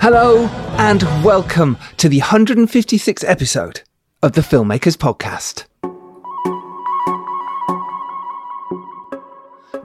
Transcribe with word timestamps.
Hello 0.00 0.46
and 0.78 1.02
welcome 1.24 1.76
to 1.96 2.08
the 2.08 2.20
156th 2.20 3.24
episode 3.28 3.82
of 4.22 4.32
the 4.32 4.42
Filmmakers 4.42 4.96
Podcast. 4.96 5.64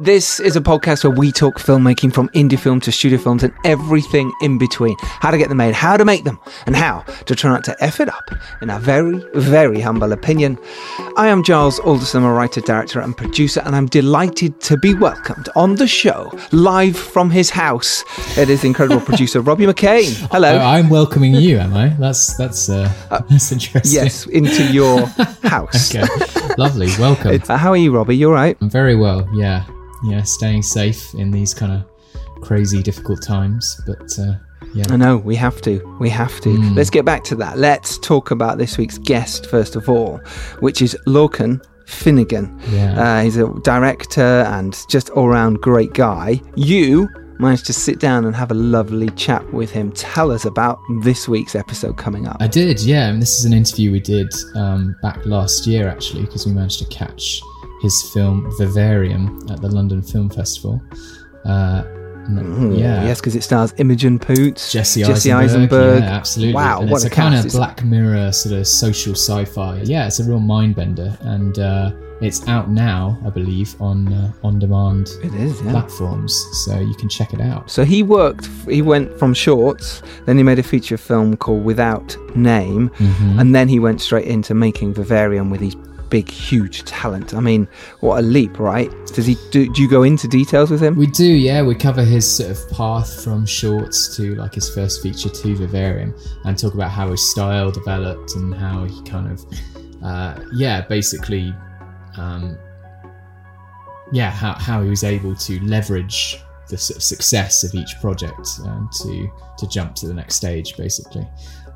This 0.03 0.41
is 0.41 0.57
a 0.57 0.61
podcast 0.61 1.05
where 1.05 1.15
we 1.17 1.31
talk 1.31 1.59
filmmaking 1.59 2.13
from 2.13 2.27
indie 2.29 2.59
film 2.59 2.81
to 2.81 2.91
studio 2.91 3.17
films 3.17 3.41
and 3.41 3.53
everything 3.63 4.33
in 4.41 4.57
between. 4.57 4.97
How 4.99 5.31
to 5.31 5.37
get 5.37 5.47
them 5.47 5.59
made, 5.59 5.73
how 5.73 5.95
to 5.95 6.03
make 6.03 6.25
them, 6.25 6.39
and 6.65 6.75
how 6.75 7.05
to 7.25 7.33
try 7.35 7.49
not 7.51 7.63
to 7.63 7.75
F 7.81 8.01
it 8.01 8.09
up, 8.09 8.29
in 8.61 8.69
our 8.69 8.81
very, 8.81 9.23
very 9.33 9.79
humble 9.79 10.11
opinion. 10.11 10.59
I 11.15 11.27
am 11.29 11.41
Giles 11.41 11.79
Alderson, 11.79 12.23
a 12.23 12.33
writer, 12.33 12.59
director, 12.59 12.99
and 12.99 13.15
producer, 13.15 13.61
and 13.61 13.77
I'm 13.77 13.85
delighted 13.85 14.59
to 14.61 14.75
be 14.75 14.93
welcomed 14.93 15.47
on 15.55 15.75
the 15.75 15.87
show, 15.87 16.37
live 16.51 16.97
from 16.97 17.29
his 17.29 17.49
house. 17.49 18.03
It 18.37 18.49
is 18.49 18.65
incredible 18.65 18.99
producer 19.05 19.39
Robbie 19.39 19.67
McCain. 19.67 20.11
Hello. 20.31 20.53
Oh, 20.55 20.59
I'm 20.59 20.89
welcoming 20.89 21.33
you, 21.35 21.59
am 21.59 21.73
I? 21.75 21.87
That's 21.97 22.35
that's 22.35 22.67
uh, 22.67 22.91
that's 23.29 23.53
interesting. 23.53 24.03
yes, 24.03 24.27
into 24.27 24.65
your 24.69 25.05
house. 25.43 25.95
Okay. 25.95 26.05
Lovely. 26.57 26.87
Welcome. 26.99 27.41
Uh, 27.47 27.55
how 27.55 27.69
are 27.71 27.77
you, 27.77 27.95
Robbie? 27.95 28.17
You 28.17 28.27
all 28.27 28.33
right? 28.33 28.57
I'm 28.59 28.69
very 28.69 28.97
well. 28.97 29.25
Yeah. 29.33 29.63
Yeah. 30.03 30.23
Staying 30.23 30.63
safe 30.63 31.13
in 31.15 31.31
these 31.31 31.53
kind 31.53 31.71
of 31.71 32.41
crazy, 32.41 32.81
difficult 32.81 33.21
times, 33.21 33.81
but. 33.85 34.09
Uh, 34.19 34.35
yeah. 34.73 34.85
I 34.89 34.97
know, 34.97 35.17
we 35.17 35.35
have 35.35 35.61
to. 35.63 35.97
We 35.99 36.09
have 36.09 36.41
to. 36.41 36.49
Mm. 36.49 36.75
Let's 36.75 36.89
get 36.89 37.05
back 37.05 37.23
to 37.25 37.35
that. 37.35 37.59
Let's 37.59 37.99
talk 37.99 38.31
about 38.31 38.57
this 38.57 38.77
week's 38.77 38.97
guest, 38.97 39.45
first 39.45 39.75
of 39.75 39.87
all, 39.87 40.17
which 40.61 40.81
is 40.81 40.97
Lorcan 41.05 41.63
Finnegan. 41.85 42.59
Yeah. 42.69 42.99
Uh, 42.99 43.21
he's 43.23 43.37
a 43.37 43.53
director 43.61 44.21
and 44.21 44.75
just 44.89 45.11
all 45.11 45.27
round 45.27 45.61
great 45.61 45.93
guy. 45.93 46.41
You 46.55 47.07
managed 47.39 47.65
to 47.67 47.73
sit 47.73 47.99
down 47.99 48.25
and 48.25 48.35
have 48.35 48.49
a 48.49 48.55
lovely 48.55 49.09
chat 49.11 49.53
with 49.53 49.69
him. 49.69 49.91
Tell 49.91 50.31
us 50.31 50.45
about 50.45 50.79
this 51.01 51.27
week's 51.27 51.55
episode 51.55 51.97
coming 51.97 52.27
up. 52.27 52.37
I 52.39 52.47
did, 52.47 52.81
yeah. 52.81 53.09
And 53.09 53.21
this 53.21 53.37
is 53.37 53.45
an 53.45 53.53
interview 53.53 53.91
we 53.91 53.99
did 53.99 54.33
um, 54.55 54.95
back 55.03 55.23
last 55.25 55.67
year, 55.67 55.87
actually, 55.87 56.23
because 56.23 56.47
we 56.47 56.53
managed 56.53 56.79
to 56.79 56.85
catch 56.85 57.41
his 57.83 58.01
film 58.13 58.49
Vivarium 58.57 59.45
at 59.51 59.61
the 59.61 59.67
London 59.69 60.01
Film 60.01 60.29
Festival. 60.29 60.81
Uh, 61.45 61.83
Mm, 62.23 62.79
yeah. 62.79 63.03
Yes, 63.03 63.19
because 63.19 63.35
it 63.35 63.43
stars 63.43 63.73
Imogen 63.77 64.17
Poots, 64.17 64.71
Jesse, 64.71 65.03
Jesse 65.03 65.29
Eisenberg, 65.33 65.73
Eisenberg. 65.73 66.03
Yeah, 66.03 66.15
absolutely. 66.15 66.53
Wow, 66.53 66.79
and 66.79 66.89
what 66.89 67.03
it's 67.03 67.03
a 67.03 67.07
a, 67.07 67.11
kind 67.11 67.35
of 67.35 67.51
Black 67.51 67.83
Mirror 67.83 68.31
sort 68.31 68.55
of 68.55 68.65
social 68.65 69.11
sci-fi. 69.13 69.81
Yeah, 69.83 70.07
it's 70.07 70.21
a 70.21 70.23
real 70.23 70.39
mind 70.39 70.75
bender, 70.77 71.17
and 71.19 71.59
uh, 71.59 71.91
it's 72.21 72.47
out 72.47 72.69
now, 72.69 73.19
I 73.25 73.29
believe, 73.29 73.75
on 73.81 74.07
uh, 74.13 74.31
on-demand 74.41 75.09
It 75.21 75.33
is, 75.33 75.61
yeah. 75.63 75.71
platforms, 75.71 76.33
so 76.63 76.79
you 76.79 76.95
can 76.95 77.09
check 77.09 77.33
it 77.33 77.41
out. 77.41 77.69
So 77.69 77.83
he 77.83 78.03
worked, 78.03 78.47
he 78.69 78.81
went 78.81 79.19
from 79.19 79.33
shorts, 79.33 80.01
then 80.25 80.37
he 80.37 80.43
made 80.43 80.59
a 80.59 80.63
feature 80.63 80.95
film 80.95 81.35
called 81.35 81.65
Without 81.65 82.15
Name, 82.37 82.89
Mhm. 82.99 83.41
and 83.41 83.53
then 83.53 83.67
he 83.67 83.79
went 83.79 83.99
straight 83.99 84.27
into 84.27 84.53
making 84.53 84.93
Vivarium 84.93 85.49
with 85.49 85.59
his 85.59 85.75
big, 86.13 86.29
huge 86.29 86.83
talent. 86.83 87.33
I 87.33 87.39
mean, 87.39 87.67
what 88.01 88.19
a 88.19 88.21
leap, 88.21 88.59
right? 88.59 88.91
Does 89.15 89.25
he 89.25 89.35
do, 89.49 89.67
do 89.73 89.81
you 89.81 89.89
go 89.89 90.03
into 90.03 90.27
details 90.27 90.69
with 90.69 90.79
him? 90.79 90.95
We 90.95 91.07
do, 91.07 91.25
yeah. 91.25 91.63
We 91.63 91.73
cover 91.73 92.03
his 92.03 92.31
sort 92.37 92.51
of 92.51 92.69
path 92.69 93.23
from 93.23 93.47
shorts 93.47 94.15
to 94.17 94.35
like 94.35 94.53
his 94.53 94.69
first 94.69 95.01
feature 95.01 95.29
to 95.29 95.55
Vivarium, 95.55 96.13
and 96.45 96.55
talk 96.55 96.75
about 96.75 96.91
how 96.91 97.09
his 97.09 97.27
style 97.31 97.71
developed 97.71 98.35
and 98.35 98.53
how 98.53 98.83
he 98.83 99.01
kind 99.09 99.31
of, 99.31 99.43
uh, 100.03 100.39
yeah, 100.53 100.81
basically, 100.81 101.51
um, 102.15 102.59
yeah, 104.11 104.29
how, 104.29 104.53
how 104.53 104.83
he 104.83 104.89
was 104.91 105.03
able 105.03 105.35
to 105.35 105.59
leverage 105.63 106.37
the 106.69 106.77
sort 106.77 106.97
of 106.97 107.03
success 107.03 107.63
of 107.63 107.73
each 107.73 107.99
project 108.01 108.47
um, 108.65 108.87
to 109.01 109.27
to 109.57 109.67
jump 109.67 109.95
to 109.95 110.07
the 110.07 110.13
next 110.13 110.35
stage, 110.35 110.77
basically. 110.77 111.27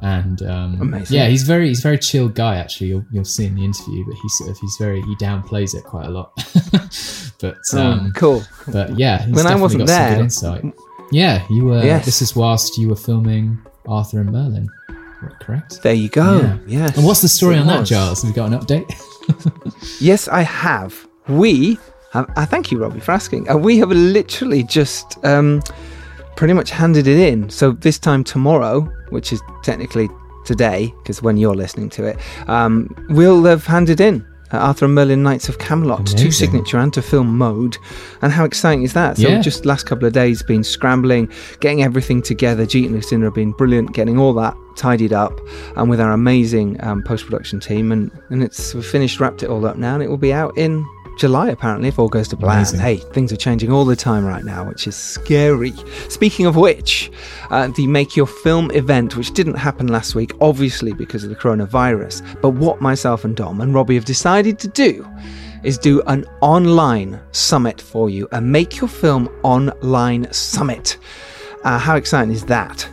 And 0.02 0.42
um, 0.44 0.80
Amazing. 0.82 1.18
yeah, 1.18 1.28
he's 1.28 1.42
very 1.44 1.70
he's 1.70 1.80
a 1.80 1.84
very 1.84 1.98
chill 1.98 2.30
guy. 2.30 2.58
Actually, 2.58 2.88
you'll 2.88 3.06
you'll 3.12 3.26
see 3.26 3.46
in 3.48 3.56
the 3.56 3.66
interview, 3.66 4.06
but 4.06 4.16
he's 4.22 4.38
sort 4.38 4.52
of 4.52 4.58
he's 4.60 4.76
very 4.80 5.02
he 5.02 5.16
downplays 5.16 5.74
it 5.76 5.84
quite 5.84 6.06
a 6.06 6.10
lot. 6.10 6.32
but 7.40 7.58
um, 7.74 8.08
Oh, 8.08 8.12
cool. 8.16 8.44
but 8.72 8.98
yeah, 8.98 9.26
When 9.30 9.48
I 9.48 9.56
wasn't 9.56 9.88
there- 9.88 10.20
insight. 10.20 10.64
Yeah, 11.12 11.46
you 11.50 11.66
were. 11.66 11.84
Yes. 11.84 12.06
This 12.06 12.22
is 12.22 12.36
whilst 12.36 12.78
you 12.78 12.90
were 12.90 12.96
filming 12.98 13.58
Arthur 13.88 14.20
and 14.20 14.30
Merlin, 14.32 14.68
correct? 15.40 15.82
There 15.82 15.94
you 15.94 16.10
go. 16.10 16.42
Yeah. 16.42 16.58
Yes. 16.68 16.98
And 16.98 17.06
what's 17.06 17.22
the 17.22 17.30
story 17.30 17.56
on 17.58 17.66
that, 17.68 17.80
was. 17.80 17.90
Giles? 17.90 18.22
Have 18.24 18.32
we 18.32 18.36
got 18.36 18.52
an 18.52 18.60
update? 18.60 18.92
Yes, 20.00 20.28
I 20.28 20.42
have. 20.42 21.08
We. 21.28 21.78
I 22.14 22.46
thank 22.46 22.72
you, 22.72 22.78
Robbie, 22.80 23.00
for 23.00 23.12
asking. 23.12 23.50
Uh, 23.50 23.58
we 23.58 23.78
have 23.80 23.90
literally 23.90 24.64
just 24.64 25.18
um, 25.26 25.62
pretty 26.38 26.54
much 26.54 26.70
handed 26.70 27.08
it 27.08 27.20
in. 27.20 27.50
So 27.50 27.72
this 27.74 28.00
time 28.00 28.24
tomorrow, 28.24 28.82
which 29.10 29.34
is 29.34 29.42
technically 29.64 30.08
today, 30.46 30.94
because 31.04 31.22
when 31.22 31.36
you're 31.36 31.56
listening 31.56 31.90
to 31.92 32.06
it, 32.06 32.18
um, 32.48 32.88
we'll 33.10 33.44
have 33.44 33.66
handed 33.66 34.00
in. 34.00 34.26
Uh, 34.54 34.58
Arthur 34.60 34.86
and 34.86 34.96
Merlin 34.96 35.24
Knights 35.24 35.50
of 35.50 35.58
Camelot 35.60 36.06
to 36.06 36.14
Amazing. 36.14 36.32
signature 36.32 36.78
and 36.78 36.94
to 36.94 37.02
film 37.02 37.38
mode, 37.38 37.76
and 38.22 38.32
how 38.32 38.46
exciting 38.46 38.84
is 38.84 38.94
that? 38.94 39.18
So 39.18 39.28
Yeah. 39.28 39.42
just 39.42 39.66
last 39.66 39.86
couple 39.86 40.08
of 40.08 40.14
days, 40.14 40.42
been 40.42 40.64
scrambling, 40.64 41.28
getting 41.60 41.84
everything 41.84 42.22
together. 42.22 42.66
Jeet 42.66 42.86
and 42.86 42.96
Lucinda 42.96 43.26
have 43.26 43.34
been 43.36 43.52
brilliant, 43.52 43.92
getting 43.92 44.18
all 44.18 44.34
that 44.36 44.56
tidied 44.78 45.12
up, 45.12 45.38
and 45.76 45.90
with 45.90 46.00
our 46.00 46.14
amazing 46.14 46.78
um, 46.82 47.04
post 47.04 47.26
production 47.26 47.60
team, 47.60 47.92
and 47.92 48.10
and 48.30 48.42
it's 48.42 48.74
we've 48.74 48.86
finished, 48.86 49.20
wrapped 49.20 49.44
it 49.44 49.50
all 49.50 49.66
up 49.66 49.76
now, 49.76 49.96
and 49.96 50.02
it 50.04 50.10
will 50.10 50.16
be 50.16 50.32
out 50.32 50.58
in 50.58 50.86
July 51.18 51.50
apparently 51.50 51.90
if 51.90 52.00
all 52.00 52.08
goes 52.08 52.28
to 52.30 52.38
plan. 52.38 52.58
Amazing. 52.58 52.80
Hey, 52.80 52.98
things 52.98 53.34
are 53.34 53.38
changing 53.38 53.72
all 53.72 53.86
the 53.86 53.96
time 53.96 54.26
right 54.26 54.44
now, 54.44 54.68
which 54.68 54.88
is 54.88 54.96
scary. 54.96 55.74
Speaking 56.10 56.46
of 56.46 56.56
which, 56.56 57.12
uh, 57.50 57.68
the 57.70 57.88
Make 57.88 58.16
Your 58.16 58.28
Film 58.28 58.72
event, 58.72 59.18
which 59.18 59.34
didn't 59.34 59.56
happen 59.56 59.88
last 59.88 60.16
week, 60.16 60.32
obviously 60.42 60.94
because 60.94 61.24
of 61.24 61.30
the 61.30 61.36
coronavirus, 61.36 62.42
but 62.42 62.52
what 62.52 62.82
myself 62.82 63.26
and 63.26 63.36
Dom 63.36 63.62
and 63.62 63.74
Robbie 63.74 63.96
have 63.96 64.06
decided 64.06 64.60
to 64.60 64.68
do 64.68 65.08
is 65.64 65.78
do 65.78 66.02
an 66.04 66.26
online 66.42 67.20
summit 67.32 67.82
for 67.82 68.10
you, 68.10 68.28
a 68.32 68.40
Make 68.40 68.80
Your 68.80 68.88
Film 68.88 69.28
online 69.44 70.32
summit. 70.32 70.98
Uh, 71.64 71.80
how 71.80 71.96
exciting 71.96 72.32
is 72.32 72.46
that? 72.46 72.88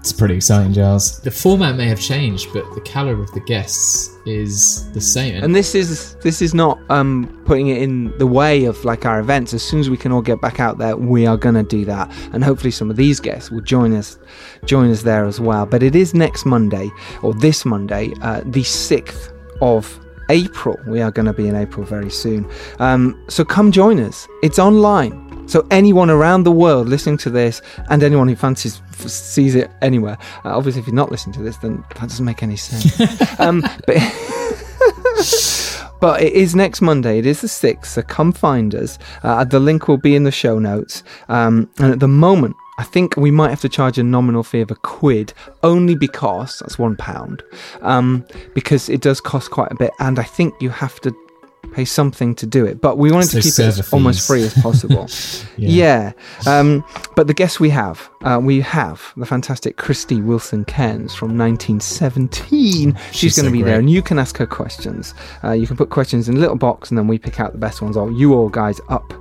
It's 0.00 0.12
pretty 0.12 0.36
exciting, 0.36 0.72
Giles. 0.72 1.20
The 1.20 1.30
format 1.30 1.76
may 1.76 1.88
have 1.88 2.00
changed, 2.00 2.52
but 2.52 2.64
the 2.74 2.80
caliber 2.80 3.22
of 3.22 3.32
the 3.32 3.40
guests 3.40 4.15
is 4.26 4.90
the 4.92 5.00
same. 5.00 5.42
And 5.42 5.54
this 5.54 5.74
is 5.74 6.16
this 6.16 6.42
is 6.42 6.52
not 6.52 6.78
um, 6.90 7.42
putting 7.46 7.68
it 7.68 7.80
in 7.80 8.16
the 8.18 8.26
way 8.26 8.64
of 8.64 8.84
like 8.84 9.06
our 9.06 9.20
events. 9.20 9.54
As 9.54 9.62
soon 9.62 9.80
as 9.80 9.88
we 9.88 9.96
can 9.96 10.12
all 10.12 10.22
get 10.22 10.40
back 10.40 10.60
out 10.60 10.78
there, 10.78 10.96
we 10.96 11.26
are 11.26 11.36
going 11.36 11.54
to 11.54 11.62
do 11.62 11.84
that, 11.84 12.10
and 12.32 12.42
hopefully 12.42 12.70
some 12.70 12.90
of 12.90 12.96
these 12.96 13.20
guests 13.20 13.50
will 13.50 13.62
join 13.62 13.94
us 13.94 14.18
join 14.64 14.90
us 14.90 15.02
there 15.02 15.24
as 15.24 15.40
well. 15.40 15.66
But 15.66 15.82
it 15.82 15.94
is 15.94 16.14
next 16.14 16.44
Monday 16.44 16.90
or 17.22 17.32
this 17.34 17.64
Monday, 17.64 18.12
uh, 18.22 18.42
the 18.44 18.64
sixth 18.64 19.32
of 19.60 20.00
April. 20.28 20.78
We 20.86 21.00
are 21.00 21.10
going 21.10 21.26
to 21.26 21.32
be 21.32 21.48
in 21.48 21.54
April 21.54 21.84
very 21.86 22.10
soon. 22.10 22.50
Um, 22.78 23.22
so 23.28 23.44
come 23.44 23.70
join 23.70 24.00
us. 24.00 24.26
It's 24.42 24.58
online. 24.58 25.25
So 25.46 25.66
anyone 25.70 26.10
around 26.10 26.44
the 26.44 26.52
world 26.52 26.88
listening 26.88 27.18
to 27.18 27.30
this, 27.30 27.62
and 27.88 28.02
anyone 28.02 28.28
who 28.28 28.36
fancies 28.36 28.80
f- 28.92 29.08
sees 29.08 29.54
it 29.54 29.70
anywhere. 29.82 30.18
Uh, 30.44 30.56
obviously, 30.56 30.80
if 30.80 30.86
you're 30.86 30.94
not 30.94 31.10
listening 31.10 31.34
to 31.34 31.42
this, 31.42 31.56
then 31.58 31.84
that 31.94 32.08
doesn't 32.08 32.24
make 32.24 32.42
any 32.42 32.56
sense. 32.56 33.40
um, 33.40 33.62
but 33.86 33.96
but 36.00 36.22
it 36.22 36.32
is 36.32 36.54
next 36.54 36.80
Monday. 36.80 37.18
It 37.18 37.26
is 37.26 37.40
the 37.40 37.48
6th, 37.48 37.86
so 37.86 38.02
come 38.02 38.32
find 38.32 38.74
us. 38.74 38.98
Uh, 39.22 39.44
the 39.44 39.60
link 39.60 39.88
will 39.88 39.96
be 39.96 40.14
in 40.14 40.24
the 40.24 40.32
show 40.32 40.58
notes. 40.58 41.02
Um, 41.28 41.70
and 41.78 41.92
at 41.92 42.00
the 42.00 42.08
moment, 42.08 42.56
I 42.78 42.84
think 42.84 43.16
we 43.16 43.30
might 43.30 43.50
have 43.50 43.62
to 43.62 43.68
charge 43.68 43.98
a 43.98 44.02
nominal 44.02 44.42
fee 44.42 44.60
of 44.60 44.70
a 44.70 44.76
quid, 44.76 45.32
only 45.62 45.94
because 45.94 46.58
that's 46.58 46.78
one 46.78 46.96
pound, 46.96 47.42
um, 47.80 48.24
because 48.54 48.90
it 48.90 49.00
does 49.00 49.20
cost 49.20 49.50
quite 49.50 49.72
a 49.72 49.76
bit, 49.76 49.92
and 49.98 50.18
I 50.18 50.24
think 50.24 50.54
you 50.60 50.68
have 50.68 51.00
to 51.00 51.14
pay 51.72 51.84
something 51.84 52.34
to 52.36 52.46
do 52.46 52.64
it. 52.64 52.80
But 52.80 52.98
we 52.98 53.10
wanted 53.12 53.28
So 53.28 53.40
to 53.40 53.42
keep 53.42 53.78
it 53.78 53.92
almost 53.92 54.26
free 54.26 54.42
as 54.42 54.54
possible. 54.54 55.08
Yeah. 55.58 56.12
yeah. 56.46 56.60
Um, 56.60 56.84
but 57.14 57.28
the 57.28 57.34
guests 57.34 57.58
we 57.58 57.70
have, 57.70 58.10
uh, 58.22 58.38
we 58.42 58.60
have 58.60 59.00
the 59.16 59.24
fantastic 59.24 59.78
Krysty 59.78 60.22
Wilson 60.22 60.66
Cairns 60.66 61.14
from 61.14 61.36
1917. 61.38 62.94
She's, 62.94 63.16
She's 63.16 63.36
going 63.36 63.44
to 63.44 63.50
so 63.50 63.52
be 63.52 63.62
there, 63.62 63.78
and 63.78 63.88
you 63.88 64.02
can 64.02 64.18
ask 64.18 64.36
her 64.36 64.46
questions. 64.46 65.14
Uh, 65.42 65.52
you 65.52 65.66
can 65.66 65.76
put 65.76 65.88
questions 65.88 66.28
in 66.28 66.36
a 66.36 66.38
little 66.40 66.56
box, 66.56 66.90
and 66.90 66.98
then 66.98 67.06
we 67.08 67.18
pick 67.18 67.40
out 67.40 67.52
the 67.52 67.58
best 67.58 67.80
ones. 67.80 67.96
Or 67.96 68.10
you 68.10 68.34
all 68.34 68.50
guys 68.50 68.80
up. 68.88 69.14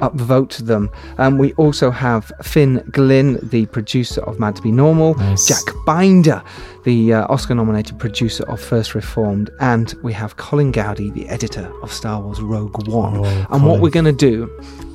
Upvote 0.00 0.56
them. 0.58 0.90
Um, 1.18 1.38
we 1.38 1.52
also 1.54 1.90
have 1.90 2.30
Phin 2.42 2.82
Glynn, 2.90 3.38
the 3.42 3.66
producer 3.66 4.22
of 4.22 4.40
Mad 4.40 4.56
to 4.56 4.62
Be 4.62 4.72
Normal, 4.72 5.14
Nice. 5.14 5.46
Jack 5.46 5.72
Binder, 5.86 6.42
the 6.84 7.14
uh, 7.14 7.26
Oscar 7.32 7.54
nominated 7.54 7.98
producer 7.98 8.44
of 8.50 8.60
First 8.60 8.94
Reformed, 8.94 9.50
and 9.60 9.94
we 10.02 10.12
have 10.12 10.36
Colin 10.36 10.72
Goudie, 10.72 11.10
the 11.10 11.28
editor 11.28 11.72
of 11.82 11.92
Star 11.92 12.20
Wars 12.20 12.40
Rogue 12.40 12.88
One. 12.88 13.18
Oh, 13.18 13.46
and 13.50 13.64
what 13.64 13.80
we're 13.80 13.90
going 13.90 14.04
to 14.04 14.12
do, 14.12 14.50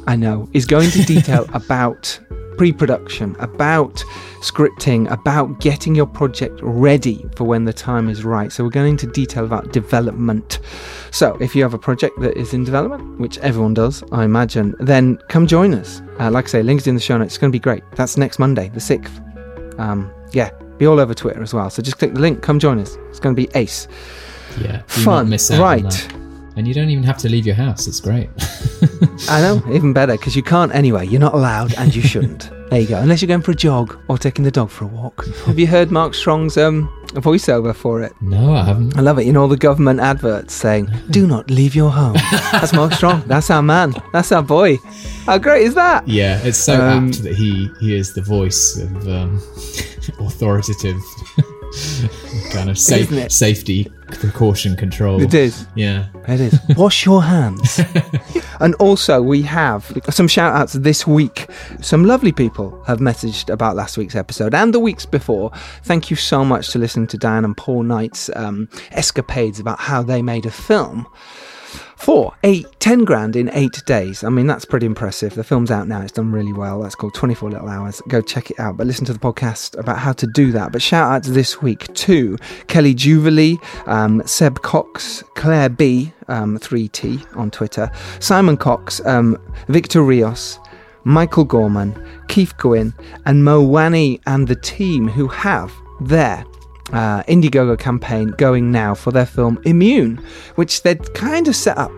I 0.08 0.16
know, 0.16 0.50
is 0.54 0.66
go 0.66 0.80
into 0.80 1.04
detail 1.06 1.46
about 1.54 2.20
pre 2.60 2.74
production, 2.74 3.38
about 3.40 4.04
scripting, 4.42 5.10
about 5.10 5.62
getting 5.62 5.96
your 5.96 6.06
project 6.06 6.60
ready 6.62 7.26
for 7.38 7.46
when 7.46 7.64
the 7.64 7.72
time 7.72 8.10
is 8.10 8.26
right. 8.26 8.52
So, 8.52 8.66
we're 8.66 8.70
going 8.70 8.90
into 8.92 9.08
detail 9.08 9.46
about 9.46 9.72
development. 9.72 10.60
So, 11.12 11.38
if 11.40 11.56
you 11.56 11.64
have 11.64 11.74
a 11.74 11.80
project 11.80 12.20
that 12.20 12.36
is 12.36 12.54
in 12.54 12.66
development, 12.66 13.18
which 13.18 13.38
everyone 13.38 13.76
does, 13.76 14.04
I 14.12 14.26
imagine, 14.26 14.76
then 14.82 15.16
come 15.30 15.48
join 15.48 15.74
us. 15.74 16.02
Uh, 16.20 16.30
like 16.30 16.46
I 16.46 16.48
say, 16.50 16.62
links 16.62 16.86
in 16.86 16.96
the 16.96 17.02
show 17.02 17.18
notes. 17.18 17.36
It's 17.36 17.38
going 17.38 17.50
to 17.50 17.56
be 17.56 17.62
great. 17.62 17.82
That's 17.96 18.18
next 18.18 18.40
Monday, 18.40 18.68
the 18.68 18.82
6th. 18.82 19.80
Um, 19.80 20.12
yeah, 20.34 20.52
be 20.78 20.86
all 20.86 21.00
over 21.00 21.14
Twitter 21.14 21.42
as 21.42 21.54
well. 21.54 21.70
So 21.70 21.82
just 21.82 21.98
click 21.98 22.14
the 22.14 22.20
link, 22.20 22.42
come 22.42 22.60
join 22.60 22.78
us. 22.80 22.98
It's 23.10 23.22
going 23.22 23.34
to 23.38 23.42
be 23.42 23.48
ace. 23.56 23.88
Yeah, 24.60 24.82
Fun, 24.88 25.30
miss 25.30 25.50
out 25.50 25.62
on 25.62 25.84
right. 25.84 26.19
And 26.60 26.68
you 26.68 26.74
don't 26.74 26.90
even 26.90 27.06
have 27.06 27.18
to 27.20 27.30
leave 27.30 27.46
your 27.46 27.56
house. 27.56 27.88
It's 27.88 28.02
great. 28.02 28.30
I 29.30 29.40
know, 29.40 29.64
even 29.72 29.94
better 29.94 30.12
because 30.18 30.36
you 30.36 30.44
can't 30.44 30.76
anyway. 30.76 31.08
You're 31.08 31.22
not 31.22 31.34
allowed, 31.34 31.74
and 31.76 31.96
you 31.96 32.02
shouldn't. 32.02 32.50
there 32.70 32.82
you 32.82 32.88
go. 32.88 32.98
Unless 33.00 33.22
you're 33.22 33.28
going 33.30 33.42
for 33.44 33.52
a 33.52 33.56
jog 33.56 33.98
or 34.10 34.18
taking 34.18 34.44
the 34.44 34.52
dog 34.52 34.70
for 34.70 34.84
a 34.84 34.88
walk. 34.90 35.26
Have 35.46 35.58
you 35.58 35.68
heard 35.68 35.90
Mark 35.90 36.14
Strong's 36.14 36.58
um, 36.58 36.90
voiceover 37.14 37.74
for 37.74 38.02
it? 38.04 38.12
no, 38.20 38.54
I 38.56 38.66
haven't. 38.66 38.98
I 38.98 39.00
love 39.00 39.20
it. 39.20 39.26
You 39.26 39.32
know 39.32 39.44
all 39.44 39.48
the 39.48 39.56
government 39.56 40.02
adverts 40.02 40.54
saying, 40.54 40.90
"Do 41.12 41.26
not 41.26 41.50
leave 41.50 41.76
your 41.76 41.92
home." 41.92 42.16
That's 42.52 42.74
Mark 42.74 42.92
Strong. 42.92 43.24
That's 43.28 43.50
our 43.50 43.62
man. 43.62 43.94
That's 44.12 44.34
our 44.34 44.44
boy. 44.44 44.80
How 45.26 45.38
great 45.38 45.64
is 45.64 45.76
that? 45.76 46.06
Yeah, 46.10 46.42
it's 46.44 46.58
so 46.58 46.74
Um, 46.74 47.08
apt 47.08 47.24
that 47.24 47.36
he 47.36 47.70
he 47.80 47.96
is 47.96 48.14
the 48.14 48.22
voice 48.22 48.76
of 48.78 49.08
um, 49.08 49.42
authoritative 50.20 51.00
kind 52.52 52.70
of 52.70 52.78
safe, 52.78 53.32
safety 53.32 53.92
precaution 54.08 54.76
control. 54.76 55.22
It 55.22 55.34
is. 55.34 55.68
Yeah. 55.76 56.08
It 56.28 56.40
is. 56.40 56.60
Wash 56.78 57.06
your 57.06 57.24
hands. 57.24 57.80
and 58.60 58.76
also, 58.76 59.22
we 59.22 59.42
have 59.44 59.92
some 60.10 60.28
shout 60.28 60.56
outs 60.56 60.74
this 60.74 61.06
week. 61.06 61.48
Some 61.82 62.04
lovely 62.06 62.32
people 62.32 62.84
have 62.86 63.00
messaged 63.00 63.52
about 63.52 63.76
last 63.76 63.98
week's 63.98 64.16
episode 64.16 64.54
and 64.54 64.74
the 64.74 64.80
weeks 64.80 65.06
before. 65.06 65.52
Thank 65.84 66.10
you 66.10 66.16
so 66.16 66.44
much 66.44 66.70
to 66.70 66.80
listening 66.80 67.08
to 67.08 67.18
Dan 67.18 67.46
and 67.46 67.56
Paul 67.56 67.84
Knight's 67.84 68.30
um, 68.36 68.68
escapades 68.92 69.60
about 69.60 69.80
how 69.80 70.02
they 70.02 70.22
made 70.22 70.46
a 70.46 70.52
film. 70.52 71.08
For 72.00 72.34
eight, 72.44 72.66
10 72.80 73.04
grand 73.04 73.36
in 73.36 73.50
eight 73.54 73.84
days. 73.86 74.24
I 74.24 74.30
mean, 74.30 74.48
that's 74.48 74.64
pretty 74.64 74.86
impressive. 74.86 75.36
The 75.36 75.44
film's 75.44 75.70
out 75.70 75.88
now. 75.88 76.02
It's 76.02 76.14
done 76.14 76.32
really 76.32 76.54
well. 76.54 76.82
That's 76.82 76.96
called 76.96 77.14
24 77.14 77.52
Little 77.52 77.68
Hours. 77.68 78.02
Go 78.08 78.22
check 78.22 78.50
it 78.50 78.60
out. 78.60 78.78
But 78.78 78.88
listen 78.88 79.06
to 79.06 79.14
the 79.14 79.20
podcast 79.20 79.78
about 79.78 80.00
how 80.00 80.14
to 80.14 80.26
do 80.28 80.54
that. 80.54 80.72
But 80.72 80.82
shout 80.82 81.12
out 81.12 81.24
to 81.24 81.32
this 81.32 81.62
week 81.62 81.94
to 81.96 82.38
Kelly 82.68 82.94
Jubilee, 82.94 83.58
um, 83.86 84.26
Seb 84.26 84.62
Cox, 84.62 85.24
Claire 85.36 85.68
B, 85.68 86.14
um, 86.30 86.58
3T 86.58 87.36
on 87.36 87.52
Twitter, 87.52 87.92
Simon 88.20 88.56
Cox, 88.56 89.06
um, 89.06 89.38
Victor 89.68 90.02
Rios, 90.02 90.58
Michael 91.04 91.44
Gorman, 91.44 92.02
Keith 92.30 92.56
Gwynn, 92.58 92.94
and 93.26 93.44
Mo 93.44 93.62
Wani 93.62 94.22
and 94.26 94.48
the 94.48 94.56
team 94.56 95.10
who 95.10 95.28
have 95.28 95.74
their 96.00 96.46
uh, 96.94 97.24
Indiegogo 97.24 97.78
campaign 97.78 98.34
going 98.38 98.72
now 98.72 98.96
for 98.96 99.12
their 99.12 99.26
film 99.26 99.60
Immune, 99.66 100.18
which 100.56 100.84
they'd 100.84 101.14
kind 101.14 101.48
of 101.48 101.56
set 101.56 101.78
up 101.78 101.92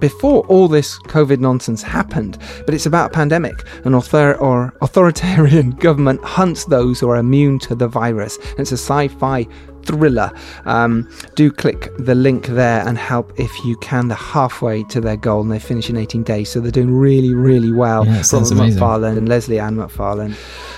before 0.00 0.46
all 0.46 0.68
this 0.68 0.98
COVID 1.04 1.38
nonsense 1.40 1.82
happened. 1.82 2.38
But 2.64 2.74
it's 2.74 2.86
about 2.86 3.10
a 3.10 3.14
pandemic. 3.14 3.64
An 3.84 3.94
author- 3.94 4.36
or 4.36 4.74
authoritarian 4.80 5.70
government 5.86 6.22
hunts 6.22 6.66
those 6.66 7.00
who 7.00 7.08
are 7.08 7.16
immune 7.16 7.58
to 7.60 7.74
the 7.74 7.88
virus. 7.88 8.36
And 8.36 8.60
it's 8.60 8.72
a 8.72 8.78
sci 8.78 9.08
fi 9.08 9.46
thriller. 9.88 10.30
Um, 10.66 11.08
do 11.34 11.50
click 11.50 11.90
the 11.98 12.14
link 12.14 12.46
there 12.46 12.86
and 12.86 12.96
help 12.98 13.32
if 13.40 13.50
you 13.64 13.76
can. 13.78 14.08
They're 14.08 14.16
halfway 14.16 14.84
to 14.84 15.00
their 15.00 15.16
goal 15.16 15.40
and 15.40 15.50
they 15.50 15.58
finish 15.58 15.88
in 15.90 15.96
18 15.96 16.22
days. 16.22 16.50
So 16.50 16.60
they're 16.60 16.70
doing 16.70 16.94
really, 16.94 17.34
really 17.34 17.72
well. 17.72 18.06
Yeah, 18.06 18.22
sounds 18.22 18.50
Robert 18.52 18.64
amazing. 18.64 18.80
McFarlane 18.82 19.18
and 19.18 19.28
Leslie 19.28 19.58
Ann 19.58 19.76
McFarlane. 19.76 20.36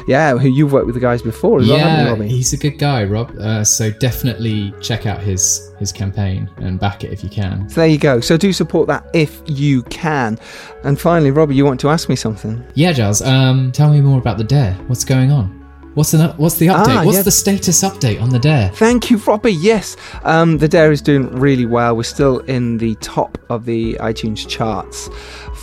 Yeah, 0.09 0.37
who 0.39 0.49
you've 0.49 0.73
worked 0.73 0.87
with 0.87 0.95
the 0.95 1.01
guys 1.01 1.21
before 1.23 1.61
as 1.61 1.69
well, 1.69 1.79
haven't 1.79 1.99
you, 1.99 2.05
Yeah, 2.05 2.11
Robbie? 2.13 2.29
he's 2.29 2.53
a 2.53 2.57
good 2.57 2.79
guy, 2.79 3.05
Rob. 3.05 3.37
Uh, 3.39 3.63
so 3.65 3.91
definitely 3.91 4.73
check 4.81 5.07
out 5.07 5.21
his 5.21 5.67
his 5.79 5.93
campaign 5.93 6.49
and 6.59 6.79
back 6.79 7.05
it 7.05 7.13
if 7.13 7.25
you 7.25 7.31
can. 7.31 7.69
So 7.71 7.81
there 7.81 7.89
you 7.89 7.99
go. 7.99 8.21
So 8.21 8.37
do 8.37 8.53
support 8.53 8.87
that 8.89 9.09
if 9.15 9.41
you 9.47 9.83
can. 9.85 10.39
And 10.85 11.01
finally, 11.01 11.31
Robbie, 11.31 11.55
you 11.55 11.65
want 11.65 11.81
to 11.81 11.89
ask 11.89 12.09
me 12.09 12.17
something? 12.17 12.63
Yeah, 12.75 12.93
Giles. 12.93 13.23
Um, 13.23 13.73
tell 13.73 13.91
me 13.91 14.01
more 14.01 14.19
about 14.19 14.37
the 14.39 14.45
Dare. 14.45 14.75
What's 14.89 15.05
going 15.05 15.31
on? 15.33 15.60
What's 15.95 16.13
the 16.13 16.29
what's 16.37 16.57
the 16.57 16.69
update? 16.69 16.99
Ah, 16.99 17.03
what's 17.05 17.19
yeah. 17.19 17.23
the 17.23 17.33
status 17.33 17.83
update 17.83 18.23
on 18.23 18.31
the 18.31 18.39
Dare? 18.39 18.69
Thank 18.71 19.11
you, 19.11 19.17
Robbie. 19.17 19.53
Yes, 19.53 19.97
um, 20.23 20.59
the 20.59 20.69
Dare 20.69 20.93
is 20.93 21.03
doing 21.03 21.29
really 21.35 21.67
well. 21.67 21.97
We're 21.97 22.05
still 22.05 22.39
in 22.41 22.79
the 22.79 22.95
top 22.97 23.37
of 23.51 23.65
the 23.65 23.95
iTunes 23.95 24.47
charts 24.49 25.11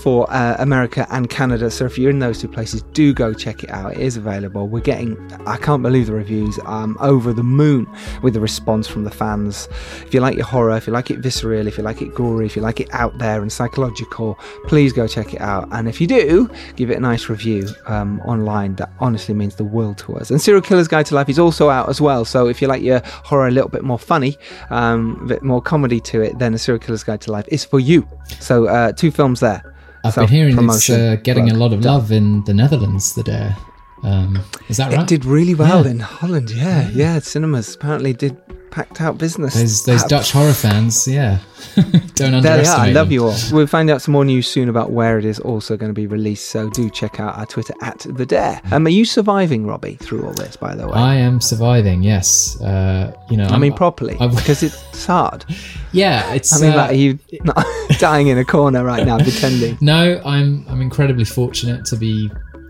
for 0.07 0.31
uh, 0.31 0.55
America 0.59 1.07
and 1.09 1.29
Canada. 1.29 1.71
So 1.71 1.85
if 1.85 1.97
you're 1.97 2.09
in 2.09 2.19
those 2.19 2.39
two 2.39 2.47
places, 2.47 2.81
do 2.93 3.13
go 3.13 3.33
check 3.33 3.63
it 3.63 3.69
out. 3.69 3.93
It 3.93 3.99
is 3.99 4.17
available. 4.17 4.67
We're 4.67 4.81
getting, 4.81 5.17
I 5.45 5.57
can't 5.57 5.81
believe 5.81 6.07
the 6.07 6.13
reviews. 6.13 6.59
I'm 6.65 6.97
over 6.99 7.33
the 7.33 7.43
moon 7.43 7.87
with 8.21 8.33
the 8.33 8.39
response 8.39 8.87
from 8.87 9.03
the 9.05 9.11
fans. 9.11 9.67
If 10.05 10.13
you 10.13 10.19
like 10.19 10.35
your 10.35 10.45
horror, 10.45 10.77
if 10.77 10.87
you 10.87 10.93
like 10.93 11.09
it 11.09 11.19
visceral, 11.19 11.67
if 11.67 11.77
you 11.77 11.83
like 11.83 12.01
it 12.01 12.13
gory, 12.13 12.45
if 12.45 12.55
you 12.55 12.61
like 12.61 12.79
it 12.79 12.89
out 12.93 13.17
there 13.17 13.41
and 13.41 13.51
psychological, 13.51 14.37
please 14.65 14.93
go 14.93 15.07
check 15.07 15.33
it 15.33 15.41
out. 15.41 15.67
And 15.71 15.87
if 15.87 15.99
you 15.99 16.07
do, 16.07 16.49
give 16.75 16.91
it 16.91 16.97
a 16.97 17.01
nice 17.01 17.29
review 17.29 17.67
um, 17.87 18.21
online. 18.21 18.75
That 18.75 18.91
honestly 18.99 19.33
means 19.33 19.55
the 19.55 19.63
world 19.63 19.97
to 19.99 20.15
us. 20.15 20.16
And 20.31 20.41
Serial 20.41 20.61
Killer's 20.61 20.87
Guide 20.87 21.05
to 21.07 21.15
Life 21.15 21.29
is 21.29 21.39
also 21.39 21.69
out 21.69 21.89
as 21.89 22.01
well. 22.01 22.25
So 22.25 22.47
if 22.47 22.61
you 22.61 22.67
like 22.67 22.81
your 22.81 23.01
horror 23.05 23.47
a 23.47 23.51
little 23.51 23.69
bit 23.69 23.83
more 23.83 23.99
funny, 23.99 24.37
um, 24.69 25.19
a 25.23 25.25
bit 25.25 25.43
more 25.43 25.61
comedy 25.61 25.99
to 26.01 26.21
it, 26.21 26.39
then 26.39 26.53
A 26.53 26.57
Serial 26.57 26.79
Killer's 26.79 27.03
Guide 27.03 27.21
to 27.21 27.31
Life 27.31 27.47
is 27.49 27.63
for 27.63 27.79
you. 27.79 28.07
So 28.39 28.67
uh, 28.67 28.91
two 28.91 29.11
films 29.11 29.39
there. 29.39 29.61
I've 30.03 30.15
been 30.15 30.27
hearing 30.27 30.57
it's 30.69 30.89
uh, 30.89 31.17
getting 31.23 31.49
a 31.49 31.53
lot 31.53 31.73
of 31.73 31.83
love 31.83 32.11
in 32.11 32.43
the 32.45 32.53
Netherlands. 32.53 33.13
The 33.15 33.23
Dare. 33.23 33.55
Um, 34.03 34.39
is 34.69 34.77
that 34.77 34.91
right? 34.91 35.01
It 35.01 35.07
did 35.07 35.25
really 35.25 35.55
well 35.55 35.83
Yeah. 35.85 35.91
in 35.91 35.99
Holland. 35.99 36.51
Yeah, 36.51 36.89
yeah. 36.93 37.19
Cinemas 37.19 37.75
apparently 37.75 38.13
did 38.13 38.37
packed 38.69 39.01
out 39.01 39.17
business. 39.17 39.55
Those 39.55 39.85
those 39.85 40.03
Dutch 40.03 40.31
horror 40.31 40.53
fans, 40.53 41.07
yeah. 41.07 41.39
Don't 41.75 42.33
underestimate. 42.35 42.43
There 42.43 42.57
they 42.63 42.67
are. 42.69 42.79
I 42.79 42.91
love 42.91 43.07
them. 43.07 43.11
you 43.13 43.25
all. 43.25 43.35
We'll 43.51 43.65
find 43.65 43.89
out 43.89 44.01
some 44.03 44.11
more 44.11 44.23
news 44.25 44.47
soon 44.47 44.69
about 44.69 44.91
where 44.91 45.17
it 45.17 45.25
is 45.25 45.39
also 45.39 45.77
going 45.77 45.89
to 45.89 45.93
be 45.93 46.05
released. 46.05 46.47
So 46.49 46.69
do 46.69 46.89
check 46.91 47.19
out 47.19 47.35
our 47.37 47.45
Twitter 47.47 47.73
at 47.81 47.99
the 48.07 48.25
Dare. 48.25 48.61
Um, 48.71 48.85
are 48.85 48.89
you 48.91 49.03
surviving, 49.05 49.65
Robbie, 49.65 49.95
through 49.95 50.25
all 50.27 50.33
this? 50.33 50.55
By 50.57 50.75
the 50.75 50.85
way, 50.87 50.93
I 50.93 51.15
am 51.15 51.41
surviving. 51.41 52.03
Yes. 52.03 52.59
Uh, 52.61 53.13
you 53.31 53.37
know. 53.37 53.45
I 53.45 53.51
I'm- 53.51 53.61
mean 53.61 53.73
properly 53.73 54.15
I've- 54.19 54.35
because 54.35 54.61
it's 54.61 55.05
hard. 55.05 55.43
yeah. 55.91 56.33
It's. 56.33 56.55
I 56.55 56.61
mean, 56.63 56.73
uh, 56.73 56.77
like, 56.77 56.91
are 56.91 56.95
you 56.95 57.17
not 57.43 57.65
dying 57.97 58.27
in 58.27 58.37
a 58.37 58.45
corner 58.45 58.83
right 58.83 59.05
now, 59.05 59.17
pretending? 59.17 59.77
No, 59.81 60.21
I'm 60.23 60.65
I'm 60.69 60.81
incredibly 60.81 61.25
fortunate 61.25 61.85
to 61.85 61.95
be 61.95 62.29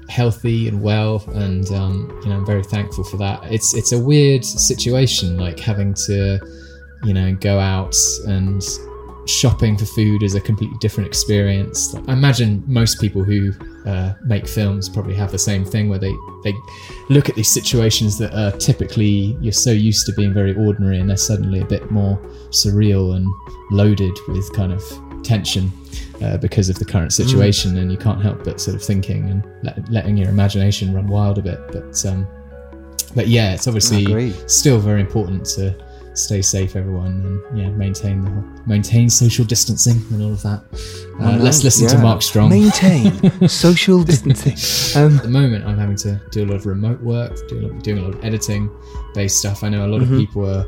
healthy 0.10 0.68
and 0.68 0.82
well, 0.82 1.24
and 1.34 1.70
um, 1.72 2.20
you 2.24 2.30
know 2.30 2.38
I'm 2.38 2.46
very 2.46 2.64
thankful 2.64 3.04
for 3.04 3.18
that. 3.18 3.44
It's 3.52 3.76
it's 3.76 3.92
a 3.92 4.00
weird 4.00 4.44
situation, 4.44 5.38
like 5.38 5.60
having 5.60 5.94
to, 6.06 6.40
you 7.04 7.14
know, 7.14 7.36
go 7.36 7.60
out 7.60 7.96
and 8.26 8.64
shopping 9.26 9.78
for 9.78 9.86
food 9.86 10.24
is 10.24 10.36
a 10.36 10.42
completely 10.42 10.78
different 10.80 11.06
experience. 11.06 11.94
I 12.08 12.14
imagine 12.14 12.64
most 12.66 13.02
people 13.02 13.24
who 13.24 13.52
uh, 13.86 14.14
make 14.24 14.48
films 14.48 14.88
probably 14.88 15.16
have 15.16 15.32
the 15.32 15.40
same 15.40 15.66
thing, 15.66 15.90
where 15.90 16.00
they 16.00 16.14
they 16.44 16.54
look 17.10 17.30
at 17.30 17.36
these 17.36 17.52
situations 17.52 18.18
that 18.20 18.34
are 18.34 18.58
typically 18.58 19.38
you're 19.42 19.52
so 19.54 19.72
used 19.72 20.06
to 20.08 20.14
being 20.14 20.34
very 20.34 20.56
ordinary, 20.56 21.00
and 21.00 21.10
they're 21.10 21.18
suddenly 21.18 21.60
a 21.60 21.66
bit 21.66 21.92
more 21.92 22.18
surreal 22.50 23.16
and 23.16 23.28
loaded 23.72 24.18
with 24.30 24.52
kind 24.54 24.72
of 24.72 24.82
tension 25.24 25.72
uh, 26.22 26.38
because 26.38 26.70
of 26.70 26.78
the 26.80 26.86
current 26.86 27.14
situation, 27.14 27.78
and 27.78 27.92
you 27.92 27.98
can't 27.98 28.22
help 28.22 28.44
but 28.44 28.60
sort 28.60 28.76
of 28.76 28.84
thinking 28.84 29.30
and 29.30 29.44
let, 29.64 29.90
letting 29.92 30.18
your 30.18 30.30
imagination 30.30 30.94
run 30.94 31.08
wild 31.08 31.38
a 31.38 31.42
bit. 31.42 31.60
But 31.72 32.06
um, 32.06 32.28
but 33.16 33.28
yeah, 33.28 33.54
it's 33.54 33.68
obviously 33.68 34.32
still 34.48 34.80
very 34.80 35.02
important 35.02 35.46
to 35.58 35.76
stay 36.14 36.42
safe, 36.42 36.76
everyone, 36.76 37.42
and 37.52 37.60
yeah, 37.60 37.70
maintain 37.70 38.26
the 38.26 38.32
maintain 38.66 39.10
social 39.10 39.46
distancing 39.46 40.02
and 40.12 40.22
all 40.24 40.32
of 40.34 40.42
that. 40.42 40.64
Uh, 41.22 41.38
let's 41.42 41.64
listen 41.64 41.88
to 41.88 41.98
Mark 42.00 42.22
Strong. 42.22 42.50
Maintain 42.50 43.48
social 43.48 44.04
distancing. 44.12 45.00
Um, 45.02 45.18
At 45.18 45.24
the 45.24 45.30
moment, 45.30 45.66
I'm 45.66 45.78
having 45.78 45.96
to 45.98 46.20
do 46.32 46.44
a 46.44 46.48
lot 46.48 46.56
of 46.56 46.66
remote 46.66 47.00
work, 47.02 47.36
doing 47.48 47.64
a 47.64 47.68
lot, 47.68 47.84
doing 47.84 47.98
a 48.00 48.02
lot 48.02 48.16
of 48.16 48.24
editing 48.26 48.70
based 49.14 49.38
stuff. 49.38 49.64
I 49.64 49.70
know 49.70 49.86
a 49.86 49.88
lot 49.88 50.02
Mm-hmm. 50.02 50.14
of 50.14 50.20
people 50.20 50.50
are 50.50 50.66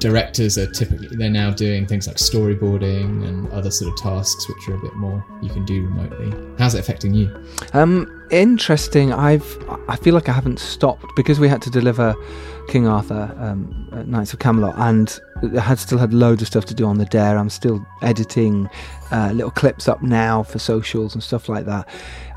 directors 0.00 0.56
are 0.58 0.66
typically 0.66 1.08
they're 1.16 1.30
now 1.30 1.50
doing 1.50 1.86
things 1.86 2.06
like 2.06 2.16
storyboarding 2.16 3.26
and 3.28 3.50
other 3.52 3.70
sort 3.70 3.92
of 3.92 3.98
tasks 3.98 4.48
which 4.48 4.68
are 4.68 4.74
a 4.74 4.80
bit 4.80 4.94
more 4.96 5.24
you 5.42 5.50
can 5.50 5.64
do 5.64 5.84
remotely. 5.84 6.32
How's 6.58 6.74
it 6.74 6.80
affecting 6.80 7.14
you? 7.14 7.30
Um, 7.74 8.26
interesting. 8.30 9.12
I've 9.12 9.46
I 9.88 9.96
feel 9.96 10.14
like 10.14 10.28
I 10.28 10.32
haven't 10.32 10.58
stopped 10.58 11.14
because 11.14 11.38
we 11.38 11.48
had 11.48 11.62
to 11.62 11.70
deliver 11.70 12.14
King 12.68 12.86
Arthur, 12.86 13.34
um, 13.38 13.88
Knights 14.06 14.32
of 14.32 14.38
Camelot, 14.38 14.74
and 14.78 15.20
I 15.56 15.60
had 15.60 15.78
still 15.78 15.98
had 15.98 16.14
loads 16.14 16.40
of 16.40 16.48
stuff 16.48 16.64
to 16.66 16.74
do 16.74 16.86
on 16.86 16.98
the 16.98 17.04
Dare. 17.04 17.36
I'm 17.36 17.50
still 17.50 17.84
editing 18.02 18.70
uh, 19.10 19.32
little 19.34 19.50
clips 19.50 19.88
up 19.88 20.02
now 20.02 20.42
for 20.42 20.58
socials 20.58 21.14
and 21.14 21.22
stuff 21.22 21.48
like 21.48 21.66
that. 21.66 21.88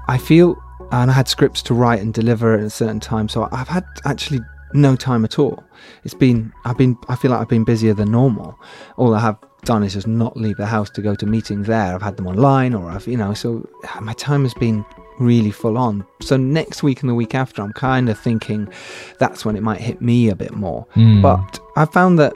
I 0.07 0.17
feel, 0.17 0.61
and 0.91 1.09
I 1.09 1.13
had 1.13 1.27
scripts 1.27 1.61
to 1.63 1.73
write 1.73 2.01
and 2.01 2.13
deliver 2.13 2.55
at 2.55 2.61
a 2.61 2.69
certain 2.69 2.99
time, 2.99 3.29
so 3.29 3.47
I've 3.51 3.67
had 3.69 3.85
actually 4.05 4.41
no 4.73 4.95
time 4.95 5.23
at 5.25 5.39
all. 5.39 5.63
It's 6.03 6.13
been 6.13 6.51
I've 6.65 6.77
been 6.77 6.97
I 7.09 7.15
feel 7.15 7.31
like 7.31 7.41
I've 7.41 7.49
been 7.49 7.63
busier 7.63 7.93
than 7.93 8.11
normal. 8.11 8.59
All 8.97 9.13
I 9.13 9.19
have 9.19 9.37
done 9.63 9.83
is 9.83 9.93
just 9.93 10.07
not 10.07 10.35
leave 10.35 10.57
the 10.57 10.65
house 10.65 10.89
to 10.91 11.01
go 11.01 11.15
to 11.15 11.25
meetings 11.25 11.67
there. 11.67 11.95
I've 11.95 12.01
had 12.01 12.17
them 12.17 12.27
online 12.27 12.73
or 12.73 12.89
I've 12.89 13.07
you 13.07 13.17
know 13.17 13.33
so 13.33 13.67
my 14.01 14.13
time 14.13 14.43
has 14.43 14.53
been 14.53 14.85
really 15.19 15.51
full 15.51 15.77
on. 15.77 16.05
So 16.21 16.37
next 16.37 16.83
week 16.83 17.01
and 17.01 17.09
the 17.09 17.15
week 17.15 17.35
after 17.35 17.61
I'm 17.61 17.73
kind 17.73 18.09
of 18.09 18.19
thinking 18.19 18.67
that's 19.19 19.45
when 19.45 19.55
it 19.55 19.63
might 19.63 19.79
hit 19.79 20.01
me 20.01 20.29
a 20.29 20.35
bit 20.35 20.53
more. 20.53 20.87
Hmm. 20.93 21.21
But 21.21 21.59
I 21.75 21.85
found 21.85 22.19
that 22.19 22.33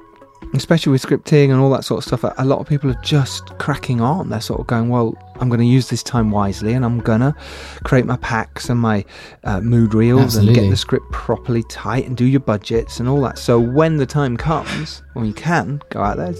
especially 0.54 0.92
with 0.92 1.02
scripting 1.02 1.52
and 1.52 1.60
all 1.60 1.70
that 1.72 1.84
sort 1.84 2.00
of 2.00 2.06
stuff, 2.06 2.34
a 2.38 2.46
lot 2.46 2.60
of 2.60 2.68
people 2.68 2.90
are 2.90 3.02
just 3.04 3.46
cracking 3.58 4.02
on. 4.02 4.30
They're 4.30 4.42
sort 4.42 4.60
of 4.60 4.68
going, 4.68 4.90
well, 4.90 5.16
I'm 5.40 5.50
going 5.50 5.60
to 5.60 5.66
use 5.66 5.90
this 5.90 6.02
time 6.02 6.32
wisely, 6.32 6.74
and 6.74 6.84
I'm 6.84 7.00
going 7.00 7.20
to 7.20 7.36
create 7.84 8.06
my 8.06 8.18
packs 8.18 8.70
and 8.70 8.80
my 8.80 9.06
uh, 9.44 9.62
mood 9.62 9.94
reels 9.94 10.36
and 10.36 10.54
get 10.54 10.70
the 10.70 10.78
script 10.78 11.12
properly 11.12 11.64
tight 11.64 12.06
and 12.06 12.18
do 12.18 12.26
your 12.26 12.40
budgets 12.40 13.00
and 13.00 13.08
all 13.08 13.22
that. 13.22 13.38
So 13.38 13.60
when 13.60 13.98
the 13.98 14.06
time 14.06 14.38
comes, 14.38 15.04
when 15.14 15.26
you 15.26 15.34
can 15.34 15.82
go 15.90 16.02
out 16.02 16.18
there, 16.18 16.34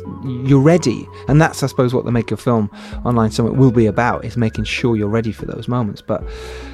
you're 0.46 0.62
ready. 0.62 1.08
And 1.28 1.42
that's, 1.42 1.62
I 1.62 1.68
suppose, 1.68 1.94
what 1.94 2.06
the 2.06 2.12
Make 2.12 2.30
Your 2.30 2.38
Film 2.38 2.72
Online 3.06 3.32
Summit 3.32 3.56
will 3.56 3.72
be 3.72 3.86
about: 3.86 4.26
is 4.26 4.38
making 4.38 4.64
sure 4.64 4.96
you're 4.96 5.08
ready 5.08 5.32
for 5.32 5.46
those 5.46 5.68
moments. 5.68 6.02
But 6.02 6.24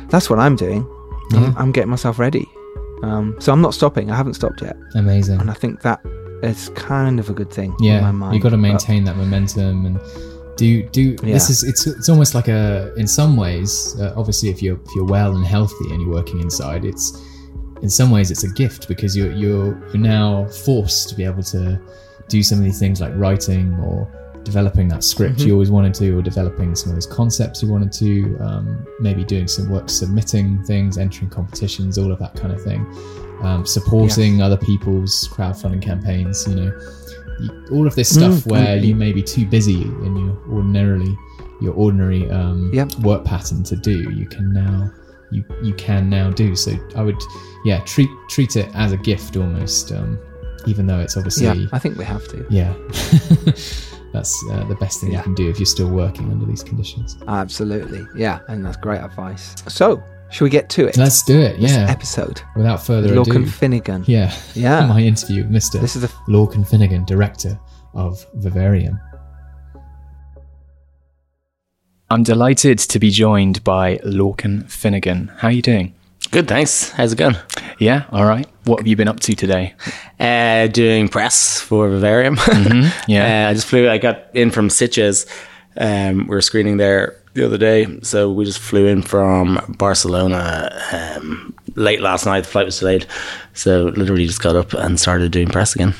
that's 0.09 0.29
what 0.29 0.39
I'm 0.39 0.55
doing. 0.55 0.87
I'm, 1.31 1.57
I'm 1.57 1.71
getting 1.71 1.89
myself 1.89 2.19
ready. 2.19 2.47
Um, 3.01 3.35
so 3.39 3.51
I'm 3.51 3.61
not 3.61 3.73
stopping. 3.73 4.11
I 4.11 4.15
haven't 4.15 4.35
stopped 4.35 4.61
yet, 4.61 4.77
Amazing. 4.95 5.41
and 5.41 5.49
I 5.51 5.53
think 5.53 5.81
that 5.81 5.99
is 6.43 6.69
kind 6.69 7.19
of 7.19 7.29
a 7.29 7.33
good 7.33 7.51
thing. 7.51 7.71
in 7.79 7.85
my 7.85 7.85
yeah 7.85 8.11
mind. 8.11 8.35
you 8.35 8.41
got 8.41 8.49
to 8.49 8.57
But- 8.57 8.61
maintain 8.61 9.03
that 9.05 9.17
momentum 9.17 9.85
and 9.85 9.99
do 10.57 10.83
do 10.89 11.15
this 11.17 11.49
is 11.49 11.63
it's 11.63 11.87
it's 11.87 12.09
almost 12.09 12.35
like 12.35 12.47
a 12.47 12.93
in 12.95 13.07
some 13.07 13.35
ways 13.35 13.99
uh, 13.99 14.13
obviously 14.15 14.49
if 14.49 14.61
you're 14.61 14.75
if 14.85 14.95
you're 14.95 15.05
well 15.05 15.35
and 15.35 15.45
healthy 15.45 15.89
and 15.91 15.99
you're 16.01 16.11
working 16.13 16.39
inside 16.41 16.85
it's 16.85 17.19
in 17.81 17.89
some 17.89 18.11
ways 18.11 18.29
it's 18.29 18.43
a 18.43 18.49
gift 18.53 18.87
because 18.87 19.17
you're 19.17 19.31
you're 19.31 19.69
you're 19.91 19.97
now 20.17 20.45
forced 20.65 21.09
to 21.09 21.15
be 21.15 21.23
able 21.23 21.41
to 21.43 21.79
do 22.29 22.43
some 22.43 22.59
of 22.59 22.63
these 22.63 22.77
things 22.79 23.01
like 23.01 23.11
writing 23.15 23.73
or 23.81 24.07
developing 24.43 24.87
that 24.89 25.03
script 25.03 25.37
Mhm. 25.39 25.45
you 25.47 25.53
always 25.53 25.71
wanted 25.71 25.93
to 25.95 26.11
or 26.17 26.21
developing 26.21 26.75
some 26.75 26.89
of 26.91 26.95
those 26.97 27.07
concepts 27.07 27.63
you 27.63 27.69
wanted 27.69 27.91
to 27.93 28.37
um, 28.39 28.85
maybe 28.99 29.23
doing 29.23 29.47
some 29.47 29.69
work 29.71 29.89
submitting 29.89 30.61
things 30.65 30.97
entering 30.99 31.29
competitions 31.31 31.97
all 31.97 32.11
of 32.11 32.19
that 32.19 32.35
kind 32.35 32.53
of 32.53 32.61
thing 32.61 32.85
um, 33.43 33.65
supporting 33.65 34.41
other 34.41 34.57
people's 34.57 35.27
crowdfunding 35.29 35.81
campaigns 35.81 36.47
you 36.47 36.55
know 36.55 36.71
you- 37.41 37.65
all 37.71 37.85
of 37.87 37.95
this 37.95 38.09
stuff 38.13 38.33
Mm, 38.43 38.51
where 38.51 38.77
mm, 38.77 38.85
you 38.87 38.95
may 38.95 39.11
be 39.11 39.21
too 39.23 39.45
busy 39.45 39.81
in 39.81 40.15
your 40.15 40.37
ordinarily 40.49 41.15
your 41.61 41.73
ordinary 41.73 42.29
um, 42.31 42.71
work 43.01 43.23
pattern 43.25 43.63
to 43.63 43.75
do 43.75 44.11
you 44.11 44.25
can 44.27 44.51
now 44.53 44.89
you 45.31 45.43
you 45.63 45.73
can 45.75 46.09
now 46.09 46.29
do 46.29 46.55
so 46.55 46.71
i 46.95 47.01
would 47.01 47.19
yeah 47.65 47.79
treat 47.85 48.09
treat 48.29 48.55
it 48.55 48.69
as 48.75 48.91
a 48.91 48.97
gift 48.97 49.35
almost 49.37 49.91
um, 49.91 50.17
even 50.67 50.85
though 50.87 50.99
it's 50.99 51.17
obviously 51.17 51.45
Yeah, 51.45 51.67
I 51.73 51.79
think 51.79 51.97
we 51.97 52.05
have 52.05 52.27
to. 52.29 52.45
yeah 52.49 52.73
that's 54.13 54.43
uh, 54.51 54.63
the 54.65 54.75
best 54.79 55.01
thing 55.01 55.11
Yeah. 55.11 55.17
you 55.19 55.23
can 55.23 55.35
do 55.35 55.49
if 55.49 55.57
you're 55.59 55.65
still 55.65 55.89
working 55.89 56.31
under 56.31 56.45
these 56.45 56.63
conditions 56.63 57.17
Absolutely. 57.27 58.05
Yeah, 58.15 58.39
and 58.47 58.63
that's 58.65 58.77
great 58.77 58.99
advice. 59.01 59.55
So, 59.67 60.03
should 60.33 60.43
we 60.43 60.49
get 60.49 60.69
to 60.71 60.87
it? 60.87 60.97
let's 60.97 61.23
do 61.23 61.39
it 61.39 61.59
This 61.61 61.71
yeah 61.71 61.89
episode. 61.89 62.41
without 62.55 62.83
further 62.85 63.11
ado. 63.13 63.23
Lorcan 63.23 63.47
Finnegan. 63.49 64.03
yeah 64.07 64.33
Yeah. 64.55 64.85
my 64.95 64.99
interview 65.01 65.43
mr 65.45 65.79
This 65.79 65.95
is 65.95 66.01
the 66.01 66.07
lorcan 66.27 66.67
finnegan 66.67 67.05
director 67.05 67.59
of 67.93 68.25
vivarium 68.35 68.99
I'm 72.09 72.23
delighted 72.23 72.77
to 72.79 72.99
be 72.99 73.09
joined 73.09 73.63
by 73.63 73.97
Lorcan 74.05 74.69
Finnegan. 74.69 75.31
How 75.37 75.47
are 75.47 75.51
you 75.51 75.63
doing? 75.63 75.95
Good, 76.29 76.47
thanks. 76.47 76.91
How's 76.91 77.11
it 77.13 77.17
going? 77.17 77.35
Yeah, 77.79 78.03
all 78.11 78.25
right. 78.25 78.47
What 78.65 78.79
have 78.79 78.85
you 78.87 78.95
been 78.95 79.07
up 79.07 79.19
to 79.21 79.33
today? 79.33 79.73
Uh, 80.19 80.67
doing 80.67 81.09
press 81.09 81.59
for 81.59 81.89
Vivarium. 81.89 82.37
Yeah. 83.07 83.47
uh, 83.47 83.49
I 83.49 83.53
just 83.55 83.65
flew. 83.65 83.89
I 83.89 83.97
got 83.97 84.27
in 84.35 84.51
from 84.51 84.69
Sitges. 84.69 85.25
Um, 85.75 86.19
we 86.27 86.35
were 86.35 86.41
screening 86.41 86.77
there 86.77 87.19
the 87.33 87.45
other 87.45 87.57
day, 87.57 87.99
so 88.01 88.31
we 88.31 88.45
just 88.45 88.59
flew 88.59 88.85
in 88.85 89.01
from 89.01 89.59
Barcelona 89.77 90.69
um, 90.91 91.53
late 91.75 92.01
last 92.01 92.25
night. 92.25 92.41
The 92.41 92.49
flight 92.49 92.65
was 92.65 92.79
delayed, 92.79 93.05
so 93.53 93.85
literally 93.95 94.25
just 94.25 94.41
got 94.41 94.55
up 94.55 94.73
and 94.73 94.99
started 94.99 95.31
doing 95.31 95.47
press 95.49 95.75
again. 95.75 95.93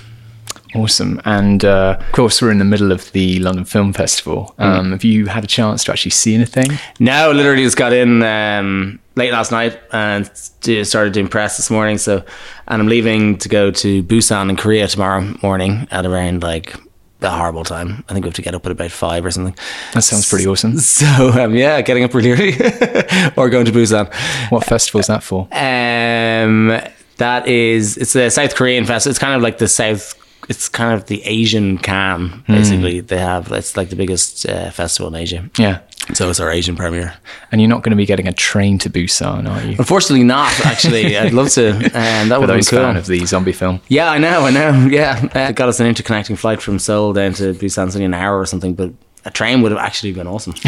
Awesome. 0.75 1.21
And 1.25 1.63
uh, 1.63 1.97
of 1.99 2.11
course, 2.13 2.41
we're 2.41 2.51
in 2.51 2.57
the 2.57 2.65
middle 2.65 2.91
of 2.91 3.11
the 3.11 3.39
London 3.39 3.65
Film 3.65 3.93
Festival. 3.93 4.55
Um, 4.57 4.91
Have 4.91 5.03
you 5.03 5.27
had 5.27 5.43
a 5.43 5.47
chance 5.47 5.83
to 5.83 5.91
actually 5.91 6.11
see 6.11 6.33
anything? 6.33 6.79
No, 6.99 7.31
literally 7.31 7.63
just 7.63 7.77
got 7.77 7.93
in 7.93 8.23
um, 8.23 8.99
late 9.15 9.31
last 9.31 9.51
night 9.51 9.79
and 9.91 10.25
started 10.35 11.13
doing 11.13 11.27
press 11.27 11.57
this 11.57 11.69
morning. 11.69 11.99
So, 11.99 12.23
and 12.67 12.81
I'm 12.81 12.87
leaving 12.87 13.37
to 13.37 13.49
go 13.49 13.69
to 13.69 14.03
Busan 14.03 14.49
in 14.49 14.55
Korea 14.55 14.87
tomorrow 14.87 15.21
morning 15.43 15.87
at 15.91 16.05
around 16.05 16.41
like 16.41 16.75
a 17.23 17.31
horrible 17.31 17.63
time. 17.63 18.03
I 18.09 18.13
think 18.13 18.25
we 18.25 18.27
have 18.29 18.35
to 18.35 18.41
get 18.41 18.55
up 18.55 18.65
at 18.65 18.71
about 18.71 18.91
five 18.91 19.25
or 19.25 19.31
something. 19.31 19.55
That 19.93 20.01
sounds 20.03 20.29
pretty 20.29 20.47
awesome. 20.47 20.77
So 20.79 21.29
um, 21.29 21.55
yeah, 21.55 21.81
getting 21.81 22.03
up 22.03 22.13
really 22.13 22.31
early 22.31 22.53
or 23.37 23.49
going 23.49 23.65
to 23.65 23.71
Busan. 23.71 24.13
What 24.51 24.65
festival 24.65 24.99
is 24.99 25.07
that 25.07 25.23
for? 25.23 25.47
Um, 25.51 26.79
that 27.17 27.47
is 27.47 27.97
it's 27.97 28.15
a 28.15 28.29
South 28.29 28.55
Korean 28.55 28.85
festival. 28.85 29.11
It's 29.11 29.19
kind 29.19 29.35
of 29.35 29.41
like 29.41 29.57
the 29.57 29.67
South. 29.67 30.15
It's 30.49 30.69
kind 30.69 30.93
of 30.93 31.07
the 31.07 31.23
Asian 31.23 31.77
Cannes. 31.77 32.43
Basically, 32.47 32.99
they 32.99 33.17
have 33.17 33.51
it's 33.51 33.77
like 33.77 33.89
the 33.89 33.95
biggest 33.95 34.47
uh, 34.47 34.71
festival 34.71 35.13
in 35.13 35.21
Asia. 35.21 35.49
Yeah. 35.57 35.79
So 36.13 36.29
it's 36.29 36.39
our 36.39 36.51
Asian 36.51 36.75
premiere. 36.75 37.13
And 37.51 37.61
you're 37.61 37.69
not 37.69 37.81
going 37.81 37.91
to 37.91 37.95
be 37.95 38.05
getting 38.05 38.27
a 38.27 38.33
train 38.33 38.77
to 38.79 38.89
Busan, 38.89 39.49
are 39.49 39.63
you? 39.63 39.75
Unfortunately, 39.79 40.23
not 40.25 40.51
actually. 40.65 41.17
I'd 41.23 41.33
love 41.33 41.49
to. 41.51 41.69
Um, 41.71 42.29
that 42.29 42.39
would 42.39 42.47
be 42.47 42.53
those 42.53 42.69
cool. 42.69 42.79
fan 42.79 42.97
of 42.97 43.05
the 43.07 43.25
zombie 43.25 43.53
film. 43.53 43.79
Yeah, 43.87 44.11
I 44.11 44.17
know, 44.17 44.45
I 44.45 44.51
know. 44.51 44.87
Yeah, 44.93 45.29
uh, 45.33 45.39
it 45.49 45.55
got 45.55 45.69
us 45.69 45.79
an 45.79 45.91
interconnecting 45.91 46.37
flight 46.37 46.61
from 46.61 46.77
Seoul 46.77 47.13
down 47.13 47.33
to 47.33 47.53
Busan, 47.53 47.87
it's 47.87 47.95
only 47.95 48.05
an 48.05 48.13
hour 48.13 48.37
or 48.37 48.45
something. 48.45 48.73
But 48.73 48.91
a 49.25 49.31
train 49.31 49.61
would 49.61 49.71
have 49.71 49.79
actually 49.79 50.11
been 50.11 50.27
awesome. 50.27 50.53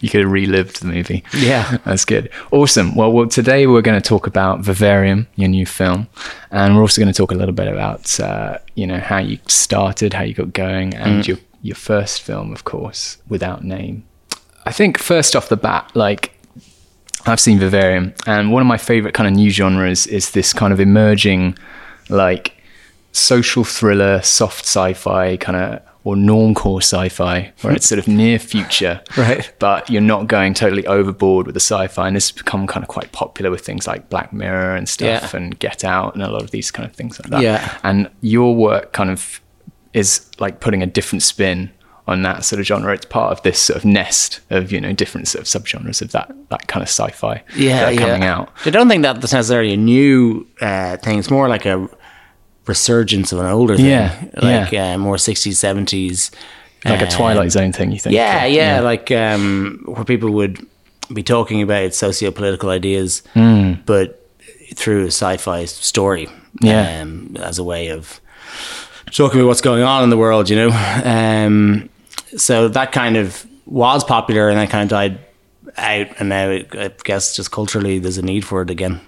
You 0.00 0.10
could 0.10 0.22
have 0.22 0.30
relived 0.30 0.80
the 0.80 0.86
movie. 0.86 1.24
Yeah. 1.36 1.78
That's 1.84 2.04
good. 2.04 2.30
Awesome. 2.50 2.94
Well, 2.94 3.12
well 3.12 3.28
today 3.28 3.66
we're 3.66 3.82
going 3.82 4.00
to 4.00 4.06
talk 4.06 4.26
about 4.26 4.60
Vivarium, 4.60 5.26
your 5.36 5.48
new 5.48 5.66
film, 5.66 6.08
and 6.50 6.74
we're 6.74 6.82
also 6.82 7.00
going 7.00 7.12
to 7.12 7.16
talk 7.16 7.30
a 7.30 7.34
little 7.34 7.54
bit 7.54 7.68
about 7.68 8.18
uh, 8.20 8.58
you 8.74 8.86
know 8.86 8.98
how 8.98 9.18
you 9.18 9.38
started, 9.46 10.14
how 10.14 10.22
you 10.22 10.34
got 10.34 10.52
going, 10.52 10.94
and 10.94 11.26
your 11.26 11.38
your 11.62 11.76
first 11.76 12.22
film, 12.22 12.52
of 12.52 12.64
course, 12.64 13.18
without 13.28 13.64
name. 13.64 14.04
I 14.66 14.72
think 14.72 14.98
first 14.98 15.34
off 15.36 15.48
the 15.48 15.56
bat, 15.56 15.90
like 15.94 16.32
I've 17.26 17.40
seen 17.40 17.58
Vivarium, 17.58 18.14
and 18.26 18.52
one 18.52 18.62
of 18.62 18.66
my 18.66 18.78
favorite 18.78 19.14
kind 19.14 19.28
of 19.28 19.34
new 19.34 19.50
genres 19.50 20.06
is 20.06 20.32
this 20.32 20.52
kind 20.52 20.72
of 20.72 20.80
emerging, 20.80 21.56
like 22.08 22.56
social 23.12 23.64
thriller, 23.64 24.20
soft 24.22 24.64
sci-fi 24.64 25.36
kind 25.36 25.56
of 25.56 25.82
or 26.04 26.16
normcore 26.16 26.82
sci-fi, 26.82 27.52
where 27.60 27.72
it's 27.74 27.86
sort 27.88 27.98
of 28.00 28.08
near 28.08 28.38
future, 28.38 29.00
Right. 29.16 29.52
But 29.60 29.88
you're 29.88 30.00
not 30.02 30.26
going 30.26 30.52
totally 30.54 30.84
overboard 30.86 31.46
with 31.46 31.54
the 31.54 31.60
sci-fi, 31.60 32.06
and 32.08 32.16
this 32.16 32.30
has 32.30 32.36
become 32.36 32.66
kind 32.66 32.82
of 32.82 32.88
quite 32.88 33.12
popular 33.12 33.50
with 33.50 33.60
things 33.64 33.86
like 33.86 34.08
Black 34.10 34.32
Mirror 34.32 34.74
and 34.76 34.88
stuff, 34.88 35.32
Yeah. 35.32 35.36
and 35.36 35.56
Get 35.58 35.84
Out, 35.84 36.14
and 36.14 36.22
a 36.22 36.28
lot 36.30 36.42
of 36.42 36.50
these 36.50 36.70
kind 36.72 36.88
of 36.88 36.94
things 36.96 37.20
like 37.20 37.30
that. 37.30 37.42
Yeah. 37.42 37.78
And 37.84 38.10
your 38.20 38.54
work 38.56 38.92
kind 38.92 39.10
of 39.10 39.40
is 39.92 40.28
like 40.40 40.58
putting 40.60 40.82
a 40.82 40.86
different 40.86 41.22
spin 41.22 41.70
on 42.08 42.22
that 42.22 42.44
sort 42.44 42.58
of 42.58 42.66
genre. 42.66 42.92
It's 42.92 43.06
part 43.06 43.30
of 43.30 43.40
this 43.44 43.60
sort 43.60 43.76
of 43.76 43.84
nest 43.84 44.40
of 44.50 44.72
you 44.72 44.80
know 44.80 44.92
different 44.92 45.28
sort 45.28 45.42
of 45.42 45.46
subgenres 45.46 46.02
of 46.02 46.10
that 46.12 46.34
that 46.48 46.66
kind 46.66 46.82
of 46.82 46.88
sci-fi 46.88 47.44
Yeah, 47.54 47.78
that 47.80 47.88
are 47.88 47.92
yeah. 47.92 48.00
coming 48.00 48.24
out. 48.24 48.50
I 48.66 48.70
don't 48.70 48.88
think 48.88 49.02
that 49.04 49.20
that's 49.20 49.32
necessarily 49.32 49.74
a 49.74 49.76
new 49.76 50.48
uh, 50.60 50.96
thing. 50.96 51.20
It's 51.20 51.30
more 51.30 51.48
like 51.48 51.64
a 51.64 51.88
resurgence 52.66 53.32
of 53.32 53.38
an 53.40 53.46
older 53.46 53.76
thing. 53.76 53.86
Yeah, 53.86 54.24
Like 54.40 54.72
Uh, 54.72 54.98
more 54.98 55.16
60s, 55.16 55.56
70s. 55.56 56.30
Like 56.84 57.00
a 57.02 57.06
Twilight 57.08 57.52
Zone 57.52 57.72
thing, 57.72 57.92
you 57.92 57.98
think? 58.00 58.14
Yeah, 58.14 58.44
yeah, 58.44 58.80
like 58.80 59.10
um, 59.12 59.82
where 59.86 60.04
people 60.04 60.30
would 60.30 60.58
be 61.12 61.22
talking 61.22 61.62
about 61.62 61.94
socio-political 61.94 62.70
ideas, 62.70 63.22
but 63.86 64.18
through 64.74 65.04
a 65.04 65.06
sci-fi 65.12 65.64
story, 65.66 66.28
Yeah. 66.60 67.02
um, 67.02 67.36
as 67.40 67.58
a 67.58 67.64
way 67.64 67.88
of 67.88 68.20
talking 69.12 69.38
about 69.40 69.48
what's 69.48 69.60
going 69.60 69.82
on 69.84 70.02
in 70.02 70.10
the 70.10 70.16
world, 70.16 70.50
you 70.50 70.56
know. 70.56 70.70
Um, 71.04 71.88
so 72.36 72.66
that 72.68 72.90
kind 72.92 73.16
of 73.16 73.46
was 73.66 74.02
popular, 74.02 74.48
and 74.48 74.58
then 74.58 74.66
kind 74.66 74.82
of 74.82 74.88
died 74.88 75.18
out, 75.76 76.06
and 76.18 76.28
now 76.30 76.48
it, 76.50 76.74
I 76.76 76.90
guess 77.04 77.36
just 77.36 77.52
culturally 77.52 78.00
there's 78.00 78.18
a 78.18 78.22
need 78.22 78.44
for 78.44 78.60
it 78.62 78.70
again. 78.70 79.00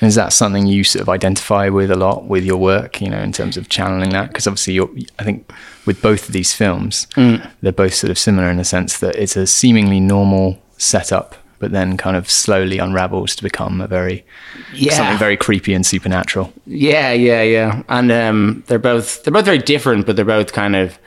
And 0.00 0.06
is 0.08 0.14
that 0.14 0.32
something 0.32 0.66
you 0.66 0.84
sort 0.84 1.02
of 1.02 1.08
identify 1.08 1.68
with 1.68 1.90
a 1.90 1.96
lot 1.96 2.26
with 2.26 2.44
your 2.44 2.56
work, 2.56 3.00
you 3.00 3.10
know, 3.10 3.18
in 3.18 3.32
terms 3.32 3.56
of 3.56 3.68
channeling 3.68 4.10
that? 4.10 4.28
Because 4.28 4.46
obviously, 4.46 4.74
you're, 4.74 4.90
I 5.18 5.24
think 5.24 5.50
with 5.86 6.00
both 6.02 6.26
of 6.28 6.32
these 6.32 6.52
films, 6.52 7.06
they're 7.16 7.72
both 7.72 7.94
sort 7.94 8.10
of 8.10 8.18
similar 8.18 8.48
in 8.50 8.56
the 8.58 8.64
sense 8.64 8.98
that 9.00 9.16
it's 9.16 9.36
a 9.36 9.46
seemingly 9.46 9.98
normal 10.00 10.60
setup, 10.76 11.34
but 11.58 11.72
then 11.72 11.96
kind 11.96 12.16
of 12.16 12.30
slowly 12.30 12.78
unravels 12.78 13.34
to 13.36 13.42
become 13.42 13.80
a 13.80 13.88
very 13.88 14.24
Yeah. 14.72 14.92
something 14.94 15.18
very 15.18 15.36
creepy 15.36 15.74
and 15.74 15.84
supernatural. 15.84 16.52
Yeah, 16.66 17.12
yeah, 17.12 17.42
yeah. 17.42 17.82
And 17.88 18.12
um, 18.12 18.62
they're 18.68 18.78
both 18.78 19.24
they're 19.24 19.32
both 19.32 19.44
very 19.46 19.58
different, 19.58 20.06
but 20.06 20.14
they're 20.14 20.24
both 20.24 20.52
kind 20.52 20.76
of 20.76 20.98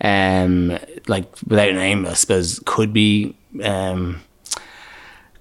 um, 0.00 0.76
like 1.06 1.26
without 1.46 1.68
a 1.68 1.74
name, 1.74 2.06
I 2.06 2.14
suppose 2.14 2.60
could 2.66 2.92
be 2.92 3.36
um, 3.62 4.20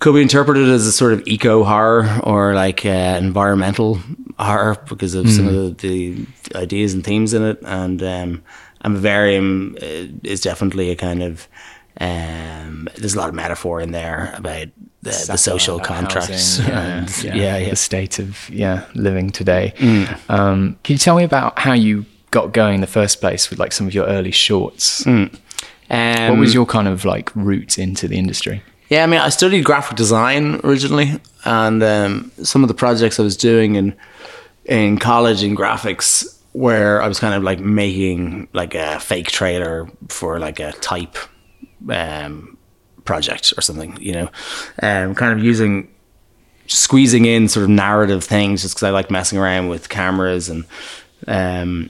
could 0.01 0.15
be 0.15 0.22
interpreted 0.22 0.67
as 0.67 0.88
a 0.88 0.91
sort 0.91 1.13
of 1.13 1.25
eco 1.27 1.63
horror 1.63 2.20
or 2.24 2.55
like 2.55 2.84
uh, 2.86 2.89
environmental 3.22 4.00
horror 4.39 4.75
because 4.89 5.13
of 5.13 5.29
some 5.29 5.48
of 5.48 5.77
the, 5.77 6.25
the 6.50 6.58
ideas 6.58 6.96
and 6.96 7.03
themes 7.03 7.36
in 7.36 7.43
it. 7.43 7.60
And 7.63 8.01
um, 8.01 8.43
and 8.81 8.96
Vivarium 8.96 9.77
uh, 9.79 10.08
is 10.24 10.41
definitely 10.41 10.89
a 10.89 10.96
kind 10.96 11.22
of 11.22 11.48
um, 12.00 12.89
there's 12.98 13.13
a 13.13 13.17
lot 13.20 13.29
of 13.29 13.36
metaphor 13.36 13.79
in 13.79 13.91
there 13.91 14.34
about 14.36 14.70
the, 15.03 15.25
the 15.27 15.38
social 15.38 15.79
contracts. 15.79 16.58
housing, 16.58 16.74
and, 16.74 17.24
yeah, 17.24 17.36
yeah, 17.36 17.58
yeah. 17.58 17.70
the 17.70 17.75
state 17.75 18.17
of 18.17 18.50
yeah 18.50 18.88
living 18.96 19.29
today. 19.29 19.74
Mm. 19.77 20.29
Um, 20.31 20.79
can 20.84 20.93
you 20.93 20.98
tell 20.98 21.15
me 21.15 21.24
about 21.24 21.60
how 21.60 21.74
you 21.74 22.08
got 22.31 22.53
going 22.53 22.75
in 22.75 22.81
the 22.81 22.88
first 22.88 23.22
place 23.22 23.51
with 23.51 23.60
like 23.60 23.72
some 23.72 23.86
of 23.86 23.93
your 23.93 24.08
early 24.08 24.31
shorts? 24.31 25.03
Mm. 25.03 25.38
Um, 25.91 26.29
what 26.29 26.39
was 26.39 26.55
your 26.55 26.65
kind 26.65 26.88
of 26.88 27.05
like 27.05 27.29
route 27.36 27.77
into 27.77 28.08
the 28.08 28.17
industry? 28.17 28.63
Yeah, 28.91 29.05
I 29.05 29.07
mean, 29.07 29.21
I 29.21 29.29
studied 29.29 29.63
graphic 29.63 29.95
design 29.95 30.60
originally, 30.65 31.17
and 31.45 31.81
um, 31.81 32.29
some 32.43 32.62
of 32.62 32.67
the 32.67 32.74
projects 32.74 33.21
I 33.21 33.24
was 33.24 33.38
doing 33.38 33.75
in 33.75 33.95
in 34.65 34.98
college 34.98 35.43
in 35.43 35.55
graphics, 35.55 36.38
where 36.51 37.01
I 37.01 37.07
was 37.07 37.17
kind 37.17 37.33
of 37.33 37.41
like 37.41 37.62
making 37.62 38.50
like 38.51 38.75
a 38.75 39.00
fake 39.00 39.31
trailer 39.31 39.89
for 40.10 40.39
like 40.39 40.60
a 40.60 40.74
type 40.74 41.15
um, 41.89 42.57
project 43.05 43.53
or 43.57 43.62
something, 43.62 43.98
you 44.01 44.12
know, 44.12 44.29
um, 44.83 45.15
kind 45.15 45.39
of 45.39 45.41
using 45.41 45.88
squeezing 46.67 47.24
in 47.24 47.48
sort 47.48 47.63
of 47.63 47.69
narrative 47.69 48.25
things 48.25 48.62
just 48.62 48.75
because 48.75 48.83
I 48.83 48.89
like 48.89 49.10
messing 49.10 49.39
around 49.39 49.69
with 49.69 49.88
cameras 49.88 50.50
and 50.50 50.65
um, 51.27 51.89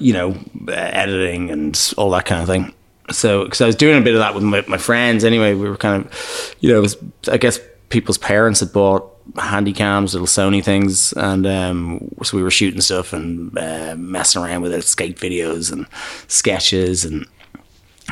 you 0.00 0.14
know 0.14 0.34
editing 0.68 1.50
and 1.50 1.92
all 1.98 2.08
that 2.12 2.24
kind 2.24 2.40
of 2.40 2.48
thing 2.48 2.72
so 3.10 3.44
because 3.44 3.60
I 3.60 3.66
was 3.66 3.76
doing 3.76 3.98
a 3.98 4.00
bit 4.00 4.14
of 4.14 4.20
that 4.20 4.34
with 4.34 4.42
my, 4.42 4.64
my 4.66 4.78
friends 4.78 5.24
anyway, 5.24 5.54
we 5.54 5.68
were 5.68 5.76
kind 5.76 6.04
of, 6.04 6.54
you 6.60 6.72
know, 6.72 6.80
was 6.80 6.96
I 7.30 7.36
guess 7.36 7.60
people's 7.88 8.18
parents 8.18 8.60
had 8.60 8.72
bought 8.72 9.12
handy 9.36 9.72
cams, 9.72 10.14
little 10.14 10.26
Sony 10.26 10.62
things, 10.62 11.12
and 11.12 11.46
um, 11.46 12.08
so 12.22 12.36
we 12.36 12.42
were 12.42 12.50
shooting 12.50 12.80
stuff 12.80 13.12
and 13.12 13.56
uh, 13.58 13.94
messing 13.96 14.42
around 14.42 14.62
with 14.62 14.72
it, 14.72 14.82
skate 14.82 15.18
videos 15.18 15.72
and 15.72 15.86
sketches 16.28 17.04
and 17.04 17.26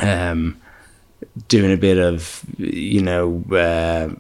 um, 0.03 0.61
doing 1.49 1.73
a 1.73 1.77
bit 1.77 1.99
of, 1.99 2.45
you 2.59 3.03
know. 3.03 3.43
Uh, 3.51 4.15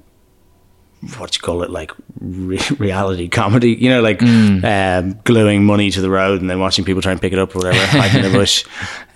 what 1.18 1.36
you 1.36 1.42
call 1.42 1.62
it, 1.62 1.70
like 1.70 1.92
re- 2.20 2.60
reality 2.78 3.28
comedy, 3.28 3.72
you 3.72 3.88
know, 3.88 4.02
like 4.02 4.22
um, 4.22 5.18
gluing 5.24 5.64
money 5.64 5.90
to 5.90 6.00
the 6.00 6.10
road 6.10 6.40
and 6.40 6.50
then 6.50 6.60
watching 6.60 6.84
people 6.84 7.02
try 7.02 7.12
and 7.12 7.20
pick 7.20 7.32
it 7.32 7.38
up 7.38 7.54
or 7.54 7.60
whatever, 7.60 7.86
hiding 7.86 8.24
in 8.24 8.32
the 8.32 8.38
bush. 8.38 8.64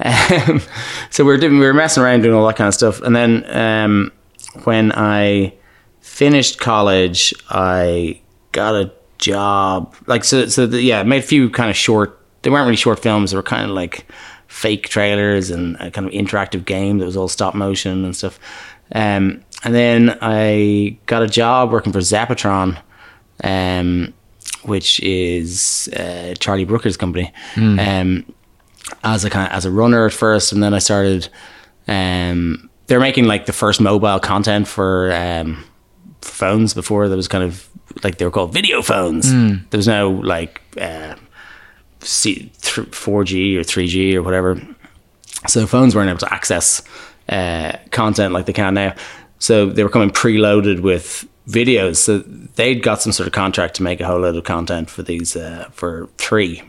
Um, 0.00 0.60
so 1.10 1.24
we 1.24 1.32
were 1.32 1.38
doing, 1.38 1.58
we 1.58 1.66
were 1.66 1.74
messing 1.74 2.02
around 2.02 2.22
doing 2.22 2.34
all 2.34 2.46
that 2.46 2.56
kind 2.56 2.68
of 2.68 2.74
stuff. 2.74 3.00
And 3.00 3.14
then 3.14 3.44
um, 3.56 4.12
when 4.64 4.92
I 4.92 5.54
finished 6.00 6.58
college, 6.58 7.34
I 7.50 8.20
got 8.52 8.74
a 8.74 8.92
job. 9.18 9.94
Like 10.06 10.24
so, 10.24 10.46
so 10.46 10.66
the, 10.66 10.82
yeah, 10.82 11.00
I 11.00 11.02
made 11.02 11.22
a 11.22 11.26
few 11.26 11.50
kind 11.50 11.70
of 11.70 11.76
short. 11.76 12.18
They 12.42 12.50
weren't 12.50 12.64
really 12.66 12.76
short 12.76 13.00
films. 13.00 13.30
They 13.30 13.36
were 13.36 13.42
kind 13.42 13.64
of 13.64 13.70
like 13.70 14.06
fake 14.46 14.88
trailers 14.88 15.50
and 15.50 15.76
a 15.76 15.90
kind 15.90 16.06
of 16.06 16.12
interactive 16.12 16.64
game 16.64 16.98
that 16.98 17.04
was 17.04 17.16
all 17.16 17.28
stop 17.28 17.54
motion 17.54 18.04
and 18.04 18.16
stuff. 18.16 18.38
Um, 18.94 19.44
and 19.64 19.74
then 19.74 20.18
I 20.20 20.98
got 21.06 21.22
a 21.22 21.26
job 21.28 21.70
working 21.72 21.92
for 21.92 22.00
Zeppotron, 22.00 22.78
um, 23.44 24.12
which 24.62 25.00
is 25.00 25.88
uh, 25.96 26.34
Charlie 26.38 26.64
Brooker's 26.64 26.96
company, 26.96 27.32
um, 27.78 28.24
as 29.04 29.24
a 29.24 29.30
kind 29.30 29.46
of, 29.46 29.52
as 29.56 29.64
a 29.64 29.70
runner 29.70 30.06
at 30.06 30.12
first, 30.12 30.52
and 30.52 30.62
then 30.62 30.74
I 30.74 30.78
started. 30.78 31.28
Um, 31.86 32.68
they're 32.86 33.00
making 33.00 33.24
like 33.26 33.46
the 33.46 33.52
first 33.52 33.80
mobile 33.80 34.18
content 34.20 34.66
for 34.68 35.12
um, 35.12 35.62
phones 36.22 36.72
before 36.74 37.08
there 37.08 37.16
was 37.16 37.28
kind 37.28 37.44
of 37.44 37.68
like 38.02 38.18
they 38.18 38.24
were 38.24 38.30
called 38.30 38.52
video 38.52 38.80
phones. 38.82 39.30
There 39.70 39.78
was 39.78 39.86
no 39.88 40.10
like 40.10 40.60
uh, 40.80 41.14
C- 42.00 42.50
th- 42.62 42.88
4G 42.90 43.56
or 43.56 43.60
3G 43.60 44.14
or 44.14 44.22
whatever. 44.22 44.60
So 45.48 45.66
phones 45.66 45.94
weren't 45.94 46.08
able 46.08 46.18
to 46.20 46.32
access 46.32 46.82
uh, 47.28 47.72
content 47.90 48.32
like 48.34 48.46
they 48.46 48.52
can 48.52 48.74
now. 48.74 48.94
So 49.38 49.66
they 49.66 49.84
were 49.84 49.90
coming 49.90 50.10
preloaded 50.10 50.80
with 50.80 51.26
videos. 51.48 51.96
So 51.96 52.18
they'd 52.18 52.82
got 52.82 53.00
some 53.02 53.12
sort 53.12 53.26
of 53.26 53.32
contract 53.32 53.76
to 53.76 53.82
make 53.82 54.00
a 54.00 54.06
whole 54.06 54.20
load 54.20 54.36
of 54.36 54.44
content 54.44 54.90
for 54.90 55.02
these 55.02 55.34
uh, 55.34 55.68
for 55.72 56.08
three, 56.18 56.62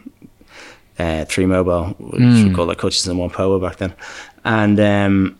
uh, 0.97 1.25
three 1.25 1.45
mobile, 1.45 1.87
which 1.99 2.21
we 2.21 2.53
called 2.53 2.69
like 2.69 2.77
coaches 2.77 3.07
in 3.07 3.17
one 3.17 3.29
poa 3.29 3.59
back 3.59 3.77
then, 3.77 3.93
and 4.45 4.79
um, 4.79 5.39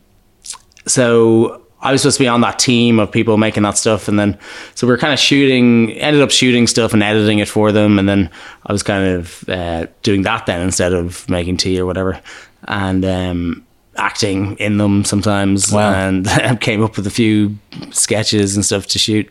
so 0.86 1.62
I 1.80 1.92
was 1.92 2.02
supposed 2.02 2.18
to 2.18 2.24
be 2.24 2.28
on 2.28 2.42
that 2.42 2.58
team 2.58 2.98
of 2.98 3.10
people 3.10 3.38
making 3.38 3.62
that 3.62 3.78
stuff, 3.78 4.08
and 4.08 4.18
then 4.18 4.38
so 4.74 4.86
we 4.86 4.92
were 4.92 4.98
kind 4.98 5.14
of 5.14 5.18
shooting, 5.18 5.92
ended 5.92 6.22
up 6.22 6.30
shooting 6.30 6.66
stuff 6.66 6.92
and 6.92 7.02
editing 7.02 7.38
it 7.38 7.48
for 7.48 7.72
them, 7.72 7.98
and 7.98 8.08
then 8.08 8.30
I 8.66 8.72
was 8.72 8.82
kind 8.82 9.06
of 9.06 9.48
uh, 9.48 9.86
doing 10.02 10.22
that 10.22 10.44
then 10.46 10.60
instead 10.60 10.92
of 10.92 11.28
making 11.30 11.56
tea 11.56 11.80
or 11.80 11.86
whatever, 11.86 12.20
and 12.68 13.04
um, 13.04 13.66
acting 13.96 14.56
in 14.56 14.78
them 14.78 15.04
sometimes, 15.04 15.72
Wow. 15.72 15.92
and 15.92 16.26
came 16.60 16.82
up 16.82 16.96
with 16.96 17.06
a 17.06 17.10
few 17.10 17.56
sketches 17.90 18.54
and 18.56 18.64
stuff 18.64 18.86
to 18.88 18.98
shoot. 18.98 19.28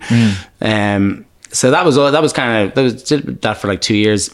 Um, 0.62 1.26
so 1.52 1.72
that 1.72 1.86
was 1.86 1.98
all. 1.98 2.12
That 2.12 2.22
was 2.22 2.34
kind 2.34 2.68
of 2.70 2.76
that 2.76 2.82
was 2.84 3.04
did 3.04 3.42
that 3.42 3.58
for 3.58 3.68
like 3.68 3.82
two 3.82 3.96
years. 3.96 4.30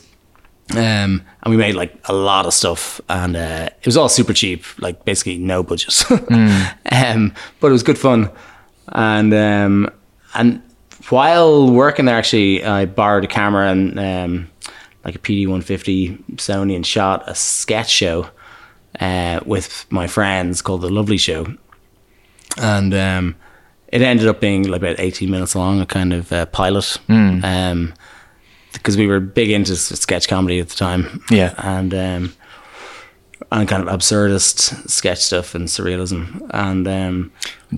Um, 0.71 1.21
and 1.43 1.51
we 1.51 1.57
made 1.57 1.75
like 1.75 1.93
a 2.05 2.13
lot 2.13 2.45
of 2.47 2.53
stuff, 2.53 2.99
and 3.07 3.35
uh, 3.37 3.69
it 3.79 3.85
was 3.85 3.95
all 3.97 4.09
super 4.09 4.33
cheap, 4.33 4.63
like 4.81 5.05
basically 5.05 5.37
no 5.37 5.61
budget. 5.63 6.03
um, 6.11 7.33
but 7.59 7.67
it 7.67 7.71
was 7.71 7.83
good 7.83 7.99
fun, 7.99 8.29
and 8.89 9.31
um, 9.33 9.89
and 10.33 10.61
while 11.09 11.69
working 11.71 12.05
there, 12.05 12.17
actually, 12.17 12.65
I 12.65 12.85
borrowed 12.85 13.23
a 13.23 13.27
camera 13.27 13.69
and 13.69 13.99
um, 13.99 14.51
like 15.05 15.13
a 15.15 15.19
PD 15.19 15.47
one 15.47 15.61
fifty 15.61 16.17
Sony, 16.33 16.75
and 16.75 16.85
shot 16.85 17.23
a 17.27 17.35
sketch 17.35 17.89
show 17.91 18.27
uh, 18.99 19.39
with 19.45 19.85
my 19.89 20.07
friends 20.07 20.61
called 20.61 20.81
the 20.81 20.89
Lovely 20.89 21.17
Show, 21.17 21.47
and 22.57 22.93
um, 22.93 23.35
it 23.87 24.01
ended 24.01 24.27
up 24.27 24.39
being 24.39 24.67
like 24.67 24.81
about 24.81 24.99
eighteen 24.99 25.31
minutes 25.31 25.55
long, 25.55 25.81
a 25.81 25.85
kind 25.85 26.13
of 26.13 26.31
uh, 26.31 26.45
pilot. 26.47 26.97
Um, 27.09 27.93
because 28.73 28.97
we 28.97 29.07
were 29.07 29.21
big 29.21 29.51
into 29.51 29.73
sketch 29.75 30.27
comedy 30.27 30.59
at 30.59 30.67
the 30.67 30.75
time. 30.75 31.23
Yeah. 31.31 31.53
And 31.57 31.93
um 31.93 32.33
and 33.51 33.69
kind 33.69 33.87
of 33.87 33.87
absurdist 33.87 34.89
sketch 34.89 35.19
stuff 35.19 35.55
and 35.55 35.69
surrealism. 35.69 36.45
And 36.53 36.85
um 36.85 37.31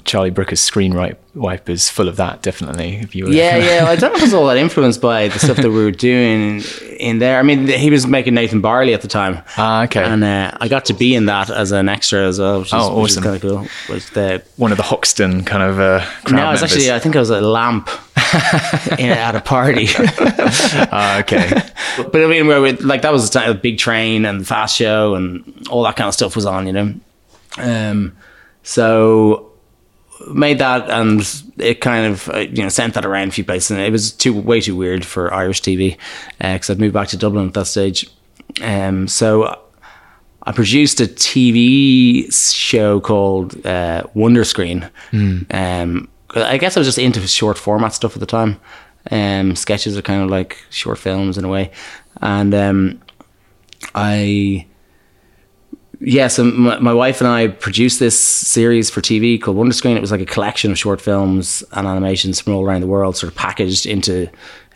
Charlie 0.03 0.29
Brooker's 0.29 0.59
screen 0.59 0.93
wipe, 0.95 1.19
wipe 1.33 1.69
is 1.69 1.89
full 1.89 2.07
of 2.07 2.17
that, 2.17 2.41
definitely. 2.41 2.97
If 2.97 3.15
you 3.15 3.25
were 3.25 3.31
yeah, 3.31 3.57
yeah. 3.81 3.85
I 3.87 3.95
don't 3.95 4.11
know 4.11 4.17
if 4.17 4.21
it 4.23 4.25
was 4.25 4.33
all 4.33 4.47
that 4.47 4.57
influenced 4.57 5.01
by 5.01 5.27
the 5.29 5.39
stuff 5.39 5.57
that 5.57 5.69
we 5.69 5.83
were 5.83 5.91
doing 5.91 6.61
in 6.99 7.19
there. 7.19 7.39
I 7.39 7.43
mean, 7.43 7.67
he 7.67 7.89
was 7.89 8.05
making 8.05 8.33
Nathan 8.33 8.59
Barley 8.61 8.93
at 8.93 9.01
the 9.01 9.07
time. 9.07 9.41
Ah, 9.57 9.83
okay. 9.83 10.03
And 10.03 10.23
uh, 10.23 10.51
I 10.59 10.67
got 10.67 10.85
to 10.85 10.93
be 10.93 11.15
in 11.15 11.25
that 11.27 11.49
as 11.49 11.71
an 11.71 11.89
extra 11.89 12.27
as 12.27 12.39
well, 12.39 12.59
which 12.59 12.67
is, 12.67 12.73
Oh, 12.73 13.01
awesome. 13.01 13.23
kind 13.23 13.35
of 13.35 13.41
cool. 13.41 13.67
Was 13.89 14.09
the 14.11 14.43
One 14.57 14.71
of 14.71 14.77
the 14.77 14.83
Hoxton 14.83 15.43
kind 15.45 15.63
of 15.63 15.79
uh, 15.79 16.05
crowd 16.25 16.35
no, 16.37 16.51
it's 16.51 16.63
actually 16.63 16.91
I 16.91 16.99
think 16.99 17.15
I 17.15 17.19
was 17.19 17.29
a 17.29 17.41
lamp 17.41 17.89
in, 18.99 19.09
at 19.09 19.35
a 19.35 19.41
party. 19.41 19.87
Ah, 20.89 21.19
okay. 21.19 21.49
but 21.97 22.15
I 22.23 22.27
mean, 22.27 22.47
we, 22.47 22.71
like 22.73 23.01
that 23.01 23.11
was 23.11 23.29
the 23.29 23.39
time, 23.39 23.59
big 23.59 23.77
train 23.77 24.25
and 24.25 24.47
fast 24.47 24.75
show 24.77 25.15
and 25.15 25.67
all 25.69 25.83
that 25.83 25.95
kind 25.95 26.07
of 26.07 26.13
stuff 26.13 26.35
was 26.35 26.45
on, 26.45 26.67
you 26.67 26.73
know. 26.73 26.93
Um, 27.57 28.15
so 28.63 29.46
made 30.33 30.59
that 30.59 30.89
and 30.89 31.21
it 31.57 31.81
kind 31.81 32.05
of 32.11 32.29
uh, 32.29 32.39
you 32.39 32.63
know 32.63 32.69
sent 32.69 32.93
that 32.95 33.05
around 33.05 33.27
a 33.29 33.31
few 33.31 33.43
places 33.43 33.71
and 33.71 33.79
it 33.79 33.91
was 33.91 34.11
too 34.11 34.33
way 34.33 34.59
too 34.61 34.75
weird 34.75 35.05
for 35.05 35.33
Irish 35.33 35.61
TV 35.61 35.97
because 36.39 36.69
I'd 36.69 36.79
moved 36.79 36.93
back 36.93 37.07
to 37.09 37.17
Dublin 37.17 37.47
at 37.47 37.53
that 37.53 37.65
stage. 37.65 38.09
Um, 38.61 39.07
so 39.07 39.61
I 40.43 40.51
produced 40.53 40.99
a 41.01 41.05
TV 41.07 42.31
show 42.33 42.99
called 42.99 43.65
uh, 43.65 44.03
Wonder 44.13 44.43
Screen. 44.43 44.89
Um, 45.51 46.07
'cause 46.29 46.43
I 46.43 46.57
guess 46.57 46.75
I 46.77 46.79
was 46.79 46.87
just 46.87 46.97
into 46.97 47.25
short 47.27 47.57
format 47.57 47.93
stuff 47.93 48.13
at 48.15 48.19
the 48.19 48.25
time. 48.25 48.59
Um, 49.11 49.55
sketches 49.55 49.97
are 49.97 50.01
kind 50.01 50.21
of 50.23 50.29
like 50.29 50.57
short 50.69 50.97
films 50.99 51.37
in 51.37 51.45
a 51.45 51.47
way, 51.49 51.71
and 52.21 52.53
um, 52.53 53.01
I 53.95 54.65
yeah, 55.99 56.27
so 56.27 56.43
my, 56.43 56.77
my 56.79 56.93
wife 56.93 57.21
and 57.21 57.27
I 57.27 57.47
produced 57.47 57.99
this 57.99 58.19
series 58.19 58.89
for 58.89 59.01
TV 59.01 59.41
called 59.41 59.57
Wonder 59.57 59.73
Screen. 59.73 59.97
It 59.97 60.01
was 60.01 60.11
like 60.11 60.21
a 60.21 60.25
collection 60.25 60.71
of 60.71 60.77
short 60.77 61.01
films 61.01 61.63
and 61.71 61.87
animations 61.87 62.39
from 62.39 62.53
all 62.53 62.63
around 62.63 62.81
the 62.81 62.87
world, 62.87 63.17
sort 63.17 63.31
of 63.31 63.37
packaged 63.37 63.85
into 63.85 64.27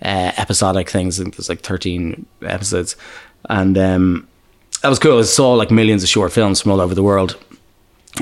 uh, 0.02 0.32
episodic 0.38 0.90
things. 0.90 1.20
I 1.20 1.24
think 1.24 1.36
there's 1.36 1.50
like 1.50 1.62
13 1.62 2.26
episodes, 2.44 2.96
and 3.50 3.78
um, 3.78 4.28
that 4.82 4.90
was 4.90 4.98
cool. 4.98 5.20
I 5.20 5.24
saw 5.24 5.54
like 5.54 5.70
millions 5.70 6.02
of 6.02 6.10
short 6.10 6.32
films 6.32 6.62
from 6.62 6.72
all 6.72 6.82
over 6.82 6.96
the 6.96 7.04
world, 7.04 7.38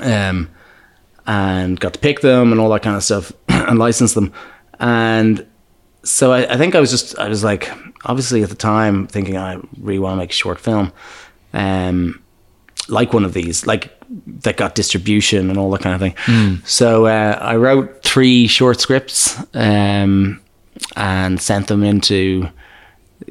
um, 0.02 0.50
and 1.26 1.80
got 1.80 1.94
to 1.94 2.00
pick 2.00 2.20
them 2.20 2.52
and 2.52 2.60
all 2.60 2.70
that 2.72 2.82
kind 2.82 2.98
of 2.98 3.04
stuff 3.04 3.32
and 3.48 3.80
license 3.80 4.14
them. 4.14 4.34
And 4.80 5.46
so 6.04 6.34
I, 6.34 6.54
I 6.54 6.58
think 6.58 6.76
I 6.76 6.82
was 6.82 6.92
just 6.92 7.18
I 7.18 7.30
was 7.30 7.44
like 7.44 7.70
obviously 8.06 8.44
at 8.44 8.50
the 8.50 8.56
time 8.56 9.08
thinking 9.08 9.38
I 9.38 9.58
really 9.80 10.00
want 10.00 10.14
to 10.14 10.18
make 10.18 10.32
a 10.32 10.34
short 10.34 10.60
film. 10.60 10.92
Um, 11.54 12.22
like 12.90 13.14
one 13.14 13.26
of 13.26 13.34
these, 13.34 13.66
like 13.68 13.92
that 14.44 14.58
got 14.58 14.76
distribution 14.76 15.50
and 15.50 15.58
all 15.58 15.70
that 15.72 15.82
kind 15.82 15.96
of 15.96 16.02
thing. 16.02 16.16
So 16.66 17.06
uh, 17.06 17.38
I 17.42 17.56
wrote 17.56 18.04
three 18.04 18.48
short 18.48 18.80
scripts 18.82 19.38
um, 19.54 20.40
and 20.96 21.40
sent 21.42 21.68
them 21.68 21.84
into. 21.84 22.48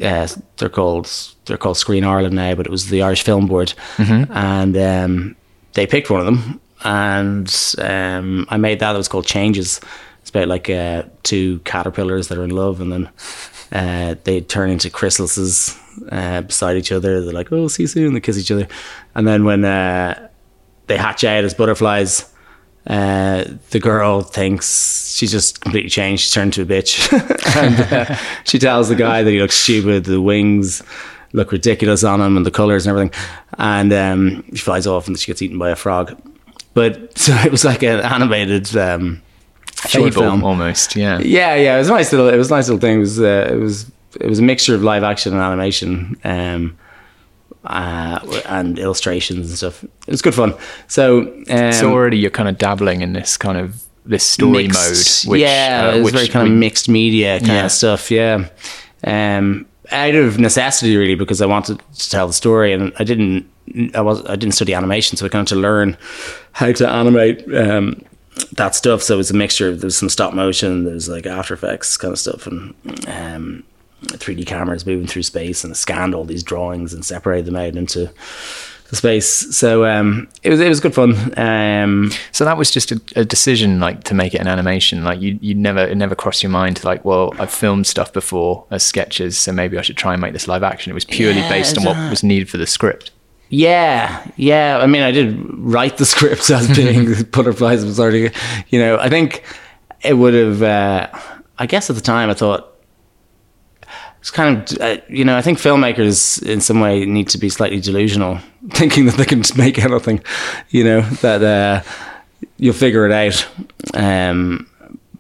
Uh, 0.03 0.29
they're 0.59 0.69
called 0.69 1.11
they're 1.47 1.57
called 1.57 1.77
Screen 1.79 2.05
Ireland 2.05 2.35
now, 2.37 2.55
but 2.55 2.67
it 2.67 2.71
was 2.71 2.89
the 2.91 3.03
Irish 3.03 3.23
Film 3.23 3.47
Board, 3.47 3.73
and 4.31 4.77
um, 4.77 5.37
they 5.73 5.87
picked 5.87 6.11
one 6.11 6.21
of 6.21 6.27
them, 6.27 6.61
and 6.85 7.75
um, 7.79 8.47
I 8.51 8.59
made 8.59 8.81
that. 8.81 8.95
It 8.95 8.99
was 8.99 9.09
called 9.09 9.27
Changes. 9.27 9.81
It's 10.21 10.31
about 10.31 10.47
like 10.49 10.69
uh, 10.69 11.05
two 11.23 11.61
caterpillars 11.61 12.29
that 12.29 12.37
are 12.39 12.45
in 12.45 12.51
love, 12.51 12.81
and 12.83 12.93
then 12.93 13.09
uh, 13.73 14.15
they 14.25 14.41
turn 14.41 14.71
into 14.71 14.91
chrysalises 14.91 15.79
uh, 16.11 16.43
beside 16.43 16.77
each 16.77 16.93
other. 16.93 17.23
They're 17.23 17.33
like, 17.33 17.53
"Oh, 17.53 17.69
see 17.69 17.85
you 17.85 17.87
soon." 17.87 18.15
They 18.15 18.21
kiss 18.21 18.39
each 18.39 18.51
other, 18.51 18.69
and 19.15 19.27
then 19.27 19.45
when 19.45 19.65
uh, 19.65 20.29
they 20.87 20.97
hatch 20.97 21.25
out 21.25 21.45
as 21.45 21.55
butterflies. 21.55 22.33
Uh, 22.87 23.45
the 23.69 23.79
girl 23.79 24.23
thinks 24.23 25.15
she's 25.15 25.31
just 25.31 25.61
completely 25.61 25.91
changed. 25.91 26.23
She's 26.23 26.33
turned 26.33 26.55
to 26.55 26.63
a 26.63 26.65
bitch, 26.65 27.13
and 27.57 27.93
uh, 27.93 28.17
she 28.45 28.59
tells 28.59 28.89
the 28.89 28.95
guy 28.95 29.23
that 29.23 29.31
he 29.31 29.41
looks 29.41 29.57
stupid. 29.57 30.05
The 30.05 30.23
wings 30.23 30.83
look 31.35 31.53
ridiculous 31.53 32.03
on 32.03 32.23
him, 32.23 32.39
and 32.39 32.47
the 32.47 32.51
colors 32.51 32.87
and 32.87 32.97
everything. 32.97 33.21
And 33.59 33.93
um, 33.93 34.45
she 34.55 34.63
flies 34.63 34.87
off, 34.87 35.07
and 35.07 35.19
she 35.19 35.27
gets 35.27 35.43
eaten 35.43 35.59
by 35.59 35.69
a 35.69 35.77
frog. 35.77 36.19
But 36.73 37.19
so 37.19 37.35
it 37.35 37.53
was 37.53 37.65
like 37.65 37.83
an 37.83 38.01
animated 38.01 38.75
um, 38.77 39.21
short 39.87 40.15
film. 40.15 40.43
almost. 40.45 40.97
Yeah. 40.97 41.19
Yeah, 41.21 41.55
yeah, 41.55 41.77
it 41.77 41.79
was 41.79 41.89
a 41.91 41.93
nice 41.93 42.11
little. 42.13 42.29
It 42.29 42.37
was 42.37 42.51
a 42.51 42.55
nice 42.55 42.69
little 42.69 42.81
thing. 42.81 42.97
It 42.97 43.01
was 43.01 43.21
uh, 43.21 43.49
it 43.53 43.57
was 43.57 43.91
it 44.21 44.27
was 44.27 44.39
a 44.39 44.43
mixture 44.43 44.75
of 44.75 44.83
live 44.83 45.03
action 45.05 45.33
and 45.35 45.43
animation, 45.43 46.17
um, 46.25 46.77
uh, 47.65 48.41
and 48.47 48.79
illustrations 48.79 49.49
and 49.49 49.57
stuff. 49.59 49.85
It 49.85 50.11
was 50.11 50.23
good 50.23 50.35
fun. 50.35 50.55
So, 50.87 51.23
um, 51.51 51.73
so 51.73 51.93
already 51.93 52.19
you're 52.19 52.31
kind 52.31 52.49
of 52.49 52.59
dabbling 52.59 53.01
in 53.03 53.13
this 53.13 53.37
kind 53.37 53.59
of 53.59 53.83
this 54.07 54.25
story 54.25 54.65
mixed- 54.69 55.27
mode. 55.27 55.33
Which, 55.33 55.41
yeah, 55.43 55.91
uh, 55.93 55.97
it 55.99 56.03
was 56.03 56.13
very 56.13 56.29
kind 56.29 56.49
we- 56.49 56.55
of 56.55 56.59
mixed 56.59 56.89
media 56.89 57.39
kind 57.39 57.49
Yeah. 57.53 57.65
of 57.67 57.73
stuff. 57.73 58.11
Yeah, 58.11 58.49
um, 59.05 59.67
out 59.91 60.15
of 60.15 60.39
necessity, 60.39 60.97
really, 60.97 61.15
because 61.15 61.41
I 61.43 61.47
wanted 61.47 61.81
to 61.97 62.11
tell 62.11 62.27
the 62.27 62.33
story, 62.33 62.73
and 62.73 62.93
I 62.99 63.05
didn't. 63.05 63.47
I 63.95 64.01
was 64.01 64.25
I 64.25 64.37
didn't 64.37 64.55
study 64.55 64.73
animation, 64.73 65.19
so 65.19 65.27
I 65.27 65.29
kind 65.29 65.43
of 65.47 65.49
had 65.51 65.55
to 65.57 65.61
learn 65.61 65.97
how 66.53 66.73
to 66.73 66.89
animate 66.89 67.45
um, 67.55 68.01
that 68.53 68.75
stuff. 68.75 69.03
So 69.03 69.15
it 69.15 69.19
was 69.19 69.31
a 69.31 69.35
mixture. 69.35 69.69
of 69.69 69.81
There 69.81 69.87
was 69.87 69.97
some 69.97 70.09
stop 70.09 70.35
motion. 70.35 70.85
There 70.85 70.95
was 70.95 71.09
like 71.09 71.27
After 71.27 71.55
Effects 71.55 71.97
kind 71.97 72.13
of 72.13 72.19
stuff, 72.19 72.47
and 72.47 72.75
um, 73.07 73.65
3D 74.05 74.47
cameras 74.47 74.87
moving 74.87 75.07
through 75.07 75.23
space, 75.25 75.65
and 75.65 75.77
scanned 75.77 76.15
all 76.15 76.25
these 76.25 76.43
drawings 76.43 76.93
and 76.95 77.05
separated 77.05 77.47
them 77.47 77.57
out 77.57 77.77
into 77.77 78.11
the 78.91 78.97
space. 78.97 79.55
So 79.55 79.85
um, 79.85 80.29
it 80.43 80.51
was 80.51 80.61
it 80.61 80.69
was 80.69 80.81
good 80.81 80.95
fun. 80.95 81.39
Um, 81.39 82.11
So 82.33 82.45
that 82.45 82.57
was 82.57 82.71
just 82.71 82.91
a, 82.93 83.01
a 83.17 83.25
decision, 83.25 83.81
like 83.81 84.05
to 84.05 84.15
make 84.15 84.35
it 84.35 84.41
an 84.41 84.49
animation. 84.49 85.05
Like 85.05 85.21
you, 85.21 85.39
you 85.43 85.55
never, 85.55 85.81
it 85.81 85.97
never 85.97 86.15
crossed 86.15 86.43
your 86.43 86.51
mind, 86.51 86.83
like, 86.85 87.05
well, 87.05 87.35
I've 87.39 87.51
filmed 87.53 87.87
stuff 87.87 88.13
before 88.13 88.65
as 88.71 88.83
sketches, 88.83 89.37
so 89.37 89.53
maybe 89.53 89.77
I 89.79 89.83
should 89.83 89.97
try 89.99 90.15
and 90.15 90.23
make 90.23 90.33
this 90.33 90.49
live 90.49 90.63
action. 90.63 90.91
It 90.91 90.95
was 90.95 91.05
purely 91.05 91.41
Yeah, 91.41 91.51
based 91.51 91.77
on 91.77 91.85
what 91.85 92.11
was 92.11 92.23
needed 92.23 92.49
for 92.49 92.57
the 92.57 92.67
script. 92.67 93.11
Yeah, 93.51 94.27
yeah. 94.37 94.79
I 94.79 94.87
mean, 94.87 95.03
I 95.03 95.11
did 95.11 95.37
write 95.55 95.97
the 95.97 96.05
script 96.15 96.51
as 96.51 96.69
being 96.77 97.23
butterflies 97.25 97.85
was 97.85 97.99
already, 97.99 98.31
you 98.69 98.79
know. 98.79 98.99
I 98.99 99.09
think 99.09 99.43
it 100.03 100.15
would 100.15 100.35
have. 100.35 100.63
Uh, 100.63 101.09
I 101.59 101.67
guess 101.67 101.91
at 101.91 101.97
the 101.97 102.03
time, 102.03 102.31
I 102.31 102.35
thought 102.35 102.75
it's 104.21 104.31
kind 104.31 104.71
of, 104.71 104.79
uh, 104.81 104.97
you 105.09 105.25
know. 105.25 105.37
I 105.37 105.43
think 105.43 105.59
filmmakers 105.59 106.43
in 106.47 106.61
some 106.61 106.81
way 106.81 107.05
need 107.05 107.29
to 107.31 107.39
be 107.39 107.49
slightly 107.49 107.81
delusional, 107.81 108.39
thinking 108.71 109.07
that 109.07 109.17
they 109.17 109.25
can 109.25 109.43
just 109.43 109.57
make 109.57 109.79
anything, 109.79 110.23
you 110.69 110.85
know, 110.85 111.01
that 111.01 111.43
uh, 111.43 111.83
you'll 112.59 112.75
figure 112.75 113.07
it 113.07 113.13
out. 113.13 113.49
Um, 113.95 114.69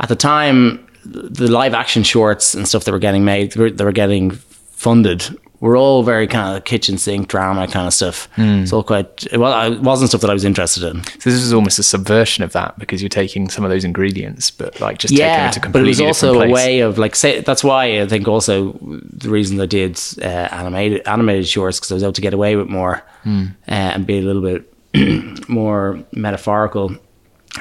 at 0.00 0.08
the 0.08 0.16
time 0.16 0.86
the 1.04 1.50
live 1.50 1.74
action 1.74 2.02
shorts 2.02 2.54
and 2.54 2.66
stuff 2.66 2.84
that 2.84 2.92
were 2.92 2.98
getting 2.98 3.24
made, 3.24 3.52
they 3.52 3.84
were 3.84 3.92
getting 3.92 4.38
funded, 4.80 5.28
were 5.60 5.76
all 5.76 6.02
very 6.02 6.26
kind 6.26 6.56
of 6.56 6.64
kitchen 6.64 6.96
sink 6.96 7.28
drama 7.28 7.68
kind 7.68 7.86
of 7.86 7.92
stuff. 7.92 8.28
It's 8.62 8.72
all 8.72 8.82
quite 8.82 9.26
well. 9.34 9.70
It 9.70 9.80
wasn't 9.80 10.08
stuff 10.08 10.22
that 10.22 10.30
I 10.30 10.32
was 10.32 10.42
interested 10.44 10.82
in. 10.82 11.04
So 11.04 11.28
this 11.28 11.34
is 11.34 11.52
almost 11.52 11.78
a 11.78 11.82
subversion 11.82 12.42
of 12.42 12.52
that 12.52 12.78
because 12.78 13.02
you're 13.02 13.10
taking 13.10 13.50
some 13.50 13.62
of 13.62 13.70
those 13.70 13.84
ingredients, 13.84 14.50
but 14.50 14.80
like 14.80 14.96
just 14.96 15.14
taking 15.14 15.48
it 15.48 15.52
to 15.52 15.60
completely 15.60 15.92
but 15.92 16.00
it 16.00 16.06
was 16.06 16.22
also 16.22 16.40
a 16.40 16.48
way 16.48 16.80
of 16.80 16.96
like 16.96 17.14
say 17.14 17.42
that's 17.42 17.62
why 17.62 18.00
I 18.00 18.06
think 18.06 18.26
also 18.26 18.72
the 18.80 19.28
reason 19.28 19.60
I 19.60 19.66
did 19.66 20.00
uh, 20.22 20.48
animated 20.50 21.06
animated 21.06 21.46
shorts 21.46 21.78
because 21.78 21.92
I 21.92 21.94
was 21.94 22.02
able 22.02 22.14
to 22.14 22.22
get 22.22 22.32
away 22.32 22.56
with 22.56 22.68
more 22.68 23.02
uh, 23.26 23.50
and 23.68 24.06
be 24.06 24.18
a 24.18 24.22
little 24.22 24.42
bit 24.42 24.64
more 25.48 26.02
metaphorical. 26.12 26.96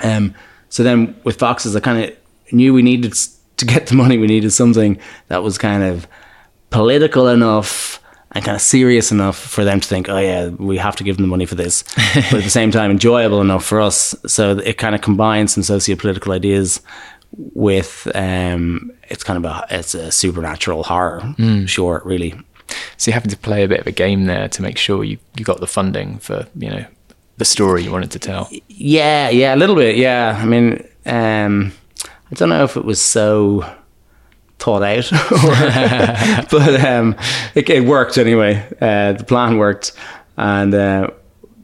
Um, 0.04 0.34
so 0.70 0.84
then 0.84 1.20
with 1.26 1.38
Foxes, 1.38 1.76
I 1.76 1.82
kind 1.82 2.02
of 2.02 2.16
knew 2.54 2.74
we 2.74 2.82
needed 2.82 3.14
to 3.58 3.66
get 3.66 3.88
the 3.88 3.96
money. 3.96 4.18
We 4.18 4.28
needed 4.28 4.52
something 4.52 4.98
that 5.28 5.44
was 5.44 5.58
kind 5.58 5.84
of 5.84 6.08
political 6.70 7.28
enough 7.28 8.02
and 8.32 8.46
kind 8.46 8.56
of 8.56 8.62
serious 8.62 9.12
enough 9.12 9.38
for 9.38 9.64
them 9.64 9.80
to 9.80 9.88
think, 9.88 10.08
oh 10.08 10.20
yeah, 10.20 10.50
we 10.50 10.78
have 10.78 10.96
to 10.98 11.04
give 11.04 11.18
them 11.18 11.24
the 11.24 11.30
money 11.30 11.46
for 11.46 11.56
this, 11.56 11.84
but 12.14 12.34
at 12.34 12.44
the 12.44 12.50
same 12.50 12.70
time 12.72 12.92
enjoyable 12.92 13.42
enough 13.42 13.66
for 13.66 13.82
us. 13.82 14.16
So 14.28 14.58
it 14.60 14.78
kind 14.78 14.94
of 14.94 15.02
combines 15.02 15.54
some 15.54 15.64
socio-political 15.64 16.32
ideas 16.32 16.82
with 17.32 18.08
um, 18.14 18.92
it's 19.10 19.24
kind 19.24 19.44
of 19.44 19.52
a 19.52 19.66
it's 19.72 19.96
a 19.96 20.12
supernatural 20.12 20.84
horror 20.84 21.36
short, 21.66 22.06
really. 22.06 22.36
So 22.98 23.10
you're 23.10 23.16
having 23.16 23.32
to 23.32 23.38
play 23.38 23.64
a 23.64 23.68
bit 23.68 23.80
of 23.80 23.88
a 23.88 23.92
game 23.92 24.26
there 24.26 24.48
to 24.48 24.62
make 24.62 24.78
sure 24.78 25.04
you, 25.04 25.18
you 25.36 25.44
got 25.44 25.60
the 25.60 25.68
funding 25.68 26.20
for, 26.20 26.46
you 26.56 26.70
know, 26.70 26.86
the 27.38 27.46
story 27.46 27.84
you 27.84 27.92
wanted 27.92 28.12
to 28.12 28.20
tell. 28.20 28.48
Yeah, 28.68 29.30
yeah, 29.30 29.56
a 29.56 29.58
little 29.58 29.76
bit. 29.76 29.96
Yeah, 29.96 30.40
I 30.40 30.46
mean, 30.46 30.88
um, 31.08 31.72
I 32.06 32.36
don't 32.36 32.50
know 32.50 32.64
if 32.64 32.78
it 32.78 32.86
was 32.86 33.02
so 33.02 33.66
thought 34.60 34.84
out, 34.84 35.10
but 36.52 36.86
um, 36.86 37.16
it, 37.56 37.70
it 37.70 37.86
worked 37.86 38.18
anyway. 38.18 38.66
Uh, 38.80 39.14
the 39.14 39.24
plan 39.24 39.58
worked, 39.58 39.94
and 40.38 40.74
uh, 40.74 41.10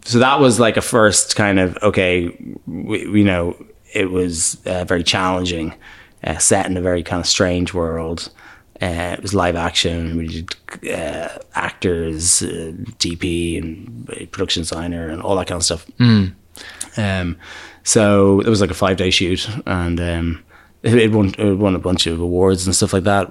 so 0.04 0.20
that 0.20 0.40
was 0.40 0.60
like 0.60 0.78
a 0.78 0.82
first 0.82 1.36
kind 1.36 1.60
of 1.60 1.78
okay. 1.84 2.36
We, 2.66 3.08
we 3.08 3.24
know 3.24 3.56
it 3.94 4.10
was 4.12 4.58
uh, 4.66 4.86
very 4.86 5.04
challenging, 5.04 5.76
uh, 6.24 6.38
set 6.38 6.66
in 6.66 6.78
a 6.78 6.82
very 6.82 7.04
kind 7.04 7.20
of 7.20 7.28
strange 7.28 7.74
world. 7.74 8.32
Uh, 8.82 9.16
it 9.18 9.22
was 9.22 9.34
live 9.34 9.56
action. 9.56 10.18
We 10.18 10.28
did 10.28 10.92
uh, 10.94 11.38
actors, 11.54 12.42
uh, 12.42 12.74
DP, 13.00 13.58
and 13.62 14.32
production 14.32 14.62
designer, 14.64 15.08
and 15.08 15.22
all 15.22 15.36
that 15.38 15.48
kind 15.48 15.58
of 15.58 15.64
stuff. 15.64 15.86
Um, 16.98 17.38
so 17.84 18.42
it 18.42 18.48
was 18.48 18.62
like 18.62 18.72
a 18.72 18.76
five 18.76 18.98
day 18.98 19.12
shoot, 19.12 19.48
and 19.66 20.00
um, 20.00 20.45
it, 20.86 21.12
won 21.12 21.34
it 21.38 21.56
won 21.56 21.76
a 21.76 21.80
bunch 21.80 22.08
of 22.08 22.20
awards 22.20 22.66
and 22.66 22.76
stuff 22.76 22.94
like 22.94 23.04
that, 23.06 23.30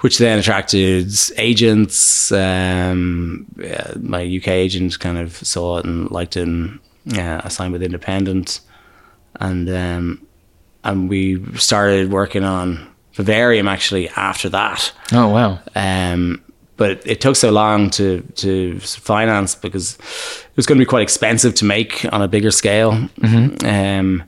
which 0.00 0.18
then 0.18 0.38
attracted 0.38 1.10
agents. 1.38 2.30
Um, 2.32 3.46
yeah, 3.58 3.92
my 4.00 4.22
UK 4.22 4.48
agent 4.48 4.98
kind 5.00 5.18
of 5.18 5.34
saw 5.36 5.78
it 5.78 5.84
and 5.86 6.10
liked 6.10 6.36
it, 6.36 6.42
and 6.42 6.78
yeah, 7.06 7.40
I 7.44 7.48
signed 7.48 7.72
with 7.72 7.82
Independent, 7.82 8.60
and 9.40 9.68
um, 9.70 10.26
and 10.84 11.08
we 11.08 11.42
started 11.56 12.10
working 12.10 12.44
on 12.44 12.86
Vivarium 13.14 13.68
actually 13.68 14.08
after 14.10 14.48
that 14.50 14.92
Oh, 15.12 15.28
wow. 15.28 15.58
um, 15.76 16.42
but 16.76 16.90
it, 16.90 17.02
it 17.06 17.20
took 17.20 17.36
so 17.36 17.50
long 17.50 17.88
to 17.90 18.20
to 18.36 18.78
finance 18.80 19.54
because 19.54 19.94
it 19.96 20.56
was 20.56 20.66
going 20.66 20.78
to 20.78 20.84
be 20.84 20.88
quite 20.88 21.02
expensive 21.02 21.54
to 21.54 21.64
make 21.64 22.04
on 22.12 22.20
a 22.22 22.28
bigger 22.28 22.50
scale. 22.50 23.08
Um, 23.22 24.22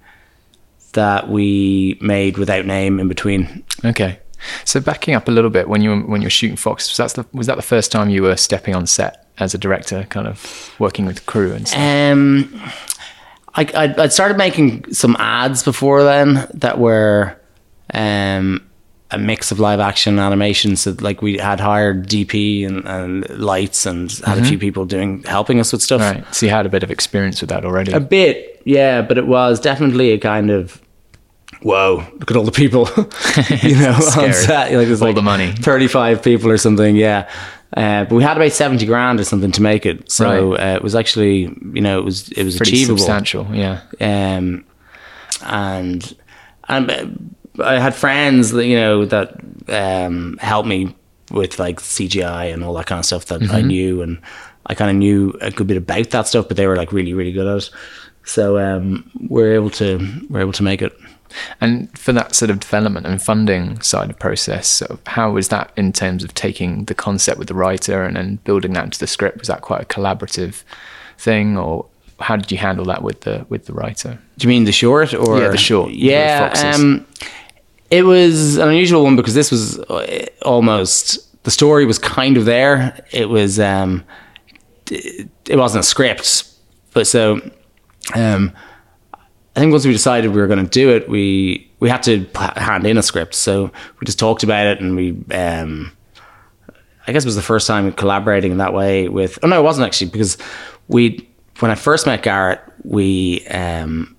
that 0.96 1.28
we 1.28 1.96
made 2.00 2.36
without 2.36 2.66
name 2.66 2.98
in 2.98 3.06
between. 3.08 3.64
Okay. 3.84 4.18
So 4.64 4.80
backing 4.80 5.14
up 5.14 5.28
a 5.28 5.30
little 5.30 5.50
bit, 5.50 5.68
when 5.68 5.80
you 5.80 5.90
were 5.90 6.00
when 6.00 6.20
you 6.20 6.26
were 6.26 6.30
shooting 6.30 6.56
Fox, 6.56 6.88
was 6.88 7.14
that 7.14 7.22
the 7.22 7.36
was 7.36 7.46
that 7.46 7.56
the 7.56 7.62
first 7.62 7.92
time 7.92 8.10
you 8.10 8.22
were 8.22 8.36
stepping 8.36 8.74
on 8.74 8.86
set 8.86 9.26
as 9.38 9.54
a 9.54 9.58
director, 9.58 10.04
kind 10.10 10.26
of 10.26 10.74
working 10.78 11.06
with 11.06 11.24
crew 11.26 11.52
and 11.52 11.66
stuff? 11.68 11.80
Um, 11.80 12.60
I 13.54 13.62
I 13.74 13.94
I'd 14.02 14.12
started 14.12 14.36
making 14.36 14.92
some 14.92 15.16
ads 15.18 15.62
before 15.62 16.02
then 16.02 16.48
that 16.54 16.78
were 16.78 17.36
um 17.94 18.62
a 19.10 19.18
mix 19.18 19.52
of 19.52 19.60
live 19.60 19.80
action 19.80 20.14
and 20.14 20.20
animation. 20.20 20.76
So 20.76 20.96
like 21.00 21.22
we 21.22 21.38
had 21.38 21.60
hired 21.60 22.08
DP 22.08 22.66
and, 22.66 22.84
and 22.86 23.38
lights 23.38 23.86
and 23.86 24.10
had 24.10 24.38
a 24.38 24.44
few 24.44 24.58
people 24.58 24.84
doing 24.84 25.22
helping 25.22 25.60
us 25.60 25.72
with 25.72 25.80
stuff. 25.82 26.00
right. 26.00 26.34
So 26.34 26.46
you 26.46 26.50
had 26.50 26.66
a 26.66 26.68
bit 26.68 26.82
of 26.82 26.90
experience 26.90 27.40
with 27.40 27.50
that 27.50 27.64
already. 27.64 27.92
A 27.92 28.00
bit, 28.00 28.60
yeah, 28.64 29.02
but 29.02 29.16
it 29.16 29.26
was 29.26 29.60
definitely 29.60 30.10
a 30.10 30.18
kind 30.18 30.50
of 30.50 30.82
whoa, 31.62 32.04
look 32.18 32.30
at 32.30 32.36
all 32.36 32.44
the 32.44 32.52
people, 32.52 32.88
you 33.68 33.76
know, 33.80 33.92
on 33.94 34.32
set. 34.32 34.72
Like 34.72 34.86
there's 34.86 35.00
All 35.02 35.08
like 35.08 35.16
the 35.16 35.22
money. 35.22 35.52
35 35.52 36.22
people 36.22 36.50
or 36.50 36.58
something, 36.58 36.96
yeah. 36.96 37.30
Uh, 37.76 38.04
but 38.04 38.14
we 38.14 38.22
had 38.22 38.36
about 38.36 38.52
70 38.52 38.86
grand 38.86 39.20
or 39.20 39.24
something 39.24 39.50
to 39.52 39.60
make 39.62 39.84
it. 39.84 40.10
So 40.10 40.54
uh, 40.54 40.74
it 40.76 40.82
was 40.82 40.94
actually, 40.94 41.40
you 41.74 41.80
know, 41.80 41.98
it 41.98 42.04
was 42.04 42.30
it 42.32 42.44
was 42.44 42.56
Pretty 42.56 42.72
achievable. 42.72 42.98
substantial. 42.98 43.46
Yeah. 43.52 43.80
Um, 44.00 44.64
and 45.44 46.16
and 46.68 46.90
uh, 47.58 47.62
I 47.62 47.78
had 47.78 47.94
friends, 47.94 48.50
that, 48.52 48.66
you 48.66 48.76
know, 48.76 49.04
that 49.06 49.34
um, 49.68 50.38
helped 50.40 50.68
me 50.68 50.94
with 51.30 51.58
like 51.58 51.80
CGI 51.80 52.52
and 52.52 52.62
all 52.64 52.74
that 52.74 52.86
kind 52.86 52.98
of 52.98 53.04
stuff 53.04 53.26
that 53.26 53.42
I 53.50 53.60
knew, 53.62 54.00
and 54.02 54.20
I 54.66 54.74
kind 54.74 54.90
of 54.90 54.96
knew 54.96 55.36
a 55.40 55.50
good 55.50 55.66
bit 55.66 55.76
about 55.76 56.10
that 56.10 56.28
stuff, 56.28 56.48
but 56.48 56.56
they 56.56 56.66
were 56.66 56.76
like 56.76 56.92
really, 56.92 57.14
really 57.14 57.32
good 57.32 57.46
at 57.46 57.56
it. 57.64 57.70
So 58.24 58.58
um, 58.58 59.10
we're 59.28 59.54
able 59.54 59.70
to 59.70 59.98
we're 60.30 60.40
able 60.40 60.52
to 60.52 60.62
make 60.62 60.82
it. 60.82 60.96
And 61.60 61.96
for 61.98 62.12
that 62.12 62.34
sort 62.34 62.50
of 62.50 62.60
development 62.60 63.06
and 63.06 63.22
funding 63.22 63.80
side 63.80 64.10
of 64.10 64.18
process, 64.18 64.68
so 64.68 64.98
how 65.06 65.32
was 65.32 65.48
that 65.48 65.72
in 65.76 65.92
terms 65.92 66.24
of 66.24 66.34
taking 66.34 66.84
the 66.84 66.94
concept 66.94 67.38
with 67.38 67.48
the 67.48 67.54
writer 67.54 68.02
and 68.02 68.16
then 68.16 68.36
building 68.44 68.72
that 68.74 68.84
into 68.84 68.98
the 68.98 69.06
script? 69.06 69.38
Was 69.38 69.48
that 69.48 69.62
quite 69.62 69.82
a 69.82 69.84
collaborative 69.84 70.62
thing, 71.18 71.56
or 71.56 71.86
how 72.20 72.36
did 72.36 72.50
you 72.50 72.58
handle 72.58 72.84
that 72.86 73.02
with 73.02 73.22
the 73.22 73.46
with 73.48 73.66
the 73.66 73.72
writer? 73.72 74.18
Do 74.38 74.46
you 74.46 74.48
mean 74.48 74.64
the 74.64 74.72
short 74.72 75.14
or 75.14 75.40
Yeah, 75.40 75.48
the 75.48 75.58
short, 75.58 75.92
Yeah, 75.92 76.74
um, 76.74 77.06
it 77.90 78.02
was 78.02 78.56
an 78.56 78.68
unusual 78.68 79.04
one 79.04 79.16
because 79.16 79.34
this 79.34 79.50
was 79.50 79.78
uh, 79.78 80.26
almost 80.42 81.42
the 81.44 81.50
story 81.50 81.86
was 81.86 81.98
kind 81.98 82.36
of 82.36 82.44
there. 82.44 83.04
It 83.12 83.28
was 83.28 83.60
um, 83.60 84.04
it, 84.90 85.28
it 85.48 85.56
wasn't 85.56 85.84
a 85.84 85.86
script, 85.86 86.48
but 86.92 87.06
so 87.06 87.40
um, 88.14 88.52
I 89.56 89.60
think 89.60 89.72
once 89.72 89.86
we 89.86 89.92
decided 89.92 90.32
we 90.34 90.40
were 90.40 90.46
going 90.46 90.62
to 90.62 90.70
do 90.70 90.90
it, 90.90 91.08
we 91.08 91.66
we 91.80 91.88
had 91.88 92.02
to 92.04 92.26
hand 92.56 92.86
in 92.86 92.98
a 92.98 93.02
script. 93.02 93.34
So 93.34 93.72
we 94.00 94.04
just 94.04 94.18
talked 94.18 94.42
about 94.42 94.66
it, 94.66 94.80
and 94.80 94.94
we 94.94 95.16
um, 95.34 95.90
I 97.06 97.12
guess 97.12 97.24
it 97.24 97.26
was 97.28 97.36
the 97.36 97.42
first 97.42 97.66
time 97.66 97.90
collaborating 97.92 98.52
in 98.52 98.58
that 98.58 98.74
way 98.74 99.08
with. 99.08 99.38
Oh 99.42 99.48
no, 99.48 99.58
it 99.58 99.64
wasn't 99.64 99.86
actually 99.86 100.10
because 100.10 100.36
we 100.88 101.26
when 101.60 101.70
I 101.70 101.74
first 101.74 102.04
met 102.06 102.22
Garrett, 102.22 102.60
we 102.84 103.46
um, 103.48 104.14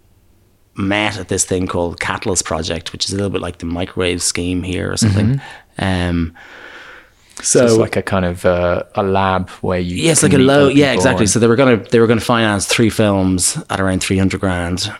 met 0.75 1.17
at 1.19 1.27
this 1.27 1.45
thing 1.45 1.67
called 1.67 1.99
Catalyst 1.99 2.43
Project, 2.45 2.91
which 2.91 3.05
is 3.05 3.13
a 3.13 3.15
little 3.15 3.29
bit 3.29 3.41
like 3.41 3.59
the 3.59 3.65
microwave 3.67 4.23
scheme 4.23 4.63
here 4.63 4.91
or 4.91 4.97
something. 4.97 5.39
Um, 5.77 6.33
so, 7.43 7.59
So 7.59 7.65
it's 7.65 7.77
like 7.77 7.95
a 7.95 8.01
kind 8.01 8.25
of 8.25 8.43
uh, 8.45 8.83
a 8.95 9.03
lab 9.03 9.51
where 9.61 9.79
you 9.79 9.97
yeah, 9.97 10.11
it's 10.13 10.23
like 10.23 10.33
a 10.33 10.39
low. 10.39 10.67
Yeah, 10.69 10.93
exactly. 10.93 11.25
and- 11.25 11.29
So 11.29 11.37
they 11.37 11.45
were 11.47 11.55
gonna 11.55 11.77
they 11.77 11.99
were 11.99 12.07
gonna 12.07 12.21
finance 12.21 12.65
three 12.65 12.89
films 12.89 13.55
at 13.69 13.79
around 13.79 14.01
three 14.01 14.17
hundred 14.17 14.39
grand, 14.41 14.91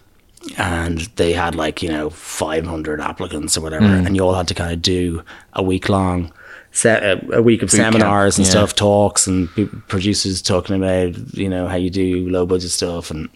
and 0.57 0.99
they 1.17 1.33
had 1.33 1.55
like 1.55 1.81
you 1.83 1.89
know 1.89 2.10
five 2.10 2.65
hundred 2.65 3.01
applicants 3.01 3.57
or 3.57 3.62
whatever, 3.62 3.86
Mm. 3.86 4.05
and 4.05 4.15
you 4.15 4.23
all 4.23 4.36
had 4.36 4.47
to 4.49 4.53
kind 4.53 4.71
of 4.73 4.81
do 4.81 5.21
a 5.53 5.63
week 5.63 5.89
long. 5.89 6.31
Se- 6.71 7.19
a, 7.31 7.38
a 7.38 7.41
week 7.41 7.63
of 7.63 7.71
Boot 7.71 7.77
camp, 7.77 7.93
seminars 7.95 8.38
and 8.38 8.45
yeah. 8.45 8.51
stuff, 8.51 8.75
talks, 8.75 9.25
and 9.25 9.49
producers 9.88 10.41
talking 10.41 10.75
about 10.75 11.17
you 11.36 11.49
know 11.49 11.67
how 11.67 11.75
you 11.75 11.89
do 11.89 12.29
low 12.29 12.45
budget 12.45 12.69
stuff, 12.71 13.10
and 13.10 13.29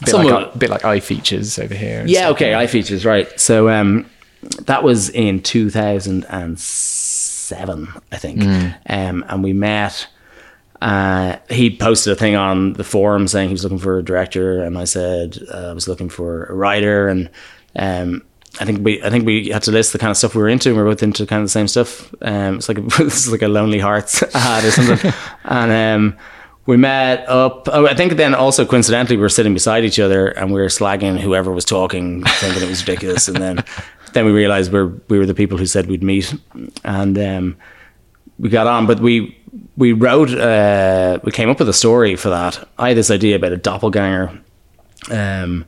bit 0.00 0.08
some 0.10 0.24
like, 0.26 0.46
of 0.48 0.54
a 0.54 0.58
bit 0.58 0.70
like 0.70 0.82
iFeatures 0.82 1.58
over 1.62 1.74
here. 1.74 2.04
yeah, 2.06 2.20
stuff. 2.26 2.36
okay, 2.36 2.52
iFeatures, 2.52 3.04
right. 3.04 3.28
So 3.40 3.68
um, 3.68 4.06
that 4.66 4.82
was 4.84 5.08
in 5.10 5.42
2007, 5.42 7.88
I 8.12 8.16
think. 8.16 8.42
Um, 8.88 9.24
and 9.28 9.42
we 9.42 9.52
met. 9.52 10.06
Uh, 10.84 11.38
he 11.48 11.74
posted 11.74 12.12
a 12.12 12.16
thing 12.16 12.36
on 12.36 12.74
the 12.74 12.84
forum 12.84 13.26
saying 13.26 13.48
he 13.48 13.54
was 13.54 13.62
looking 13.62 13.78
for 13.78 13.96
a 13.96 14.04
director, 14.04 14.62
and 14.62 14.76
I 14.76 14.84
said 14.84 15.38
uh, 15.50 15.70
I 15.70 15.72
was 15.72 15.88
looking 15.88 16.10
for 16.10 16.44
a 16.44 16.52
writer, 16.52 17.08
and 17.08 17.30
um, 17.74 18.22
I 18.60 18.66
think 18.66 18.84
we 18.84 19.02
I 19.02 19.08
think 19.08 19.24
we 19.24 19.48
had 19.48 19.62
to 19.62 19.70
list 19.70 19.94
the 19.94 19.98
kind 19.98 20.10
of 20.10 20.18
stuff 20.18 20.34
we 20.34 20.42
were 20.42 20.48
into, 20.50 20.68
and 20.68 20.76
we 20.76 20.82
are 20.82 20.86
both 20.86 21.02
into 21.02 21.24
kind 21.24 21.40
of 21.40 21.46
the 21.46 21.50
same 21.52 21.68
stuff. 21.68 22.12
Um, 22.20 22.56
it's 22.56 22.68
like 22.68 22.76
a, 22.76 22.84
it's 22.98 23.30
like 23.30 23.40
a 23.40 23.48
Lonely 23.48 23.78
Hearts 23.78 24.22
ad 24.34 24.62
or 24.62 24.70
something, 24.72 25.10
and 25.44 25.72
um, 25.72 26.18
we 26.66 26.76
met 26.76 27.26
up. 27.30 27.66
Oh, 27.72 27.86
I 27.86 27.94
think 27.94 28.18
then 28.18 28.34
also 28.34 28.66
coincidentally 28.66 29.16
we 29.16 29.22
were 29.22 29.30
sitting 29.30 29.54
beside 29.54 29.86
each 29.86 29.98
other 29.98 30.28
and 30.28 30.52
we 30.52 30.60
were 30.60 30.66
slagging 30.66 31.18
whoever 31.18 31.50
was 31.50 31.64
talking, 31.64 32.24
thinking 32.24 32.62
it 32.62 32.68
was 32.68 32.86
ridiculous, 32.86 33.26
and 33.26 33.38
then 33.38 33.64
then 34.12 34.26
we 34.26 34.32
realized 34.32 34.70
we're 34.70 34.92
we 35.08 35.18
were 35.18 35.24
the 35.24 35.32
people 35.32 35.56
who 35.56 35.64
said 35.64 35.86
we'd 35.86 36.02
meet, 36.02 36.34
and 36.84 37.16
um, 37.16 37.56
we 38.38 38.50
got 38.50 38.66
on. 38.66 38.86
But 38.86 39.00
we 39.00 39.34
we 39.76 39.92
wrote 39.92 40.30
uh, 40.32 41.18
we 41.24 41.32
came 41.32 41.48
up 41.50 41.58
with 41.58 41.68
a 41.68 41.72
story 41.72 42.16
for 42.16 42.30
that. 42.30 42.66
I 42.78 42.88
had 42.88 42.96
this 42.96 43.10
idea 43.10 43.36
about 43.36 43.52
a 43.52 43.56
doppelganger, 43.56 44.40
um, 45.10 45.64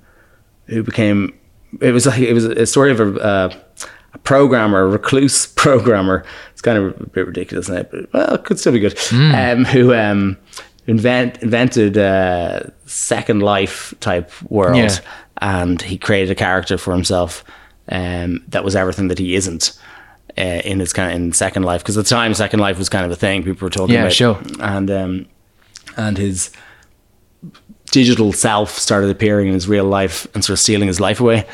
who 0.67 0.83
became 0.83 1.33
it 1.81 1.93
was 1.93 2.07
like 2.07 2.21
it 2.21 2.33
was 2.33 2.45
a 2.45 2.67
story 2.67 2.91
of 2.93 3.01
a. 3.01 3.21
Uh, 3.21 3.55
a 4.15 4.19
programmer, 4.21 4.81
a 4.81 4.87
recluse 4.89 5.47
programmer. 5.57 6.25
It's 6.53 6.63
kind 6.63 6.79
of 6.79 6.99
a 7.03 7.07
bit 7.07 7.27
ridiculous 7.27 7.69
now, 7.69 7.83
but 7.83 8.11
well, 8.15 8.35
it 8.37 8.45
could 8.45 8.59
still 8.59 8.73
be 8.73 8.79
good. 8.81 8.99
Um, 9.13 9.67
who 9.67 9.93
um, 9.93 10.39
invent 10.87 11.43
invented 11.43 11.99
a 11.99 12.73
Second 12.87 13.41
Life 13.43 13.93
type 14.01 14.31
world, 14.51 14.77
Yeah. 14.79 14.97
and 15.43 15.83
he 15.83 15.99
created 15.99 16.31
a 16.31 16.35
character 16.35 16.79
for 16.79 16.95
himself 16.95 17.45
um, 17.91 18.43
that 18.49 18.65
was 18.65 18.75
everything 18.75 19.09
that 19.09 19.19
he 19.19 19.35
isn't. 19.35 19.79
Uh, 20.39 20.61
in 20.65 20.81
his 20.81 20.93
kind 20.93 21.11
of 21.11 21.17
in 21.17 21.33
Second 21.33 21.63
Life, 21.63 21.83
because 21.83 21.97
at 21.97 22.05
the 22.05 22.11
time 22.11 22.35
Second 22.35 22.61
Life 22.61 22.77
was 22.79 22.89
kind 22.91 23.07
of 23.07 23.11
a 23.11 23.17
thing 23.17 23.43
people 23.43 23.65
were 23.65 23.71
talking 23.71 23.95
Yeah, 23.95 24.03
about. 24.03 24.13
sure. 24.13 24.39
And 24.61 24.91
um, 24.91 25.27
and 25.97 26.19
his 26.19 26.51
digital 27.91 28.33
self 28.33 28.71
started 28.79 29.09
appearing 29.11 29.47
in 29.49 29.55
his 29.55 29.69
real 29.69 29.85
life 29.85 30.27
and 30.35 30.45
sort 30.45 30.55
of 30.55 30.61
stealing 30.61 30.89
his 30.89 31.01
life 31.01 31.21
away. 31.21 31.47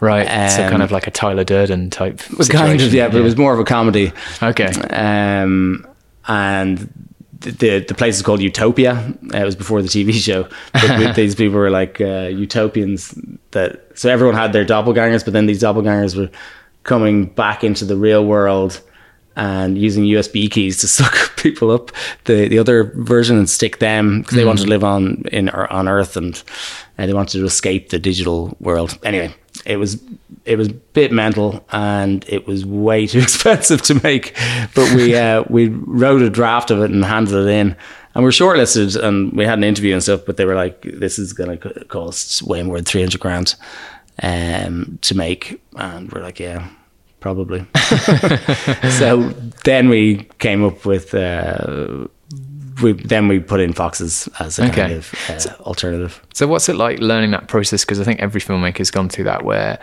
Right. 0.00 0.50
so 0.50 0.62
Um, 0.64 0.70
kind 0.70 0.82
of 0.82 0.92
like 0.92 1.06
a 1.06 1.10
Tyler 1.10 1.44
Durden 1.44 1.90
type. 1.90 2.20
It 2.30 2.38
was 2.38 2.48
kind 2.48 2.66
of 2.66 2.80
situation. 2.80 2.96
yeah, 2.96 3.08
but 3.08 3.16
it 3.16 3.22
was 3.22 3.36
more 3.36 3.52
of 3.54 3.58
a 3.58 3.64
comedy. 3.64 4.12
Okay. 4.42 4.66
Um, 4.90 5.86
and 6.28 6.78
the, 7.40 7.50
the 7.52 7.78
the 7.88 7.94
place 7.94 8.16
is 8.16 8.22
called 8.22 8.40
Utopia. 8.40 8.92
Uh, 9.34 9.38
it 9.38 9.44
was 9.44 9.56
before 9.56 9.82
the 9.82 9.88
TV 9.88 10.12
show. 10.12 10.46
But 10.74 11.14
these 11.16 11.34
people 11.34 11.56
were 11.58 11.70
like 11.70 12.00
uh, 12.00 12.28
utopians. 12.30 13.18
That 13.52 13.80
so 13.98 14.10
everyone 14.10 14.36
had 14.36 14.52
their 14.52 14.64
doppelgangers, 14.64 15.24
but 15.24 15.32
then 15.32 15.46
these 15.46 15.62
doppelgangers 15.62 16.16
were 16.16 16.30
coming 16.88 17.26
back 17.26 17.62
into 17.62 17.84
the 17.84 17.96
real 17.96 18.24
world 18.24 18.80
and 19.36 19.78
using 19.78 20.04
USB 20.04 20.50
keys 20.50 20.78
to 20.78 20.88
suck 20.98 21.36
people 21.36 21.70
up 21.70 21.92
the 22.24 22.48
the 22.48 22.58
other 22.58 22.84
version 22.96 23.38
and 23.38 23.48
stick 23.48 23.78
them 23.78 24.20
because 24.20 24.36
they 24.36 24.44
wanted 24.44 24.64
to 24.64 24.68
live 24.68 24.84
on 24.84 25.22
in 25.30 25.48
on 25.48 25.86
Earth 25.86 26.16
and 26.16 26.42
uh, 26.98 27.06
they 27.06 27.14
wanted 27.14 27.38
to 27.38 27.44
escape 27.44 27.90
the 27.90 27.98
digital 27.98 28.56
world. 28.58 28.98
Anyway, 29.04 29.32
it 29.64 29.76
was 29.76 30.02
it 30.44 30.56
was 30.56 30.68
a 30.68 30.72
bit 30.72 31.12
mental 31.12 31.64
and 31.70 32.24
it 32.28 32.46
was 32.46 32.66
way 32.66 33.06
too 33.06 33.18
expensive 33.28 33.82
to 33.82 34.00
make, 34.02 34.36
but 34.74 34.92
we 34.94 35.14
uh, 35.14 35.44
we 35.48 35.68
wrote 35.68 36.22
a 36.22 36.30
draft 36.30 36.70
of 36.70 36.82
it 36.82 36.90
and 36.90 37.04
handed 37.04 37.34
it 37.34 37.48
in. 37.48 37.76
And 38.14 38.24
we 38.24 38.28
were 38.28 38.32
shortlisted, 38.32 39.00
and 39.00 39.32
we 39.32 39.44
had 39.44 39.58
an 39.58 39.64
interview 39.64 39.92
and 39.92 40.02
stuff. 40.02 40.22
But 40.26 40.38
they 40.38 40.44
were 40.44 40.56
like, 40.56 40.80
"This 40.82 41.20
is 41.20 41.32
going 41.32 41.56
to 41.56 41.84
cost 41.84 42.42
way 42.42 42.62
more 42.64 42.76
than 42.76 42.84
three 42.84 43.02
hundred 43.02 43.20
grand 43.20 43.54
um, 44.22 44.98
to 45.02 45.14
make," 45.14 45.60
and 45.76 46.10
we're 46.10 46.22
like, 46.22 46.40
"Yeah, 46.40 46.68
probably." 47.20 47.66
so 48.98 49.28
then 49.64 49.88
we 49.88 50.28
came 50.38 50.64
up 50.64 50.84
with 50.84 51.14
uh, 51.14 52.06
we 52.82 52.92
then 52.92 53.28
we 53.28 53.40
put 53.40 53.60
in 53.60 53.72
foxes 53.72 54.28
as 54.40 54.58
a 54.58 54.70
kind 54.70 54.92
of 54.92 55.12
uh, 55.28 55.62
alternative. 55.62 56.22
So 56.34 56.46
what's 56.46 56.68
it 56.68 56.76
like 56.76 56.98
learning 57.00 57.30
that 57.32 57.48
process? 57.48 57.84
Because 57.84 58.00
I 58.00 58.04
think 58.04 58.20
every 58.20 58.40
filmmaker's 58.40 58.90
gone 58.90 59.08
through 59.08 59.24
that 59.24 59.44
where 59.44 59.78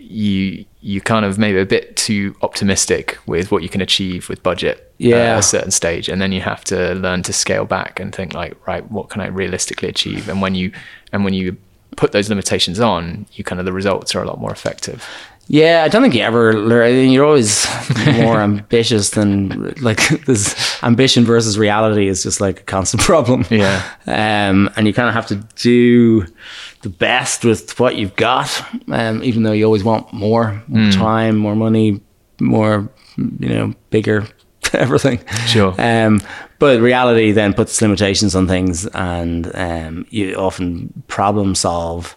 you 0.00 0.64
you 0.80 1.00
kind 1.00 1.24
of 1.24 1.38
maybe 1.38 1.58
a 1.60 1.66
bit 1.66 1.96
too 1.96 2.34
optimistic 2.42 3.18
with 3.26 3.50
what 3.52 3.62
you 3.62 3.68
can 3.68 3.80
achieve 3.80 4.28
with 4.28 4.42
budget 4.42 4.92
Yeah. 4.98 5.16
at 5.34 5.38
a 5.38 5.42
certain 5.42 5.70
stage, 5.70 6.08
and 6.08 6.20
then 6.20 6.32
you 6.32 6.40
have 6.40 6.64
to 6.64 6.94
learn 6.94 7.22
to 7.24 7.32
scale 7.32 7.64
back 7.66 8.00
and 8.00 8.12
think 8.14 8.34
like, 8.34 8.56
right, 8.66 8.90
what 8.90 9.10
can 9.10 9.20
I 9.20 9.26
realistically 9.26 9.88
achieve? 9.88 10.28
And 10.28 10.40
when 10.42 10.54
you 10.54 10.72
and 11.12 11.24
when 11.24 11.34
you 11.34 11.56
put 11.96 12.12
those 12.12 12.28
limitations 12.30 12.80
on, 12.80 13.26
you 13.34 13.44
kind 13.44 13.60
of 13.60 13.66
the 13.66 13.72
results 13.72 14.14
are 14.14 14.22
a 14.22 14.26
lot 14.26 14.40
more 14.40 14.50
effective. 14.50 15.06
Yeah, 15.48 15.82
I 15.84 15.88
don't 15.88 16.02
think 16.02 16.14
you 16.14 16.22
ever 16.22 16.54
learn. 16.54 16.86
I 16.86 16.92
mean, 16.92 17.10
you're 17.10 17.24
always 17.24 17.66
more 18.14 18.40
ambitious 18.40 19.10
than 19.10 19.74
like 19.80 20.08
this 20.26 20.82
ambition 20.82 21.24
versus 21.24 21.58
reality 21.58 22.08
is 22.08 22.22
just 22.22 22.40
like 22.40 22.60
a 22.60 22.64
constant 22.64 23.02
problem. 23.04 23.44
Yeah. 23.50 23.82
Um, 24.06 24.70
and 24.76 24.86
you 24.86 24.94
kind 24.94 25.08
of 25.08 25.14
have 25.14 25.26
to 25.26 25.36
do 25.56 26.26
the 26.82 26.88
best 26.88 27.44
with 27.44 27.78
what 27.78 27.96
you've 27.96 28.16
got, 28.16 28.64
um, 28.88 29.22
even 29.22 29.42
though 29.42 29.52
you 29.52 29.64
always 29.64 29.84
want 29.84 30.12
more, 30.12 30.62
more 30.68 30.90
time, 30.90 31.36
more 31.36 31.54
money, 31.54 32.00
more, 32.40 32.88
you 33.16 33.48
know, 33.48 33.74
bigger, 33.90 34.26
everything. 34.72 35.20
Sure. 35.46 35.74
Um, 35.78 36.22
but 36.58 36.80
reality 36.80 37.32
then 37.32 37.54
puts 37.54 37.82
limitations 37.82 38.36
on 38.36 38.46
things, 38.46 38.86
and 38.86 39.50
um, 39.54 40.06
you 40.10 40.34
often 40.34 41.02
problem 41.08 41.56
solve 41.56 42.16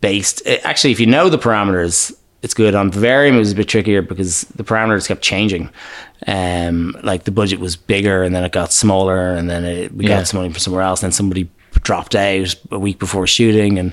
based. 0.00 0.42
eh, 0.46 0.58
Actually, 0.64 0.92
if 0.92 1.00
you 1.00 1.06
know 1.06 1.28
the 1.28 1.38
parameters, 1.38 2.12
it's 2.42 2.54
good. 2.54 2.74
On 2.74 2.90
Vivarium, 2.90 3.36
it 3.36 3.40
was 3.40 3.52
a 3.52 3.54
bit 3.54 3.68
trickier 3.68 4.00
because 4.02 4.42
the 4.56 4.64
parameters 4.64 5.06
kept 5.06 5.22
changing. 5.22 5.68
Um, 6.26 6.96
like 7.02 7.24
the 7.24 7.30
budget 7.30 7.60
was 7.60 7.76
bigger, 7.76 8.22
and 8.22 8.34
then 8.34 8.44
it 8.44 8.52
got 8.52 8.72
smaller, 8.72 9.30
and 9.32 9.48
then 9.50 9.64
it, 9.64 9.92
we 9.94 10.06
Yeah. 10.06 10.18
got 10.18 10.28
some 10.28 10.40
money 10.40 10.52
from 10.52 10.60
somewhere 10.60 10.82
else. 10.82 11.02
And 11.02 11.08
then 11.12 11.16
somebody 11.16 11.50
dropped 11.82 12.14
out 12.14 12.54
a 12.70 12.78
week 12.78 12.98
before 12.98 13.26
shooting, 13.26 13.78
and 13.78 13.92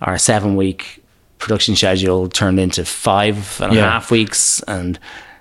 our 0.00 0.18
seven 0.18 0.56
week 0.56 1.02
production 1.38 1.74
schedule 1.76 2.28
turned 2.28 2.58
into 2.60 2.84
five 2.84 3.60
and 3.60 3.76
a 3.76 3.80
half 3.80 4.10
Yeah. 4.10 4.14
weeks, 4.14 4.62
and 4.68 4.98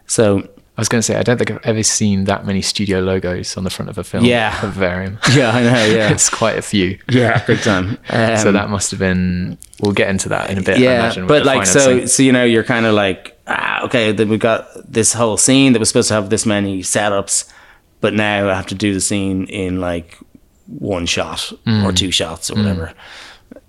so 0.08 0.48
I 0.82 0.84
was 0.84 0.90
going 0.90 1.00
to 1.00 1.04
say, 1.04 1.16
I 1.16 1.22
don't 1.22 1.38
think 1.38 1.52
I've 1.52 1.60
ever 1.64 1.84
seen 1.84 2.24
that 2.24 2.44
many 2.44 2.64
studio 2.64 3.02
logos 3.02 3.56
on 3.56 3.64
the 3.64 3.70
front 3.70 3.90
of 3.90 4.00
a 4.00 4.04
film. 4.04 4.26
Yeah. 4.26 4.56
Of 4.66 4.74
Vivarium. 4.74 5.20
yeah, 5.34 5.52
I 5.52 5.62
know, 5.62 5.86
yeah, 5.96 6.10
it's 6.12 6.28
quite 6.28 6.58
a 6.58 6.62
few. 6.64 6.98
yeah, 7.08 7.46
big 7.46 7.60
time. 7.62 8.00
so 8.10 8.48
Um, 8.48 8.54
that 8.56 8.70
must 8.72 8.90
have 8.90 9.00
been. 9.00 9.60
We'll 9.80 9.92
get 9.94 10.10
into 10.10 10.30
that 10.30 10.50
in 10.50 10.58
a 10.58 10.64
bit. 10.64 10.78
I 10.78 10.80
yeah 10.80 11.00
imagine, 11.02 11.28
but 11.28 11.46
like 11.46 11.68
so 11.68 12.08
so 12.08 12.24
you 12.24 12.32
know 12.32 12.44
you're 12.44 12.64
kind 12.64 12.88
of 12.88 12.96
like 12.96 13.40
ah, 13.46 13.84
okay 13.86 14.12
then 14.12 14.28
we 14.30 14.38
got 14.40 14.68
this 14.92 15.14
whole 15.14 15.38
scene 15.38 15.74
that 15.74 15.80
was 15.80 15.90
supposed 15.90 16.08
to 16.08 16.16
have 16.16 16.30
this 16.32 16.46
many 16.48 16.82
setups 16.82 17.48
but 18.00 18.14
now 18.16 18.50
i 18.50 18.54
have 18.56 18.68
to 18.68 18.76
do 18.76 18.94
the 18.94 19.02
scene 19.02 19.46
in 19.46 19.80
like 19.82 20.18
one 20.68 21.06
shot 21.06 21.52
Mm. 21.68 21.84
or 21.86 21.92
two 21.92 22.12
shots 22.12 22.50
or 22.52 22.56
whatever 22.56 22.94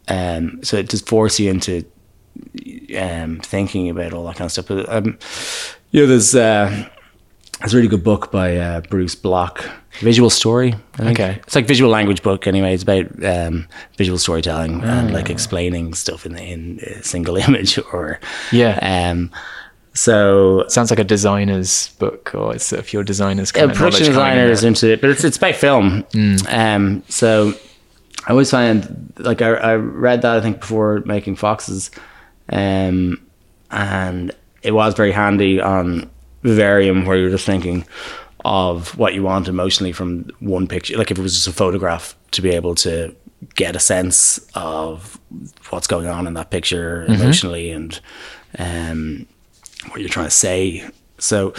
um 0.08 0.62
so 0.62 0.76
it 0.78 0.88
just 0.90 1.06
forces 1.08 1.40
you 1.40 1.50
into 1.50 1.84
um 2.98 3.40
thinking 3.40 3.88
about 3.88 4.12
all 4.12 4.24
that 4.26 4.36
kind 4.36 4.46
of 4.46 4.52
stuff 4.52 4.68
but 4.68 4.88
um 4.92 5.18
you 5.90 6.00
know 6.02 6.06
there's 6.06 6.34
uh 6.34 6.88
there's 7.62 7.74
a 7.74 7.76
really 7.76 7.88
good 7.88 8.04
book 8.04 8.30
by 8.30 8.56
uh, 8.56 8.80
Bruce 8.82 9.14
Block, 9.14 9.68
Visual 10.00 10.30
Story. 10.30 10.74
Okay. 11.00 11.40
it's 11.46 11.54
like 11.54 11.66
visual 11.66 11.90
language 11.90 12.22
book. 12.22 12.46
Anyway, 12.46 12.74
it's 12.74 12.82
about 12.82 13.06
um, 13.24 13.66
visual 13.96 14.18
storytelling 14.18 14.82
and 14.84 15.10
Ah. 15.10 15.12
like 15.14 15.30
explaining 15.30 15.94
stuff 15.94 16.26
in 16.26 16.36
in 16.36 16.80
a 16.86 17.02
single 17.02 17.36
image 17.48 17.78
or 17.92 18.18
Yeah. 18.52 18.78
Um, 18.82 19.30
so 19.94 20.64
Sounds 20.68 20.90
like 20.90 20.98
a 21.00 21.04
designer's 21.04 21.88
book, 21.98 22.34
or 22.34 22.54
it's 22.54 22.72
if 22.72 22.92
your 22.94 23.04
designer's 23.04 23.52
yeah, 23.54 23.60
kind 23.60 23.70
of 23.72 23.76
production 23.76 24.06
designers 24.06 24.64
into 24.64 24.90
it, 24.92 25.00
but 25.00 25.10
it's 25.10 25.22
it's 25.24 25.38
by 25.38 25.52
film. 25.52 26.04
Mm. 26.14 26.46
Um, 26.52 27.02
so 27.08 27.52
I 28.26 28.30
always 28.30 28.50
find 28.50 29.12
like 29.18 29.42
I, 29.42 29.48
I 29.50 29.74
read 29.76 30.22
that 30.22 30.36
I 30.36 30.40
think 30.40 30.60
before 30.60 31.02
making 31.04 31.36
Foxes, 31.36 31.90
um, 32.48 33.20
and 33.70 34.32
it 34.62 34.72
was 34.72 34.94
very 34.94 35.12
handy 35.12 35.60
on 35.60 36.08
Vivarium 36.42 37.04
where 37.06 37.16
you're 37.16 37.30
just 37.30 37.46
thinking 37.46 37.84
of 38.44 38.96
what 38.98 39.14
you 39.14 39.22
want 39.22 39.48
emotionally 39.48 39.92
from 39.92 40.28
one 40.40 40.66
picture. 40.66 40.96
Like 40.98 41.10
if 41.10 41.18
it 41.18 41.22
was 41.22 41.34
just 41.34 41.46
a 41.46 41.52
photograph, 41.52 42.16
to 42.32 42.42
be 42.42 42.50
able 42.50 42.74
to 42.76 43.14
get 43.54 43.76
a 43.76 43.80
sense 43.80 44.38
of 44.54 45.20
what's 45.70 45.86
going 45.86 46.06
on 46.08 46.26
in 46.26 46.34
that 46.34 46.50
picture 46.50 47.04
Mm-hmm. 47.08 47.22
emotionally 47.22 47.70
and 47.70 48.00
um, 48.58 49.26
what 49.90 50.00
you're 50.00 50.08
trying 50.08 50.26
to 50.26 50.30
say. 50.30 50.88
So 51.18 51.52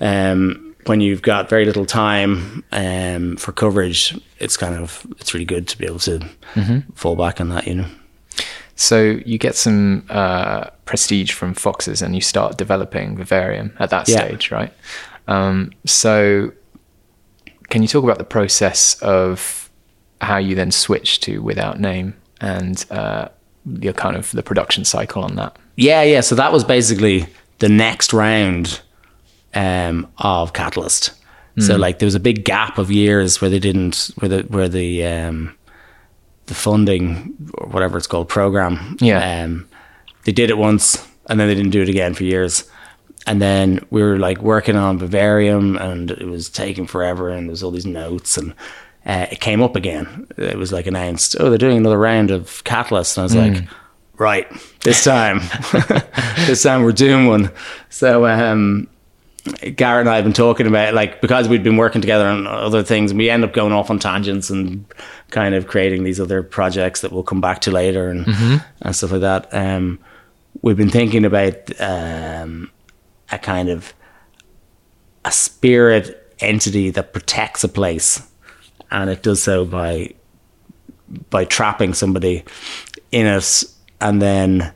um, 0.00 0.74
when 0.86 1.00
you've 1.00 1.22
got 1.22 1.48
very 1.48 1.64
little 1.64 1.86
time 1.86 2.64
um, 2.72 3.36
for 3.36 3.52
coverage, 3.52 4.18
it's 4.38 4.56
kind 4.56 4.74
of 4.74 5.06
it's 5.18 5.32
really 5.34 5.44
good 5.46 5.68
to 5.68 5.78
be 5.78 5.86
able 5.86 5.98
to 6.00 6.20
fall 6.94 7.16
back 7.16 7.40
on 7.40 7.48
that. 7.50 7.66
You 7.66 7.74
know. 7.76 7.86
So 8.76 9.18
you 9.24 9.38
get 9.38 9.54
some 9.56 10.04
uh, 10.10 10.68
prestige 10.84 11.32
from 11.32 11.54
Foxes, 11.54 12.02
and 12.02 12.14
you 12.14 12.20
start 12.20 12.56
developing 12.58 13.16
Vivarium 13.16 13.74
at 13.78 13.90
that 13.90 14.08
Yeah. 14.08 14.18
stage, 14.26 14.50
right? 14.50 14.72
Um, 15.28 15.72
so 15.84 16.52
can 17.68 17.82
you 17.82 17.88
talk 17.88 18.04
about 18.04 18.18
the 18.18 18.24
process 18.24 19.00
of 19.02 19.70
how 20.20 20.36
you 20.36 20.54
then 20.54 20.70
switch 20.70 21.20
to 21.20 21.42
Without 21.42 21.80
Name 21.80 22.14
and 22.40 22.84
uh, 22.90 23.28
your 23.80 23.92
kind 23.92 24.16
of 24.16 24.30
the 24.32 24.42
production 24.42 24.84
cycle 24.84 25.24
on 25.24 25.34
that? 25.36 25.56
Yeah, 25.76 26.02
yeah. 26.02 26.20
So 26.20 26.34
that 26.36 26.52
was 26.52 26.62
basically 26.64 27.26
the 27.58 27.68
next 27.68 28.12
round 28.12 28.80
um, 29.54 30.06
of 30.18 30.52
Catalyst. 30.52 31.12
So 31.58 31.76
like 31.76 31.98
there 32.00 32.06
was 32.06 32.14
a 32.14 32.20
big 32.20 32.44
gap 32.44 32.76
of 32.76 32.90
years 32.90 33.40
where 33.40 33.48
they 33.48 33.58
didn't 33.58 34.10
where 34.18 34.28
the 34.28 34.42
where 34.42 34.68
the 34.68 35.06
um, 35.06 35.56
the 36.46 36.54
funding 36.54 37.34
or 37.54 37.68
whatever 37.68 37.98
it's 37.98 38.06
called 38.06 38.28
program. 38.28 38.96
Yeah. 39.00 39.44
Um, 39.44 39.68
they 40.24 40.32
did 40.32 40.50
it 40.50 40.58
once 40.58 41.06
and 41.28 41.38
then 41.38 41.48
they 41.48 41.54
didn't 41.54 41.70
do 41.70 41.82
it 41.82 41.88
again 41.88 42.14
for 42.14 42.24
years. 42.24 42.68
And 43.26 43.42
then 43.42 43.84
we 43.90 44.02
were 44.02 44.18
like 44.18 44.38
working 44.38 44.76
on 44.76 44.98
Vivarium 44.98 45.76
and 45.76 46.10
it 46.10 46.26
was 46.26 46.48
taking 46.48 46.86
forever 46.86 47.28
and 47.28 47.48
there's 47.48 47.62
all 47.62 47.72
these 47.72 47.86
notes 47.86 48.36
and 48.36 48.54
uh, 49.04 49.26
it 49.30 49.40
came 49.40 49.62
up 49.62 49.76
again. 49.76 50.26
It 50.36 50.56
was 50.56 50.72
like 50.72 50.86
announced, 50.86 51.36
oh, 51.38 51.48
they're 51.48 51.58
doing 51.58 51.78
another 51.78 51.98
round 51.98 52.30
of 52.30 52.62
Catalyst. 52.64 53.16
And 53.16 53.22
I 53.22 53.24
was 53.24 53.36
like, 53.36 53.64
right, 54.18 54.46
this 54.82 55.04
time, 55.04 55.40
this 56.46 56.62
time 56.62 56.82
we're 56.82 56.92
doing 56.92 57.26
one. 57.26 57.50
So, 57.88 58.26
um, 58.26 58.88
Garrett 59.76 60.00
and 60.06 60.08
I 60.08 60.16
have 60.16 60.24
been 60.24 60.32
talking 60.32 60.66
about 60.66 60.94
like 60.94 61.20
because 61.20 61.48
we'd 61.48 61.62
been 61.62 61.76
working 61.76 62.00
together 62.00 62.26
on 62.26 62.46
other 62.46 62.82
things, 62.82 63.10
and 63.10 63.18
we 63.18 63.30
end 63.30 63.44
up 63.44 63.52
going 63.52 63.72
off 63.72 63.90
on 63.90 63.98
tangents 63.98 64.50
and 64.50 64.84
kind 65.30 65.54
of 65.54 65.66
creating 65.66 66.04
these 66.04 66.20
other 66.20 66.42
projects 66.42 67.00
that 67.00 67.12
we'll 67.12 67.22
come 67.22 67.40
back 67.40 67.60
to 67.62 67.70
later 67.70 68.08
and 68.10 68.26
and 68.82 68.96
stuff 68.96 69.12
like 69.12 69.20
that. 69.20 69.48
Um, 69.52 69.98
we've 70.62 70.76
been 70.76 70.90
thinking 70.90 71.24
about 71.24 71.80
um, 71.80 72.70
a 73.30 73.38
kind 73.38 73.68
of 73.68 73.94
a 75.24 75.32
spirit 75.32 76.34
entity 76.40 76.90
that 76.90 77.12
protects 77.12 77.64
a 77.64 77.68
place, 77.68 78.22
and 78.90 79.10
it 79.10 79.22
does 79.22 79.42
so 79.42 79.64
by 79.64 80.14
by 81.30 81.44
trapping 81.44 81.94
somebody 81.94 82.44
in 83.12 83.26
it, 83.26 83.64
and 84.00 84.20
then 84.20 84.72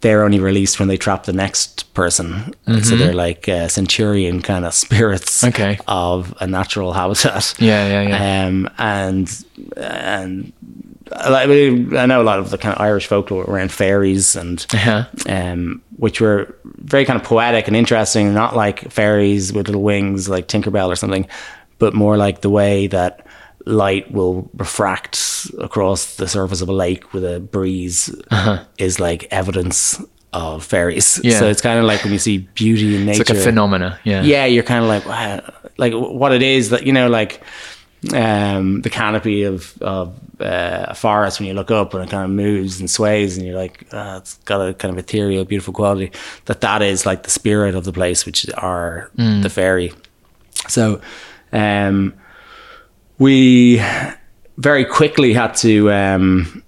they're 0.00 0.24
only 0.24 0.40
released 0.40 0.78
when 0.78 0.88
they 0.88 0.96
trap 0.96 1.24
the 1.24 1.32
next 1.32 1.92
person. 1.94 2.54
So 2.82 2.96
they're 2.96 3.14
like 3.14 3.48
uh, 3.48 3.68
centurion 3.68 4.42
kind 4.42 4.64
of 4.64 4.74
spirits 4.84 5.44
Okay. 5.44 5.78
of 5.86 6.34
a 6.40 6.46
natural 6.46 6.92
habitat. 6.92 7.54
Yeah, 7.60 7.88
yeah, 8.02 8.08
yeah. 8.08 8.46
Um, 8.46 8.68
and 8.78 9.44
and 9.76 10.52
I 11.12 11.46
mean, 11.46 11.96
I 11.96 12.06
know 12.06 12.20
a 12.20 12.24
lot 12.24 12.38
of 12.38 12.50
the 12.50 12.58
kind 12.58 12.74
of 12.74 12.80
Irish 12.80 13.06
folklore 13.06 13.44
around 13.44 13.70
fairies 13.72 14.36
and 14.36 14.64
Yeah. 14.72 15.04
um, 15.28 15.82
which 15.96 16.20
were 16.20 16.54
very 16.64 17.04
kind 17.04 17.18
of 17.20 17.24
poetic 17.26 17.68
and 17.68 17.76
interesting, 17.76 18.34
not 18.34 18.56
like 18.56 18.90
fairies 18.90 19.52
with 19.52 19.66
little 19.68 19.82
wings 19.82 20.28
like 20.28 20.48
Tinkerbell 20.48 20.88
or 20.88 20.96
something, 20.96 21.26
but 21.78 21.94
more 21.94 22.16
like 22.16 22.40
the 22.40 22.50
way 22.50 22.86
that 22.88 23.23
light 23.64 24.10
will 24.12 24.48
refract 24.54 25.46
across 25.58 26.16
the 26.16 26.28
surface 26.28 26.60
of 26.60 26.68
a 26.68 26.72
lake 26.72 27.12
with 27.12 27.24
a 27.24 27.40
breeze 27.40 28.14
is 28.78 29.00
like 29.00 29.26
evidence 29.30 30.02
of 30.32 30.64
fairies. 30.64 31.18
Uh-huh. 31.24 31.28
Yeah. 31.30 31.38
So 31.38 31.48
it's 31.48 31.60
kind 31.62 31.78
of 31.78 31.84
like 31.84 32.02
when 32.02 32.12
you 32.12 32.18
see 32.18 32.38
beauty 32.38 32.96
in 32.96 33.06
nature. 33.06 33.22
It's 33.22 33.30
like 33.30 33.38
a 33.38 33.42
phenomena. 33.42 33.98
Yeah. 34.04 34.22
Yeah, 34.22 34.46
you're 34.46 34.64
kind 34.64 34.82
of 34.82 34.88
like, 34.88 35.06
wow, 35.06 35.42
like 35.78 35.92
what 35.94 36.32
it 36.32 36.42
is 36.42 36.70
that 36.70 36.84
you 36.86 36.92
know, 36.92 37.08
like 37.08 37.40
um, 38.12 38.82
the 38.82 38.90
canopy 38.90 39.44
of, 39.44 39.80
of 39.80 40.18
uh, 40.40 40.86
a 40.88 40.94
forest 40.94 41.38
when 41.38 41.46
you 41.48 41.54
look 41.54 41.70
up 41.70 41.94
and 41.94 42.02
it 42.04 42.10
kind 42.10 42.24
of 42.24 42.30
moves 42.30 42.80
and 42.80 42.90
sways, 42.90 43.38
and 43.38 43.46
you're 43.46 43.56
like, 43.56 43.86
ah, 43.92 44.18
it's 44.18 44.34
got 44.38 44.60
a 44.60 44.74
kind 44.74 44.92
of 44.92 44.98
ethereal, 44.98 45.44
beautiful 45.44 45.72
quality. 45.72 46.12
That 46.46 46.60
that 46.60 46.82
is 46.82 47.06
like 47.06 47.22
the 47.22 47.30
spirit 47.30 47.74
of 47.74 47.84
the 47.84 47.92
place, 47.92 48.26
which 48.26 48.46
are 48.56 49.10
the 49.42 49.48
fairy. 49.48 49.92
So, 50.68 51.00
um, 51.52 52.14
we 53.18 53.82
very 54.56 54.84
quickly 54.84 55.32
had 55.32 55.54
to. 55.56 55.92
Um, 55.92 56.62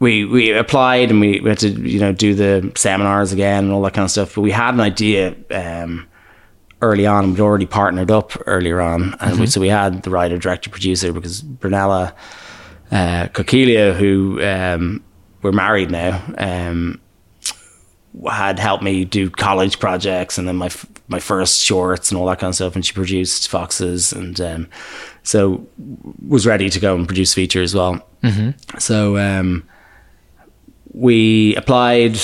we 0.00 0.24
we 0.24 0.52
applied 0.52 1.10
and 1.10 1.20
we, 1.20 1.40
we 1.40 1.48
had 1.48 1.58
to 1.58 1.70
you 1.70 1.98
know 1.98 2.12
do 2.12 2.34
the 2.34 2.72
seminars 2.76 3.32
again 3.32 3.64
and 3.64 3.72
all 3.72 3.82
that 3.82 3.94
kind 3.94 4.04
of 4.04 4.10
stuff. 4.10 4.34
But 4.34 4.42
we 4.42 4.52
had 4.52 4.74
an 4.74 4.80
idea 4.80 5.34
um, 5.50 6.06
early 6.80 7.06
on. 7.06 7.32
We'd 7.32 7.40
already 7.40 7.66
partnered 7.66 8.10
up 8.10 8.32
earlier 8.46 8.80
on, 8.80 9.16
and 9.20 9.40
we, 9.40 9.46
so 9.46 9.60
we 9.60 9.68
had 9.68 10.02
the 10.02 10.10
writer, 10.10 10.38
director, 10.38 10.70
producer 10.70 11.12
because 11.12 11.42
Brunella 11.42 12.14
uh, 12.90 13.28
who 13.94 14.42
um, 14.42 15.02
we're 15.42 15.52
married 15.52 15.90
now, 15.90 16.22
um, 16.38 17.00
had 18.30 18.58
helped 18.58 18.82
me 18.82 19.04
do 19.04 19.30
college 19.30 19.78
projects 19.78 20.38
and 20.38 20.48
then 20.48 20.56
my 20.56 20.66
f- 20.66 20.86
my 21.08 21.18
first 21.18 21.62
shorts 21.62 22.10
and 22.10 22.18
all 22.18 22.26
that 22.26 22.38
kind 22.38 22.50
of 22.50 22.54
stuff. 22.54 22.74
And 22.74 22.84
she 22.84 22.92
produced 22.92 23.48
Foxes 23.48 24.12
and 24.12 24.40
um, 24.40 24.68
so 25.22 25.66
was 26.26 26.46
ready 26.46 26.70
to 26.70 26.80
go 26.80 26.94
and 26.94 27.06
produce 27.06 27.34
feature 27.34 27.62
as 27.62 27.74
well. 27.74 28.06
So 28.78 29.18
um, 29.18 29.68
we 30.92 31.54
applied 31.56 32.18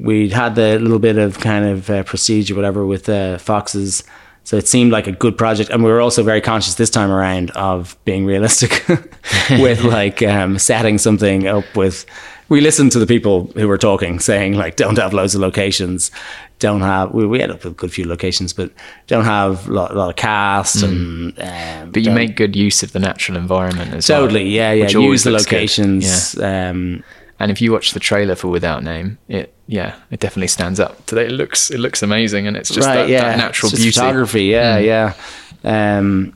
we'd 0.00 0.32
had 0.32 0.54
the 0.54 0.78
little 0.78 0.98
bit 0.98 1.18
of 1.18 1.38
kind 1.40 1.64
of 1.64 1.90
uh, 1.90 2.02
procedure, 2.04 2.54
whatever, 2.54 2.86
with 2.86 3.08
uh, 3.08 3.38
Foxes. 3.38 4.02
So 4.44 4.56
it 4.56 4.66
seemed 4.66 4.90
like 4.90 5.06
a 5.06 5.12
good 5.12 5.36
project, 5.36 5.70
and 5.70 5.84
we 5.84 5.90
were 5.90 6.00
also 6.00 6.22
very 6.22 6.40
conscious 6.40 6.74
this 6.74 6.90
time 6.90 7.10
around 7.10 7.50
of 7.52 7.96
being 8.04 8.24
realistic 8.24 8.84
with 9.50 9.84
like 9.84 10.22
um, 10.22 10.58
setting 10.58 10.98
something 10.98 11.46
up 11.46 11.76
with. 11.76 12.06
We 12.50 12.60
listened 12.60 12.92
to 12.92 12.98
the 12.98 13.06
people 13.06 13.50
who 13.54 13.66
were 13.66 13.78
talking, 13.78 14.20
saying 14.20 14.54
like, 14.54 14.76
"Don't 14.76 14.98
have 14.98 15.14
loads 15.14 15.34
of 15.34 15.40
locations, 15.40 16.10
don't 16.58 16.82
have." 16.82 17.12
We, 17.14 17.24
we 17.26 17.42
up 17.42 17.64
with 17.64 17.72
a 17.72 17.76
good 17.76 17.92
few 17.92 18.06
locations, 18.06 18.52
but 18.52 18.70
don't 19.06 19.24
have 19.24 19.68
a 19.68 19.72
lot, 19.72 19.92
a 19.92 19.94
lot 19.94 20.10
of 20.10 20.16
cast 20.16 20.82
and. 20.82 21.32
Um, 21.40 21.90
But 21.92 22.02
you 22.02 22.10
make 22.10 22.36
good 22.36 22.54
use 22.56 22.82
of 22.82 22.90
the 22.92 22.98
natural 22.98 23.38
environment 23.38 23.94
as 23.94 24.08
well. 24.08 24.20
totally, 24.22 24.44
well. 24.44 24.52
yeah, 24.52 24.72
yeah. 24.72 24.88
Use 24.88 25.22
the 25.24 25.30
locations. 25.30 26.34
Yeah. 26.34 26.70
Um, 26.70 27.02
And 27.38 27.50
if 27.50 27.62
you 27.62 27.72
watch 27.72 27.92
the 27.92 28.00
trailer 28.00 28.34
for 28.36 28.48
Without 28.48 28.82
Name, 28.82 29.16
it 29.28 29.54
yeah, 29.66 29.94
it 30.10 30.20
definitely 30.20 30.48
stands 30.48 30.78
up. 30.78 31.06
Today 31.06 31.24
it 31.26 31.32
looks 31.32 31.70
it 31.70 31.78
looks 31.80 32.02
amazing, 32.02 32.46
and 32.46 32.56
it's 32.56 32.68
just 32.68 32.86
that, 32.86 33.08
that 33.08 33.38
natural 33.38 33.70
beauty. 33.70 33.90
Mm. 33.90 33.94
photography. 33.94 34.44
Yeah, 34.44 34.78
yeah. 34.78 35.12
Um, 35.64 36.32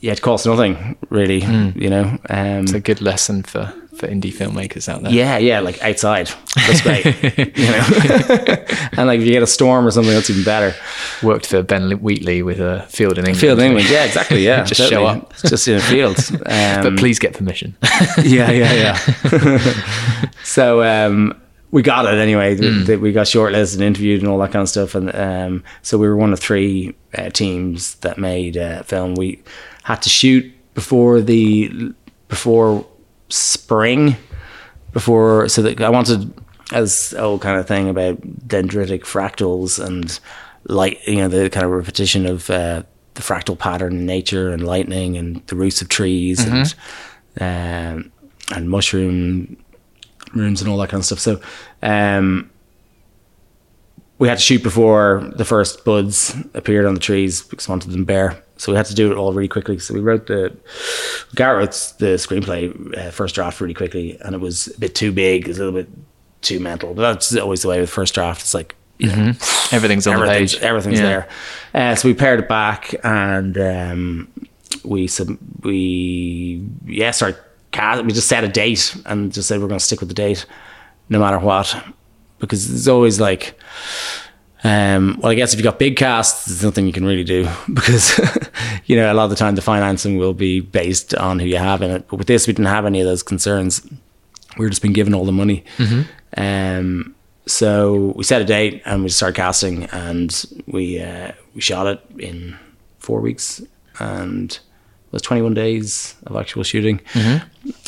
yeah, 0.00 0.12
it 0.12 0.20
costs 0.22 0.46
nothing 0.46 0.96
really. 1.10 1.42
You 1.76 1.90
know. 1.90 2.04
Um, 2.30 2.62
It's 2.64 2.72
a 2.72 2.80
good 2.80 3.00
lesson 3.02 3.42
for 3.42 3.72
for 3.96 4.08
indie 4.08 4.32
filmmakers 4.32 4.88
out 4.88 5.02
there. 5.02 5.12
yeah, 5.12 5.38
yeah, 5.38 5.60
like 5.60 5.80
outside. 5.82 6.28
That's 6.56 6.80
great. 6.80 7.04
you 7.56 7.66
know. 7.66 7.84
and 8.96 9.06
like 9.06 9.20
if 9.20 9.26
you 9.26 9.32
get 9.32 9.42
a 9.42 9.46
storm 9.46 9.86
or 9.86 9.90
something, 9.90 10.12
that's 10.12 10.30
even 10.30 10.44
better. 10.44 10.74
Worked 11.22 11.46
for 11.46 11.62
Ben 11.62 11.90
Wheatley 11.98 12.42
with 12.42 12.60
a 12.60 12.82
field 12.88 13.12
in 13.18 13.24
England. 13.24 13.38
Field 13.38 13.58
in 13.60 13.66
England. 13.66 13.88
Yeah, 13.90 14.04
exactly. 14.04 14.44
Yeah, 14.44 14.64
Just 14.72 14.90
show 14.90 15.06
up. 15.06 15.34
Just 15.36 15.68
in 15.68 15.76
a 15.76 15.80
field. 15.80 16.18
Um, 16.46 16.82
but 16.82 16.96
please 16.98 17.18
get 17.18 17.34
permission. 17.34 17.76
yeah, 18.22 18.50
yeah, 18.50 18.72
yeah. 18.72 19.72
so 20.42 20.82
um, 20.82 21.40
we 21.70 21.82
got 21.82 22.06
it 22.06 22.18
anyway. 22.18 22.56
Th- 22.56 22.98
We 22.98 23.12
got 23.12 23.26
shortlisted 23.26 23.74
and 23.74 23.82
interviewed 23.82 24.20
and 24.22 24.28
all 24.30 24.38
that 24.38 24.52
kind 24.52 24.62
of 24.62 24.68
stuff. 24.68 24.94
And 24.94 25.14
um, 25.14 25.64
so 25.82 25.98
we 25.98 26.06
were 26.08 26.16
one 26.16 26.32
of 26.32 26.40
three 26.40 26.94
uh, 27.16 27.30
teams 27.30 27.96
that 27.96 28.18
made 28.18 28.56
a 28.56 28.84
film. 28.84 29.14
We 29.14 29.42
had 29.84 30.02
to 30.02 30.08
shoot 30.08 30.50
before 30.74 31.20
the 31.20 31.92
before 32.28 32.86
spring, 33.34 34.16
before 34.92 35.48
so 35.48 35.60
that 35.62 35.80
I 35.80 35.90
wanted 35.90 36.32
as 36.72 37.14
old 37.18 37.42
kind 37.42 37.58
of 37.58 37.66
thing 37.66 37.88
about 37.88 38.20
dendritic 38.48 39.02
fractals 39.02 39.84
and 39.84 40.18
light, 40.68 40.98
you 41.06 41.16
know, 41.16 41.28
the 41.28 41.50
kind 41.50 41.66
of 41.66 41.72
repetition 41.72 42.26
of 42.26 42.48
uh, 42.48 42.82
the 43.14 43.22
fractal 43.22 43.58
pattern 43.58 43.92
in 43.92 44.06
nature 44.06 44.50
and 44.50 44.66
lightning 44.66 45.16
and 45.16 45.46
the 45.48 45.56
roots 45.56 45.82
of 45.82 45.88
trees 45.88 46.44
and 46.44 46.74
um, 47.40 48.12
and 48.54 48.70
mushroom 48.70 49.56
rooms 50.34 50.62
and 50.62 50.70
all 50.70 50.78
that 50.78 50.88
kind 50.88 51.00
of 51.00 51.04
stuff. 51.04 51.18
So 51.20 51.40
um, 51.82 52.50
we 54.18 54.28
had 54.28 54.38
to 54.38 54.44
shoot 54.44 54.62
before 54.62 55.30
the 55.36 55.44
first 55.44 55.84
buds 55.84 56.34
appeared 56.54 56.86
on 56.86 56.94
the 56.94 57.00
trees 57.00 57.42
because 57.42 57.68
we 57.68 57.72
wanted 57.72 57.90
them 57.90 58.04
bare. 58.04 58.42
So 58.56 58.70
we 58.72 58.76
had 58.76 58.86
to 58.86 58.94
do 58.94 59.10
it 59.10 59.16
all 59.18 59.32
really 59.32 59.48
quickly. 59.48 59.78
So 59.78 59.94
we 59.94 60.00
wrote 60.00 60.26
the 60.28 60.56
Garrett 61.34 61.58
wrote 61.58 61.92
the 61.98 62.14
screenplay 62.16 62.96
uh, 62.96 63.10
first 63.10 63.34
draft 63.34 63.60
really 63.60 63.74
quickly, 63.74 64.16
and 64.20 64.34
it 64.34 64.38
was 64.40 64.68
a 64.68 64.78
bit 64.78 64.94
too 64.94 65.10
big, 65.12 65.44
it 65.44 65.48
was 65.48 65.58
a 65.58 65.64
little 65.64 65.80
bit 65.80 65.88
too 66.42 66.60
mental. 66.60 66.94
But 66.94 67.02
that's 67.14 67.36
always 67.36 67.62
the 67.62 67.68
way 67.68 67.80
with 67.80 67.90
first 67.90 68.14
draft. 68.14 68.40
It's 68.42 68.54
like 68.54 68.76
you 68.98 69.08
know, 69.08 69.32
Everything's 69.72 70.06
on 70.06 70.14
the 70.16 70.22
everything's, 70.22 70.54
page. 70.54 70.62
everything's 70.62 71.00
Yeah. 71.00 71.06
there. 71.06 71.28
Uh, 71.74 71.94
so 71.96 72.06
we 72.08 72.14
paired 72.14 72.38
it 72.40 72.48
back 72.48 72.94
and 73.02 73.58
um, 73.58 74.28
we 74.84 75.08
sub- 75.08 75.36
we 75.62 76.64
yeah 76.86 77.10
started 77.10 77.38
cast. 77.72 78.04
We 78.04 78.12
just 78.12 78.28
set 78.28 78.44
a 78.44 78.48
date 78.48 78.94
and 79.06 79.32
just 79.32 79.48
said 79.48 79.60
we're 79.60 79.66
going 79.66 79.80
to 79.80 79.84
stick 79.84 79.98
with 79.98 80.10
the 80.10 80.14
date 80.14 80.46
no 81.08 81.18
matter 81.18 81.40
what 81.40 81.76
because 82.38 82.70
it's 82.72 82.86
always 82.86 83.18
like. 83.20 83.58
Um, 84.64 85.18
well, 85.20 85.30
I 85.30 85.34
guess 85.34 85.52
if 85.52 85.58
you've 85.58 85.64
got 85.64 85.78
big 85.78 85.96
casts, 85.96 86.46
there's 86.46 86.64
nothing 86.64 86.86
you 86.86 86.92
can 86.92 87.04
really 87.04 87.22
do 87.22 87.46
because, 87.72 88.18
you 88.86 88.96
know, 88.96 89.12
a 89.12 89.14
lot 89.14 89.24
of 89.24 89.30
the 89.30 89.36
time 89.36 89.54
the 89.54 89.62
financing 89.62 90.16
will 90.16 90.32
be 90.32 90.60
based 90.60 91.14
on 91.14 91.38
who 91.38 91.46
you 91.46 91.58
have 91.58 91.82
in 91.82 91.90
it. 91.90 92.08
But 92.08 92.16
with 92.16 92.26
this, 92.26 92.46
we 92.46 92.54
didn't 92.54 92.68
have 92.68 92.86
any 92.86 93.00
of 93.00 93.06
those 93.06 93.22
concerns. 93.22 93.86
We 94.56 94.64
were 94.64 94.70
just 94.70 94.82
been 94.82 94.94
given 94.94 95.14
all 95.14 95.26
the 95.26 95.32
money. 95.32 95.64
Um, 96.36 97.14
so 97.46 98.14
we 98.16 98.24
set 98.24 98.40
a 98.40 98.44
date 98.44 98.80
and 98.86 99.02
we 99.02 99.10
started 99.10 99.36
casting, 99.36 99.84
and 99.84 100.44
we 100.66 101.00
uh, 101.00 101.32
we 101.54 101.60
shot 101.60 101.86
it 101.86 102.00
in 102.18 102.56
four 102.98 103.20
weeks, 103.20 103.60
and 103.98 104.58
was 105.14 105.22
21 105.22 105.54
days 105.54 106.14
of 106.26 106.36
actual 106.36 106.62
shooting. 106.62 107.00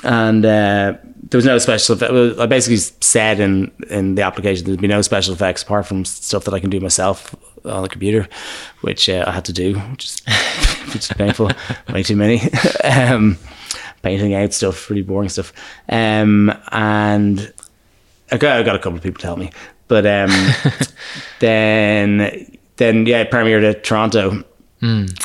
And 0.04 0.44
uh, 0.44 0.94
there 1.30 1.38
was 1.38 1.44
no 1.44 1.58
special 1.58 1.96
effects. 1.96 2.40
I 2.40 2.46
basically 2.46 2.76
said 2.76 3.40
in 3.40 3.72
in 3.90 4.14
the 4.14 4.22
application 4.22 4.66
there'd 4.66 4.80
be 4.80 4.86
no 4.86 5.02
special 5.02 5.34
effects 5.34 5.62
apart 5.62 5.86
from 5.86 6.04
stuff 6.04 6.44
that 6.44 6.54
I 6.54 6.60
can 6.60 6.70
do 6.70 6.80
myself 6.80 7.34
on 7.64 7.82
the 7.82 7.88
computer, 7.88 8.28
which 8.82 9.08
uh, 9.08 9.24
I 9.26 9.32
had 9.32 9.44
to 9.46 9.52
do, 9.52 9.78
which 9.90 10.04
is 10.04 10.20
which 10.86 10.96
is 10.96 11.08
painful, 11.08 11.50
way 11.92 12.02
too 12.02 12.16
many. 12.16 12.40
um, 12.84 13.38
painting 14.02 14.34
out 14.34 14.52
stuff, 14.52 14.88
really 14.88 15.02
boring 15.02 15.28
stuff. 15.28 15.52
Um, 15.88 16.52
and 16.70 17.52
I 18.30 18.36
got, 18.36 18.58
I 18.58 18.62
got 18.62 18.76
a 18.76 18.78
couple 18.78 18.96
of 18.96 19.02
people 19.02 19.20
to 19.20 19.26
help 19.26 19.38
me, 19.38 19.50
but 19.88 20.06
um, 20.06 20.30
then 21.40 22.56
then 22.76 23.06
yeah, 23.06 23.22
it 23.22 23.30
premiered 23.30 23.68
at 23.68 23.84
Toronto. 23.84 24.44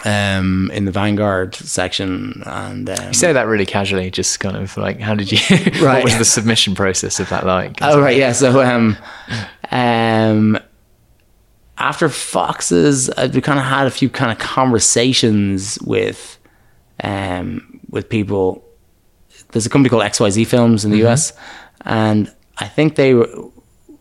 Um, 0.06 0.72
in 0.74 0.86
the 0.86 0.92
Vanguard 0.92 1.56
section, 1.56 2.44
and 2.46 2.90
um, 2.90 3.08
You 3.08 3.14
say 3.14 3.34
that 3.34 3.48
really 3.48 3.66
casually, 3.66 4.10
just 4.12 4.40
kind 4.40 4.56
of 4.56 4.76
like, 4.78 5.00
how 5.00 5.16
did 5.16 5.32
you? 5.32 5.40
right. 5.82 5.82
what 5.82 6.04
was 6.04 6.18
the 6.18 6.26
submission 6.26 6.76
process 6.76 7.20
of 7.20 7.30
that 7.30 7.46
like? 7.46 7.78
Oh 7.82 8.02
right, 8.02 8.18
yeah. 8.18 8.32
So 8.32 8.62
um, 8.62 8.98
um, 9.72 10.60
after 11.78 12.10
Foxes, 12.10 13.10
uh, 13.10 13.30
we 13.34 13.42
kind 13.42 13.60
of 13.60 13.66
had 13.66 13.88
a 13.88 13.92
few 13.92 14.10
kind 14.10 14.32
of 14.32 14.38
conversations 14.38 15.80
with, 15.82 16.38
um, 17.04 17.80
with 17.90 18.08
people. 18.08 18.64
There's 19.52 19.66
a 19.66 19.70
company 19.70 19.90
called 19.90 20.04
XYZ 20.04 20.48
Films 20.48 20.86
in 20.86 20.92
the 20.92 21.06
US, 21.08 21.34
and 21.82 22.34
I 22.58 22.68
think 22.68 22.96
they 22.96 23.14
were, 23.14 23.28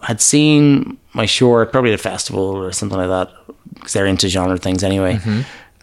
had 0.02 0.20
seen 0.20 0.99
my 1.12 1.26
short 1.26 1.72
probably 1.72 1.92
at 1.92 1.98
a 2.00 2.02
festival 2.02 2.42
or 2.42 2.72
something 2.72 2.98
like 2.98 3.08
that 3.08 3.32
because 3.74 3.92
they're 3.92 4.06
into 4.06 4.28
genre 4.28 4.56
things 4.58 4.82
anyway, 4.84 5.18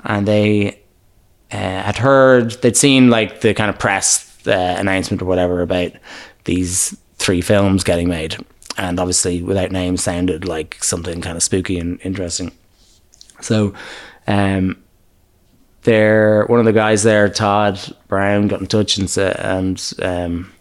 and 0.04 0.28
they 0.28 0.80
uh, 1.52 1.82
had 1.84 1.98
heard 1.98 2.52
they'd 2.62 2.78
seen 2.78 3.10
like 3.10 3.42
the 3.42 3.54
kind 3.54 3.70
of 3.70 3.80
press 3.80 4.38
uh, 4.48 4.76
announcement 4.78 5.22
or 5.22 5.26
whatever 5.26 5.62
about 5.62 5.92
these 6.46 6.98
three 7.18 7.42
films 7.42 7.84
getting 7.84 8.08
made, 8.08 8.38
and 8.78 9.00
obviously 9.00 9.42
without 9.42 9.72
names 9.72 10.04
sounded 10.04 10.46
like 10.46 10.82
something 10.84 11.22
kind 11.22 11.36
of 11.38 11.44
spooky 11.44 11.80
and 11.80 12.00
interesting. 12.04 12.52
So, 13.42 13.74
um, 14.28 14.82
there 15.84 16.46
one 16.46 16.60
of 16.60 16.66
the 16.66 16.74
guys 16.74 17.04
there, 17.04 17.30
Todd 17.30 17.80
Brown, 18.08 18.48
got 18.48 18.62
in 18.62 18.68
touch 18.68 18.98
and 18.98 19.10
said 19.10 19.36
and 19.38 19.94
um, 20.02 20.52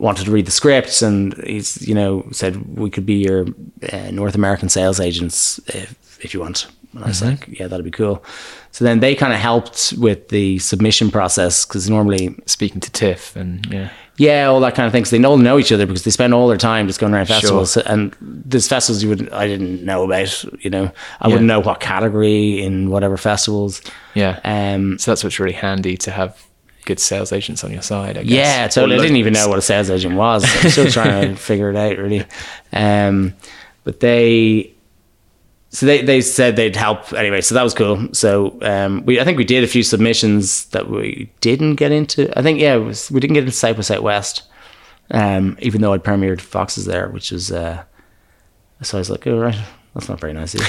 wanted 0.00 0.24
to 0.24 0.30
read 0.30 0.46
the 0.46 0.50
scripts, 0.50 1.02
and 1.02 1.34
he's 1.44 1.86
you 1.86 1.94
know 1.94 2.26
said 2.32 2.78
we 2.78 2.90
could 2.90 3.06
be 3.06 3.14
your 3.14 3.46
uh, 3.92 4.10
North 4.10 4.34
American 4.34 4.68
sales 4.68 4.98
agents 4.98 5.60
if 5.68 6.18
if 6.24 6.34
you 6.34 6.40
want. 6.40 6.66
And 6.92 7.04
I 7.04 7.06
was 7.06 7.22
like, 7.22 7.46
yeah, 7.46 7.68
that'd 7.68 7.84
be 7.84 7.90
cool. 7.92 8.24
So 8.72 8.84
then 8.84 8.98
they 8.98 9.14
kind 9.14 9.32
of 9.32 9.38
helped 9.38 9.94
with 9.96 10.28
the 10.30 10.58
submission 10.58 11.12
process 11.12 11.64
because 11.64 11.88
normally, 11.88 12.34
Speaking 12.46 12.80
to 12.80 12.90
TIFF 12.90 13.36
and 13.36 13.64
yeah, 13.70 13.90
yeah, 14.16 14.46
all 14.46 14.58
that 14.60 14.74
kind 14.74 14.86
of 14.86 14.92
thing. 14.92 15.04
So 15.04 15.16
they 15.16 15.24
all 15.24 15.36
know 15.36 15.58
each 15.58 15.70
other 15.70 15.86
because 15.86 16.02
they 16.02 16.10
spend 16.10 16.34
all 16.34 16.48
their 16.48 16.56
time 16.56 16.88
just 16.88 16.98
going 16.98 17.14
around 17.14 17.26
festivals. 17.26 17.76
And 17.76 18.16
there's 18.20 18.66
festivals 18.66 19.04
you 19.04 19.08
would 19.08 19.30
I 19.32 19.46
didn't 19.46 19.84
know 19.84 20.02
about. 20.02 20.44
You 20.64 20.70
know, 20.70 20.90
I 21.20 21.28
wouldn't 21.28 21.46
know 21.46 21.60
what 21.60 21.78
category 21.78 22.60
in 22.60 22.90
whatever 22.90 23.16
festivals. 23.16 23.80
yeah. 24.14 24.40
Um, 24.44 24.98
so 24.98 25.12
that's 25.12 25.22
what's 25.22 25.38
really 25.38 25.52
handy 25.52 25.96
to 25.98 26.10
have 26.10 26.49
good 26.84 27.00
sales 27.00 27.32
agents 27.32 27.64
on 27.64 27.72
your 27.72 27.82
side. 27.82 28.16
I 28.16 28.22
guess. 28.22 28.32
Yeah, 28.32 28.68
totally. 28.68 28.96
I 28.96 29.02
didn't 29.02 29.16
even 29.16 29.32
know 29.32 29.48
what 29.48 29.58
a 29.58 29.62
sales 29.62 29.90
agent 29.90 30.14
was. 30.16 30.44
I'm 30.44 30.70
still 30.70 30.86
trying 30.90 31.30
to 31.30 31.36
figure 31.36 31.70
it 31.70 31.76
out, 31.76 31.98
really. 31.98 32.24
Um, 32.72 33.34
but 33.84 34.00
they, 34.00 34.72
so 35.70 35.86
they, 35.86 36.02
they 36.02 36.20
said 36.20 36.56
they'd 36.56 36.76
help 36.76 37.12
anyway. 37.12 37.40
So 37.40 37.54
that 37.54 37.62
was 37.62 37.74
cool. 37.74 38.08
So 38.12 38.58
um, 38.62 39.04
we, 39.06 39.20
I 39.20 39.24
think 39.24 39.38
we 39.38 39.44
did 39.44 39.64
a 39.64 39.68
few 39.68 39.82
submissions 39.82 40.66
that 40.66 40.90
we 40.90 41.30
didn't 41.40 41.76
get 41.76 41.92
into. 41.92 42.36
I 42.38 42.42
think 42.42 42.60
yeah, 42.60 42.74
it 42.74 42.80
was, 42.80 43.10
we 43.10 43.20
didn't 43.20 43.34
get 43.34 43.44
into 43.44 43.52
South 43.52 43.76
by 43.76 43.82
Southwest, 43.82 44.42
um, 45.10 45.56
even 45.60 45.80
though 45.80 45.92
I'd 45.92 46.04
premiered 46.04 46.40
Foxes 46.40 46.86
there, 46.86 47.08
which 47.08 47.32
is. 47.32 47.52
Uh, 47.52 47.84
so 48.82 48.96
I 48.96 49.00
was 49.00 49.10
like, 49.10 49.26
oh 49.26 49.38
right, 49.38 49.58
that's 49.94 50.08
not 50.08 50.20
very 50.20 50.32
nice. 50.32 50.54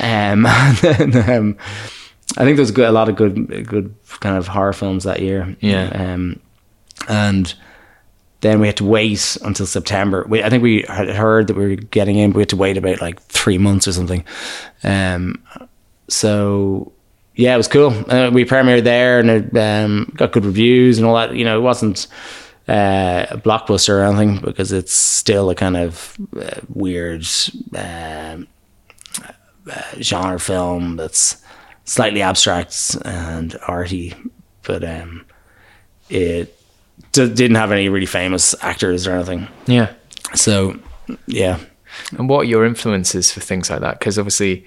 Um, 0.00 0.46
and 0.46 1.12
then, 1.12 1.30
um, 1.30 1.58
I 2.36 2.44
think 2.44 2.56
there 2.56 2.62
was 2.62 2.70
good, 2.70 2.88
a 2.88 2.92
lot 2.92 3.08
of 3.08 3.16
good, 3.16 3.66
good 3.66 3.94
kind 4.20 4.36
of 4.36 4.48
horror 4.48 4.72
films 4.72 5.04
that 5.04 5.20
year. 5.20 5.56
Yeah. 5.60 5.88
Um, 5.88 6.40
and 7.08 7.52
then 8.40 8.60
we 8.60 8.66
had 8.66 8.76
to 8.78 8.84
wait 8.84 9.36
until 9.44 9.66
September. 9.66 10.26
We, 10.28 10.42
I 10.42 10.50
think 10.50 10.62
we 10.62 10.82
had 10.88 11.10
heard 11.10 11.46
that 11.46 11.56
we 11.56 11.68
were 11.68 11.76
getting 11.76 12.16
in, 12.16 12.30
but 12.30 12.36
we 12.36 12.42
had 12.42 12.48
to 12.50 12.56
wait 12.56 12.76
about 12.76 13.00
like 13.00 13.20
three 13.22 13.58
months 13.58 13.86
or 13.86 13.92
something. 13.92 14.24
Um, 14.82 15.42
so 16.08 16.92
yeah, 17.34 17.54
it 17.54 17.56
was 17.56 17.68
cool. 17.68 17.90
Uh, 18.10 18.30
we 18.30 18.44
premiered 18.44 18.84
there 18.84 19.18
and 19.18 19.30
it 19.30 19.56
um, 19.56 20.12
got 20.16 20.32
good 20.32 20.44
reviews 20.44 20.98
and 20.98 21.06
all 21.06 21.14
that. 21.16 21.34
You 21.34 21.44
know, 21.44 21.58
it 21.58 21.62
wasn't 21.62 22.06
uh, 22.68 23.26
a 23.30 23.38
blockbuster 23.38 24.00
or 24.00 24.04
anything 24.04 24.40
because 24.40 24.72
it's 24.72 24.92
still 24.92 25.50
a 25.50 25.54
kind 25.54 25.76
of 25.76 26.16
uh, 26.36 26.60
weird 26.68 27.26
um 27.74 28.46
uh, 29.70 29.82
genre 30.00 30.40
film 30.40 30.96
that's 30.96 31.41
slightly 31.84 32.22
abstract 32.22 32.96
and 33.04 33.56
arty, 33.66 34.14
but 34.62 34.84
um, 34.84 35.24
it 36.08 36.56
d- 37.12 37.28
didn't 37.34 37.56
have 37.56 37.72
any 37.72 37.88
really 37.88 38.06
famous 38.06 38.54
actors 38.62 39.06
or 39.06 39.12
anything. 39.12 39.48
Yeah. 39.66 39.92
So, 40.34 40.78
yeah. 41.26 41.58
And 42.16 42.28
what 42.28 42.40
are 42.40 42.44
your 42.44 42.64
influences 42.64 43.30
for 43.32 43.40
things 43.40 43.68
like 43.70 43.80
that? 43.80 43.98
Because 43.98 44.18
obviously, 44.18 44.64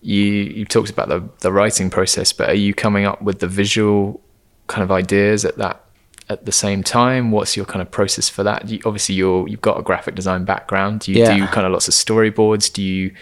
you 0.00 0.22
you 0.24 0.64
talked 0.64 0.90
about 0.90 1.08
the 1.08 1.28
the 1.40 1.52
writing 1.52 1.90
process, 1.90 2.32
but 2.32 2.48
are 2.48 2.54
you 2.54 2.72
coming 2.72 3.04
up 3.04 3.20
with 3.20 3.40
the 3.40 3.48
visual 3.48 4.20
kind 4.66 4.82
of 4.82 4.90
ideas 4.90 5.44
at 5.44 5.58
that 5.58 5.84
at 6.30 6.46
the 6.46 6.52
same 6.52 6.82
time? 6.82 7.32
What's 7.32 7.56
your 7.56 7.66
kind 7.66 7.82
of 7.82 7.90
process 7.90 8.28
for 8.30 8.42
that? 8.44 8.68
You, 8.68 8.80
obviously, 8.86 9.16
you're 9.16 9.46
you've 9.48 9.60
got 9.60 9.78
a 9.78 9.82
graphic 9.82 10.14
design 10.14 10.44
background. 10.44 11.00
Do 11.00 11.12
you 11.12 11.18
Yeah. 11.18 11.36
do 11.36 11.46
kind 11.48 11.66
of 11.66 11.72
lots 11.72 11.88
of 11.88 11.94
storyboards? 11.94 12.72
Do 12.72 12.82
you 12.82 13.12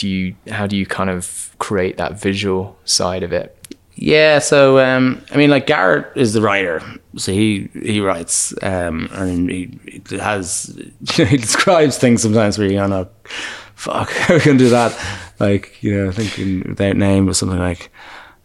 do 0.00 0.08
you 0.08 0.34
how 0.48 0.66
do 0.66 0.76
you 0.76 0.86
kind 0.86 1.10
of 1.10 1.54
create 1.58 1.98
that 1.98 2.18
visual 2.18 2.76
side 2.86 3.22
of 3.22 3.32
it? 3.34 3.54
Yeah, 3.96 4.38
so 4.38 4.78
um, 4.78 5.22
I 5.30 5.36
mean, 5.36 5.50
like 5.50 5.66
Garrett 5.66 6.16
is 6.16 6.32
the 6.32 6.40
writer, 6.40 6.82
so 7.16 7.32
he 7.32 7.68
he 7.74 8.00
writes, 8.00 8.54
um, 8.62 9.10
and 9.12 9.50
he, 9.50 9.78
he 10.08 10.16
has 10.16 10.74
he 11.12 11.36
describes 11.36 11.98
things 11.98 12.22
sometimes 12.22 12.56
where 12.56 12.70
you're 12.70 12.80
gonna, 12.80 13.10
fuck, 13.74 14.10
how 14.12 14.34
are 14.34 14.38
we 14.38 14.44
gonna 14.44 14.58
do 14.58 14.70
that? 14.70 14.98
Like 15.38 15.82
you 15.82 15.94
know, 15.94 16.12
thinking 16.12 16.62
without 16.66 16.96
name 16.96 17.28
or 17.28 17.34
something 17.34 17.58
like 17.58 17.90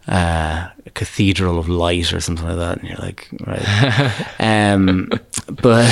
uh, 0.08 0.68
a 0.84 0.90
cathedral 0.90 1.58
of 1.58 1.70
light 1.70 2.12
or 2.12 2.20
something 2.20 2.46
like 2.46 2.56
that, 2.56 2.78
and 2.80 2.88
you're 2.88 2.98
like, 2.98 3.26
right, 3.46 4.26
um, 4.38 5.08
but 5.48 5.88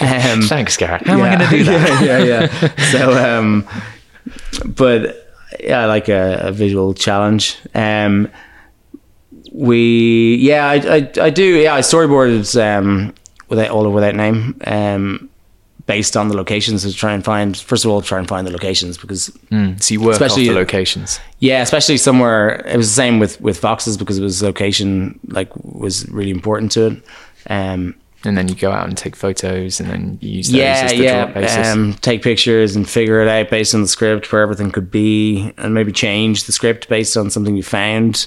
um, 0.00 0.42
Thanks, 0.42 0.76
Garrett. 0.76 1.06
How 1.06 1.14
am 1.14 1.22
I 1.22 1.36
going 1.36 1.50
to 1.50 1.56
do 1.56 1.64
that? 1.64 2.02
yeah, 2.04 2.18
yeah, 2.18 2.48
yeah. 2.50 2.90
So, 2.90 3.38
um, 3.38 3.64
but 4.64 5.28
yeah, 5.60 5.80
I 5.80 5.86
like 5.86 6.08
a, 6.08 6.38
a 6.48 6.52
visual 6.52 6.94
challenge. 6.94 7.56
Um, 7.74 8.28
we, 9.52 10.36
yeah, 10.36 10.66
I, 10.66 10.74
I, 10.74 11.12
I 11.26 11.30
do. 11.30 11.44
Yeah, 11.44 11.74
I 11.74 11.80
storyboarded 11.80 12.60
um, 12.60 13.14
without 13.48 13.70
all 13.70 13.86
of 13.86 13.92
without 13.92 14.14
name. 14.14 14.60
Um, 14.66 15.30
based 15.86 16.16
on 16.16 16.28
the 16.28 16.34
locations 16.36 16.82
to 16.82 16.94
try 16.94 17.12
and 17.12 17.22
find 17.22 17.54
first 17.58 17.84
of 17.84 17.90
all 17.90 18.00
try 18.00 18.18
and 18.18 18.26
find 18.26 18.46
the 18.46 18.50
locations 18.50 18.96
because 18.96 19.28
Mm, 19.50 19.82
so 19.82 19.92
you 19.92 20.00
work 20.00 20.12
Especially- 20.12 20.48
off 20.48 20.54
the 20.54 20.58
locations. 20.60 21.20
yeah, 21.40 21.60
especially 21.60 21.98
somewhere. 21.98 22.64
It 22.66 22.76
was 22.78 22.88
the 22.88 22.94
same 22.94 23.18
with 23.18 23.38
with 23.40 23.58
Foxes 23.58 23.96
because 23.98 24.18
it 24.18 24.22
was 24.22 24.42
location 24.42 25.20
like 25.28 25.50
was 25.62 26.08
really 26.08 26.30
important 26.30 26.72
to 26.72 26.86
it. 26.86 27.02
Um, 27.50 27.94
And 28.24 28.38
then 28.38 28.48
you 28.48 28.54
go 28.54 28.70
out 28.70 28.88
and 28.88 28.96
take 28.96 29.16
photos, 29.16 29.80
and 29.80 29.90
then 29.90 30.18
you 30.20 30.30
use 30.38 30.48
those 30.48 30.56
yeah, 30.56 30.80
as 30.84 30.90
the 30.92 30.96
yeah. 30.96 31.26
basis. 31.26 31.66
Um, 31.68 31.94
take 32.00 32.22
pictures 32.22 32.74
and 32.74 32.88
figure 32.88 33.20
it 33.20 33.28
out 33.28 33.50
based 33.50 33.74
on 33.74 33.82
the 33.82 33.88
script 33.88 34.32
where 34.32 34.42
everything 34.42 34.70
could 34.70 34.90
be, 34.90 35.52
and 35.58 35.74
maybe 35.74 35.92
change 35.92 36.44
the 36.44 36.52
script 36.52 36.88
based 36.88 37.16
on 37.16 37.30
something 37.30 37.54
you 37.56 37.62
found 37.62 38.26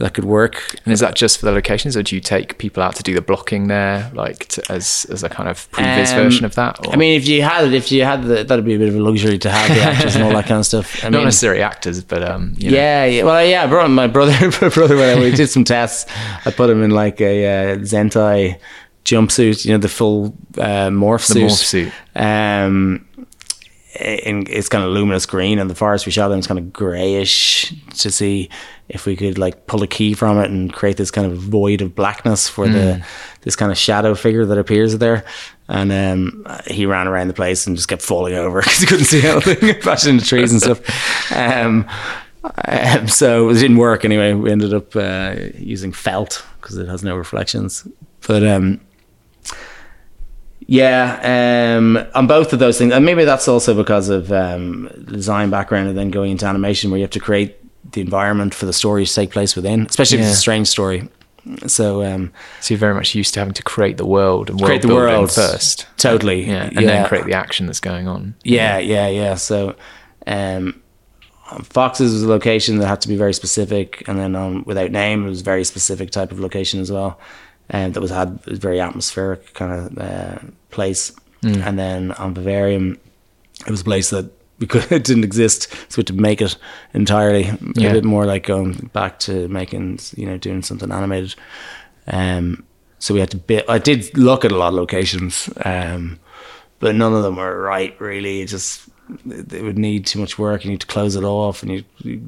that 0.00 0.14
could 0.14 0.24
work. 0.24 0.76
and 0.84 0.92
is 0.92 1.00
that 1.00 1.14
just 1.14 1.38
for 1.38 1.46
the 1.46 1.52
locations, 1.52 1.96
or 1.96 2.02
do 2.02 2.14
you 2.14 2.20
take 2.20 2.58
people 2.58 2.82
out 2.82 2.96
to 2.96 3.02
do 3.02 3.14
the 3.14 3.20
blocking 3.20 3.68
there, 3.68 4.10
like 4.14 4.46
to, 4.48 4.72
as 4.72 5.06
as 5.10 5.22
a 5.22 5.28
kind 5.28 5.48
of 5.48 5.70
previous 5.72 6.12
Um, 6.12 6.22
version 6.24 6.44
of 6.44 6.54
that? 6.54 6.86
Or? 6.86 6.92
I 6.92 6.96
mean, 6.96 7.16
if 7.16 7.28
you 7.28 7.42
had 7.42 7.72
if 7.72 7.92
you 7.92 8.04
had 8.04 8.24
the, 8.24 8.42
that'd 8.44 8.64
be 8.64 8.74
a 8.74 8.78
bit 8.78 8.88
of 8.88 8.96
a 8.96 9.00
luxury 9.00 9.38
to 9.38 9.50
have 9.50 9.76
the 9.76 9.82
actors 9.82 10.16
and 10.16 10.24
all 10.24 10.32
that 10.32 10.46
kind 10.46 10.60
of 10.60 10.66
stuff. 10.66 11.04
I 11.04 11.08
not 11.10 11.18
mean, 11.18 11.24
necessarily 11.26 11.62
actors, 11.62 12.02
but 12.02 12.22
um, 12.22 12.54
you 12.56 12.70
know. 12.70 12.76
Yeah, 12.76 13.04
yeah. 13.04 13.24
Well, 13.24 13.44
yeah. 13.44 13.64
I 13.64 13.66
brought 13.66 13.90
my 13.90 14.06
brother. 14.06 14.30
My 14.60 14.68
brother 14.68 14.96
when 14.96 15.20
we 15.20 15.30
did 15.30 15.48
some 15.48 15.64
tests. 15.64 16.10
I 16.44 16.50
put 16.50 16.68
him 16.70 16.82
in 16.82 16.90
like 16.90 17.20
a 17.20 17.46
uh, 17.46 17.76
Zentai 17.78 18.58
jumpsuit. 19.04 19.64
You 19.64 19.72
know, 19.72 19.78
the 19.78 19.88
full 19.88 20.34
uh, 20.58 20.88
morph 20.90 21.26
The 21.28 21.34
suit. 21.34 21.42
morph 21.50 21.64
suit. 21.64 21.92
Um, 22.14 23.06
in, 23.98 24.46
it's 24.48 24.68
kind 24.68 24.84
of 24.84 24.90
luminous 24.90 25.26
green, 25.26 25.58
and 25.58 25.68
the 25.68 25.74
forest 25.74 26.06
we 26.06 26.12
shot 26.12 26.30
in 26.30 26.38
is 26.38 26.46
kind 26.46 26.58
of 26.58 26.72
grayish 26.72 27.74
to 27.98 28.10
see 28.10 28.48
if 28.88 29.04
we 29.04 29.16
could 29.16 29.36
like 29.36 29.66
pull 29.66 29.82
a 29.82 29.86
key 29.86 30.14
from 30.14 30.38
it 30.38 30.50
and 30.50 30.72
create 30.72 30.96
this 30.96 31.10
kind 31.10 31.30
of 31.30 31.36
void 31.38 31.80
of 31.82 31.94
blackness 31.94 32.48
for 32.48 32.68
the 32.68 33.04
this 33.42 33.56
kind 33.56 33.70
of 33.72 33.76
shadow 33.78 34.14
figure 34.14 34.44
that 34.46 34.58
appears 34.58 34.96
there. 34.98 35.24
And 35.68 35.92
um, 35.92 36.46
he 36.66 36.86
ran 36.86 37.06
around 37.06 37.28
the 37.28 37.34
place 37.34 37.66
and 37.66 37.76
just 37.76 37.88
kept 37.88 38.02
falling 38.02 38.34
over 38.34 38.60
because 38.62 38.78
he 38.78 38.86
couldn't 38.86 39.04
see 39.06 39.24
anything, 39.26 39.80
bashing 39.84 40.14
into 40.14 40.26
trees 40.26 40.50
and 40.52 40.60
stuff. 40.60 41.32
Um, 41.32 41.88
um, 42.66 43.06
so 43.08 43.50
it 43.50 43.54
didn't 43.54 43.76
work 43.76 44.04
anyway. 44.04 44.32
We 44.34 44.50
ended 44.50 44.72
up 44.74 44.96
uh, 44.96 45.36
using 45.56 45.92
felt 45.92 46.44
because 46.60 46.76
it 46.76 46.88
has 46.88 47.04
no 47.04 47.16
reflections. 47.16 47.86
But 48.26 48.44
um, 48.46 48.80
yeah, 50.72 51.76
um, 51.76 51.98
on 52.14 52.28
both 52.28 52.52
of 52.52 52.60
those 52.60 52.78
things, 52.78 52.92
and 52.92 53.04
maybe 53.04 53.24
that's 53.24 53.48
also 53.48 53.74
because 53.74 54.08
of 54.08 54.30
um, 54.30 54.88
design 55.06 55.50
background 55.50 55.88
and 55.88 55.98
then 55.98 56.10
going 56.12 56.30
into 56.30 56.46
animation, 56.46 56.90
where 56.92 56.98
you 56.98 57.02
have 57.02 57.10
to 57.10 57.18
create 57.18 57.56
the 57.92 58.00
environment 58.00 58.54
for 58.54 58.66
the 58.66 58.72
story 58.72 59.04
to 59.04 59.12
take 59.12 59.32
place 59.32 59.56
within, 59.56 59.86
especially 59.86 60.18
if 60.18 60.22
Yeah. 60.22 60.28
it's 60.28 60.38
a 60.38 60.40
strange 60.40 60.68
story. 60.68 61.08
So 61.66 62.04
um, 62.04 62.32
So 62.60 62.74
you're 62.74 62.78
very 62.78 62.94
much 62.94 63.16
used 63.16 63.34
to 63.34 63.40
having 63.40 63.54
to 63.54 63.62
create 63.64 63.96
the 63.96 64.06
world 64.06 64.48
and 64.48 64.60
world 64.60 64.68
create 64.68 64.82
the 64.82 64.94
world 64.94 65.32
first, 65.32 65.86
totally, 65.96 66.46
yeah, 66.46 66.66
and 66.76 66.86
then 66.88 67.04
create 67.08 67.24
the 67.24 67.32
action 67.34 67.66
that's 67.66 67.80
going 67.80 68.06
on. 68.06 68.34
Yeah, 68.44 68.78
yeah, 68.78 69.08
yeah. 69.08 69.34
So, 69.34 69.74
um, 70.28 70.80
Foxes 71.64 72.12
was 72.12 72.22
a 72.22 72.28
location 72.28 72.78
that 72.78 72.86
had 72.86 73.00
to 73.00 73.08
be 73.08 73.16
very 73.16 73.34
specific, 73.34 74.04
and 74.06 74.16
then 74.20 74.36
on 74.36 74.62
Without 74.66 74.92
Name, 74.92 75.26
it 75.26 75.30
was 75.30 75.40
a 75.40 75.44
very 75.44 75.64
specific 75.64 76.12
type 76.12 76.30
of 76.30 76.38
location 76.38 76.78
as 76.80 76.92
well, 76.92 77.18
and 77.70 77.94
that 77.94 78.00
was 78.00 78.10
had 78.10 78.44
was 78.46 78.58
very 78.58 78.80
atmospheric 78.80 79.54
kind 79.54 79.72
of 79.72 79.98
uh, 79.98 80.38
place. 80.70 81.12
And 81.42 81.78
then 81.78 82.12
on 82.12 82.34
Vivarium, 82.34 82.98
it 83.66 83.70
was 83.70 83.80
a 83.80 83.84
place 83.84 84.10
that 84.10 84.30
we 84.58 84.66
could 84.66 84.82
it 84.92 85.04
didn't 85.04 85.24
exist, 85.24 85.72
so 85.88 85.96
we 85.96 86.00
had 86.00 86.06
to 86.08 86.12
make 86.14 86.42
it 86.42 86.56
entirely. 86.94 87.50
Yeah. 87.74 87.90
A 87.90 87.92
bit 87.94 88.04
more 88.04 88.26
like 88.26 88.44
going 88.44 88.90
back 88.92 89.18
to 89.20 89.48
making, 89.48 90.00
you 90.16 90.26
know, 90.26 90.36
doing 90.36 90.62
something 90.62 90.92
animated. 90.92 91.34
Um, 92.06 92.64
so 92.98 93.14
we 93.14 93.20
had 93.20 93.30
to 93.30 93.38
bit. 93.38 93.64
I 93.68 93.78
did 93.78 94.16
look 94.16 94.44
at 94.44 94.52
a 94.52 94.56
lot 94.56 94.68
of 94.68 94.74
locations, 94.74 95.48
um, 95.64 96.18
but 96.78 96.94
none 96.94 97.14
of 97.14 97.22
them 97.22 97.36
were 97.36 97.60
right. 97.60 97.98
Really, 98.00 98.42
it 98.42 98.46
just 98.46 98.86
it 99.26 99.52
it 99.52 99.62
would 99.62 99.78
need 99.78 100.06
too 100.06 100.18
much 100.18 100.38
work. 100.38 100.64
You 100.64 100.70
need 100.70 100.80
to 100.80 100.86
close 100.86 101.16
it 101.16 101.24
off, 101.24 101.62
and 101.62 101.72
you, 101.72 101.84
you 101.98 102.22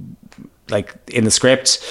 like 0.70 0.96
in 1.08 1.24
the 1.24 1.30
script, 1.30 1.84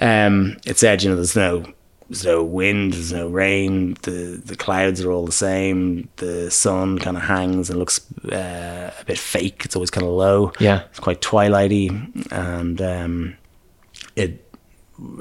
um, 0.00 0.56
it 0.66 0.78
said 0.78 1.04
you 1.04 1.10
know 1.10 1.14
there's 1.14 1.36
no 1.36 1.64
there's 2.08 2.24
no 2.24 2.44
wind, 2.44 2.92
there's 2.92 3.12
no 3.12 3.28
rain. 3.28 3.96
The 4.02 4.40
the 4.44 4.56
clouds 4.56 5.02
are 5.02 5.10
all 5.10 5.26
the 5.26 5.32
same. 5.32 6.08
The 6.16 6.50
sun 6.50 6.98
kind 6.98 7.16
of 7.16 7.24
hangs 7.24 7.68
and 7.70 7.78
looks 7.78 8.00
uh, 8.24 8.92
a 9.00 9.04
bit 9.04 9.18
fake. 9.18 9.62
It's 9.64 9.74
always 9.76 9.90
kind 9.90 10.06
of 10.06 10.12
low. 10.12 10.52
Yeah. 10.60 10.82
it's 10.90 11.00
quite 11.00 11.20
twilighty, 11.20 11.90
and 12.32 12.80
um, 12.80 13.36
it. 14.14 14.42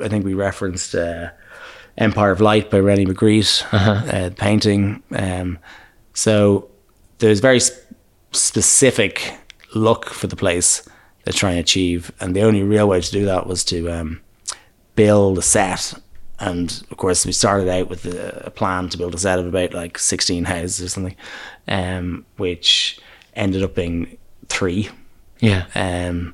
I 0.04 0.08
think 0.08 0.26
we 0.26 0.34
referenced. 0.34 0.96
Uh, 0.96 1.30
Empire 1.98 2.32
of 2.32 2.42
Light 2.42 2.70
by 2.70 2.80
René 2.80 3.08
Magritte, 3.08 3.64
uh, 3.72 4.28
the 4.28 4.36
painting. 4.36 5.02
Um, 5.14 5.58
so 6.14 6.70
there's 7.20 7.40
very 7.40 7.62
sp- 7.64 7.80
specific 8.34 9.34
look 9.74 10.10
for 10.10 10.28
the 10.28 10.36
place 10.36 10.88
they're 11.24 11.32
trying 11.32 11.56
to 11.56 11.62
achieve, 11.62 12.12
and 12.20 12.36
the 12.36 12.42
only 12.42 12.64
real 12.64 12.88
way 12.90 13.00
to 13.00 13.12
do 13.12 13.24
that 13.26 13.48
was 13.48 13.64
to 13.66 13.90
um, 13.90 14.22
build 14.96 15.38
a 15.38 15.42
set. 15.42 15.94
And 16.40 16.84
of 16.92 16.98
course, 16.98 17.26
we 17.26 17.32
started 17.32 17.70
out 17.70 17.90
with 17.90 18.06
a, 18.06 18.48
a 18.48 18.50
plan 18.52 18.90
to 18.90 18.98
build 18.98 19.16
a 19.16 19.18
set 19.18 19.40
of 19.40 19.46
about 19.46 19.74
like 19.74 19.98
16 19.98 20.44
houses 20.46 20.86
or 20.86 20.90
something, 20.90 21.16
um, 21.68 22.26
which 22.38 23.00
ended 23.36 23.64
up 23.64 23.76
being 23.76 24.18
three. 24.50 24.90
Yeah, 25.40 25.66
um, 25.76 26.34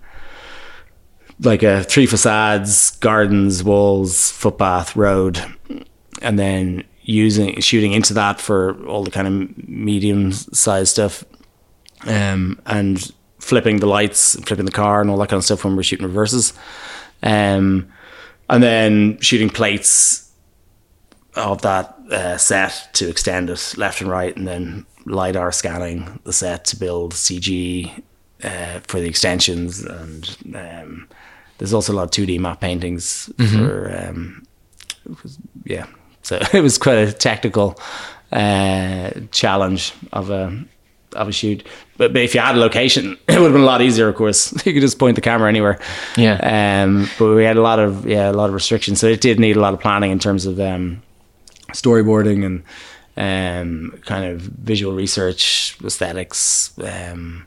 like 1.39 1.64
a 1.64 1.84
three 1.84 2.06
facades, 2.06 2.91
gardens, 2.97 3.64
walls, 3.64 4.32
footpath, 4.32 4.95
road, 4.95 5.43
and 6.22 6.38
then 6.38 6.84
using 7.02 7.60
shooting 7.60 7.93
into 7.93 8.14
that 8.14 8.39
for 8.39 8.84
all 8.86 9.04
the 9.04 9.12
kind 9.12 9.28
of 9.28 9.68
medium 9.68 10.32
sized 10.32 10.91
stuff, 10.91 11.24
um, 12.06 12.60
and 12.66 13.12
flipping 13.39 13.78
the 13.78 13.88
lights, 13.88 14.39
flipping 14.41 14.66
the 14.66 14.72
car, 14.72 15.02
and 15.02 15.10
all 15.10 15.18
that 15.18 15.30
kind 15.30 15.39
of 15.39 15.43
stuff 15.43 15.64
when 15.64 15.76
we're 15.76 15.84
shooting 15.84 16.06
reverses, 16.06 16.54
um, 17.24 17.91
and 18.52 18.62
then 18.62 19.20
shooting 19.22 19.49
plates 19.49 20.32
of 21.36 21.62
that 21.64 21.95
uh, 22.12 22.38
set 22.38 22.89
to 22.93 23.10
extend 23.10 23.49
it 23.49 23.74
left 23.78 24.02
and 24.02 24.10
right, 24.10 24.36
and 24.36 24.47
then 24.47 24.86
lidar 25.06 25.52
scanning 25.52 26.20
the 26.26 26.34
set 26.34 26.66
to 26.66 26.76
build 26.78 27.14
CG 27.14 28.04
uh, 28.43 28.80
for 28.88 28.99
the 28.99 29.08
extensions, 29.08 29.84
and 29.84 30.38
um, 30.54 31.08
there's 31.58 31.74
also 31.74 31.93
a 31.93 31.95
lot 31.95 32.04
of 32.04 32.12
2D 32.12 32.39
matte 32.39 32.60
paintings 32.60 33.32
for 33.54 34.06
um, 34.08 34.45
was- 35.24 35.39
yeah. 35.66 35.88
So 36.22 36.39
it 36.54 36.62
was 36.62 36.78
quite 36.78 36.97
a 36.97 37.12
technical 37.14 37.80
uh, 38.32 39.12
challenge 39.32 39.93
of 40.12 40.30
a 40.30 40.64
a 41.16 41.32
shoot. 41.32 41.66
But, 41.97 42.14
but 42.14 42.22
if 42.22 42.34
you 42.36 42.41
had 42.41 42.55
a 42.55 42.59
location, 42.59 43.18
it 43.28 43.34
would 43.39 43.43
have 43.43 43.53
been 43.53 43.62
a 43.62 43.66
lot 43.66 43.82
easier. 43.82 44.07
Of 44.07 44.16
course, 44.16 44.51
you 44.66 44.74
could 44.74 44.82
just 44.82 44.97
point 44.99 45.16
the 45.16 45.22
camera 45.22 45.47
anywhere. 45.49 45.80
Yeah. 46.18 46.84
Um, 46.84 47.09
but 47.20 47.36
we 47.36 47.43
had 47.43 47.57
a 47.57 47.62
lot 47.62 47.80
of 47.80 48.07
yeah 48.07 48.30
a 48.30 48.34
lot 48.34 48.49
of 48.49 48.53
restrictions, 48.53 48.99
so 48.99 49.07
it 49.07 49.22
did 49.22 49.39
need 49.39 49.55
a 49.57 49.59
lot 49.59 49.74
of 49.74 49.80
planning 49.80 50.12
in 50.12 50.20
terms 50.20 50.45
of 50.45 50.59
um, 50.59 51.01
storyboarding 51.74 52.45
and 52.45 52.64
um, 53.18 53.99
kind 54.05 54.26
of 54.26 54.41
visual 54.41 54.93
research, 54.93 55.78
aesthetics, 55.84 56.74
um, 56.80 57.45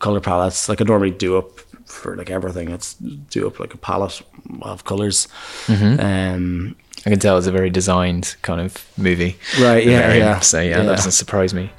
color 0.00 0.20
palettes. 0.20 0.68
Like 0.68 0.80
I 0.80 0.84
normally 0.84 1.10
do 1.12 1.38
up 1.38 1.60
for 1.86 2.16
like 2.16 2.30
everything. 2.30 2.70
It's 2.70 2.94
do 2.94 3.46
up 3.46 3.60
like 3.60 3.74
a 3.74 3.78
palette 3.78 4.22
of 4.62 4.84
colors. 4.84 5.28
Um, 5.68 6.74
I 7.04 7.10
can 7.10 7.18
tell 7.18 7.36
it's 7.38 7.46
a 7.46 7.52
very 7.52 7.70
designed 7.70 8.36
kind 8.42 8.60
of 8.60 8.84
movie. 8.96 9.36
Right, 9.60 9.84
yeah, 9.86 10.06
Very- 10.06 10.18
yeah. 10.18 10.40
So 10.40 10.60
yeah, 10.60 10.68
Yeah. 10.70 10.82
that 10.84 10.96
doesn't 10.96 11.12
surprise 11.12 11.52
me. 11.54 11.70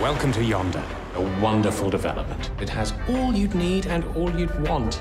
Welcome 0.00 0.32
to 0.32 0.42
Yonder, 0.42 0.82
a 1.16 1.20
wonderful 1.42 1.90
development. 1.90 2.50
It 2.58 2.70
has 2.70 2.94
all 3.10 3.34
you'd 3.34 3.54
need 3.54 3.86
and 3.86 4.02
all 4.16 4.30
you'd 4.34 4.58
want. 4.66 4.98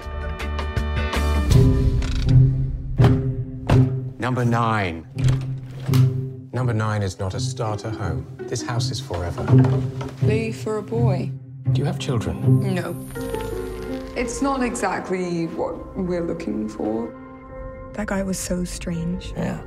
Number 4.20 4.44
nine. 4.44 5.08
Number 6.52 6.74
nine 6.74 7.02
is 7.02 7.18
not 7.18 7.34
a 7.34 7.40
starter 7.40 7.90
home. 7.90 8.28
This 8.40 8.62
house 8.62 8.92
is 8.92 9.00
forever. 9.00 9.44
Lee 10.22 10.52
for 10.52 10.80
a 10.80 10.84
boy. 10.84 11.32
Do 11.72 11.80
you 11.80 11.86
have 11.86 11.98
children? 11.98 12.76
No. 12.76 12.94
It's 14.18 14.42
not 14.42 14.62
exactly 14.62 15.46
what 15.48 15.98
we're 15.98 16.28
looking 16.28 16.68
for. 16.68 17.16
That 17.94 18.08
guy 18.08 18.22
was 18.22 18.38
so 18.38 18.66
strange. 18.66 19.32
Yeah. 19.38 19.62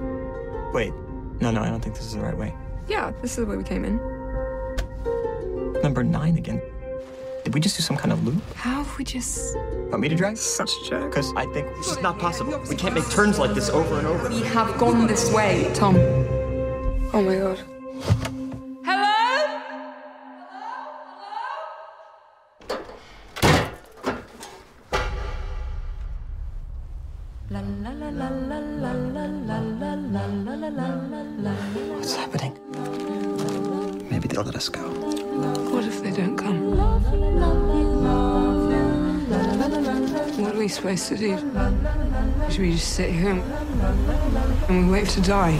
Wait. 0.74 0.92
No, 1.40 1.50
no, 1.50 1.62
I 1.62 1.70
don't 1.70 1.80
think 1.80 1.96
this 1.96 2.04
is 2.04 2.12
the 2.12 2.20
right 2.20 2.36
way. 2.36 2.54
Yeah, 2.86 3.12
this 3.22 3.30
is 3.30 3.36
the 3.38 3.46
way 3.46 3.56
we 3.56 3.64
came 3.64 3.86
in. 3.86 4.11
Number 5.82 6.04
nine 6.04 6.36
again. 6.36 6.62
Did 7.44 7.54
we 7.54 7.60
just 7.60 7.76
do 7.76 7.82
some 7.82 7.96
kind 7.96 8.12
of 8.12 8.24
loop? 8.24 8.40
How 8.54 8.82
have 8.84 8.98
we 8.98 9.04
just. 9.04 9.56
Want 9.90 10.00
me 10.00 10.08
to 10.08 10.14
drive? 10.14 10.38
Such 10.38 10.70
a 10.70 10.88
jerk. 10.88 11.10
Because 11.10 11.32
I 11.34 11.44
think 11.46 11.68
this 11.76 11.88
is 11.88 12.00
not 12.00 12.18
possible. 12.18 12.62
We 12.68 12.76
can't 12.76 12.94
make 12.94 13.08
turns 13.10 13.38
like 13.38 13.52
this 13.54 13.68
over 13.68 13.98
and 13.98 14.06
over. 14.06 14.28
We 14.28 14.42
have 14.42 14.78
gone 14.78 15.06
this 15.06 15.32
way, 15.32 15.70
Tom. 15.74 15.96
Oh 17.12 17.22
my 17.22 17.36
god. 17.36 17.71
Are 40.92 40.94
to 40.94 41.16
do? 41.16 41.38
Should 42.50 42.60
we 42.60 42.72
just 42.72 42.92
sit 42.92 43.12
here 43.12 43.30
and, 43.30 43.42
and 44.68 44.86
we 44.88 44.92
wait 44.92 45.08
to 45.08 45.22
die? 45.22 45.56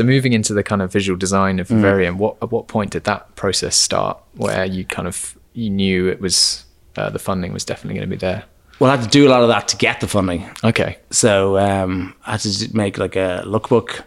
So 0.00 0.04
moving 0.06 0.32
into 0.32 0.54
the 0.54 0.62
kind 0.62 0.80
of 0.80 0.90
visual 0.90 1.18
design 1.18 1.58
Mm. 1.58 1.60
of 1.60 1.68
Vivarium, 1.68 2.16
what 2.18 2.36
at 2.42 2.50
what 2.50 2.68
point 2.68 2.92
did 2.92 3.04
that 3.04 3.34
process 3.36 3.76
start? 3.76 4.16
Where 4.34 4.64
you 4.64 4.84
kind 4.86 5.06
of 5.06 5.36
you 5.52 5.68
knew 5.68 6.08
it 6.08 6.20
was 6.20 6.64
uh, 6.96 7.10
the 7.10 7.18
funding 7.18 7.52
was 7.52 7.64
definitely 7.64 7.98
going 7.98 8.08
to 8.10 8.16
be 8.16 8.20
there. 8.20 8.44
well, 8.78 8.90
I 8.90 8.96
had 8.96 9.04
to 9.04 9.10
do 9.10 9.28
a 9.28 9.30
lot 9.30 9.42
of 9.42 9.48
that 9.48 9.68
to 9.68 9.76
get 9.76 10.00
the 10.00 10.06
funding. 10.08 10.48
Okay. 10.64 10.96
So 11.10 11.58
um, 11.58 12.14
I 12.26 12.30
had 12.32 12.40
to 12.40 12.68
make 12.76 12.96
like 12.96 13.14
a 13.16 13.42
lookbook, 13.44 14.02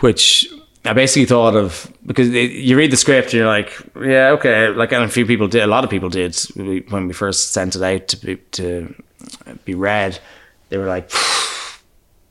which 0.00 0.46
I 0.84 0.92
basically 0.92 1.24
thought 1.26 1.54
of 1.56 1.90
because 2.04 2.28
it, 2.28 2.50
you 2.50 2.76
read 2.76 2.90
the 2.90 2.96
script 2.98 3.26
and 3.28 3.34
you're 3.34 3.46
like, 3.46 3.70
yeah, 3.96 4.30
okay. 4.36 4.68
Like, 4.68 4.92
and 4.92 5.04
a 5.04 5.08
few 5.08 5.24
people 5.24 5.48
did, 5.48 5.62
a 5.62 5.66
lot 5.66 5.84
of 5.84 5.90
people 5.90 6.08
did 6.10 6.36
when 6.90 7.06
we 7.06 7.14
first 7.14 7.52
sent 7.52 7.76
it 7.76 7.82
out 7.82 8.08
to 8.08 8.16
be, 8.18 8.36
to 8.52 8.94
be 9.64 9.74
read. 9.74 10.18
They 10.68 10.76
were 10.76 10.86
like, 10.86 11.10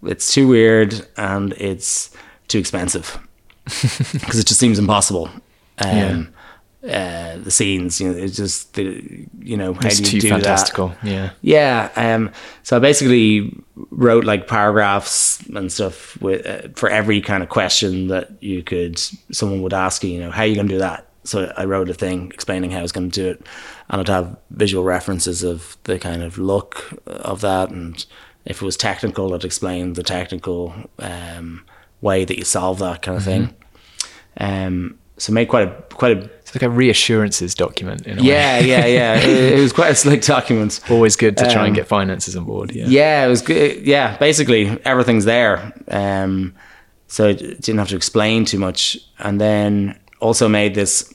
it's 0.04 0.34
too 0.34 0.48
weird 0.48 1.08
and 1.18 1.54
it's 1.54 2.12
too 2.52 2.60
expensive 2.60 3.18
because 3.66 4.40
it 4.40 4.46
just 4.48 4.60
seems 4.60 4.80
impossible. 4.80 5.30
Um, 5.78 6.34
uh, 6.84 7.38
the 7.38 7.52
scenes, 7.52 8.02
you 8.02 8.10
know, 8.10 8.18
it's 8.18 8.36
just 8.36 8.74
the, 8.74 9.28
you 9.40 9.56
know, 9.56 9.74
how 9.74 9.88
It's 9.88 9.98
do 10.00 10.04
you 10.04 10.10
too 10.10 10.20
do 10.20 10.30
that? 10.30 10.36
fantastical. 10.38 10.96
Yeah. 11.04 11.30
Yeah. 11.42 11.90
Um, 11.96 12.32
so 12.64 12.76
I 12.76 12.80
basically 12.80 13.56
wrote 13.92 14.24
like 14.26 14.48
paragraphs 14.48 15.42
and 15.50 15.72
stuff 15.72 16.20
with 16.22 16.46
uh, 16.46 16.70
for 16.76 16.90
every 16.90 17.22
kind 17.22 17.44
of 17.44 17.50
question 17.50 18.08
that 18.08 18.32
you 18.42 18.64
could 18.64 19.00
someone 19.32 19.62
would 19.62 19.74
ask 19.74 20.04
you. 20.04 20.10
You 20.10 20.20
know, 20.22 20.32
how 20.32 20.42
are 20.42 20.48
you 20.48 20.56
going 20.56 20.68
to 20.68 20.74
do 20.74 20.80
that? 20.80 21.08
So 21.24 21.54
I 21.56 21.66
wrote 21.66 21.88
a 21.90 21.94
thing 21.94 22.32
explaining 22.34 22.72
how 22.72 22.80
I 22.80 22.82
was 22.82 22.92
going 22.92 23.12
to 23.12 23.24
do 23.24 23.30
it, 23.30 23.46
and 23.90 24.02
I'd 24.02 24.08
have 24.08 24.36
visual 24.50 24.84
references 24.84 25.44
of 25.44 25.78
the 25.84 26.00
kind 26.00 26.24
of 26.24 26.40
look 26.40 27.00
of 27.06 27.42
that, 27.42 27.70
and 27.70 28.04
if 28.46 28.60
it 28.60 28.66
was 28.66 28.76
technical, 28.76 29.36
I'd 29.36 29.46
explain 29.46 29.94
the 29.94 30.02
technical 30.02 30.74
um, 30.98 31.64
way 32.02 32.26
that 32.26 32.38
you 32.38 32.44
solve 32.46 32.80
that 32.80 33.02
kind 33.02 33.18
of 33.18 33.24
thing. 33.24 33.54
Um, 34.38 34.98
so 35.18 35.32
made 35.34 35.48
quite 35.50 35.68
a 35.68 35.72
quite 35.94 36.18
a 36.18 36.22
It's 36.40 36.56
like 36.56 36.64
a 36.64 36.70
reassurances 36.70 37.54
document 37.54 38.08
in 38.08 38.18
a 38.18 38.22
way. 38.22 38.28
yeah 38.28 38.60
yeah 38.60 38.86
yeah. 38.86 39.16
it, 39.20 39.60
it 39.60 39.62
was 39.62 39.72
quite 39.74 39.92
a 39.92 39.96
slick 39.96 40.22
document. 40.24 40.80
Always 40.90 41.16
good 41.16 41.38
to 41.38 41.44
try 41.44 41.62
Um, 41.62 41.68
and 41.68 41.76
get 41.76 41.88
finances 41.88 42.36
on 42.36 42.46
board. 42.46 42.72
Yeah. 42.74 42.86
Yeah, 42.88 43.26
it 43.26 43.30
was 43.30 43.42
good. 43.42 43.86
Yeah, 43.86 44.18
basically 44.18 44.80
everything's 44.84 45.26
there. 45.26 45.74
Um, 45.90 46.56
so 47.08 47.28
I 47.28 47.34
didn't 47.34 47.78
have 47.78 47.90
to 47.90 47.96
explain 47.96 48.46
too 48.46 48.58
much. 48.58 48.98
And 49.20 49.40
then 49.40 50.00
also 50.22 50.48
made 50.48 50.74
this. 50.76 51.14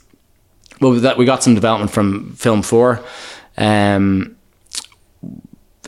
Well, 0.81 0.93
that 0.93 1.17
we 1.17 1.25
got 1.25 1.43
some 1.43 1.55
development 1.55 1.91
from 1.91 2.35
Film 2.37 2.63
Four, 2.63 3.03
um, 3.57 4.37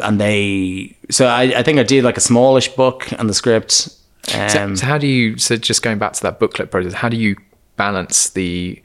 and 0.03 0.19
they. 0.21 0.97
So 1.11 1.27
I, 1.27 1.43
I 1.59 1.63
think 1.63 1.79
I 1.79 1.83
did 1.83 2.05
like 2.05 2.17
a 2.17 2.21
smallish 2.23 2.69
book 2.75 3.13
and 3.13 3.29
the 3.29 3.35
script. 3.35 3.91
So, 4.29 4.63
Um, 4.63 4.77
so 4.77 4.87
how 4.87 4.99
do 4.99 5.07
you? 5.07 5.39
So 5.39 5.57
just 5.57 5.83
going 5.83 5.99
back 5.99 6.13
to 6.15 6.23
that 6.23 6.39
booklet 6.39 6.71
process, 6.71 6.95
how 6.95 7.09
do 7.09 7.17
you 7.17 7.37
balance 7.77 8.31
the 8.31 8.83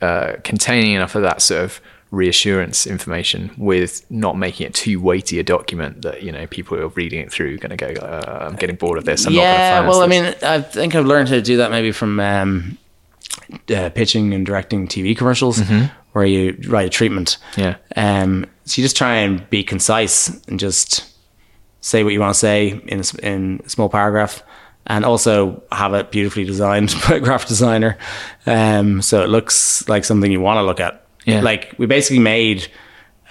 uh, 0.00 0.34
containing 0.44 0.92
enough 0.92 1.14
of 1.14 1.22
that 1.22 1.42
sort 1.42 1.64
of 1.64 1.80
reassurance 2.10 2.86
information 2.86 3.50
with 3.58 4.08
not 4.10 4.38
making 4.38 4.66
it 4.66 4.72
too 4.72 4.98
weighty 4.98 5.38
a 5.38 5.42
document 5.42 6.00
that 6.02 6.22
you 6.22 6.32
know 6.32 6.46
people 6.46 6.76
who 6.76 6.82
are 6.84 6.88
reading 6.88 7.20
it 7.20 7.30
through 7.30 7.58
going 7.58 7.76
to 7.76 7.76
go, 7.76 8.00
uh, 8.00 8.46
I'm 8.48 8.56
getting 8.56 8.76
bored 8.76 8.98
of 8.98 9.04
this. 9.04 9.26
I'm 9.26 9.32
yeah, 9.34 9.80
not 9.80 9.80
going 9.80 9.82
to 9.82 9.88
well, 9.90 10.02
I 10.02 10.06
mean, 10.06 10.34
I 10.42 10.60
think 10.62 10.94
I've 10.94 11.06
learned 11.06 11.28
how 11.28 11.34
to 11.34 11.42
do 11.42 11.58
that 11.58 11.70
maybe 11.70 11.92
from 11.92 12.18
um, 12.20 12.78
uh, 13.74 13.90
pitching 13.90 14.32
and 14.32 14.46
directing 14.46 14.86
TV 14.88 15.16
commercials, 15.16 15.60
where 16.12 16.24
you 16.24 16.56
write 16.68 16.86
a 16.86 16.90
treatment. 16.90 17.36
Yeah. 17.56 17.76
Um, 17.96 18.46
so 18.64 18.80
you 18.80 18.84
just 18.84 18.96
try 18.96 19.16
and 19.16 19.48
be 19.50 19.62
concise 19.62 20.28
and 20.46 20.58
just 20.58 21.04
say 21.80 22.04
what 22.04 22.12
you 22.12 22.20
want 22.20 22.34
to 22.34 22.38
say 22.38 22.80
in 22.86 23.00
a, 23.00 23.26
in 23.26 23.62
a 23.64 23.68
small 23.68 23.88
paragraph, 23.88 24.42
and 24.88 25.04
also 25.04 25.62
have 25.70 25.94
it 25.94 26.10
beautifully 26.10 26.44
designed 26.44 26.94
by 27.08 27.16
a 27.16 27.20
graphic 27.20 27.48
designer, 27.48 27.96
um, 28.46 29.02
so 29.02 29.22
it 29.22 29.28
looks 29.28 29.86
like 29.88 30.04
something 30.04 30.32
you 30.32 30.40
want 30.40 30.58
to 30.58 30.62
look 30.62 30.80
at. 30.80 31.04
Yeah. 31.24 31.40
Like 31.42 31.74
we 31.78 31.86
basically 31.86 32.20
made 32.20 32.68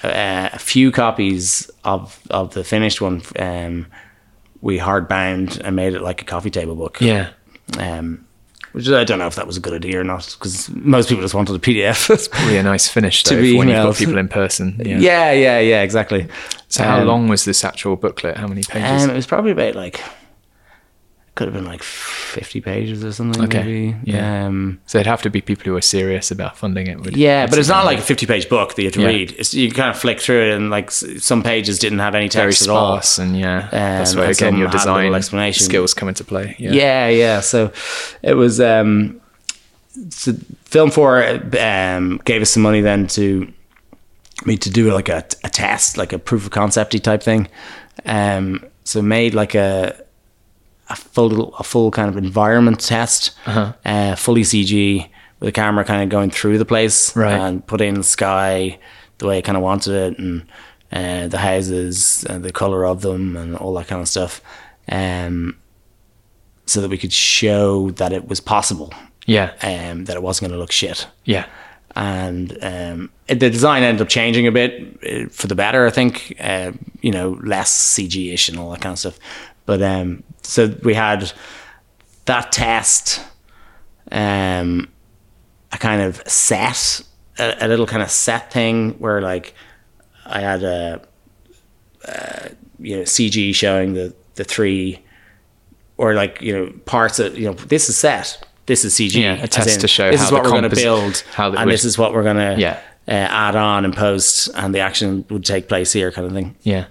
uh, 0.03 0.49
a 0.53 0.59
few 0.59 0.91
copies 0.91 1.69
of 1.83 2.19
of 2.29 2.53
the 2.53 2.63
finished 2.63 3.01
one. 3.01 3.21
Um, 3.39 3.87
we 4.61 4.77
hardbound 4.79 5.59
and 5.63 5.75
made 5.75 5.93
it 5.93 6.01
like 6.01 6.21
a 6.21 6.25
coffee 6.25 6.49
table 6.49 6.75
book. 6.75 6.99
Yeah. 7.01 7.29
Um, 7.79 8.23
which 8.73 8.87
I 8.89 9.03
don't 9.03 9.17
know 9.17 9.27
if 9.27 9.35
that 9.35 9.47
was 9.47 9.57
a 9.57 9.59
good 9.59 9.73
idea 9.73 9.99
or 9.99 10.03
not, 10.03 10.35
because 10.37 10.69
most 10.69 11.09
people 11.09 11.23
just 11.23 11.33
wanted 11.33 11.55
a 11.55 11.59
PDF. 11.59 12.09
Really 12.45 12.57
a 12.57 12.63
nice 12.63 12.87
finish 12.87 13.23
To 13.23 13.41
be 13.41 13.57
when 13.57 13.67
you've 13.69 13.77
got 13.77 13.95
people 13.95 14.17
in 14.17 14.27
person. 14.27 14.79
Yeah. 14.85 14.99
yeah, 14.99 15.31
yeah, 15.31 15.59
yeah, 15.59 15.81
exactly. 15.81 16.27
So 16.67 16.83
how 16.83 16.99
Um, 17.01 17.07
long 17.07 17.27
was 17.27 17.45
this 17.45 17.63
actual 17.65 17.95
booklet? 17.95 18.37
How 18.37 18.45
many 18.47 18.61
pages? 18.63 19.03
Um, 19.03 19.09
it 19.09 19.15
was 19.15 19.25
probably 19.25 19.51
about 19.51 19.73
like 19.75 19.99
could 21.37 21.47
have 21.47 21.53
been 21.53 21.65
like 21.65 21.81
50 21.83 22.59
pages 22.61 23.03
or 23.05 23.11
something. 23.13 23.43
Okay. 23.45 23.63
Maybe. 23.63 23.95
Yeah. 24.03 24.47
Um, 24.47 24.79
So 24.85 24.97
it'd 24.97 25.07
have 25.07 25.21
to 25.21 25.29
be 25.29 25.39
people 25.41 25.63
who 25.71 25.77
are 25.77 25.81
serious 25.81 26.31
about 26.31 26.57
funding 26.57 26.87
it. 26.87 26.99
Would, 26.99 27.15
yeah, 27.15 27.45
but 27.47 27.57
it's 27.59 27.69
not 27.69 27.85
like 27.85 27.99
a 27.99 28.01
50 28.01 28.25
page 28.25 28.49
book 28.49 28.75
that 28.75 28.81
you 28.81 28.87
have 28.87 28.93
to 28.95 29.01
Yeah. 29.01 29.07
read. 29.07 29.35
It's, 29.37 29.53
you 29.53 29.71
kind 29.71 29.89
of 29.89 29.97
flick 29.97 30.19
through 30.19 30.49
it, 30.49 30.55
and 30.55 30.69
like 30.69 30.91
some 30.91 31.41
pages 31.43 31.79
didn't 31.79 31.99
have 31.99 32.15
any 32.15 32.27
very 32.27 32.51
text 32.51 32.63
at 32.63 32.69
all. 32.69 32.99
and 33.19 33.39
yeah, 33.39 33.69
that's 33.71 34.13
Um, 34.13 34.19
where 34.19 34.29
again 34.29 34.57
your 34.57 34.69
design 34.69 35.13
explanation. 35.15 35.63
skills 35.63 35.93
come 35.93 36.09
into 36.09 36.23
play. 36.25 36.55
Yeah, 36.59 36.71
Yeah, 36.73 37.07
yeah. 37.09 37.39
So 37.41 37.71
it 38.21 38.33
was 38.33 38.59
um, 38.59 39.21
so 40.09 40.33
Film 40.65 40.91
Four 40.91 41.23
um, 41.59 42.19
gave 42.25 42.41
us 42.41 42.49
some 42.51 42.63
money 42.63 42.81
then 42.81 43.07
to 43.07 43.47
me 44.45 44.57
to 44.57 44.69
do 44.69 44.91
like 44.93 45.09
a, 45.09 45.23
a 45.43 45.49
test, 45.49 45.97
like 45.97 46.13
a 46.13 46.19
proof 46.19 46.45
of 46.45 46.51
concepty 46.51 47.01
type 47.01 47.23
thing. 47.23 47.47
Um, 48.05 48.63
so 48.83 49.01
made 49.01 49.33
like 49.33 49.55
a 49.55 49.95
a 50.89 50.95
full 50.95 51.53
a 51.55 51.63
full 51.63 51.91
kind 51.91 52.09
of 52.09 52.17
environment 52.17 52.79
test, 52.79 53.31
Uh-huh. 53.45 53.73
uh, 53.85 54.15
fully 54.15 54.43
CG 54.43 55.07
with 55.39 55.49
a 55.49 55.51
camera 55.51 55.83
kind 55.83 56.01
of 56.03 56.09
going 56.09 56.31
through 56.31 56.57
the 56.57 56.65
place, 56.65 57.15
Right. 57.15 57.33
and 57.33 57.65
put 57.65 57.81
in 57.81 57.95
the 57.95 58.03
sky 58.03 58.79
the 59.19 59.27
way 59.27 59.37
I 59.37 59.41
kind 59.41 59.57
of 59.57 59.63
wanted 59.63 59.93
it, 59.93 60.19
and 60.19 60.43
uh, 60.91 61.27
the 61.27 61.37
houses, 61.39 62.25
and 62.29 62.43
the 62.43 62.51
color 62.51 62.85
of 62.85 63.01
them, 63.01 63.35
and 63.35 63.55
all 63.55 63.73
that 63.75 63.87
kind 63.87 64.01
of 64.01 64.07
stuff. 64.07 64.41
Um, 64.89 65.57
so 66.65 66.81
that 66.81 66.89
we 66.89 66.97
could 66.97 67.13
show 67.13 67.91
that 67.91 68.11
it 68.13 68.27
was 68.27 68.39
possible, 68.41 68.93
yeah, 69.25 69.51
um, 69.61 70.05
that 70.05 70.15
it 70.15 70.21
wasn't 70.23 70.49
going 70.49 70.57
to 70.57 70.59
look 70.61 70.71
shit. 70.71 71.07
yeah. 71.25 71.45
And 71.95 72.55
um, 72.61 73.09
it- 73.27 73.39
the 73.39 73.49
design 73.49 73.81
ended 73.81 74.01
up 74.03 74.09
changing 74.09 74.45
a 74.45 74.51
bit 74.51 74.97
uh, 75.03 75.29
for 75.31 75.47
the 75.47 75.55
better, 75.55 75.87
I 75.87 75.89
think. 75.89 76.35
Uh, 76.39 76.73
you 77.01 77.09
know, 77.11 77.39
less 77.41 77.71
CG 77.71 78.31
ish 78.33 78.49
and 78.49 78.59
all 78.59 78.69
that 78.71 78.81
kind 78.81 78.93
of 78.93 78.99
stuff. 78.99 79.17
But 79.67 79.81
um, 79.83 80.23
so 80.41 80.73
we 80.83 80.95
had 80.95 81.31
that 82.25 82.51
test, 82.51 83.21
um, 84.11 84.87
a 85.71 85.77
kind 85.77 86.01
of 86.01 86.27
set, 86.27 87.01
a, 87.37 87.65
a 87.65 87.67
little 87.67 87.85
kind 87.85 88.01
of 88.01 88.09
set 88.09 88.51
thing 88.51 88.91
where 88.97 89.21
like 89.21 89.53
I 90.25 90.39
had 90.39 90.63
a, 90.63 91.01
uh, 92.07 92.47
you 92.79 92.97
know, 92.97 93.03
CG 93.03 93.53
showing 93.53 93.93
the 93.93 94.15
the 94.35 94.43
three, 94.43 95.03
or 95.97 96.13
like 96.13 96.41
you 96.41 96.53
know 96.57 96.71
parts 96.85 97.19
of 97.19 97.37
you 97.37 97.45
know 97.45 97.53
this 97.53 97.89
is 97.89 97.97
set, 97.97 98.45
this 98.67 98.85
is 98.85 98.93
CG. 98.95 99.21
Yeah, 99.21 99.33
a 99.43 99.47
test 99.47 99.75
in, 99.75 99.81
to 99.81 99.87
show 99.87 100.09
this 100.11 100.21
how 100.21 100.25
is 100.27 100.31
what 100.31 100.43
the 100.43 100.49
we're 100.49 100.61
going 100.61 100.69
to 100.69 100.75
build, 100.75 101.23
how 101.33 101.49
that 101.51 101.59
and 101.61 101.69
this 101.71 101.83
is 101.85 101.97
what 101.97 102.13
we're 102.13 102.23
going 102.23 102.37
to 102.37 102.55
Yeah. 102.61 102.79
uh, 103.07 103.11
add 103.11 103.55
on 103.57 103.83
and 103.83 103.93
post, 103.95 104.49
and 104.55 104.73
the 104.73 104.79
action 104.79 105.25
would 105.29 105.43
take 105.43 105.67
place 105.67 105.91
here, 105.91 106.11
kind 106.11 106.25
of 106.27 106.33
thing. 106.33 106.55
Yeah. 106.63 106.85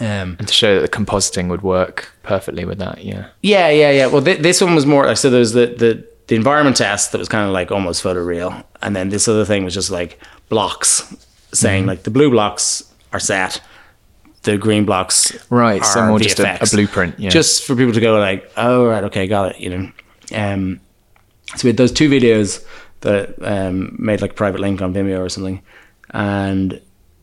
Um, 0.00 0.36
And 0.38 0.48
to 0.48 0.54
show 0.54 0.74
that 0.80 0.80
the 0.90 0.96
compositing 1.04 1.48
would 1.48 1.62
work 1.62 2.12
perfectly 2.22 2.64
with 2.64 2.78
that, 2.78 3.04
yeah. 3.04 3.26
Yeah, 3.42 3.68
yeah, 3.70 3.90
yeah. 3.90 4.06
Well, 4.06 4.22
th- 4.22 4.38
this 4.40 4.60
one 4.60 4.74
was 4.74 4.86
more 4.86 5.06
like 5.06 5.16
so. 5.16 5.28
There 5.30 5.40
was 5.40 5.52
the 5.52 5.66
the 5.66 6.04
the 6.28 6.36
environment 6.36 6.76
test 6.76 7.12
that 7.12 7.18
was 7.18 7.28
kind 7.28 7.44
of 7.46 7.52
like 7.52 7.70
almost 7.70 8.02
photoreal, 8.02 8.64
and 8.80 8.94
then 8.96 9.08
this 9.10 9.28
other 9.28 9.44
thing 9.44 9.64
was 9.64 9.74
just 9.74 9.90
like 9.90 10.18
blocks, 10.48 11.02
saying 11.52 11.84
Mhm. 11.84 11.88
like 11.88 12.02
the 12.04 12.10
blue 12.10 12.30
blocks 12.30 12.82
are 13.12 13.20
set, 13.20 13.60
the 14.42 14.56
green 14.56 14.84
blocks 14.84 15.32
Right, 15.50 15.84
so 15.84 16.06
more 16.06 16.18
just 16.20 16.40
a- 16.40 16.62
a 16.62 16.66
blueprint, 16.66 17.18
yeah. 17.18 17.30
Just 17.30 17.64
for 17.64 17.76
people 17.76 17.92
to 17.92 18.00
go 18.00 18.18
like, 18.18 18.50
oh 18.56 18.86
right, 18.86 19.04
okay, 19.04 19.26
got 19.26 19.54
it. 19.56 19.60
You 19.60 19.70
know, 19.70 19.92
um, 20.34 20.80
so 21.56 21.64
we 21.64 21.68
had 21.68 21.76
those 21.76 21.92
two 21.92 22.08
videos 22.08 22.64
that 23.00 23.34
um, 23.42 23.94
made 23.98 24.20
like 24.22 24.30
a 24.30 24.34
private 24.34 24.60
link 24.60 24.80
on 24.80 24.94
Vimeo 24.94 25.18
or 25.20 25.28
something, 25.28 25.60
and 26.10 26.80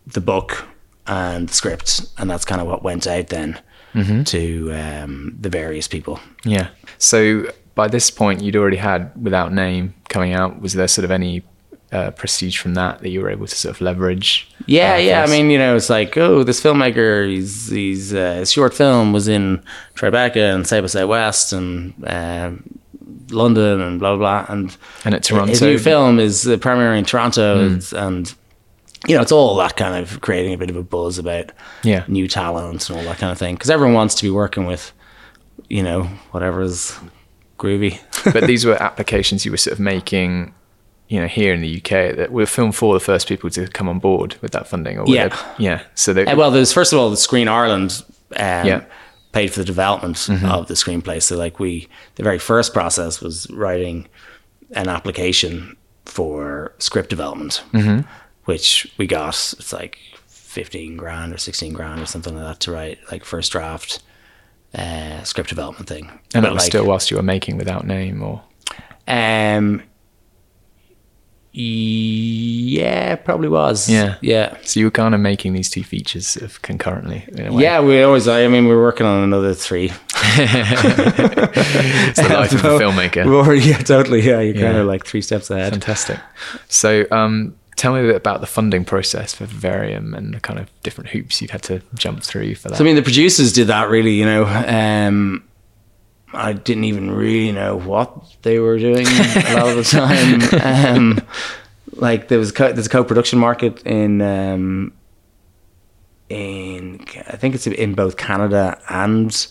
the 0.07 0.21
book 0.21 0.65
and 1.07 1.49
the 1.49 1.53
script, 1.53 2.01
and 2.17 2.29
that's 2.29 2.45
kind 2.45 2.61
of 2.61 2.67
what 2.67 2.83
went 2.83 3.07
out 3.07 3.27
then 3.27 3.59
Mhm. 3.95 4.25
to 4.27 4.71
um, 4.73 5.35
the 5.39 5.49
various 5.49 5.87
people. 5.87 6.19
Yeah. 6.45 6.67
So 6.97 7.51
by 7.75 7.87
this 7.87 8.11
point, 8.11 8.41
you'd 8.41 8.55
already 8.55 8.77
had 8.77 9.11
Without 9.21 9.51
Name 9.53 9.93
coming 10.09 10.33
out. 10.33 10.61
Was 10.61 10.73
there 10.73 10.87
sort 10.87 11.05
of 11.05 11.11
any 11.11 11.43
uh, 11.91 12.11
prestige 12.11 12.59
from 12.59 12.75
that 12.75 12.99
that 13.01 13.09
you 13.09 13.19
were 13.19 13.31
able 13.31 13.47
to 13.47 13.55
sort 13.55 13.73
of 13.75 13.81
leverage? 13.81 14.47
Yeah, 14.67 14.93
uh, 14.93 14.97
yeah. 14.97 15.23
I 15.23 15.27
mean, 15.27 15.49
you 15.49 15.57
know, 15.57 15.75
it's 15.75 15.89
like, 15.89 16.15
oh, 16.17 16.43
this 16.43 16.61
filmmaker, 16.61 17.27
he's, 17.27 17.67
he's 17.69 18.13
uh, 18.13 18.35
his 18.35 18.51
short 18.51 18.75
film 18.75 19.11
was 19.11 19.27
in 19.27 19.63
Tribeca 19.95 20.53
and 20.53 20.67
South 20.67 20.83
by 20.83 20.87
Southwest 20.87 21.51
and 21.51 21.93
uh, 22.05 22.51
London 23.31 23.81
and 23.81 23.99
blah 23.99 24.15
blah 24.15 24.43
blah. 24.45 24.53
And 24.53 24.75
And 25.05 25.15
at 25.15 25.23
Toronto. 25.23 25.49
his 25.49 25.61
new 25.63 25.79
film 25.79 26.19
is 26.19 26.47
uh, 26.47 26.57
premiering 26.57 26.99
in 26.99 27.05
Toronto, 27.05 27.57
Mm. 27.69 27.77
It's- 27.77 27.93
and 27.93 28.33
you 29.07 29.15
know, 29.15 29.21
it's 29.21 29.31
all 29.31 29.55
that 29.57 29.75
kind 29.77 29.95
of 29.95 30.21
creating 30.21 30.53
a 30.53 30.57
bit 30.57 30.69
of 30.69 30.75
a 30.75 30.83
buzz 30.83 31.17
about 31.17 31.51
Yeah. 31.83 32.03
new 32.07 32.27
talents 32.27 32.89
and 32.89 32.97
all 32.99 33.05
that 33.05 33.17
kind 33.17 33.31
of 33.31 33.37
thing. 33.37 33.55
Because 33.55 33.69
everyone 33.69 33.93
wants 33.95 34.15
to 34.15 34.23
be 34.23 34.29
working 34.29 34.65
with, 34.65 34.91
you 35.69 35.83
know, 35.83 36.03
whatever's 36.31 36.95
groovy. 37.57 37.99
but 38.33 38.45
these 38.47 38.65
were 38.65 38.81
applications 38.81 39.45
you 39.45 39.51
were 39.51 39.57
sort 39.57 39.73
of 39.73 39.79
making, 39.79 40.53
you 41.07 41.19
know, 41.19 41.27
here 41.27 41.53
in 41.53 41.61
the 41.61 41.77
UK 41.77 42.15
that 42.17 42.31
were 42.31 42.45
Film 42.45 42.71
for 42.71 42.93
the 42.93 42.99
first 42.99 43.27
people 43.27 43.49
to 43.51 43.67
come 43.67 43.87
on 43.87 43.99
board 43.99 44.35
with 44.41 44.51
that 44.51 44.67
funding. 44.67 44.99
Or 44.99 45.05
Yeah. 45.07 45.29
they- 45.29 45.63
yeah. 45.63 45.81
So 45.95 46.13
they, 46.13 46.25
Uh, 46.25 46.35
well, 46.35 46.51
there's 46.51 46.73
first 46.73 46.91
of 46.93 46.99
all 46.99 47.09
the 47.09 47.17
Screen 47.17 47.47
Ireland 47.47 48.03
um, 48.35 48.67
Yeah. 48.67 48.81
paid 49.31 49.47
for 49.51 49.59
the 49.59 49.65
development 49.65 50.17
Mhm. 50.17 50.43
of 50.51 50.67
the 50.67 50.73
screenplay. 50.75 51.21
So 51.21 51.35
like 51.37 51.59
we, 51.59 51.87
the 52.15 52.23
very 52.23 52.37
first 52.39 52.73
process 52.73 53.21
was 53.21 53.47
writing 53.49 54.07
an 54.75 54.87
application 54.89 55.75
for 56.05 56.73
script 56.79 57.09
development, 57.09 57.63
Mhm. 57.73 58.05
Which 58.49 58.91
we 58.97 59.07
got. 59.07 59.35
It's 59.59 59.71
like 59.71 59.99
fifteen 60.27 60.97
grand 60.97 61.33
or 61.33 61.37
sixteen 61.37 61.71
grand 61.71 62.01
or 62.01 62.07
something 62.07 62.35
like 62.35 62.43
that 62.43 62.59
to 62.61 62.71
write 62.71 62.97
like 63.11 63.23
first 63.23 63.51
draft 63.51 64.01
uh, 64.73 65.23
script 65.23 65.49
development 65.49 65.87
thing. 65.87 66.09
and 66.09 66.19
But, 66.33 66.41
that 66.41 66.53
was 66.53 66.63
like, 66.63 66.71
still 66.71 66.85
whilst 66.85 67.11
you 67.11 67.17
were 67.17 67.23
making 67.23 67.57
Without 67.57 67.85
Name, 67.85 68.23
or 68.23 68.41
um. 69.07 69.83
Yeah, 71.51 73.15
probably 73.15 73.49
was. 73.49 73.89
yeah, 73.89 74.17
yeah. 74.21 74.55
So 74.63 74.79
you 74.79 74.85
were 74.85 74.91
kind 74.91 75.15
of 75.15 75.21
making 75.21 75.53
these 75.53 75.69
two 75.69 75.83
features 75.83 76.37
of 76.37 76.61
concurrently. 76.61 77.25
In 77.27 77.47
a 77.47 77.53
way. 77.53 77.63
Yeah, 77.63 77.81
we 77.81 78.01
always. 78.03 78.27
I 78.27 78.47
mean, 78.47 78.67
we 78.67 78.71
are 78.71 78.81
working 78.81 79.07
on 79.07 79.23
another 79.23 79.55
three. 79.55 79.91
it's 80.13 82.19
the 82.21 82.29
life 82.33 82.53
of 82.53 82.63
a 82.63 82.79
filmmaker. 82.79 83.25
Already, 83.25 83.61
yeah, 83.61 83.79
totally. 83.79 84.21
Yeah, 84.21 84.41
you're 84.41 84.63
kind 84.63 84.77
of 84.77 84.85
like 84.85 85.05
three 85.05 85.21
steps 85.21 85.49
ahead. 85.49 85.71
Fantastic. 85.71 86.19
So, 86.67 87.05
um, 87.09 87.55
tell 87.79 87.93
me 87.93 88.01
a 88.01 88.03
bit 88.03 88.15
about 88.17 88.41
the 88.41 88.47
funding 88.47 88.83
process 88.85 89.33
for 89.33 89.45
Vivarium 89.45 90.13
and 90.13 90.33
the 90.33 90.39
kind 90.39 90.59
of 90.59 90.69
different 90.83 91.09
hoops 91.11 91.41
you've 91.41 91.51
had 91.51 91.63
to 91.63 91.81
jump 91.95 92.21
through 92.23 92.53
for 92.55 92.67
that. 92.69 92.75
So 92.77 92.83
I 92.83 92.85
mean, 92.85 92.95
the 92.95 93.01
producers 93.01 93.53
did 93.53 93.67
that 93.67 93.89
really. 93.89 94.13
You 94.13 94.25
know, 94.25 94.45
um, 94.45 95.43
I 96.33 96.53
didn't 96.53 96.83
even 96.83 97.09
really 97.11 97.51
know 97.53 97.77
what 97.77 98.11
they 98.41 98.59
were 98.59 98.77
doing 98.77 99.07
a 99.07 99.53
lot 99.55 99.69
of 99.69 99.77
the 99.77 99.83
time. 99.83 100.41
Um, 100.97 101.21
like 101.95 102.27
there 102.27 102.37
was 102.39 102.51
co- 102.51 102.71
there's 102.71 102.85
a 102.85 102.89
co-production 102.89 103.39
market 103.39 103.81
in 103.85 104.21
um, 104.21 104.93
in 106.29 106.99
I 107.27 107.35
think 107.37 107.55
it's 107.55 107.65
in 107.67 107.95
both 107.95 108.17
Canada 108.17 108.79
and 108.89 109.47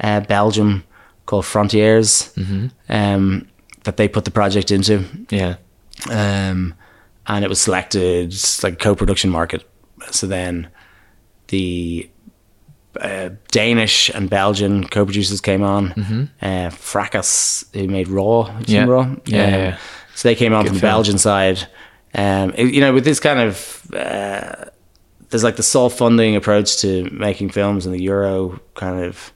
uh, 0.00 0.20
Belgium 0.20 0.84
called 1.26 1.46
Frontiers 1.46 2.32
Mhm. 2.36 2.70
um, 2.88 3.48
that 3.84 3.96
they 3.96 4.08
put 4.08 4.24
the 4.24 4.30
project 4.30 4.70
into. 4.70 5.04
Yeah. 5.30 5.56
Um, 6.10 6.74
and 7.26 7.44
it 7.44 7.48
was 7.48 7.60
selected 7.60 8.34
like 8.62 8.74
a 8.74 8.76
co-production 8.76 9.30
market. 9.30 9.62
So 10.10 10.26
then 10.26 10.68
the 11.48 12.10
uh, 13.00 13.30
Danish 13.52 14.10
and 14.10 14.28
Belgian 14.28 14.84
co-producers 14.88 15.40
came 15.40 15.62
on. 15.62 15.90
Mhm. 15.90 16.28
Uh, 16.42 16.70
Frakas, 16.70 17.64
who 17.74 17.86
made 17.88 18.08
Raw, 18.08 18.50
Yeah. 18.66 18.84
Raw, 18.84 19.14
Yeah, 19.26 19.44
Um, 19.44 19.50
yeah. 19.52 19.76
So 20.14 20.28
they 20.28 20.34
came 20.34 20.52
on 20.52 20.64
Good 20.64 20.70
from 20.70 20.78
the. 20.78 20.82
Belgian 20.82 21.18
side. 21.18 21.66
Um, 22.14 22.52
it- 22.56 22.74
you 22.74 22.80
know, 22.80 22.92
with 22.92 23.04
this 23.04 23.20
kind 23.20 23.38
of 23.38 23.82
uh, 23.94 24.64
there's 25.30 25.44
like 25.44 25.54
the 25.56 25.62
self-funding 25.62 26.34
approach 26.34 26.78
to 26.78 27.08
making 27.12 27.50
films, 27.50 27.86
and 27.86 27.94
the 27.94 28.02
Euro 28.02 28.60
kind 28.74 29.04
of 29.04 29.32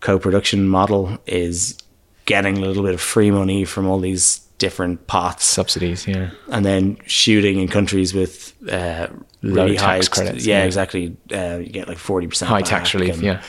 co-production 0.00 0.68
model 0.68 1.16
is 1.26 1.78
getting 2.26 2.58
a 2.58 2.60
little 2.60 2.82
bit 2.82 2.92
of 2.94 3.00
free 3.00 3.30
money 3.30 3.64
from 3.64 3.86
all 3.88 3.98
these 3.98 4.40
different 4.66 5.06
pots, 5.06 5.44
subsidies, 5.44 6.06
yeah, 6.06 6.30
and 6.48 6.64
then 6.64 6.96
shooting 7.06 7.60
in 7.60 7.68
countries 7.68 8.14
with 8.14 8.52
uh, 8.70 9.06
Low 9.44 9.64
really 9.64 9.76
tax 9.76 10.08
high 10.08 10.14
credits, 10.14 10.46
Yeah, 10.46 10.58
yeah. 10.58 10.66
exactly. 10.66 11.16
Uh, 11.32 11.58
you 11.64 11.72
get 11.72 11.88
like 11.88 11.98
forty 11.98 12.28
percent 12.28 12.48
High 12.48 12.62
tax 12.62 12.94
relief, 12.94 13.22
yeah. 13.22 13.40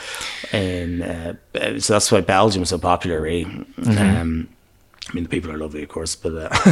and 0.52 1.02
uh, 1.02 1.78
so 1.80 1.92
that's 1.94 2.10
why 2.12 2.20
Belgium 2.22 2.62
is 2.62 2.68
so 2.68 2.78
popular, 2.78 3.20
really. 3.22 3.44
Mhm. 3.80 4.20
Um, 4.20 4.48
I 5.10 5.12
mean, 5.14 5.24
the 5.24 5.30
people 5.30 5.50
are 5.52 5.58
lovely, 5.58 5.82
of 5.82 5.88
course, 5.88 6.16
but 6.16 6.32
uh, 6.32 6.48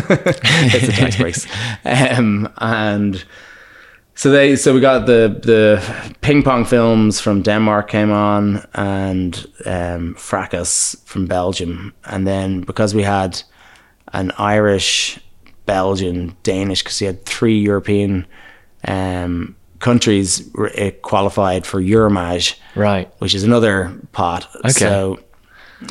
it's 0.75 0.87
the 0.87 0.93
tax 0.93 1.17
breaks. 1.17 1.47
Um, 1.85 2.49
and 2.59 3.25
so 4.15 4.31
they, 4.31 4.57
so 4.57 4.75
we 4.75 4.81
got 4.81 5.07
the 5.07 5.29
the 5.43 5.81
ping 6.21 6.43
pong 6.43 6.65
films 6.65 7.21
from 7.21 7.43
Denmark 7.43 7.89
came 7.91 8.11
on, 8.11 8.67
and 8.75 9.35
um, 9.67 10.15
Frakas 10.17 10.97
from 11.05 11.27
Belgium, 11.27 11.93
and 12.05 12.27
then 12.27 12.61
because 12.63 12.95
we 12.97 13.03
had 13.05 13.43
an 14.13 14.33
Irish, 14.39 15.19
Belgian, 15.67 16.37
Danish, 16.43 16.83
because 16.83 16.99
he 16.99 17.07
had 17.07 17.25
three 17.25 17.59
European 17.59 18.27
um, 18.87 19.57
countries 19.79 20.49
it 20.75 21.03
qualified 21.03 21.67
for 21.67 21.81
Eurimages, 21.81 22.57
right? 22.75 23.13
Which 23.19 23.35
is 23.35 23.45
another 23.45 23.93
pot. 24.13 24.49
Okay. 24.57 24.71
So 24.71 25.19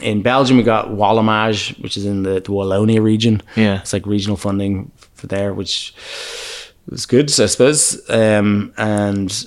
in 0.01 0.21
Belgium, 0.21 0.57
we 0.57 0.63
got 0.63 0.89
Wallimage, 0.89 1.81
which 1.81 1.97
is 1.97 2.05
in 2.05 2.23
the, 2.23 2.33
the 2.35 2.51
Wallonia 2.51 3.01
region. 3.01 3.41
Yeah. 3.55 3.79
it's 3.79 3.93
like 3.93 4.05
regional 4.05 4.37
funding 4.37 4.91
for 5.15 5.27
there, 5.27 5.53
which 5.53 5.93
was 6.89 7.05
good, 7.05 7.29
I 7.39 7.45
suppose. 7.45 8.09
Um, 8.09 8.73
and 8.77 9.45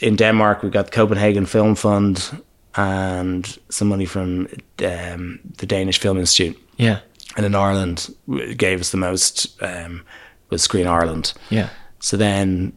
in 0.00 0.16
Denmark, 0.16 0.62
we 0.62 0.70
got 0.70 0.92
Copenhagen 0.92 1.46
Film 1.46 1.74
Fund 1.74 2.42
and 2.76 3.58
some 3.70 3.88
money 3.88 4.04
from 4.04 4.48
um, 4.84 5.40
the 5.56 5.66
Danish 5.66 5.98
Film 5.98 6.18
Institute. 6.18 6.58
Yeah. 6.76 7.00
And 7.36 7.44
in 7.46 7.54
Ireland, 7.54 8.14
gave 8.56 8.80
us 8.80 8.90
the 8.90 8.96
most 8.96 9.60
um, 9.62 10.02
was 10.50 10.62
Screen 10.62 10.86
Ireland. 10.86 11.34
Yeah. 11.50 11.68
So 12.00 12.16
then 12.16 12.72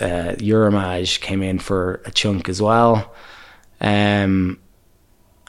uh, 0.00 0.34
Eurimages 0.38 1.18
came 1.18 1.42
in 1.42 1.58
for 1.58 2.02
a 2.04 2.10
chunk 2.10 2.48
as 2.48 2.60
well. 2.60 3.14
Um, 3.80 4.58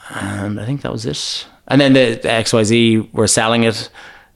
and 0.08 0.60
I 0.60 0.64
think 0.64 0.82
that 0.82 0.92
was 0.92 1.04
it. 1.06 1.46
And 1.68 1.80
then 1.80 1.92
the, 1.92 2.14
the 2.14 2.28
XYZ 2.28 3.12
were 3.12 3.26
selling 3.26 3.64
it. 3.64 3.90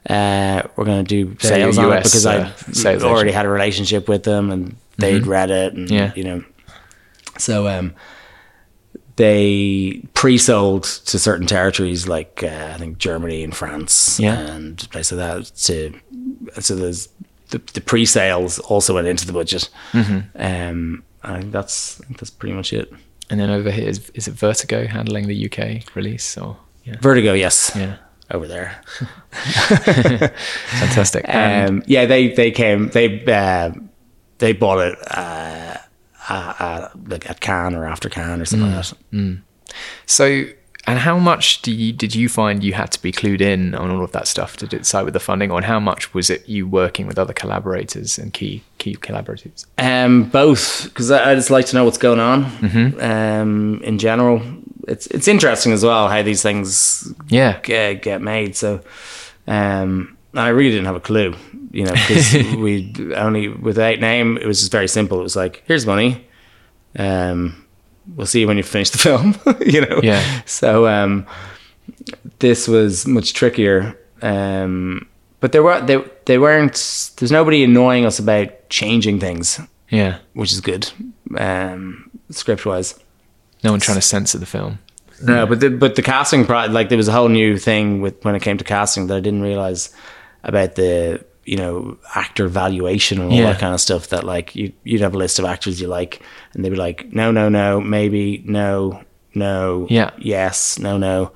Uh, 0.09 0.63
we're 0.77 0.85
going 0.85 1.05
to 1.05 1.09
do 1.25 1.37
sales 1.41 1.79
on 1.79 1.93
it 1.93 2.05
because 2.05 2.27
uh, 2.27 2.53
I 2.87 2.97
already 2.97 3.33
had 3.33 3.47
a 3.47 3.51
relationship 3.51 4.09
with 4.09 4.25
them 4.25 4.51
and 4.51 4.77
they'd 4.99 5.23
Mhm. 5.23 5.27
read 5.29 5.51
it 5.51 5.75
and 5.75 5.91
Yeah. 5.91 6.13
you 6.17 6.25
know. 6.25 6.45
So 7.39 7.69
um, 7.69 7.95
they 9.17 10.03
pre-sold 10.15 10.85
to 10.85 11.19
certain 11.19 11.47
territories 11.47 12.09
like 12.09 12.43
uh, 12.43 12.73
I 12.75 12.79
think 12.79 12.99
Germany 12.99 13.43
and 13.45 13.55
France 13.55 14.19
Yeah. 14.21 14.39
and 14.39 14.79
places 14.91 15.19
like 15.19 15.45
that. 15.45 15.55
To 15.57 16.61
so 16.63 16.75
there's 16.75 17.09
the, 17.51 17.59
the 17.75 17.81
pre-sales 17.81 18.59
also 18.61 18.95
went 18.95 19.07
into 19.09 19.27
the 19.27 19.33
budget. 19.33 19.69
Mhm. 19.93 20.25
Um, 20.37 21.03
I 21.23 21.41
think 21.41 21.53
that's 21.53 22.01
I 22.01 22.05
think 22.07 22.19
that's 22.19 22.31
pretty 22.31 22.55
much 22.55 22.73
it. 22.73 22.93
And 23.29 23.39
then 23.39 23.51
over 23.51 23.71
here 23.71 23.89
is, 23.89 24.11
is 24.15 24.27
it 24.29 24.35
Vertigo 24.35 24.87
handling 24.87 25.29
the 25.29 25.47
UK 25.47 25.95
release 25.95 26.37
or 26.39 26.57
yeah. 26.85 26.97
Vertigo, 27.01 27.33
yes. 27.35 27.73
Yeah. 27.77 27.97
Over 28.33 28.47
there. 28.49 28.81
Fantastic. 30.11 31.25
Um, 31.29 31.83
yeah, 31.87 32.07
they 32.07 32.29
they 32.29 32.51
came 32.51 32.89
they 32.89 33.25
uh, 33.27 33.73
they 34.39 34.53
bought 34.53 34.79
it 34.79 34.99
uh, 35.11 35.77
uh, 36.31 36.55
uh, 36.59 36.89
like 37.07 37.29
at 37.29 37.41
Cannes 37.41 37.75
or 37.75 37.85
after 37.85 38.09
Cannes 38.09 38.41
or 38.41 38.45
something 38.47 38.71
like 38.73 38.85
that. 38.87 38.95
Mm. 39.13 39.41
So, 40.07 40.45
and 40.87 40.99
how 40.99 41.19
much 41.19 41.61
do 41.63 41.71
you 41.73 41.93
did 41.93 42.15
you 42.15 42.29
find 42.29 42.65
you 42.65 42.73
had 42.73 42.91
to 42.93 43.03
be 43.03 43.13
clued 43.13 43.41
in 43.41 43.75
on 43.75 43.91
all 43.91 44.03
of 44.03 44.13
that 44.13 44.27
stuff 44.27 44.57
to 44.59 44.67
decide 44.67 45.03
with 45.05 45.15
the 45.15 45.21
funding, 45.21 45.51
or 45.51 45.61
how 45.63 45.79
much 45.79 46.15
was 46.15 46.31
it 46.31 46.49
you 46.49 46.67
working 46.67 47.07
with 47.07 47.19
other 47.19 47.35
collaborators 47.35 48.19
and 48.19 48.33
key 48.33 48.63
key 48.79 48.95
collaborators? 48.95 49.67
Um, 49.79 50.25
both, 50.31 50.85
because 50.85 51.11
I, 51.11 51.33
I 51.33 51.35
just 51.35 51.51
like 51.51 51.67
to 51.67 51.77
know 51.77 51.85
what's 51.85 51.99
going 51.99 52.21
on. 52.21 52.45
Mhm. 52.45 53.03
Um, 53.03 53.81
in 53.85 53.99
general, 53.99 54.41
it's 54.89 55.07
it's 55.09 55.29
interesting 55.29 55.73
as 55.73 55.85
well 55.85 56.09
how 56.09 56.23
these 56.23 56.43
things 56.43 57.13
Yeah. 57.29 57.61
get, 57.63 58.03
get 58.03 58.23
made. 58.23 58.57
So, 58.57 58.81
um, 59.47 60.17
I 60.35 60.49
really 60.49 60.71
didn't 60.71 60.87
have 60.87 60.97
a 60.97 61.01
clue, 61.01 61.35
you 61.71 61.85
know, 61.85 61.93
because 61.93 62.33
we 62.57 62.93
only 63.15 63.49
without 63.49 63.99
name. 63.99 64.37
It 64.37 64.47
was 64.47 64.61
just 64.61 64.73
very 64.73 64.89
simple. 64.89 65.19
It 65.21 65.25
was 65.25 65.37
like, 65.37 65.63
here's 65.67 65.87
money. 65.87 66.27
Um, 66.99 67.67
we'll 68.15 68.27
see 68.27 68.41
you 68.41 68.47
when 68.47 68.57
you 68.57 68.63
finish 68.63 68.91
the 68.91 68.99
film. 69.09 69.37
you 69.61 69.81
know. 69.81 70.01
Yeah. 70.03 70.43
So 70.47 70.87
um, 70.87 71.27
this 72.39 72.69
was 72.69 73.07
much 73.07 73.33
trickier. 73.33 73.99
Um, 74.23 75.09
but 75.41 75.53
there 75.53 75.63
were 75.63 75.81
they 75.81 76.03
they 76.27 76.39
weren't. 76.39 76.75
There's 77.17 77.33
nobody 77.33 77.65
annoying 77.65 78.05
us 78.07 78.19
about 78.19 78.69
changing 78.69 79.21
things. 79.21 79.61
Yeah. 79.89 80.19
which 80.35 80.53
is 80.53 80.61
good, 80.61 80.89
um, 81.37 82.11
script 82.31 82.65
wise. 82.65 82.97
No 83.65 83.73
one 83.73 83.81
trying 83.81 83.97
to 83.97 84.03
censor 84.03 84.39
the 84.39 84.47
film. 84.47 84.79
No, 85.23 85.47
but 85.47 85.61
the 85.61 85.69
but 85.69 85.97
the 85.97 86.03
casting 86.03 86.47
pro 86.47 86.67
like 86.67 86.89
there 86.89 86.97
was 86.97 87.09
a 87.09 87.13
whole 87.13 87.29
new 87.29 87.59
thing 87.59 88.01
with 88.01 88.25
when 88.25 88.35
it 88.35 88.41
came 88.41 88.57
to 88.59 88.65
casting 88.65 89.09
that 89.09 89.17
I 89.17 89.21
didn't 89.21 89.43
realize 89.43 89.93
about 90.45 90.75
the 90.75 91.25
you 91.45 91.57
know 91.57 91.97
actor 92.15 92.47
valuation 92.49 93.21
and 93.21 93.31
all 93.33 93.37
Yeah. 93.39 93.53
that 93.53 93.61
kind 93.61 93.75
of 93.75 93.81
stuff. 93.81 94.09
That 94.09 94.25
like 94.25 94.55
you 94.55 94.73
you'd 94.85 95.01
have 95.01 95.15
a 95.15 95.19
list 95.19 95.39
of 95.39 95.45
actors 95.45 95.81
you 95.81 95.89
like, 95.89 96.23
and 96.55 96.65
they'd 96.65 96.71
be 96.71 96.77
like, 96.77 97.13
no, 97.13 97.31
no, 97.33 97.49
no, 97.49 97.81
maybe, 97.81 98.43
no, 98.47 99.03
no, 99.35 99.87
Yeah. 99.91 100.11
yes, 100.19 100.79
no, 100.79 100.99
no, 100.99 101.33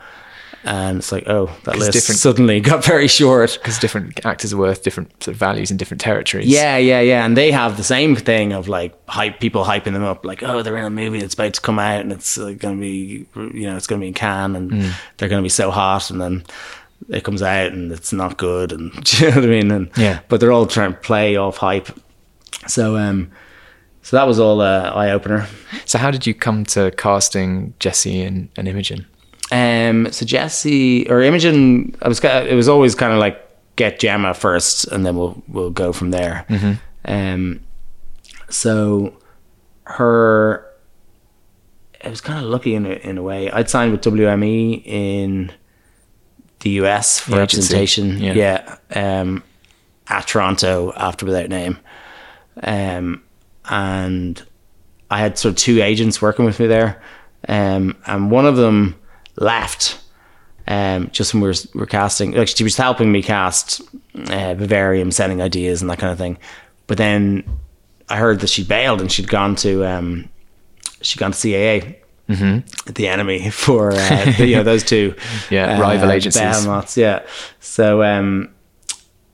and 0.64 0.98
it's 0.98 1.12
like, 1.12 1.28
oh, 1.28 1.50
that 1.64 1.76
list 1.78 1.92
different- 1.92 2.18
suddenly 2.18 2.60
got 2.60 2.84
very 2.84 3.06
short. 3.08 3.58
Because 3.60 3.78
different 3.78 4.24
actors 4.24 4.52
are 4.52 4.56
worth 4.56 4.82
different 4.82 5.10
sort 5.22 5.34
of 5.34 5.38
values 5.38 5.70
in 5.70 5.76
different 5.76 6.00
territories. 6.00 6.46
Yeah, 6.48 6.76
yeah, 6.78 7.00
yeah. 7.00 7.24
And 7.26 7.36
they 7.36 7.50
have 7.50 7.76
the 7.76 7.84
same 7.84 8.16
thing 8.16 8.52
of 8.52 8.66
like 8.68 8.94
hype 9.08 9.40
people 9.40 9.64
hyping 9.64 9.92
them 9.92 10.04
up, 10.04 10.24
like, 10.24 10.42
oh, 10.42 10.62
they're 10.62 10.76
in 10.78 10.84
a 10.84 10.90
movie 10.90 11.20
that's 11.20 11.34
about 11.34 11.54
to 11.54 11.60
come 11.60 11.78
out 11.78 12.00
and 12.00 12.12
it's 12.12 12.38
uh, 12.38 12.52
going 12.58 12.76
to 12.76 12.80
be, 12.80 13.26
you 13.36 13.66
know, 13.66 13.76
it's 13.76 13.86
going 13.86 14.00
to 14.00 14.04
be 14.04 14.08
in 14.08 14.14
Cannes 14.14 14.54
and 14.56 14.70
Mm. 14.70 14.92
they're 15.18 15.28
going 15.28 15.42
to 15.42 15.44
be 15.46 15.48
so 15.50 15.70
hot. 15.70 16.10
And 16.10 16.18
then 16.20 16.44
it 17.08 17.24
comes 17.24 17.42
out 17.42 17.72
and 17.72 17.92
it's 17.92 18.12
not 18.12 18.36
good. 18.38 18.72
And 18.72 18.92
you 19.20 19.28
know 19.30 19.34
what 19.36 19.44
I 19.44 19.48
mean? 19.48 19.70
And, 19.70 19.90
Yeah. 19.96 20.20
But 20.28 20.40
they're 20.40 20.52
all 20.52 20.66
trying 20.66 20.92
to 20.92 20.98
play 21.00 21.36
off 21.36 21.58
hype. 21.58 21.88
So, 22.66 22.96
um, 22.96 23.30
so 24.02 24.16
that 24.16 24.26
was 24.26 24.38
all 24.38 24.60
uh, 24.60 24.90
eye 24.94 25.10
opener. 25.10 25.46
So 25.86 25.98
how 25.98 26.10
did 26.10 26.26
you 26.26 26.34
come 26.34 26.64
to 26.66 26.90
casting 26.92 27.74
Jesse 27.78 28.20
and, 28.22 28.48
and 28.56 28.68
Imogen? 28.68 29.06
Um, 29.52 30.10
so 30.12 30.24
Jesse 30.26 31.08
or 31.10 31.20
Imogen, 31.22 31.94
I 32.02 32.08
was 32.08 32.22
it 32.22 32.54
was 32.54 32.68
always 32.68 32.94
kind 32.94 33.12
of 33.12 33.18
like 33.18 33.40
get 33.76 33.98
Gemma 34.00 34.34
first, 34.34 34.86
and 34.88 35.04
then 35.04 35.16
we'll 35.16 35.42
we'll 35.48 35.70
go 35.70 35.92
from 35.92 36.10
there. 36.10 36.44
Mhm. 36.48 36.78
Um, 37.04 37.60
so 38.48 39.18
her, 39.84 40.66
I 42.02 42.08
was 42.08 42.20
kind 42.20 42.42
of 42.42 42.50
lucky 42.50 42.74
in 42.74 42.86
a, 42.86 42.90
in 42.90 43.18
a 43.18 43.22
way. 43.22 43.50
I'd 43.50 43.68
signed 43.68 43.92
with 43.92 44.00
WME 44.02 44.82
in 44.86 45.52
the 46.64 46.70
US 46.70 47.20
for 47.20 47.36
representation. 47.36 48.18
yeah. 48.18 48.76
yeah 48.92 49.20
um, 49.20 49.42
at 50.08 50.26
Toronto 50.26 50.92
after 50.96 51.24
Without 51.24 51.48
Name, 51.48 51.78
um, 52.62 53.22
and 53.66 54.42
I 55.10 55.18
had 55.18 55.38
sort 55.38 55.52
of 55.52 55.56
two 55.56 55.80
agents 55.80 56.20
working 56.20 56.44
with 56.44 56.58
me 56.58 56.66
there, 56.66 57.00
um, 57.48 57.96
and 58.06 58.30
one 58.30 58.46
of 58.46 58.56
them 58.56 58.98
left. 59.36 60.00
Um, 60.66 61.10
just 61.12 61.34
when 61.34 61.42
we 61.42 61.48
were, 61.48 61.54
were 61.74 61.86
casting, 61.86 62.32
like 62.32 62.48
she 62.48 62.64
was 62.64 62.78
helping 62.78 63.12
me 63.12 63.22
cast 63.22 63.82
uh, 64.30 64.54
Vivarium, 64.54 65.10
sending 65.10 65.42
ideas 65.42 65.82
and 65.82 65.90
that 65.90 65.98
kind 65.98 66.10
of 66.10 66.16
thing. 66.16 66.38
But 66.86 66.96
then 66.96 67.44
I 68.08 68.16
heard 68.16 68.40
that 68.40 68.48
she 68.48 68.64
bailed 68.64 69.02
and 69.02 69.12
she'd 69.12 69.28
gone 69.28 69.56
to 69.56 69.84
um, 69.84 70.30
she'd 71.02 71.18
gone 71.18 71.32
to 71.32 71.36
CAA, 71.36 71.96
Mm-hmm. 72.28 72.92
the 72.92 73.08
enemy 73.08 73.50
for 73.64 73.92
uh, 73.92 74.32
the, 74.38 74.46
you 74.46 74.56
know 74.56 74.62
those 74.62 74.82
two 74.82 75.14
Yeah, 75.50 75.78
rival 75.78 76.10
agencies. 76.10 76.40
behemoths, 76.40 76.96
yeah. 76.96 77.20
So 77.60 78.02
um, 78.02 78.48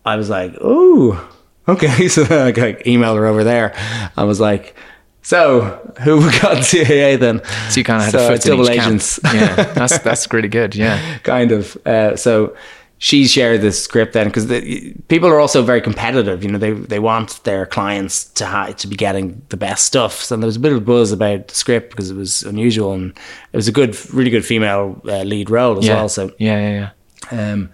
I 0.05 0.17
was 0.17 0.29
like, 0.29 0.57
oh, 0.61 1.29
okay. 1.69 2.09
So 2.09 2.25
then 2.25 2.41
I 2.41 2.45
like, 2.47 2.85
emailed 2.85 3.17
her 3.17 3.27
over 3.27 3.45
there. 3.45 3.75
I 4.17 4.25
was 4.25 4.41
like, 4.41 4.75
so 5.23 5.61
who 6.03 6.21
got 6.41 6.57
CAA 6.65 7.19
then? 7.19 7.43
So 7.69 7.79
you 7.79 7.85
kind 7.85 7.99
of 7.99 8.07
had 8.07 8.13
So 8.13 8.27
a 8.27 8.29
foot 8.37 8.43
double 8.43 8.65
each 8.71 8.77
camp. 8.77 8.87
agents. 8.87 9.21
yeah, 9.33 9.55
that's 9.75 9.99
that's 9.99 10.33
really 10.33 10.49
good. 10.49 10.75
Yeah. 10.75 11.19
kind 11.19 11.53
of. 11.53 11.77
Uh, 11.87 12.17
so 12.17 12.57
she 13.03 13.27
shared 13.27 13.63
the 13.63 13.73
script 13.73 14.13
then 14.13 14.27
because 14.27 14.49
the, 14.49 14.93
people 15.09 15.27
are 15.31 15.41
also 15.41 15.63
very 15.63 15.81
competitive. 15.81 16.45
You 16.45 16.51
know, 16.51 16.59
they 16.59 16.73
they 16.73 16.99
want 16.99 17.43
their 17.45 17.65
clients 17.65 18.25
to 18.35 18.45
ha- 18.45 18.73
to 18.73 18.87
be 18.87 18.95
getting 18.95 19.41
the 19.49 19.57
best 19.57 19.87
stuff. 19.87 20.23
So 20.23 20.37
there 20.37 20.45
was 20.45 20.57
a 20.57 20.61
bit 20.61 20.75
of 20.75 20.85
buzz 20.85 21.11
about 21.11 21.49
the 21.49 21.55
script 21.55 21.91
because 21.93 22.11
it 22.11 22.15
was 22.15 22.43
unusual 22.43 22.93
and 22.93 23.19
it 23.53 23.57
was 23.57 23.69
a 23.69 23.73
good, 23.73 23.97
really 24.13 24.29
good 24.29 24.45
female 24.45 25.01
uh, 25.07 25.23
lead 25.23 25.49
role 25.49 25.79
as 25.79 25.87
yeah. 25.87 25.95
well. 25.95 26.11
So 26.11 26.31
yeah, 26.39 26.61
yeah, 26.61 26.91
yeah. 27.33 27.53
um, 27.53 27.71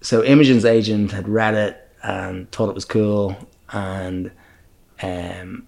so 0.00 0.22
Imogen's 0.22 0.64
agent 0.64 1.10
had 1.10 1.28
read 1.28 1.54
it 1.54 1.90
and 2.04 2.48
thought 2.52 2.68
it 2.68 2.76
was 2.76 2.84
cool, 2.84 3.36
and 3.72 4.30
um, 5.02 5.66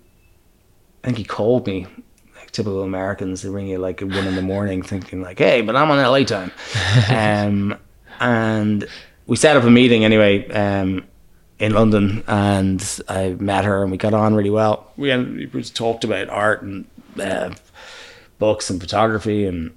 I 1.02 1.06
think 1.06 1.18
he 1.18 1.24
called 1.24 1.66
me. 1.66 1.88
Like 2.36 2.52
typical 2.52 2.84
Americans, 2.84 3.42
they 3.42 3.48
ring 3.48 3.66
you 3.66 3.78
like 3.78 4.02
at 4.02 4.08
one 4.08 4.28
in 4.28 4.36
the 4.36 4.42
morning, 4.42 4.82
thinking 4.82 5.20
like, 5.20 5.40
"Hey, 5.40 5.62
but 5.62 5.74
I'm 5.74 5.90
on 5.90 5.98
LA 5.98 6.22
time," 6.22 6.52
um, 7.10 7.76
and 8.20 8.86
we 9.26 9.36
set 9.36 9.56
up 9.56 9.64
a 9.64 9.70
meeting 9.70 10.04
anyway 10.04 10.48
um, 10.50 11.04
in 11.58 11.72
London, 11.72 12.22
and 12.26 13.00
I 13.08 13.30
met 13.30 13.64
her, 13.64 13.82
and 13.82 13.90
we 13.90 13.98
got 13.98 14.14
on 14.14 14.34
really 14.34 14.50
well. 14.50 14.92
We 14.96 15.08
had, 15.08 15.52
we 15.52 15.62
talked 15.64 16.04
about 16.04 16.28
art 16.28 16.62
and 16.62 16.86
uh, 17.20 17.54
books 18.38 18.70
and 18.70 18.80
photography 18.80 19.46
and 19.46 19.74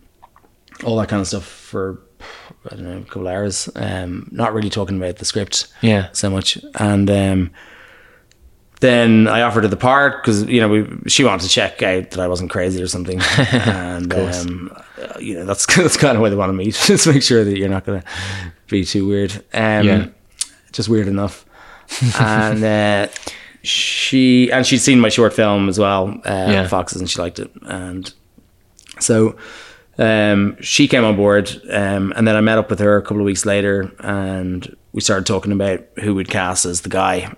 all 0.86 0.98
that 0.98 1.10
kind 1.10 1.22
of 1.22 1.28
stuff 1.28 1.46
for 1.46 2.00
I 2.72 2.76
don't 2.76 2.84
know 2.86 2.98
a 2.98 3.02
couple 3.04 3.28
hours. 3.28 3.70
Um, 3.76 4.30
not 4.32 4.54
really 4.54 4.70
talking 4.70 4.98
about 4.98 5.18
the 5.18 5.26
script, 5.26 5.68
Yeah. 5.82 6.08
so 6.14 6.30
much. 6.30 6.58
And 6.76 7.10
um, 7.12 7.52
then 8.80 9.28
I 9.28 9.42
offered 9.42 9.64
her 9.64 9.70
the 9.70 9.78
part 9.78 10.22
because 10.24 10.44
you 10.46 10.60
know 10.62 10.70
we 10.70 10.88
she 11.08 11.24
wanted 11.24 11.44
to 11.44 11.50
check 11.50 11.82
out 11.84 12.12
that 12.12 12.20
I 12.20 12.28
wasn't 12.28 12.50
crazy 12.52 12.82
or 12.82 12.88
something. 12.88 13.22
and 13.38 14.14
um, 14.14 14.78
uh, 15.04 15.20
you 15.20 15.36
know 15.36 15.46
that's 15.46 15.66
that's 15.76 15.98
kind 15.98 16.16
of 16.16 16.22
why 16.22 16.30
they 16.30 16.36
want 16.36 16.50
to 16.50 16.54
meet, 16.54 16.74
just 16.86 17.08
make 17.08 17.24
sure 17.24 17.44
that 17.44 17.58
you're 17.58 17.70
not 17.70 17.86
going 17.86 18.02
to 18.02 18.08
be 18.70 18.84
too 18.86 19.08
weird. 19.08 19.34
Um, 19.54 19.86
Yeah. 19.88 20.08
just 20.72 20.90
weird 20.90 21.08
enough. 21.08 21.46
and 22.20 22.64
uh, 22.64 23.08
she 23.62 24.52
and 24.52 24.66
she'd 24.66 24.80
seen 24.80 25.00
my 25.00 25.10
short 25.10 25.34
film 25.34 25.70
as 25.70 25.80
well, 25.80 26.10
uh, 26.26 26.48
Yeah. 26.52 26.68
Foxes, 26.68 27.00
and 27.02 27.10
she 27.10 27.20
liked 27.22 27.40
it. 27.40 27.52
And 27.64 28.12
so 29.00 29.36
um, 29.98 30.58
she 30.62 30.88
came 30.88 31.04
on 31.04 31.16
board, 31.16 31.50
um, 31.70 32.14
and 32.16 32.28
then 32.28 32.36
I 32.36 32.42
met 32.42 32.58
up 32.58 32.70
with 32.70 32.80
her 32.80 32.98
a 32.98 33.02
couple 33.02 33.20
of 33.20 33.26
weeks 33.26 33.46
later, 33.46 33.92
and 34.00 34.76
we 34.92 35.02
started 35.02 35.26
talking 35.26 35.52
about 35.52 35.82
who 36.02 36.16
would 36.16 36.30
cast 36.30 36.66
as 36.66 36.82
the 36.82 36.90
guy. 36.90 37.36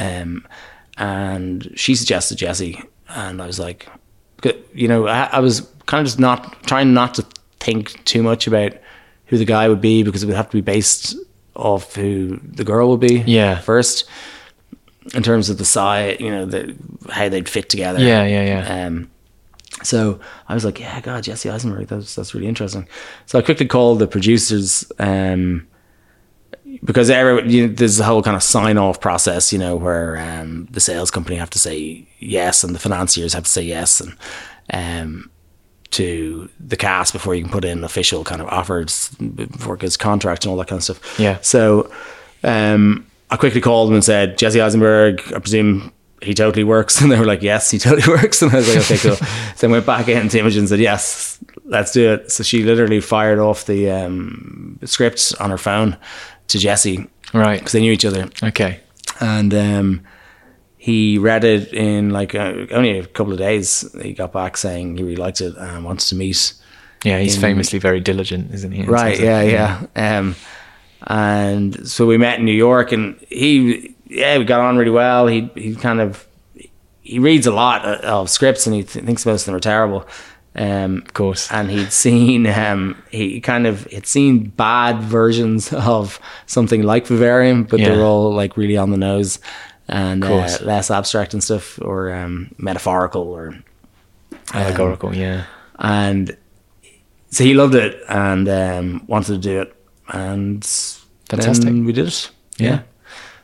Um, 0.00 0.46
and 0.96 1.72
she 1.76 1.94
suggested 1.94 2.36
Jesse, 2.38 2.82
and 3.08 3.40
I 3.40 3.46
was 3.46 3.58
like, 3.58 3.86
you 4.74 4.88
know, 4.88 5.06
I, 5.06 5.24
I 5.32 5.38
was 5.40 5.60
kind 5.90 6.00
of 6.00 6.06
just 6.06 6.20
not 6.20 6.62
trying 6.62 6.94
not 6.94 7.14
to 7.14 7.26
think 7.58 8.02
too 8.04 8.22
much 8.22 8.46
about 8.46 8.72
who 9.26 9.36
the 9.36 9.44
guy 9.44 9.68
would 9.68 9.80
be 9.80 10.04
because 10.04 10.22
it 10.22 10.26
would 10.26 10.36
have 10.36 10.48
to 10.48 10.56
be 10.56 10.60
based 10.60 11.16
off 11.56 11.96
who 11.96 12.38
the 12.44 12.62
girl 12.62 12.90
would 12.90 13.00
be. 13.00 13.24
Yeah. 13.26 13.58
First, 13.58 14.08
in 15.14 15.24
terms 15.24 15.50
of 15.50 15.58
the 15.58 15.64
size, 15.64 16.18
you 16.20 16.30
know, 16.30 16.46
the 16.46 16.76
how 17.10 17.28
they'd 17.28 17.48
fit 17.48 17.68
together. 17.68 17.98
Yeah, 17.98 18.24
yeah, 18.24 18.44
yeah. 18.44 18.86
Um, 18.86 19.10
so 19.82 20.20
I 20.48 20.54
was 20.54 20.64
like, 20.64 20.78
yeah, 20.78 21.00
God, 21.00 21.24
Jesse 21.24 21.50
Eisenberg, 21.50 21.88
that's 21.88 22.14
that's 22.14 22.34
really 22.34 22.46
interesting. 22.46 22.86
So 23.26 23.40
I 23.40 23.42
quickly 23.42 23.66
called 23.66 23.98
the 23.98 24.06
producers, 24.06 24.84
um, 25.00 25.66
because 26.84 27.10
every, 27.10 27.50
you 27.50 27.66
know, 27.66 27.74
there's 27.74 27.98
a 27.98 28.04
whole 28.04 28.22
kind 28.22 28.36
of 28.36 28.44
sign 28.44 28.78
off 28.78 29.00
process, 29.00 29.52
you 29.52 29.58
know, 29.58 29.74
where 29.74 30.18
um, 30.18 30.68
the 30.70 30.80
sales 30.80 31.10
company 31.10 31.36
have 31.36 31.50
to 31.50 31.58
say 31.58 32.06
yes 32.20 32.62
and 32.62 32.76
the 32.76 32.78
financiers 32.78 33.32
have 33.32 33.44
to 33.44 33.50
say 33.50 33.62
yes 33.62 34.00
and 34.00 34.14
um, 34.72 35.30
to 35.92 36.48
the 36.60 36.76
cast 36.76 37.12
before 37.12 37.34
you 37.34 37.42
can 37.42 37.50
put 37.52 37.64
in 37.64 37.82
official 37.84 38.22
kind 38.24 38.40
of 38.40 38.46
offers 38.48 39.08
before 39.34 39.74
it 39.74 39.80
gets 39.80 39.96
contract 39.96 40.44
and 40.44 40.50
all 40.52 40.56
that 40.58 40.68
kind 40.68 40.78
of 40.78 40.84
stuff. 40.84 41.18
Yeah. 41.18 41.38
So 41.42 41.90
um, 42.44 43.06
I 43.30 43.36
quickly 43.36 43.60
called 43.60 43.88
them 43.88 43.94
and 43.96 44.04
said, 44.04 44.38
Jesse 44.38 44.60
Eisenberg, 44.60 45.20
I 45.34 45.38
presume 45.40 45.92
he 46.22 46.34
totally 46.34 46.64
works. 46.64 47.00
And 47.02 47.10
they 47.10 47.18
were 47.18 47.24
like, 47.26 47.42
yes, 47.42 47.70
he 47.70 47.78
totally 47.78 48.06
works. 48.22 48.40
And 48.42 48.52
I 48.52 48.56
was 48.56 48.68
like, 48.68 48.84
okay, 48.84 48.98
cool. 48.98 49.16
so 49.56 49.68
I 49.68 49.70
went 49.70 49.86
back 49.86 50.08
in 50.08 50.28
to 50.28 50.38
Imogen 50.38 50.60
and 50.60 50.68
said, 50.68 50.80
yes, 50.80 51.38
let's 51.64 51.92
do 51.92 52.12
it. 52.12 52.30
So 52.30 52.42
she 52.42 52.62
literally 52.62 53.00
fired 53.00 53.38
off 53.38 53.66
the 53.66 53.90
um, 53.90 54.78
script 54.84 55.34
on 55.40 55.50
her 55.50 55.58
phone 55.58 55.96
to 56.48 56.58
Jesse 56.58 57.08
Right. 57.32 57.58
because 57.60 57.72
they 57.72 57.80
knew 57.80 57.92
each 57.92 58.04
other. 58.04 58.28
Okay. 58.42 58.80
And 59.20 59.54
um, 59.54 60.00
he 60.82 61.18
read 61.18 61.44
it 61.44 61.72
in 61.74 62.08
like 62.08 62.34
uh, 62.34 62.66
only 62.72 62.98
a 62.98 63.06
couple 63.06 63.32
of 63.34 63.38
days. 63.38 63.84
He 64.02 64.14
got 64.14 64.32
back 64.32 64.56
saying 64.56 64.96
he 64.96 65.02
really 65.02 65.16
liked 65.16 65.40
it 65.42 65.54
and 65.58 65.84
wants 65.84 66.08
to 66.08 66.14
meet. 66.14 66.54
Yeah, 67.04 67.18
he's 67.18 67.34
in- 67.34 67.40
famously 67.42 67.78
very 67.78 68.00
diligent, 68.00 68.52
isn't 68.54 68.72
he? 68.72 68.82
Right. 68.84 69.18
of- 69.18 69.24
Yeah. 69.24 69.42
Yeah. 69.94 70.18
Um, 70.18 70.36
and 71.06 71.86
so 71.88 72.06
we 72.06 72.16
met 72.18 72.38
in 72.38 72.44
New 72.44 72.52
York, 72.68 72.92
and 72.92 73.16
he, 73.28 73.94
yeah, 74.06 74.38
we 74.38 74.44
got 74.44 74.60
on 74.60 74.76
really 74.76 74.90
well. 74.90 75.26
He 75.26 75.50
he 75.54 75.74
kind 75.74 76.00
of 76.00 76.26
he 77.02 77.18
reads 77.18 77.46
a 77.46 77.52
lot 77.52 77.84
of, 77.84 78.00
of 78.00 78.30
scripts, 78.30 78.66
and 78.66 78.74
he 78.76 78.82
th- 78.84 79.04
thinks 79.04 79.24
most 79.26 79.42
of 79.42 79.46
them 79.46 79.54
are 79.56 79.60
terrible. 79.60 80.06
Um, 80.56 80.98
Of 81.06 81.14
course. 81.14 81.50
and 81.52 81.70
he'd 81.70 81.92
seen 81.92 82.46
um, 82.46 82.96
he 83.10 83.40
kind 83.40 83.66
of 83.68 83.84
had 83.92 84.06
seen 84.06 84.48
bad 84.56 85.00
versions 85.00 85.72
of 85.72 86.18
something 86.46 86.82
like 86.82 87.06
Vivarium, 87.06 87.64
but 87.64 87.78
Yeah. 87.80 87.90
they're 87.90 88.04
all 88.04 88.34
like 88.34 88.56
really 88.56 88.76
on 88.76 88.90
the 88.90 88.96
nose 88.96 89.38
and 89.90 90.24
uh, 90.24 90.58
less 90.62 90.90
abstract 90.90 91.34
and 91.34 91.42
stuff, 91.42 91.78
or 91.82 92.12
um, 92.12 92.54
metaphorical, 92.56 93.22
or 93.22 93.58
Allegorical, 94.54 95.14
yeah. 95.14 95.44
and 95.78 96.36
so 97.30 97.44
he 97.44 97.54
loved 97.54 97.74
it 97.74 98.02
and 98.08 98.48
um, 98.48 99.04
wanted 99.06 99.34
to 99.34 99.38
do 99.38 99.60
it, 99.60 99.74
and 100.08 100.64
Fantastic. 101.28 101.72
we 101.72 101.92
did 101.92 102.08
it. 102.08 102.30
Yeah. 102.56 102.82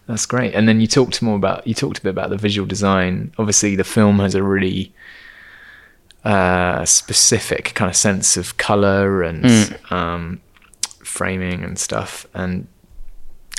That's 0.07 0.27
great. 0.27 0.55
And 0.55 0.69
then 0.69 0.81
you 0.81 0.87
talked 0.87 1.21
more 1.21 1.35
about 1.35 1.67
you 1.67 1.75
talked 1.75 1.99
a 1.99 2.03
bit 2.03 2.11
about 2.11 2.31
the 2.31 2.37
visual 2.37 2.67
design. 2.67 3.33
Obviously, 3.39 3.75
the 3.75 3.85
film 3.85 4.21
has 4.21 4.37
a 4.37 4.43
really 4.43 4.93
uh, 6.25 6.85
specific 6.85 7.75
kind 7.75 7.89
of 7.89 7.97
sense 7.97 8.37
of 8.37 8.57
color 8.57 9.23
and 9.23 9.77
um, 9.91 10.41
framing 11.03 11.65
and 11.65 11.79
stuff. 11.79 12.27
And 12.35 12.69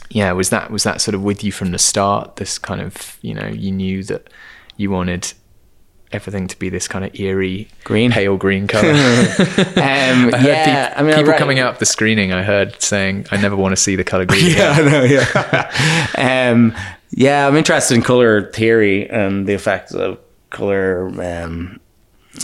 yeah, 0.10 0.32
was 0.32 0.50
that 0.50 0.72
was 0.72 0.84
that 0.84 1.02
sort 1.02 1.16
of 1.16 1.24
with 1.24 1.44
you 1.44 1.52
from 1.52 1.72
the 1.72 1.80
start? 1.80 2.38
This 2.38 2.58
kind 2.58 2.82
of 2.82 3.18
you 3.22 3.34
know 3.34 3.48
you 3.48 3.72
knew 3.72 4.04
that 4.04 4.30
you 4.78 4.90
wanted 4.92 5.34
everything 6.14 6.48
to 6.48 6.58
be 6.58 6.70
this 6.70 6.88
kind 6.88 7.04
of 7.04 7.14
eerie 7.20 7.68
Green. 7.84 8.12
pale 8.12 8.38
green 8.38 8.66
color. 8.68 8.94
Um, 9.78 10.34
I 10.34 10.42
yeah, 10.42 10.90
peop- 10.90 11.00
I 11.00 11.04
mean, 11.04 11.14
I 11.14 11.18
people 11.18 11.34
coming 11.34 11.60
out 11.60 11.74
of 11.74 11.80
the 11.80 11.86
screening. 11.86 12.32
I 12.32 12.44
heard 12.44 12.82
saying, 12.82 13.26
"I 13.32 13.38
never 13.38 13.56
want 13.56 13.74
to 13.74 13.76
see 13.76 13.96
the 13.96 14.04
color 14.04 14.26
green." 14.26 14.46
Yeah. 14.56 14.72
I 14.78 14.82
know. 14.82 15.04
Yeah, 15.04 16.50
um, 16.52 16.74
yeah. 17.12 17.48
I'm 17.48 17.56
interested 17.58 17.96
in 17.96 18.02
color 18.04 18.50
theory 18.52 19.10
and 19.10 19.46
the 19.48 19.54
effects 19.54 19.94
of 19.94 20.18
color, 20.50 21.08
um, 21.22 21.80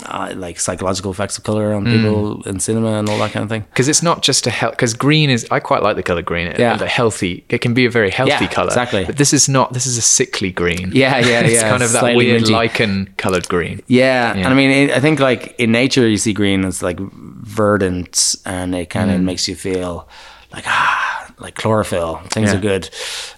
uh, 0.06 0.34
like 0.36 0.60
psychological 0.60 1.12
effects 1.12 1.38
of 1.38 1.44
color 1.44 1.72
Mm. 1.72 1.78
on 1.78 1.86
people 1.86 2.44
in 2.50 2.60
cinema 2.60 3.00
and 3.00 3.10
all 3.10 3.18
that 3.20 3.32
kind 3.32 3.44
of 3.44 3.50
thing. 3.50 3.62
because 3.70 3.88
it's 3.88 4.02
not 4.04 4.22
just 4.24 4.48
a 4.48 4.50
health. 4.50 4.74
Because 4.74 4.94
green 4.94 5.30
is, 5.30 5.46
I 5.52 5.60
quite 5.60 5.84
like 5.84 5.96
the 5.96 6.04
color 6.04 6.22
green. 6.22 6.48
It, 6.48 6.60
Yeah. 6.60 6.76
the 6.78 6.88
healthy. 6.88 7.44
It 7.50 7.60
can 7.62 7.74
be 7.74 7.86
a 7.86 7.89
very 7.89 8.10
healthy 8.12 8.32
Yeah, 8.46 8.48
color. 8.48 8.68
exactly. 8.70 9.06
But 9.06 9.18
this 9.18 9.34
is 9.34 9.48
not. 9.48 9.74
This 9.74 9.86
is 9.86 9.98
a 9.98 10.02
sickly 10.02 10.52
green. 10.52 10.91
Yeah, 10.94 11.20
yeah, 11.20 11.28
yeah. 11.28 11.39
it's 11.41 11.62
kind 11.62 11.84
of 11.84 11.91
that 11.91 12.00
slightly 12.00 12.26
weird 12.26 12.41
minty. 12.41 12.54
lichen 12.54 13.14
colored 13.18 13.48
green. 13.48 13.82
Yeah, 13.88 14.34
Yeah. 14.36 14.44
and 14.44 14.48
I 14.48 14.54
mean, 14.56 14.70
it, 14.72 14.91
I 14.91 15.00
think 15.00 15.20
like 15.20 15.56
in 15.60 15.72
nature, 15.72 16.08
you 16.08 16.18
see 16.18 16.34
green 16.34 16.66
as 16.66 16.82
like 16.84 17.00
verdant, 17.00 18.36
and 18.46 18.74
it 18.76 18.89
kind 18.89 19.12
of 19.12 19.20
Mm. 19.20 19.24
makes 19.26 19.48
you 19.48 19.56
feel 19.56 20.08
like 20.54 20.64
ah, 20.68 21.28
like 21.39 21.56
chlorophyll. 21.56 22.22
Things 22.30 22.52
Yeah. 22.52 22.58
are 22.58 22.62
good. 22.62 22.89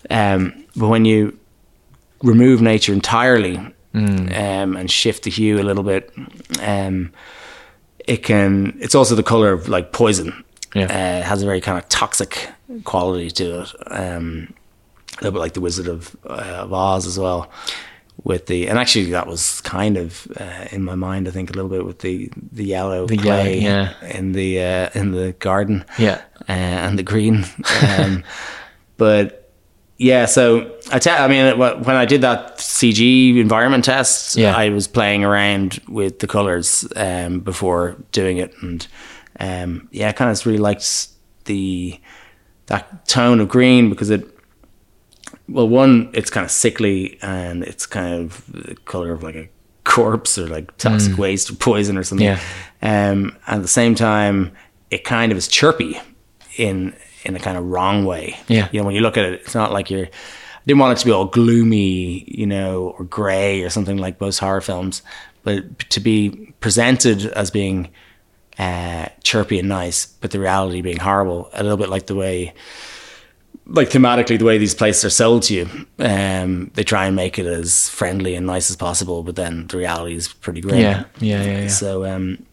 Um, 0.09 0.53
but 0.75 0.87
when 0.89 1.05
you 1.05 1.37
remove 2.23 2.61
nature 2.61 2.93
entirely 2.93 3.59
Mm. 3.95 4.37
um, 4.37 4.75
and 4.75 4.91
shift 4.91 5.23
the 5.23 5.29
hue 5.31 5.59
a 5.59 5.63
little 5.63 5.83
bit, 5.83 6.11
um, 6.61 7.11
it 7.99 8.17
can. 8.23 8.77
It's 8.81 8.93
also 8.95 9.15
the 9.15 9.23
color 9.23 9.51
of 9.53 9.69
like 9.69 9.91
poison. 9.91 10.43
Yeah. 10.75 10.83
Uh, 10.85 11.19
it 11.19 11.23
has 11.25 11.41
a 11.41 11.45
very 11.45 11.61
kind 11.61 11.77
of 11.77 11.87
toxic 11.87 12.49
quality 12.83 13.31
to 13.31 13.61
it. 13.61 13.73
Um, 13.87 14.53
a 15.13 15.23
little 15.23 15.31
bit 15.31 15.39
like 15.39 15.53
the 15.53 15.61
Wizard 15.61 15.87
of, 15.87 16.15
uh, 16.27 16.63
of 16.65 16.73
Oz 16.73 17.07
as 17.07 17.17
well. 17.17 17.49
With 18.23 18.47
the 18.47 18.67
and 18.67 18.77
actually 18.79 19.11
that 19.11 19.27
was 19.27 19.61
kind 19.61 19.97
of 19.97 20.27
uh, 20.39 20.65
in 20.71 20.83
my 20.83 20.95
mind 20.95 21.27
I 21.27 21.31
think 21.31 21.49
a 21.49 21.53
little 21.53 21.69
bit 21.69 21.85
with 21.85 21.99
the 21.99 22.29
the 22.51 22.63
yellow 22.65 23.05
The 23.07 23.17
clay 23.17 23.59
yellow, 23.59 23.91
in 24.09 24.31
the 24.31 24.61
uh, 24.61 24.89
in 24.95 25.11
the 25.11 25.33
garden 25.39 25.85
Yeah. 25.99 26.21
uh, 26.49 26.51
and 26.51 26.97
the 26.97 27.03
green. 27.03 27.45
Um, 27.87 28.23
but 28.97 29.44
yeah, 29.97 30.25
so 30.25 30.75
I 30.91 30.99
tell. 30.99 31.21
I 31.23 31.27
mean, 31.27 31.57
when 31.57 31.95
I 31.95 32.05
did 32.05 32.21
that 32.21 32.57
CG 32.57 33.37
environment 33.37 33.85
test, 33.85 34.35
Yeah. 34.35 34.55
I 34.55 34.69
was 34.69 34.87
playing 34.87 35.23
around 35.23 35.79
with 35.87 36.19
the 36.19 36.27
colors 36.27 36.85
um, 36.95 37.39
before 37.39 37.95
doing 38.11 38.37
it, 38.37 38.53
and 38.61 38.85
um, 39.39 39.87
yeah, 39.91 40.09
I 40.09 40.11
kind 40.11 40.29
of 40.31 40.45
really 40.45 40.59
liked 40.59 41.07
the 41.45 41.99
that 42.67 43.07
tone 43.07 43.39
of 43.39 43.47
green 43.47 43.89
because 43.89 44.09
it. 44.09 44.27
Well, 45.47 45.69
one, 45.69 46.09
it's 46.13 46.29
kind 46.31 46.43
of 46.43 46.51
sickly, 46.51 47.17
and 47.21 47.63
it's 47.63 47.85
kind 47.85 48.15
of 48.15 48.43
the 48.51 48.75
color 48.85 49.11
of 49.13 49.21
like 49.23 49.35
a 49.35 49.47
corpse 49.83 50.37
or 50.37 50.47
like 50.47 50.75
toxic 50.77 51.17
waste 51.17 51.49
or 51.51 51.55
poison 51.55 51.97
or 51.97 52.03
something. 52.03 52.25
Yeah. 52.25 52.39
Um, 52.81 53.37
and 53.47 53.57
at 53.57 53.61
the 53.61 53.67
same 53.67 53.93
time, 53.95 54.51
it 54.89 55.03
kind 55.03 55.31
of 55.31 55.37
is 55.37 55.47
chirpy 55.47 56.01
in 56.57 56.95
in 57.25 57.35
a 57.35 57.39
kind 57.39 57.57
of 57.57 57.65
wrong 57.65 58.05
way. 58.05 58.37
Yeah. 58.47 58.69
You 58.71 58.79
know, 58.79 58.85
when 58.85 58.95
you 58.95 59.01
look 59.01 59.17
at 59.17 59.25
it, 59.25 59.41
it's 59.41 59.55
not 59.55 59.71
like 59.71 59.89
you're. 59.89 60.05
I 60.05 60.67
didn't 60.67 60.79
want 60.79 60.97
it 60.97 61.01
to 61.01 61.05
be 61.05 61.11
all 61.11 61.25
gloomy, 61.25 62.23
you 62.27 62.47
know, 62.47 62.95
or 62.97 63.05
grey 63.05 63.61
or 63.61 63.69
something 63.69 63.97
like 63.97 64.19
most 64.19 64.39
horror 64.39 64.61
films, 64.61 65.03
but 65.43 65.77
to 65.91 65.99
be 65.99 66.53
presented 66.59 67.25
as 67.27 67.51
being 67.51 67.91
uh, 68.57 69.07
chirpy 69.23 69.59
and 69.59 69.69
nice, 69.69 70.05
but 70.07 70.31
the 70.31 70.39
reality 70.39 70.81
being 70.81 70.97
horrible. 70.97 71.49
A 71.53 71.61
little 71.61 71.77
bit 71.77 71.89
like 71.89 72.07
the 72.07 72.15
way, 72.15 72.53
like 73.67 73.89
thematically, 73.89 74.39
the 74.39 74.45
way 74.45 74.57
these 74.57 74.73
places 74.73 75.05
are 75.05 75.09
sold 75.11 75.43
to 75.43 75.53
you. 75.53 75.87
Um, 75.99 76.71
they 76.73 76.83
try 76.83 77.05
and 77.05 77.15
make 77.15 77.37
it 77.37 77.45
as 77.45 77.89
friendly 77.89 78.33
and 78.35 78.47
nice 78.47 78.69
as 78.69 78.75
possible, 78.75 79.23
but 79.23 79.35
then 79.35 79.67
the 79.67 79.77
reality 79.77 80.15
is 80.15 80.33
pretty 80.33 80.61
grim. 80.61 80.79
Yeah. 80.79 81.05
Yeah. 81.19 81.43
Yeah. 81.43 81.59
yeah. 81.61 81.67
So 81.67 82.05
um 82.05 82.45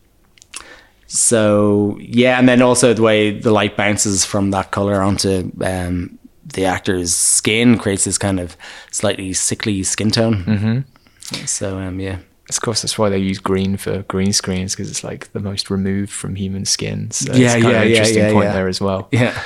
so 1.14 1.98
yeah, 2.00 2.38
and 2.38 2.48
then 2.48 2.62
also 2.62 2.94
the 2.94 3.02
way 3.02 3.38
the 3.38 3.50
light 3.50 3.76
bounces 3.76 4.24
from 4.24 4.50
that 4.52 4.70
color 4.70 5.02
onto 5.02 5.52
um 5.62 6.18
the 6.42 6.64
actor's 6.64 7.14
skin 7.14 7.76
creates 7.76 8.04
this 8.04 8.16
kind 8.16 8.40
of 8.40 8.56
slightly 8.90 9.34
sickly 9.34 9.82
skin 9.82 10.10
tone. 10.10 10.42
Mm-hmm. 10.44 11.44
So 11.44 11.78
um 11.78 12.00
yeah. 12.00 12.18
Of 12.48 12.60
course, 12.62 12.80
that's 12.80 12.96
why 12.98 13.10
they 13.10 13.18
use 13.18 13.38
green 13.38 13.76
for 13.76 14.02
green 14.04 14.32
screens 14.32 14.74
because 14.74 14.90
it's 14.90 15.04
like 15.04 15.30
the 15.32 15.40
most 15.40 15.70
removed 15.70 16.10
from 16.10 16.34
human 16.34 16.64
skin. 16.64 17.10
So 17.10 17.32
Yeah, 17.34 17.56
it's 17.56 17.62
kind 17.62 17.64
yeah, 17.64 17.70
of 17.70 17.76
an 17.76 17.82
yeah, 17.82 17.88
interesting 17.96 18.22
yeah, 18.24 18.32
point 18.32 18.44
yeah. 18.46 18.52
there 18.54 18.68
as 18.68 18.80
well. 18.80 19.08
Yeah. 19.12 19.38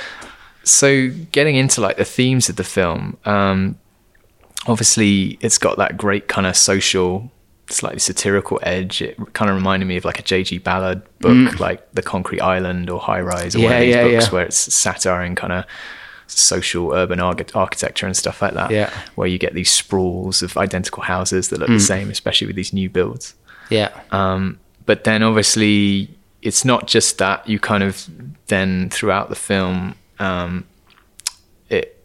so 0.63 1.09
getting 1.33 1.57
into 1.57 1.81
like 1.81 1.97
the 1.97 2.05
themes 2.05 2.49
of 2.49 2.57
the 2.57 2.65
film 2.65 3.17
um 3.25 3.77
obviously 4.69 5.37
it's 5.41 5.59
got 5.59 5.79
that 5.79 5.97
great 5.97 6.29
kind 6.29 6.47
of 6.47 6.57
social 6.57 7.31
slightly 7.69 7.99
satirical 7.99 8.61
edge 8.63 9.03
it 9.03 9.17
kind 9.33 9.51
of 9.51 9.57
reminded 9.57 9.87
me 9.87 9.97
of 9.97 10.05
like 10.05 10.19
a 10.21 10.23
jg 10.23 10.63
ballard 10.63 11.03
book 11.19 11.59
like 11.59 11.91
the 11.95 12.03
concrete 12.03 12.41
island 12.41 12.89
or 12.89 13.01
high 13.01 13.21
rise 13.21 13.57
or 13.57 13.61
one 13.63 13.73
Mm. 13.73 13.75
Of 13.75 13.81
these 13.81 13.95
yeah, 13.95 14.03
books 14.05 14.27
yeah. 14.27 14.31
where 14.33 14.45
it's 14.45 14.75
satire 14.75 15.23
and 15.23 15.37
kind 15.37 15.53
of 15.53 15.65
social 16.29 16.93
urban 16.93 17.19
arch- 17.21 17.55
architecture 17.55 18.07
and 18.07 18.17
stuff 18.17 18.41
like 18.43 18.55
that 18.55 18.71
Yeah. 18.71 18.91
where 19.17 19.29
you 19.29 19.39
get 19.39 19.55
these 19.55 19.71
sprawls 19.71 20.43
of 20.43 20.57
identical 20.57 21.03
houses 21.03 21.49
that 21.49 21.59
look 21.61 21.69
Mm. 21.69 21.75
the 21.79 21.81
same 21.81 22.11
especially 22.11 22.47
with 22.47 22.57
these 22.57 22.73
new 22.73 22.89
builds 22.89 23.35
Yeah. 23.69 23.91
um, 24.13 24.59
but 24.87 25.05
then 25.05 25.23
obviously 25.25 26.11
it's 26.43 26.65
not 26.65 26.87
just 26.87 27.19
that 27.19 27.49
you 27.49 27.59
kind 27.59 27.83
of 27.83 28.07
then 28.47 28.91
throughout 28.91 29.29
the 29.29 29.35
film 29.37 29.97
um, 30.21 30.65
it 31.69 32.01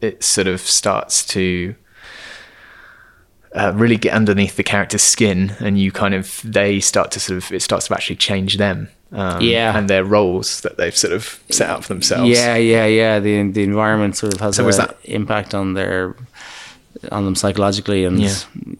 it 0.00 0.24
sort 0.24 0.46
of 0.46 0.60
starts 0.60 1.24
to 1.26 1.74
uh, 3.54 3.72
really 3.74 3.96
get 3.96 4.12
underneath 4.14 4.56
the 4.56 4.62
character's 4.62 5.02
skin 5.02 5.54
and 5.60 5.78
you 5.78 5.92
kind 5.92 6.14
of 6.14 6.40
they 6.44 6.80
start 6.80 7.10
to 7.12 7.20
sort 7.20 7.36
of 7.36 7.52
it 7.52 7.60
starts 7.62 7.86
to 7.88 7.94
actually 7.94 8.16
change 8.16 8.56
them 8.56 8.88
um, 9.12 9.40
Yeah. 9.42 9.76
and 9.76 9.88
their 9.90 10.04
roles 10.04 10.62
that 10.62 10.78
they've 10.78 10.96
sort 10.96 11.12
of 11.12 11.38
set 11.50 11.68
out 11.68 11.82
for 11.84 11.92
themselves 11.92 12.30
Yeah, 12.30 12.56
yeah, 12.56 12.86
yeah. 12.86 13.20
The 13.20 13.50
the 13.50 13.62
environment 13.62 14.16
sort 14.16 14.32
of 14.34 14.40
has 14.40 14.56
So 14.56 14.62
a 14.62 14.66
was 14.66 14.78
that- 14.78 14.96
impact 15.04 15.54
on 15.54 15.74
their 15.74 16.14
on 17.10 17.24
them 17.24 17.34
psychologically 17.34 18.04
and 18.04 18.20
Yeah. 18.20 18.34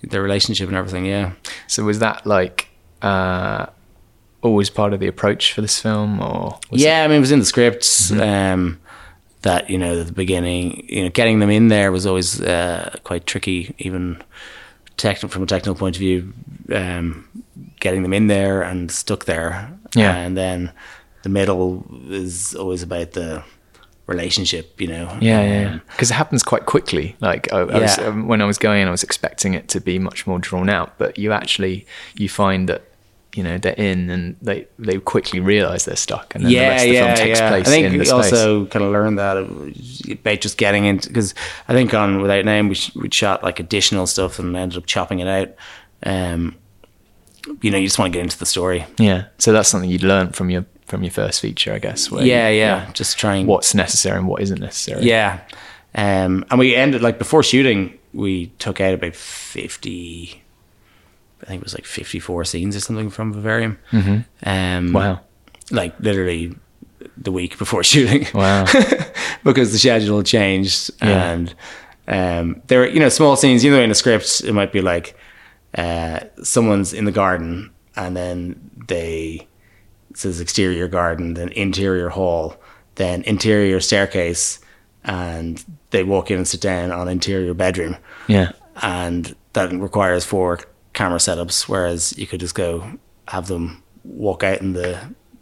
their 0.05 0.23
relationship 0.23 0.68
and 0.68 0.77
everything. 0.77 1.05
Yeah. 1.07 1.33
so 1.66 1.85
was 1.85 1.99
that 1.99 2.27
like 2.27 2.68
uh, 3.03 3.66
always 4.43 4.70
part 4.70 4.93
of 4.95 5.01
the 5.01 5.07
approach 5.09 5.53
for 5.53 5.61
this 5.61 5.81
film 5.81 6.20
or 6.20 6.59
was 6.70 6.81
yeah, 6.83 7.05
I 7.05 7.09
mean, 7.09 7.16
it 7.18 7.20
was 7.20 7.33
in 7.33 7.41
the 7.41 7.45
scripts 7.45 8.11
um, 8.12 8.79
that 9.43 9.68
you 9.68 9.77
know 9.77 10.01
at 10.01 10.07
the 10.07 10.12
beginning, 10.12 10.87
you 10.89 11.03
know, 11.05 11.11
getting 11.11 11.41
them 11.41 11.51
in 11.51 11.68
there 11.68 11.91
was 11.93 12.07
always 12.07 12.41
uh, 12.41 12.95
quite 13.05 13.27
tricky, 13.27 13.75
even 13.79 14.23
techn- 15.03 15.30
from 15.30 15.42
a 15.42 15.46
technical 15.46 15.74
point 15.74 15.96
of 15.96 16.00
view. 16.00 16.32
Um, 16.72 17.28
getting 17.80 18.03
them 18.03 18.12
in 18.12 18.28
there 18.28 18.62
and 18.62 18.90
stuck 18.90 19.24
there, 19.24 19.70
Yeah. 19.94 20.14
and 20.16 20.36
then 20.36 20.70
the 21.24 21.28
middle 21.28 21.84
is 22.09 22.55
always 22.55 22.82
about 22.82 23.12
the 23.12 23.42
relationship, 24.07 24.80
you 24.80 24.86
know. 24.86 25.16
Yeah, 25.20 25.42
yeah, 25.42 25.70
Um, 25.72 25.82
because 25.90 26.11
it 26.11 26.14
happens 26.14 26.42
quite 26.42 26.66
quickly. 26.66 27.16
Like 27.20 27.53
I, 27.53 27.59
I 27.59 27.78
was, 27.80 27.98
um, 27.98 28.28
when 28.28 28.40
I 28.40 28.44
was 28.44 28.59
going, 28.59 28.82
in 28.82 28.88
I 28.88 28.90
was 28.92 29.03
expecting 29.03 29.55
it 29.55 29.68
to 29.70 29.80
be 29.80 29.98
much 29.98 30.26
more 30.26 30.38
drawn 30.38 30.68
out, 30.68 30.96
but 30.98 31.18
you 31.18 31.32
actually 31.32 31.86
you 32.14 32.28
find 32.28 32.68
that 32.68 32.82
you 33.35 33.43
know 33.43 33.57
they're 33.59 33.72
in 33.74 34.11
and 34.11 34.37
they 34.43 34.66
they 34.78 34.99
quickly 34.99 35.41
realize 35.41 35.85
they're 35.87 35.97
stuck, 35.97 36.35
and 36.35 36.45
then 36.45 36.53
the 36.53 36.59
rest 36.59 36.85
of 36.85 36.91
the 36.91 36.95
film 36.99 37.16
takes 37.16 37.41
place 37.41 37.66
I 37.66 37.70
think 37.70 37.87
in 37.87 37.93
the 37.93 37.99
we 38.05 38.11
also 38.11 38.66
kind 38.66 38.85
of 38.85 38.93
learned 38.93 39.18
that 39.18 39.37
about 39.39 40.41
just 40.41 40.59
getting 40.59 40.85
into 40.85 41.09
because 41.09 41.35
I 41.68 41.72
think 41.72 41.95
on 41.95 42.20
Without 42.20 42.45
Name 42.45 42.68
we 42.68 42.74
sh- 42.74 42.95
we 42.95 43.09
shot 43.11 43.43
like 43.43 43.59
additional 43.61 44.07
stuff 44.07 44.39
and 44.39 44.55
ended 44.57 44.76
up 44.78 44.87
chopping 44.87 45.20
it 45.20 45.28
out. 45.28 45.49
Um, 46.05 46.57
you 47.61 47.70
know, 47.70 47.78
you 47.78 47.87
just 47.87 47.99
want 47.99 48.12
to 48.12 48.16
get 48.18 48.22
into 48.22 48.39
the 48.39 48.47
story. 48.47 48.85
yeah, 48.99 49.24
so 49.39 49.53
that's 49.53 49.68
something 49.68 49.89
you'd 49.91 50.03
learn 50.03 50.30
from 50.30 50.51
your 50.51 50.64
from 50.87 51.03
your 51.03 51.11
first 51.12 51.41
feature, 51.41 51.72
I 51.72 51.78
guess. 51.78 52.11
where 52.11 52.24
Yeah, 52.24 52.49
you- 52.51 52.59
yeah, 52.59 52.91
just 52.93 53.18
trying 53.18 53.47
what's 53.47 53.74
necessary 53.74 54.18
and 54.18 54.28
what 54.28 54.43
isn't 54.43 54.61
necessary. 54.61 55.05
Yeah, 55.05 55.41
um, 55.95 56.45
and 56.51 56.59
we 56.59 56.74
ended 56.76 57.01
like 57.01 57.18
before 57.18 57.43
shooting, 57.43 57.99
we 58.12 58.49
took 58.59 58.78
out 58.80 58.93
about 58.95 59.14
fifty. 59.16 60.41
I 61.43 61.47
think 61.47 61.61
it 61.62 61.64
was 61.64 61.74
like 61.74 61.86
fifty-four 61.86 62.45
scenes 62.45 62.76
or 62.76 62.80
something 62.80 63.11
from 63.11 63.32
Vivarium. 63.32 63.78
Mhm. 63.90 64.24
Um, 64.45 64.93
Wow. 64.93 65.20
Like 65.70 65.99
literally 66.01 66.55
the 67.16 67.32
week 67.32 67.59
before 67.59 67.82
shooting. 67.93 68.26
Wow. 68.34 68.64
because 69.45 69.72
the 69.72 69.78
schedule 69.78 70.22
changed 70.22 70.90
Yeah. 71.03 71.32
and 71.32 71.55
um, 72.09 72.62
there 72.66 72.80
were 72.80 72.88
you 72.88 73.01
know 73.01 73.09
small 73.09 73.36
scenes. 73.36 73.64
You 73.64 73.70
know, 73.72 73.80
in 73.80 73.90
a 73.90 73.95
script, 73.95 74.43
it 74.45 74.53
might 74.53 74.72
be 74.72 74.80
like 74.82 75.16
uh, 75.76 76.20
someone's 76.43 76.93
in 76.93 77.05
the 77.07 77.12
garden 77.12 77.70
and 77.97 78.16
then 78.16 78.70
they 78.88 79.47
it 80.11 80.16
says 80.18 80.40
exterior 80.40 80.88
garden, 80.88 81.34
then 81.34 81.49
interior 81.51 82.09
hall, 82.11 82.57
then 82.97 83.22
interior 83.22 83.80
staircase, 83.80 84.59
and 85.05 85.64
they 85.90 86.05
walk 86.05 86.30
in 86.30 86.36
and 86.38 86.47
sit 86.49 86.61
down 86.61 86.90
on 86.93 87.09
interior 87.09 87.55
bedroom. 87.55 87.97
Yeah. 88.28 88.53
And 88.82 89.34
that 89.55 89.72
requires 89.72 90.24
four 90.24 90.61
camera 90.93 91.18
setups, 91.18 91.68
whereas 91.68 92.16
you 92.18 92.26
could 92.26 92.40
just 92.40 92.55
go 92.55 92.99
have 93.28 93.47
them 93.49 93.82
walk 94.05 94.43
out 94.43 94.61
in 94.61 94.72
the 94.72 94.99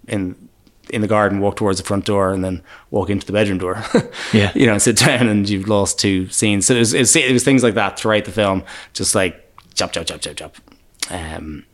in 0.09 0.37
in 0.91 1.01
the 1.03 1.07
garden, 1.09 1.39
walk 1.41 1.55
towards 1.57 1.79
the 1.79 1.85
front 1.87 2.05
door, 2.05 2.33
and 2.33 2.43
then 2.45 2.63
walk 2.91 3.11
into 3.11 3.25
the 3.27 3.33
bedroom 3.33 3.59
door. 3.59 3.83
Yeah. 4.33 4.51
you 4.57 4.67
know, 4.67 4.77
sit 4.79 4.97
down, 4.97 5.29
and 5.29 5.49
you've 5.49 5.69
lost 5.69 5.99
two 6.01 6.29
scenes. 6.29 6.67
So 6.67 6.75
it 6.75 6.79
was, 6.81 6.95
it 6.95 6.99
was, 7.01 7.15
it 7.17 7.33
was 7.33 7.45
things 7.45 7.63
like 7.63 7.75
that 7.75 7.99
throughout 7.99 8.25
the 8.25 8.33
film, 8.33 8.65
just 8.93 9.15
like 9.15 9.35
chop, 9.75 9.93
chop, 9.93 10.07
chop, 10.07 10.21
chop, 10.21 10.37
chop. 10.37 10.57
Um, 11.11 11.65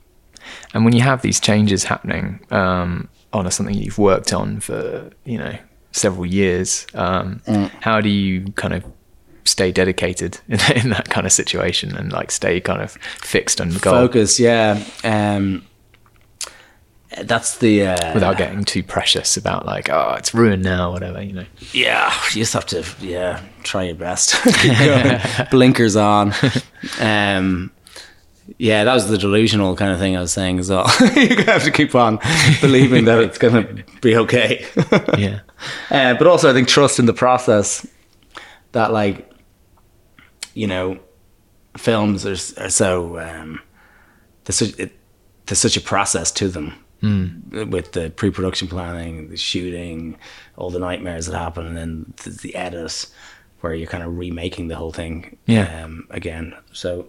And 0.75 0.85
when 0.85 0.95
you 0.95 1.01
have 1.03 1.23
these 1.23 1.41
changes 1.41 1.85
happening 1.85 2.41
um, 2.51 3.09
on 3.33 3.47
a, 3.47 3.51
something 3.51 3.75
you've 3.75 3.99
worked 3.99 4.33
on 4.35 4.61
for 4.61 5.11
you 5.25 5.39
know 5.39 5.57
several 5.93 6.27
years, 6.27 6.87
um, 6.95 7.41
Mm. 7.47 7.71
how 7.81 8.01
do 8.03 8.09
you 8.11 8.53
kind 8.53 8.75
of 8.75 8.85
stay 9.47 9.73
dedicated 9.73 10.39
in, 10.49 10.61
in 10.75 10.91
that 10.91 11.09
kind 11.09 11.27
of 11.27 11.33
situation 11.33 11.97
and 11.97 12.13
like 12.13 12.31
stay 12.31 12.61
kind 12.61 12.83
of 12.83 12.93
fixed 12.93 13.61
on 13.61 13.71
the 13.71 13.79
focus, 13.79 14.39
yeah. 14.39 14.83
Um, 15.05 15.65
that's 17.23 17.59
the 17.59 17.87
uh, 17.87 18.13
without 18.15 18.37
getting 18.37 18.65
too 18.65 18.83
precious 18.83 19.37
about 19.39 19.65
like 19.65 19.89
oh 19.89 20.17
it's 20.19 20.35
ruined 20.35 20.63
now 20.63 20.93
whatever 20.93 21.23
you 21.23 21.33
know 21.33 21.47
Yeah, 21.73 22.13
you 22.35 22.43
just 22.43 22.53
have 22.53 22.67
to 22.67 22.85
yeah 23.01 23.41
try 23.63 23.85
your 23.85 23.95
best. 23.95 24.35
Blinkers 25.51 25.97
on. 25.97 26.35
Um, 27.01 27.71
yeah, 28.59 28.85
that 28.85 28.93
was 28.95 29.09
the 29.09 29.19
delusional 29.19 29.75
kind 29.77 29.93
of 29.93 29.99
thing 29.99 30.17
I 30.17 30.21
was 30.21 30.33
saying 30.33 30.59
as 30.59 30.69
well. 30.71 30.87
you 31.17 31.37
have 31.45 31.65
to 31.65 31.71
keep 31.71 31.95
on 31.95 32.19
believing 32.61 33.05
that 33.07 33.19
it's 33.21 33.39
going 33.39 33.67
to 33.67 33.85
be 34.01 34.17
okay. 34.17 34.65
yeah 35.19 35.41
Uh, 35.91 36.15
but 36.15 36.27
also, 36.27 36.51
I 36.51 36.53
think 36.53 36.69
trust 36.69 36.99
in 36.99 37.07
the 37.07 37.15
process. 37.15 37.87
That 38.73 38.93
like, 38.93 39.31
you 40.57 40.67
know, 40.67 40.99
films 41.77 42.25
are, 42.27 42.65
are 42.65 42.71
so 42.71 43.19
um, 43.21 43.61
there's 44.45 44.57
such 44.57 44.79
it, 44.79 44.93
there's 45.47 45.59
such 45.59 45.77
a 45.77 45.81
process 45.81 46.31
to 46.33 46.49
them 46.49 46.75
Mm. 47.03 47.69
with 47.71 47.93
the 47.93 48.09
pre-production 48.09 48.69
planning, 48.69 49.29
the 49.29 49.37
shooting, 49.37 50.17
all 50.57 50.71
the 50.71 50.79
nightmares 50.79 51.27
that 51.27 51.37
happen, 51.39 51.67
and 51.67 51.77
then 51.77 52.15
the, 52.25 52.31
the 52.31 52.55
edit 52.55 53.07
where 53.61 53.75
you're 53.75 53.87
kind 53.87 54.03
of 54.03 54.17
remaking 54.17 54.69
the 54.69 54.77
whole 54.77 54.93
thing 54.93 55.37
Yeah. 55.47 55.85
um, 55.85 56.07
again. 56.11 56.55
So 56.73 57.07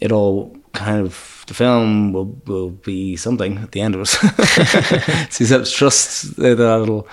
it 0.00 0.12
all 0.12 0.56
kind 0.72 1.00
of 1.00 1.44
the 1.48 1.54
film 1.54 2.12
will 2.12 2.40
will 2.46 2.70
be 2.70 3.16
something 3.16 3.58
at 3.58 3.72
the 3.72 3.80
end 3.80 3.96
of 3.96 4.02
it. 4.02 4.06
so 5.32 5.44
you 5.44 5.50
have 5.50 5.64
to 5.64 5.70
trust 5.70 6.36
that 6.36 6.52
it'll. 6.60 7.08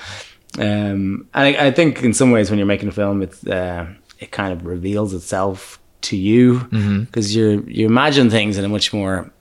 Um, 0.60 1.28
and 1.34 1.58
I, 1.58 1.68
I 1.68 1.72
think 1.72 2.04
in 2.04 2.14
some 2.14 2.30
ways 2.32 2.50
when 2.52 2.60
you're 2.60 2.68
making 2.68 2.90
a 2.90 2.92
film, 2.94 3.24
it's 3.24 3.46
uh, 3.48 3.88
it 4.20 4.32
kind 4.32 4.54
of 4.54 4.66
reveals 4.66 5.14
itself 5.14 5.80
to 6.02 6.16
you 6.16 6.60
because 7.06 7.36
you 7.36 7.64
you 7.68 7.86
imagine 7.88 8.30
things 8.30 8.58
in 8.58 8.66
a 8.66 8.70
much 8.70 8.94
more 8.94 9.32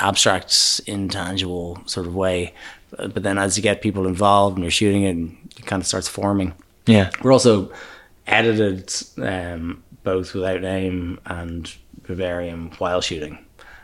abstract, 0.00 0.80
intangible 0.86 1.78
sort 1.86 2.06
of 2.06 2.14
way. 2.14 2.52
Uh, 2.98 3.08
But 3.08 3.22
then 3.22 3.38
as 3.38 3.56
you 3.56 3.62
get 3.62 3.80
people 3.82 4.06
involved 4.06 4.56
and 4.56 4.64
you're 4.64 4.70
shooting 4.70 5.02
it, 5.04 5.16
it 5.60 5.66
kind 5.66 5.80
of 5.80 5.86
starts 5.86 6.08
forming. 6.08 6.54
Yeah. 6.86 7.10
We're 7.22 7.32
also 7.32 7.70
edited 8.26 8.92
um, 9.18 9.82
both 10.02 10.34
without 10.34 10.60
name 10.60 11.20
and 11.26 11.72
Vivarium 12.02 12.70
while 12.78 13.00
shooting. 13.00 13.38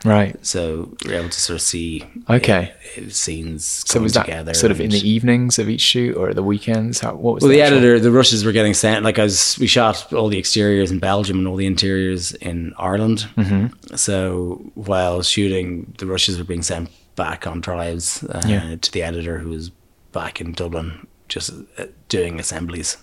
Right. 0.05 0.37
So 0.47 0.95
we're 1.05 1.15
able 1.19 1.29
to 1.29 1.41
sort 1.41 1.57
of 1.57 1.63
see 1.63 2.05
Okay. 2.31 2.73
uh, 2.97 3.09
scenes 3.11 3.65
so 3.65 3.95
coming 3.95 4.05
was 4.05 4.13
that 4.15 4.27
together. 4.27 4.55
sort 4.55 4.71
of 4.71 4.81
in 4.81 4.91
the 4.91 5.09
evenings 5.09 5.59
of 5.59 5.69
each 5.69 5.81
shoot 5.81 6.17
or 6.17 6.33
the 6.35 6.43
weekends 6.43 7.01
how 7.01 7.15
what 7.15 7.35
was 7.35 7.43
well, 7.43 7.51
the 7.51 7.63
editor, 7.63 7.99
the 7.99 8.11
rushes 8.13 8.45
were 8.45 8.53
getting 8.53 8.75
sent. 8.75 9.05
Like 9.05 9.19
I 9.19 9.25
was, 9.25 9.57
we 9.59 9.67
shot 9.67 10.13
all 10.13 10.29
the 10.29 10.39
exteriors 10.39 10.91
in 10.91 10.99
Belgium 11.01 11.39
and 11.39 11.49
all 11.49 11.57
the 11.57 11.67
interiors 11.67 12.33
in 12.35 12.75
Ireland. 12.79 13.27
Mhm. 13.37 13.73
So 13.99 14.63
while 14.75 15.23
shooting, 15.23 15.93
the 15.99 16.07
rushes 16.07 16.39
were 16.39 16.45
being 16.45 16.63
sent 16.63 16.91
back 17.17 17.47
on 17.47 17.61
drives 17.61 18.23
uh, 18.25 18.43
Yeah. 18.47 18.77
to 18.81 18.93
the 18.93 19.03
editor, 19.03 19.39
who 19.39 19.51
was 19.51 19.71
back 20.13 20.41
in 20.41 20.53
Dublin, 20.53 21.07
just 21.29 21.51
uh, 21.77 21.87
doing 22.09 22.39
assemblies. 22.39 22.97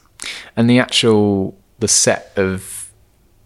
And 0.56 0.70
the 0.70 0.80
actual 0.80 1.58
the 1.80 1.88
set 1.90 2.32
of 2.38 2.90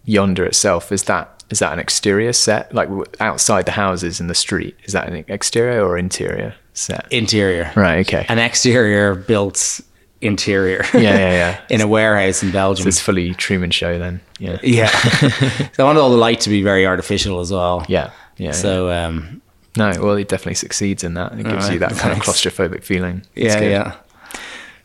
yonder 0.04 0.44
itself 0.46 0.92
is 0.92 1.02
that 1.04 1.39
is 1.50 1.58
that 1.58 1.72
an 1.72 1.78
exterior 1.78 2.32
set 2.32 2.72
like 2.74 2.88
outside 3.20 3.66
the 3.66 3.72
houses 3.72 4.20
in 4.20 4.28
the 4.28 4.34
street? 4.34 4.76
Is 4.84 4.92
that 4.92 5.08
an 5.08 5.24
exterior 5.28 5.84
or 5.84 5.98
interior 5.98 6.54
set? 6.74 7.06
Interior, 7.12 7.72
Right. 7.76 8.06
Okay. 8.06 8.24
an 8.28 8.38
exterior 8.38 9.14
built 9.14 9.80
interior. 10.20 10.84
yeah, 10.94 11.00
yeah, 11.00 11.30
yeah. 11.32 11.60
in 11.70 11.80
a 11.80 11.86
warehouse 11.88 12.42
in 12.42 12.50
Belgium. 12.50 12.84
So 12.84 12.88
it's 12.88 13.00
fully 13.00 13.34
Truman 13.34 13.70
Show 13.70 13.98
then. 13.98 14.20
Yeah. 14.38 14.58
yeah. 14.62 14.88
so 15.72 15.80
I 15.80 15.84
wanted 15.84 16.00
all 16.00 16.10
the 16.10 16.16
light 16.16 16.40
to 16.40 16.50
be 16.50 16.62
very 16.62 16.86
artificial 16.86 17.40
as 17.40 17.50
well. 17.52 17.84
Yeah. 17.88 18.10
Yeah. 18.36 18.52
So 18.52 18.90
um, 18.90 19.42
no, 19.76 19.92
well, 20.00 20.14
it 20.16 20.28
definitely 20.28 20.54
succeeds 20.54 21.04
in 21.04 21.14
that. 21.14 21.32
It 21.32 21.36
gives 21.44 21.48
Alright, 21.48 21.72
you 21.72 21.78
that 21.80 21.92
kind 21.96 22.12
of 22.12 22.24
claustrophobic 22.24 22.82
feeling. 22.84 23.22
Yeah, 23.34 23.60
yeah. 23.60 23.96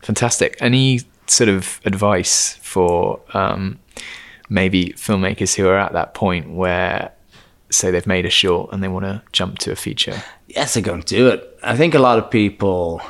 Fantastic. 0.02 0.56
Any 0.60 1.00
sort 1.26 1.48
of 1.48 1.80
advice 1.84 2.54
for 2.62 3.20
um, 3.34 3.78
maybe 4.48 4.94
filmmakers 4.96 5.54
who 5.54 5.68
are 5.68 5.78
at 5.78 5.92
that 5.92 6.14
point 6.14 6.50
where, 6.50 7.12
say, 7.70 7.90
they've 7.90 8.06
made 8.06 8.26
a 8.26 8.30
short 8.30 8.72
and 8.72 8.82
they 8.82 8.88
want 8.88 9.04
to 9.04 9.22
jump 9.32 9.58
to 9.58 9.72
a 9.72 9.76
feature? 9.76 10.22
yes, 10.48 10.74
they're 10.74 10.82
going 10.82 11.02
to 11.02 11.06
do 11.06 11.28
it. 11.28 11.58
I 11.62 11.76
think 11.76 11.94
a 11.94 11.98
lot 11.98 12.18
of 12.18 12.30
people, 12.30 13.00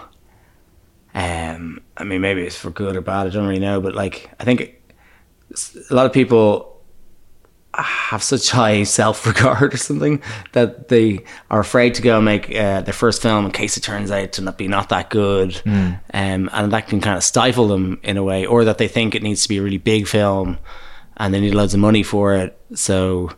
um, 1.14 1.80
I 1.96 2.04
mean, 2.04 2.20
maybe 2.20 2.42
it's 2.42 2.56
for 2.56 2.70
good 2.70 2.96
or 2.96 3.00
bad, 3.00 3.26
I 3.26 3.30
don't 3.30 3.46
really 3.46 3.60
know, 3.60 3.80
but 3.80 3.94
like, 3.94 4.30
I 4.40 4.44
think 4.44 4.74
a 5.90 5.94
lot 5.94 6.06
of 6.06 6.12
people 6.12 6.72
have 7.74 8.22
such 8.22 8.50
high 8.52 8.82
self 8.82 9.26
regard 9.26 9.74
or 9.74 9.76
something 9.76 10.22
that 10.52 10.88
they 10.88 11.24
are 11.50 11.60
afraid 11.60 11.94
to 11.94 12.02
go 12.02 12.16
and 12.16 12.24
make 12.24 12.54
uh, 12.54 12.80
their 12.80 12.94
first 12.94 13.22
film 13.22 13.46
in 13.46 13.52
case 13.52 13.76
it 13.76 13.82
turns 13.82 14.10
out 14.10 14.32
to 14.32 14.42
not 14.42 14.58
be 14.58 14.68
not 14.68 14.88
that 14.88 15.10
good, 15.10 15.60
um, 16.12 16.50
and 16.52 16.72
that 16.72 16.88
can 16.88 17.00
kind 17.00 17.16
of 17.16 17.22
stifle 17.22 17.68
them 17.68 18.00
in 18.02 18.16
a 18.16 18.24
way, 18.24 18.46
or 18.46 18.64
that 18.64 18.78
they 18.78 18.88
think 18.88 19.14
it 19.14 19.22
needs 19.22 19.42
to 19.42 19.48
be 19.48 19.58
a 19.58 19.62
really 19.62 19.78
big 19.78 20.06
film 20.08 20.58
and 21.16 21.32
they 21.32 21.40
need 21.40 21.54
loads 21.54 21.74
of 21.74 21.80
money 21.80 22.02
for 22.02 22.34
it, 22.34 22.58
so 22.74 23.30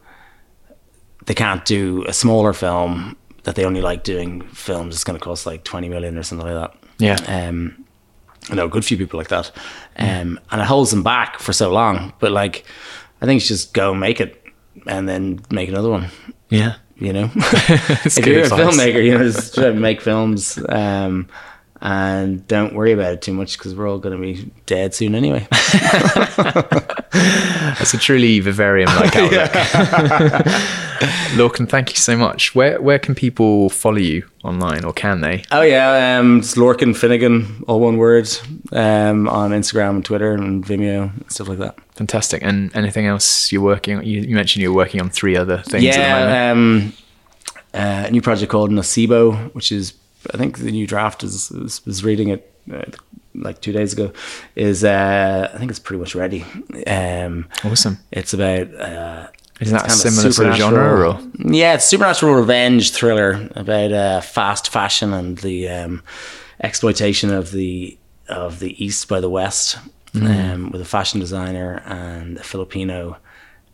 they 1.26 1.34
can't 1.34 1.64
do 1.64 2.04
a 2.06 2.12
smaller 2.12 2.52
film 2.52 3.16
that 3.44 3.54
they 3.54 3.64
only 3.64 3.80
like 3.80 4.04
doing 4.04 4.42
films. 4.48 4.94
It's 4.94 5.04
going 5.04 5.18
to 5.18 5.24
cost 5.24 5.46
like 5.46 5.64
twenty 5.64 5.88
million 5.88 6.16
or 6.18 6.22
something 6.22 6.46
like 6.46 6.56
that. 6.72 6.76
Yeah. 6.98 7.48
Um, 7.48 7.84
I 8.50 8.54
know 8.54 8.64
a 8.64 8.68
good 8.68 8.84
few 8.84 8.96
people 8.96 9.18
like 9.18 9.28
that, 9.28 9.50
um, 9.96 10.40
and 10.50 10.60
it 10.60 10.66
holds 10.66 10.90
them 10.90 11.02
back 11.02 11.38
for 11.38 11.52
so 11.52 11.70
long. 11.70 12.12
But 12.18 12.32
like, 12.32 12.64
I 13.20 13.26
think 13.26 13.40
should 13.42 13.48
just 13.48 13.74
go 13.74 13.94
make 13.94 14.20
it, 14.20 14.42
and 14.86 15.08
then 15.08 15.40
make 15.50 15.68
another 15.68 15.90
one. 15.90 16.08
Yeah. 16.48 16.76
You 16.96 17.12
know, 17.12 17.30
if 17.34 18.26
you're 18.26 18.40
a 18.40 18.48
filmmaker, 18.48 19.04
you 19.04 19.16
know, 19.16 19.22
just 19.22 19.54
try 19.54 19.64
to 19.66 19.72
make 19.72 20.00
films, 20.00 20.58
um, 20.68 21.28
and 21.80 22.46
don't 22.48 22.74
worry 22.74 22.92
about 22.92 23.12
it 23.12 23.22
too 23.22 23.32
much 23.32 23.56
because 23.56 23.74
we're 23.74 23.88
all 23.88 23.98
going 23.98 24.16
to 24.16 24.20
be 24.20 24.50
dead 24.66 24.94
soon 24.94 25.14
anyway. 25.14 25.46
That's 27.12 27.94
a 27.94 27.98
truly 27.98 28.40
vivarium 28.40 28.88
like 28.96 29.14
outlook. 29.16 29.50
Lorcan, 31.36 31.68
thank 31.68 31.90
you 31.90 31.96
so 31.96 32.16
much. 32.16 32.54
Where 32.54 32.80
where 32.80 32.98
can 32.98 33.14
people 33.14 33.70
follow 33.70 33.98
you 33.98 34.28
online, 34.42 34.84
or 34.84 34.92
can 34.92 35.20
they? 35.20 35.44
Oh 35.52 35.62
yeah, 35.62 36.18
um, 36.18 36.38
it's 36.38 36.56
Lorcan 36.56 36.96
Finnegan, 36.96 37.64
all 37.68 37.78
one 37.80 37.98
word, 37.98 38.28
um, 38.72 39.28
on 39.28 39.52
Instagram 39.52 39.90
and 39.90 40.04
Twitter 40.04 40.32
and 40.32 40.64
Vimeo 40.64 41.12
and 41.14 41.30
stuff 41.30 41.48
like 41.48 41.58
that. 41.58 41.78
Fantastic. 41.94 42.42
And 42.42 42.74
anything 42.74 43.06
else 43.06 43.52
you're 43.52 43.62
working 43.62 43.98
on? 43.98 44.04
You, 44.04 44.22
you 44.22 44.34
mentioned 44.34 44.62
you're 44.62 44.72
working 44.72 45.00
on 45.00 45.10
three 45.10 45.36
other 45.36 45.58
things 45.58 45.84
at 45.84 45.92
the 45.94 45.98
moment. 46.00 46.30
yeah, 46.30 46.50
um, 46.50 46.92
uh, 47.74 48.06
a 48.08 48.10
new 48.10 48.22
project 48.22 48.50
called 48.50 48.70
Nocebo, 48.70 49.54
which 49.54 49.70
is 49.70 49.92
I 50.32 50.36
think 50.36 50.58
the 50.58 50.70
new 50.70 50.86
draft 50.86 51.22
is 51.22 51.50
was, 51.50 51.84
was 51.86 52.04
reading 52.04 52.28
it 52.28 52.52
uh, 52.72 52.82
like 53.34 53.60
two 53.60 53.72
days 53.72 53.92
ago. 53.92 54.12
Is 54.56 54.84
uh, 54.84 55.50
I 55.54 55.58
think 55.58 55.70
it's 55.70 55.80
pretty 55.80 56.00
much 56.00 56.14
ready. 56.14 56.44
Um, 56.86 57.46
awesome. 57.64 57.98
It's 58.12 58.32
about. 58.34 58.74
Uh, 58.74 59.28
Is 59.60 59.70
that 59.72 59.90
similar 59.90 60.32
sort 60.32 60.48
of 60.48 60.54
genre, 60.56 61.08
or? 61.10 61.20
Yeah, 61.38 61.74
it's 61.74 61.84
a 61.86 61.88
supernatural 61.88 62.34
revenge 62.34 62.92
thriller 62.92 63.48
about 63.56 63.92
uh, 63.92 64.20
fast 64.20 64.70
fashion 64.70 65.12
and 65.12 65.38
the 65.38 65.68
um, 65.68 66.02
exploitation 66.60 67.30
of 67.32 67.50
the 67.52 67.98
of 68.28 68.58
the 68.60 68.82
East 68.84 69.08
by 69.08 69.20
the 69.20 69.30
West, 69.30 69.78
Mm. 70.14 70.54
um, 70.54 70.70
with 70.70 70.80
a 70.80 70.86
fashion 70.86 71.20
designer 71.20 71.82
and 71.84 72.38
a 72.38 72.42
Filipino 72.42 73.18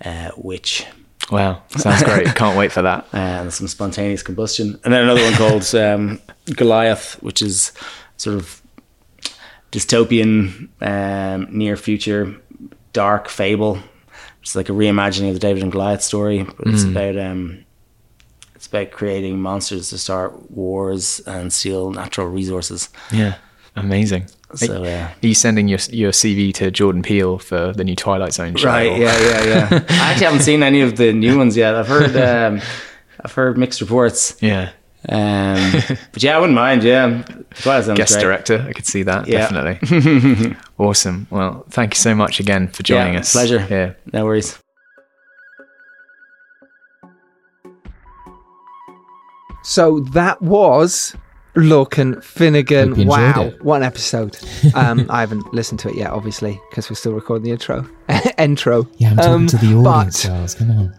uh, 0.04 0.30
witch. 0.36 0.84
Wow, 1.30 1.62
sounds 1.70 2.02
great. 2.02 2.26
Can't 2.34 2.56
wait 2.58 2.70
for 2.72 2.82
that. 2.82 3.06
And 3.12 3.52
some 3.52 3.66
spontaneous 3.68 4.22
combustion, 4.22 4.78
and 4.84 4.92
then 4.92 5.02
another 5.04 5.22
one 5.22 5.32
called 5.34 5.74
um, 5.74 6.20
Goliath, 6.56 7.14
which 7.22 7.40
is 7.42 7.72
sort 8.16 8.36
of 8.36 8.60
dystopian, 9.72 10.68
um, 10.82 11.48
near 11.50 11.76
future, 11.76 12.34
dark 12.92 13.28
fable. 13.28 13.78
It's 14.42 14.54
like 14.54 14.68
a 14.68 14.72
reimagining 14.72 15.28
of 15.28 15.34
the 15.34 15.40
David 15.40 15.62
and 15.62 15.72
Goliath 15.72 16.02
story, 16.02 16.42
but 16.42 16.66
it's 16.66 16.84
Mm. 16.84 16.90
about 16.90 17.16
um, 17.18 17.64
it's 18.54 18.66
about 18.66 18.90
creating 18.92 19.40
monsters 19.40 19.90
to 19.90 19.98
start 19.98 20.50
wars 20.50 21.20
and 21.26 21.52
steal 21.52 21.90
natural 21.90 22.28
resources. 22.28 22.88
Yeah, 23.10 23.36
amazing. 23.76 24.26
So, 24.56 24.82
are, 24.82 24.86
uh, 24.86 25.08
are 25.08 25.26
you 25.26 25.34
sending 25.34 25.68
your 25.68 25.78
your 25.90 26.10
CV 26.12 26.52
to 26.54 26.70
Jordan 26.70 27.02
Peele 27.02 27.38
for 27.38 27.72
the 27.72 27.84
new 27.84 27.96
Twilight 27.96 28.32
Zone 28.32 28.54
show? 28.56 28.68
Right? 28.68 28.90
or- 28.92 28.96
Yeah, 28.98 29.18
yeah, 29.20 29.44
yeah. 29.44 29.68
I 29.88 30.10
actually 30.10 30.26
haven't 30.26 30.40
seen 30.42 30.62
any 30.62 30.80
of 30.80 30.96
the 30.96 31.12
new 31.12 31.36
ones 31.38 31.56
yet. 31.56 31.74
I've 31.74 31.88
heard 31.88 32.16
um, 32.56 32.60
I've 33.24 33.32
heard 33.32 33.56
mixed 33.58 33.80
reports. 33.80 34.36
Yeah. 34.40 34.70
Um, 35.08 35.72
but 36.12 36.22
yeah, 36.22 36.36
I 36.36 36.40
wouldn't 36.40 36.56
mind. 36.56 36.82
Yeah, 36.82 37.22
Twilight 37.60 37.84
Zone's 37.84 37.98
Guest 37.98 38.14
great. 38.14 38.22
director, 38.22 38.64
I 38.68 38.72
could 38.72 38.86
see 38.86 39.02
that 39.02 39.26
Yeah. 39.28 39.48
definitely. 39.50 40.56
awesome. 40.78 41.26
Well, 41.30 41.66
thank 41.70 41.94
you 41.94 41.98
so 41.98 42.14
much 42.14 42.40
again 42.40 42.68
for 42.68 42.82
joining 42.82 43.14
Yeah, 43.14 43.20
us. 43.20 43.32
pleasure. 43.32 43.66
Yeah. 43.70 43.92
No 44.12 44.24
worries. 44.24 44.58
So 49.62 50.00
that 50.12 50.40
was 50.42 51.16
Lorcan 51.56 52.22
Finnegan. 52.22 52.88
Hope 52.90 52.96
you 52.98 53.02
enjoyed 53.04 53.36
Wow, 53.36 53.42
it. 53.42 53.62
what 53.64 53.76
an 53.76 53.82
episode! 53.84 54.36
Um, 54.74 55.06
I 55.10 55.20
haven't 55.20 55.52
listened 55.54 55.78
to 55.80 55.88
it 55.88 55.96
yet, 55.96 56.10
obviously, 56.10 56.60
because 56.70 56.88
we're 56.90 56.96
still 56.96 57.12
recording 57.12 57.44
the 57.44 57.50
intro. 57.52 57.86
intro. 58.38 58.88
Yeah, 58.96 59.10
I'm 59.10 59.16
talking 59.16 59.32
Um, 59.32 59.46
to 59.48 59.56
the 59.58 59.74
audience, 59.74 60.22
but- 60.22 60.28
Charles. 60.28 60.54
Come 60.54 60.70
on. 60.70 60.94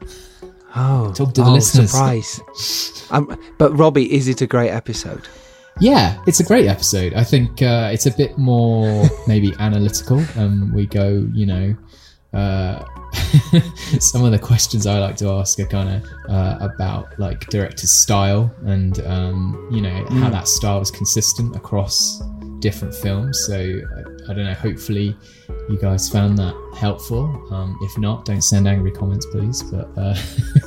Oh, 0.78 1.14
Talk 1.14 1.34
to 1.36 1.42
the 1.42 1.48
oh, 1.48 1.54
listeners. 1.54 1.92
Surprise. 1.92 2.42
um, 3.10 3.38
but 3.58 3.72
Robbie, 3.78 4.14
is 4.14 4.28
it 4.28 4.42
a 4.42 4.48
great 4.48 4.70
episode? 4.72 5.28
Yeah, 5.80 6.22
it's 6.28 6.40
a 6.40 6.44
great 6.44 6.68
episode. 6.68 7.14
I 7.14 7.24
think 7.24 7.62
uh, 7.62 7.90
it's 7.94 8.06
a 8.06 8.12
bit 8.12 8.38
more 8.38 9.04
maybe 9.28 9.54
analytical. 9.60 10.22
Um, 10.38 10.72
we 10.74 10.86
go, 10.86 11.28
you 11.34 11.46
know, 11.46 11.76
uh, 12.34 12.84
some 14.00 14.24
of 14.26 14.32
the 14.32 14.40
questions 14.40 14.86
I 14.88 15.00
like 15.00 15.16
to 15.18 15.30
ask 15.30 15.60
are 15.60 15.66
kind 15.66 15.90
of 16.04 16.10
uh, 16.30 16.58
about 16.62 17.18
like 17.20 17.48
director's 17.48 17.94
style 18.02 18.54
and 18.66 19.00
um, 19.02 19.68
you 19.72 19.82
know 19.82 19.90
how 20.10 20.28
Mm. 20.30 20.32
that 20.32 20.48
style 20.48 20.82
is 20.82 20.92
consistent 20.92 21.56
across 21.56 22.22
different 22.60 22.94
films. 22.96 23.44
So 23.46 23.56
I, 23.56 24.32
I 24.32 24.34
don't 24.34 24.46
know. 24.46 24.54
Hopefully, 24.54 25.16
you 25.70 25.78
guys 25.80 26.10
found 26.10 26.38
that 26.40 26.56
helpful. 26.76 27.26
Um, 27.52 27.78
if 27.82 27.98
not, 27.98 28.26
don't 28.26 28.42
send 28.42 28.68
angry 28.68 28.92
comments, 28.92 29.26
please. 29.28 29.62
But 29.64 29.88
uh, 29.98 30.16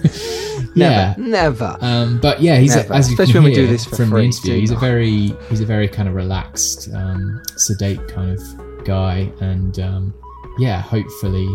yeah, 0.75 1.15
Never. 1.19 1.77
um, 1.81 2.21
but 2.21 2.41
yeah, 2.41 2.59
he's 2.59 2.77
a, 2.77 2.81
as 2.93 3.09
you 3.09 3.15
Especially 3.15 3.33
can 3.33 3.43
when 3.43 3.51
we 3.51 3.55
do 3.55 3.67
this 3.67 3.85
for 3.85 3.97
from 3.97 4.11
the 4.11 4.19
interview, 4.23 4.59
he's 4.61 4.71
a 4.71 4.77
very 4.77 5.33
he's 5.49 5.61
a 5.61 5.67
very 5.67 5.89
kind 5.89 6.09
of 6.09 6.15
relaxed, 6.15 6.89
um, 6.95 7.43
sedate 7.57 8.07
kind 8.09 8.31
of 8.39 8.85
guy, 8.85 9.31
and 9.41 9.79
um, 9.81 10.15
yeah, 10.59 10.81
hopefully 10.81 11.47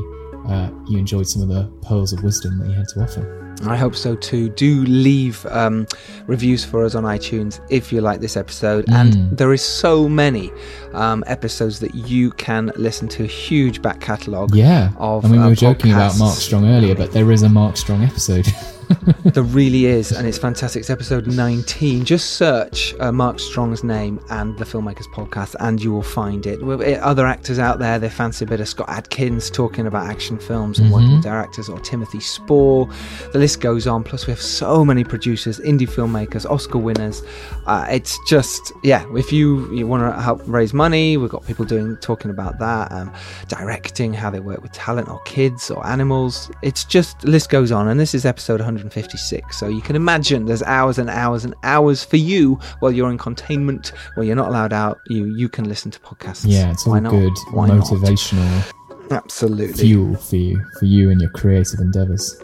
uh, 0.47 0.69
you 0.87 0.97
enjoyed 0.97 1.27
some 1.27 1.41
of 1.41 1.47
the 1.47 1.65
pearls 1.87 2.13
of 2.13 2.23
wisdom 2.23 2.59
that 2.59 2.67
he 2.67 2.73
had 2.73 2.87
to 2.89 3.01
offer. 3.01 3.43
I 3.65 3.77
hope 3.77 3.95
so 3.95 4.15
too. 4.15 4.49
Do 4.49 4.83
leave 4.85 5.45
um, 5.45 5.87
reviews 6.25 6.65
for 6.65 6.83
us 6.83 6.95
on 6.95 7.03
iTunes 7.03 7.61
if 7.69 7.93
you 7.93 8.01
like 8.01 8.19
this 8.19 8.35
episode. 8.35 8.85
Mm. 8.87 8.93
And 8.93 9.37
there 9.37 9.53
is 9.53 9.63
so 9.63 10.09
many 10.09 10.51
um, 10.93 11.23
episodes 11.27 11.79
that 11.79 11.93
you 11.95 12.31
can 12.31 12.71
listen 12.75 13.07
to. 13.09 13.23
A 13.23 13.27
huge 13.27 13.81
back 13.81 14.01
catalogue. 14.01 14.53
Yeah, 14.53 14.91
Of, 14.97 15.25
I 15.25 15.27
mean, 15.29 15.39
we 15.39 15.45
uh, 15.45 15.49
were 15.49 15.55
joking 15.55 15.93
about. 15.93 16.17
Mark 16.17 16.35
Strong 16.35 16.67
earlier, 16.67 16.95
but 16.95 17.11
there 17.11 17.31
is 17.31 17.43
a 17.43 17.49
Mark 17.49 17.77
Strong 17.77 18.03
episode. 18.03 18.47
There 19.33 19.41
really 19.43 19.85
is, 19.85 20.11
and 20.11 20.27
it's 20.27 20.37
fantastic. 20.37 20.81
It's 20.81 20.89
episode 20.89 21.27
19. 21.27 22.03
Just 22.05 22.31
search 22.31 22.93
uh, 22.99 23.11
Mark 23.11 23.39
Strong's 23.39 23.83
name 23.83 24.19
and 24.29 24.57
the 24.59 24.65
Filmmakers 24.65 25.07
Podcast, 25.13 25.55
and 25.59 25.81
you 25.81 25.91
will 25.91 26.03
find 26.03 26.45
it. 26.45 26.61
With 26.61 26.81
uh, 26.81 26.99
other 27.01 27.25
actors 27.25 27.57
out 27.57 27.79
there, 27.79 27.97
they 27.99 28.09
fancy 28.09 28.45
a 28.45 28.47
bit 28.47 28.59
of 28.59 28.67
Scott 28.67 28.89
Adkins 28.89 29.49
talking 29.49 29.87
about 29.87 30.07
action 30.07 30.37
films 30.37 30.77
and 30.79 30.91
working 30.91 31.09
Mhm. 31.09 31.15
with 31.15 31.23
directors, 31.23 31.69
or 31.69 31.79
Timothy 31.79 32.19
Spall. 32.19 32.89
The 33.31 33.39
list 33.39 33.59
goes 33.61 33.87
on. 33.87 34.03
Plus, 34.03 34.27
we 34.27 34.31
have 34.31 34.41
so 34.41 34.83
many 34.85 35.03
producers, 35.03 35.59
indie 35.61 35.89
filmmakers, 35.89 36.47
Oscar 36.49 36.77
winners. 36.77 37.23
Uh, 37.65 37.87
it's 37.89 38.19
just, 38.27 38.71
yeah, 38.83 39.05
if 39.15 39.31
you, 39.31 39.73
you 39.73 39.87
want 39.87 40.03
to 40.15 40.21
help 40.21 40.41
raise 40.45 40.73
money, 40.73 41.17
we've 41.17 41.29
got 41.31 41.45
people 41.47 41.65
doing 41.65 41.95
talking 42.01 42.29
about 42.29 42.59
that, 42.59 42.91
um, 42.91 43.11
directing, 43.47 44.13
how 44.13 44.29
they 44.29 44.41
work 44.41 44.61
with 44.61 44.73
talent 44.73 45.07
or 45.09 45.19
kids 45.21 45.71
or 45.71 45.85
animals. 45.87 46.51
It's 46.61 46.83
just, 46.83 47.19
the 47.21 47.31
list 47.31 47.49
goes 47.49 47.71
on. 47.71 47.87
And 47.87 47.99
this 47.99 48.13
is 48.13 48.25
episode 48.25 48.61
156. 48.83 49.57
So 49.57 49.67
you 49.67 49.81
can 49.81 49.95
imagine 49.95 50.45
there's 50.45 50.63
hours 50.63 50.97
and 50.97 51.09
hours 51.09 51.45
and 51.45 51.55
hours 51.63 52.03
for 52.03 52.17
you 52.17 52.59
while 52.79 52.91
you're 52.91 53.09
in 53.09 53.17
containment, 53.17 53.93
where 54.15 54.25
you're 54.25 54.35
not 54.35 54.49
allowed 54.49 54.73
out. 54.73 54.99
You 55.07 55.25
you 55.25 55.49
can 55.49 55.67
listen 55.69 55.89
to 55.91 55.99
podcasts. 55.99 56.43
yeah, 56.47 56.71
it's 56.71 56.85
all 56.85 56.93
Why 56.93 56.99
not? 56.99 57.11
good, 57.11 57.33
Why 57.51 57.67
not? 57.67 57.85
motivational 57.87 58.73
Absolutely. 59.11 59.73
fuel 59.85 60.15
for 60.17 60.35
you, 60.35 60.65
for 60.79 60.85
you 60.85 61.09
and 61.09 61.21
your 61.21 61.29
creative 61.31 61.79
endeavors. 61.79 62.35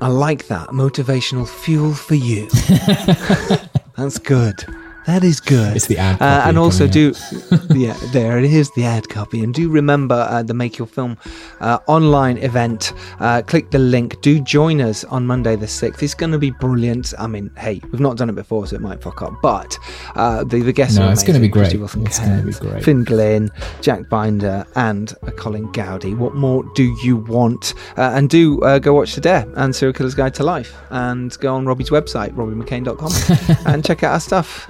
I 0.00 0.08
like 0.08 0.46
that. 0.48 0.68
Motivational 0.68 1.48
fuel 1.48 1.94
for 1.94 2.14
you. 2.16 2.48
That's 3.96 4.18
good. 4.18 4.64
That 5.06 5.22
is 5.22 5.38
good. 5.40 5.76
It's 5.76 5.86
the 5.86 5.98
ad 5.98 6.16
Uh, 6.16 6.18
copy 6.18 6.48
and 6.48 6.58
also 6.58 6.88
do, 6.88 7.12
yeah, 7.70 7.96
there 8.12 8.38
it 8.38 8.44
is, 8.44 8.70
the 8.72 8.84
ad 8.84 9.08
copy. 9.08 9.44
And 9.44 9.54
do 9.54 9.68
remember 9.70 10.26
uh, 10.28 10.42
the 10.42 10.52
Make 10.54 10.78
Your 10.78 10.88
Film 10.88 11.16
uh, 11.60 11.78
online 11.86 12.38
event. 12.38 12.92
Uh, 13.20 13.40
click 13.42 13.70
the 13.70 13.78
link. 13.78 14.20
Do 14.20 14.40
join 14.40 14.80
us 14.80 15.04
on 15.04 15.24
Monday 15.24 15.54
the 15.54 15.66
6th. 15.66 16.02
It's 16.02 16.14
going 16.14 16.32
to 16.32 16.38
be 16.38 16.50
brilliant. 16.50 17.14
I 17.18 17.28
mean, 17.28 17.52
hey, 17.56 17.80
we've 17.92 18.00
not 18.00 18.16
done 18.16 18.28
it 18.30 18.34
before, 18.34 18.66
so 18.66 18.74
it 18.74 18.82
might 18.82 19.00
fuck 19.00 19.22
up. 19.22 19.32
But 19.42 19.78
uh, 20.16 20.42
the, 20.42 20.60
the 20.62 20.72
guests 20.72 20.96
No, 20.98 21.06
are 21.06 21.12
it's 21.12 21.22
gonna 21.22 21.38
be 21.38 21.48
Krysty 21.48 21.70
great. 21.70 21.78
Wilson 21.78 22.06
It's 22.06 22.18
gonna 22.18 22.42
be 22.42 22.52
great. 22.52 22.82
Phin 22.84 23.04
Glynn, 23.04 23.50
Jack 23.82 24.08
Binder, 24.08 24.66
and 24.74 25.14
uh, 25.22 25.30
Colin 25.32 25.70
Goudie. 25.72 26.14
What 26.14 26.34
more 26.34 26.64
do 26.74 26.82
you 27.04 27.16
want? 27.16 27.74
Uh, 27.96 28.10
and 28.14 28.28
do 28.28 28.60
uh, 28.62 28.80
go 28.80 28.92
watch 28.94 29.14
The 29.14 29.20
Dare 29.20 29.46
and 29.56 29.74
Serial 29.74 29.92
Killer's 29.92 30.14
Guide 30.16 30.34
to 30.34 30.42
Life. 30.42 30.74
And 30.90 31.36
go 31.38 31.54
on 31.54 31.64
Robbie's 31.64 31.90
website, 31.90 32.32
robbiemccain.com, 32.34 33.66
and 33.72 33.84
check 33.84 34.02
out 34.02 34.12
our 34.14 34.20
stuff. 34.20 34.66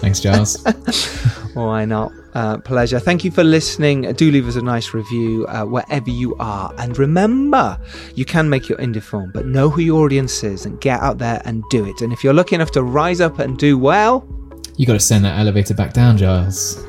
Thanks, 0.00 0.20
Giles. 0.20 0.62
Why 1.54 1.84
not? 1.84 2.12
Uh, 2.34 2.58
pleasure. 2.58 3.00
Thank 3.00 3.24
you 3.24 3.30
for 3.30 3.42
listening. 3.42 4.12
Do 4.12 4.30
leave 4.30 4.46
us 4.46 4.54
a 4.56 4.62
nice 4.62 4.94
review 4.94 5.44
uh, 5.48 5.64
wherever 5.64 6.08
you 6.10 6.36
are. 6.38 6.72
And 6.78 6.96
remember, 6.96 7.78
you 8.14 8.24
can 8.24 8.48
make 8.48 8.68
your 8.68 8.78
indie 8.78 9.02
film, 9.02 9.30
but 9.34 9.46
know 9.46 9.68
who 9.68 9.80
your 9.80 10.04
audience 10.04 10.44
is 10.44 10.66
and 10.66 10.80
get 10.80 11.00
out 11.00 11.18
there 11.18 11.42
and 11.44 11.64
do 11.70 11.84
it. 11.84 12.00
And 12.00 12.12
if 12.12 12.22
you're 12.22 12.34
lucky 12.34 12.54
enough 12.54 12.70
to 12.72 12.82
rise 12.82 13.20
up 13.20 13.38
and 13.40 13.58
do 13.58 13.76
well, 13.76 14.26
You 14.76 14.86
got 14.86 14.92
to 14.92 15.00
send 15.00 15.24
that 15.24 15.38
elevator 15.38 15.74
back 15.74 15.92
down, 15.92 16.16
Giles. 16.16 16.84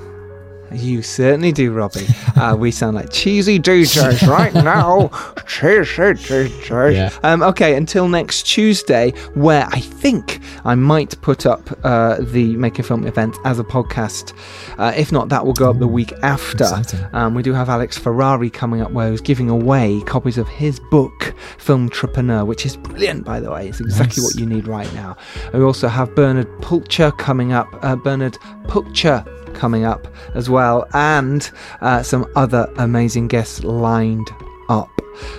You 0.71 1.01
certainly 1.01 1.51
do, 1.51 1.71
Robbie. 1.71 2.05
Uh, 2.35 2.55
we 2.57 2.71
sound 2.71 2.95
like 2.95 3.11
cheesy 3.11 3.59
DJs 3.59 4.27
right 4.27 4.53
now. 4.53 5.07
Cheesy 5.47 5.83
DJs. 6.13 6.93
Yeah. 6.93 7.09
Um, 7.23 7.41
okay, 7.43 7.75
until 7.75 8.07
next 8.07 8.43
Tuesday, 8.43 9.11
where 9.33 9.65
I 9.71 9.79
think 9.79 10.39
I 10.65 10.75
might 10.75 11.19
put 11.21 11.45
up 11.45 11.69
uh, 11.83 12.17
the 12.19 12.55
Make 12.57 12.79
a 12.79 12.83
Film 12.83 13.05
event 13.07 13.35
as 13.45 13.59
a 13.59 13.63
podcast. 13.63 14.33
Uh, 14.77 14.93
if 14.95 15.11
not, 15.11 15.29
that 15.29 15.45
will 15.45 15.53
go 15.53 15.69
up 15.69 15.79
the 15.79 15.87
week 15.87 16.13
after. 16.23 16.67
Um, 17.13 17.33
we 17.33 17.43
do 17.43 17.53
have 17.53 17.69
Alex 17.69 17.97
Ferrari 17.97 18.49
coming 18.49 18.81
up, 18.81 18.91
where 18.91 19.11
he's 19.11 19.21
giving 19.21 19.49
away 19.49 20.01
copies 20.05 20.37
of 20.37 20.47
his 20.47 20.79
book, 20.91 21.33
Film 21.57 21.83
Entrepreneur, 21.83 22.45
which 22.45 22.65
is 22.65 22.77
brilliant, 22.77 23.25
by 23.25 23.39
the 23.39 23.51
way. 23.51 23.67
It's 23.69 23.79
exactly 23.79 24.21
Nice. 24.23 24.35
what 24.35 24.39
you 24.39 24.45
need 24.45 24.67
right 24.67 24.91
now. 24.93 25.17
And 25.45 25.55
we 25.55 25.63
also 25.63 25.87
have 25.87 26.13
Bernard 26.15 26.47
Pulcher 26.61 27.11
coming 27.11 27.53
up. 27.53 27.67
Uh, 27.83 27.95
Bernard 27.95 28.37
Pulcher 28.67 29.23
coming 29.49 29.85
up 29.85 30.07
as 30.35 30.49
well, 30.49 30.87
and 30.93 31.49
uh, 31.81 32.01
some 32.03 32.25
other 32.35 32.71
amazing 32.77 33.27
guests 33.27 33.63
lined 33.63 34.29
up. 34.69 34.89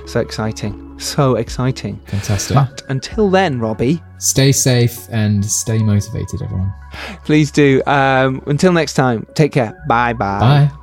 So 0.06 0.20
exciting. 0.20 0.98
So 0.98 1.36
exciting. 1.36 1.98
Fantastic. 2.06 2.54
But 2.56 2.82
until 2.90 3.30
then, 3.30 3.58
Robbie, 3.60 4.02
Stay 4.18 4.52
safe 4.52 5.06
and 5.10 5.42
stay 5.42 5.78
motivated, 5.78 6.42
everyone. 6.42 6.70
please 7.24 7.50
do. 7.50 7.82
Um, 7.86 8.42
until 8.46 8.72
next 8.72 8.92
time, 8.94 9.26
take 9.34 9.52
care. 9.52 9.72
Bye 9.88 10.12
bye. 10.12 10.40
Bye. 10.68 10.79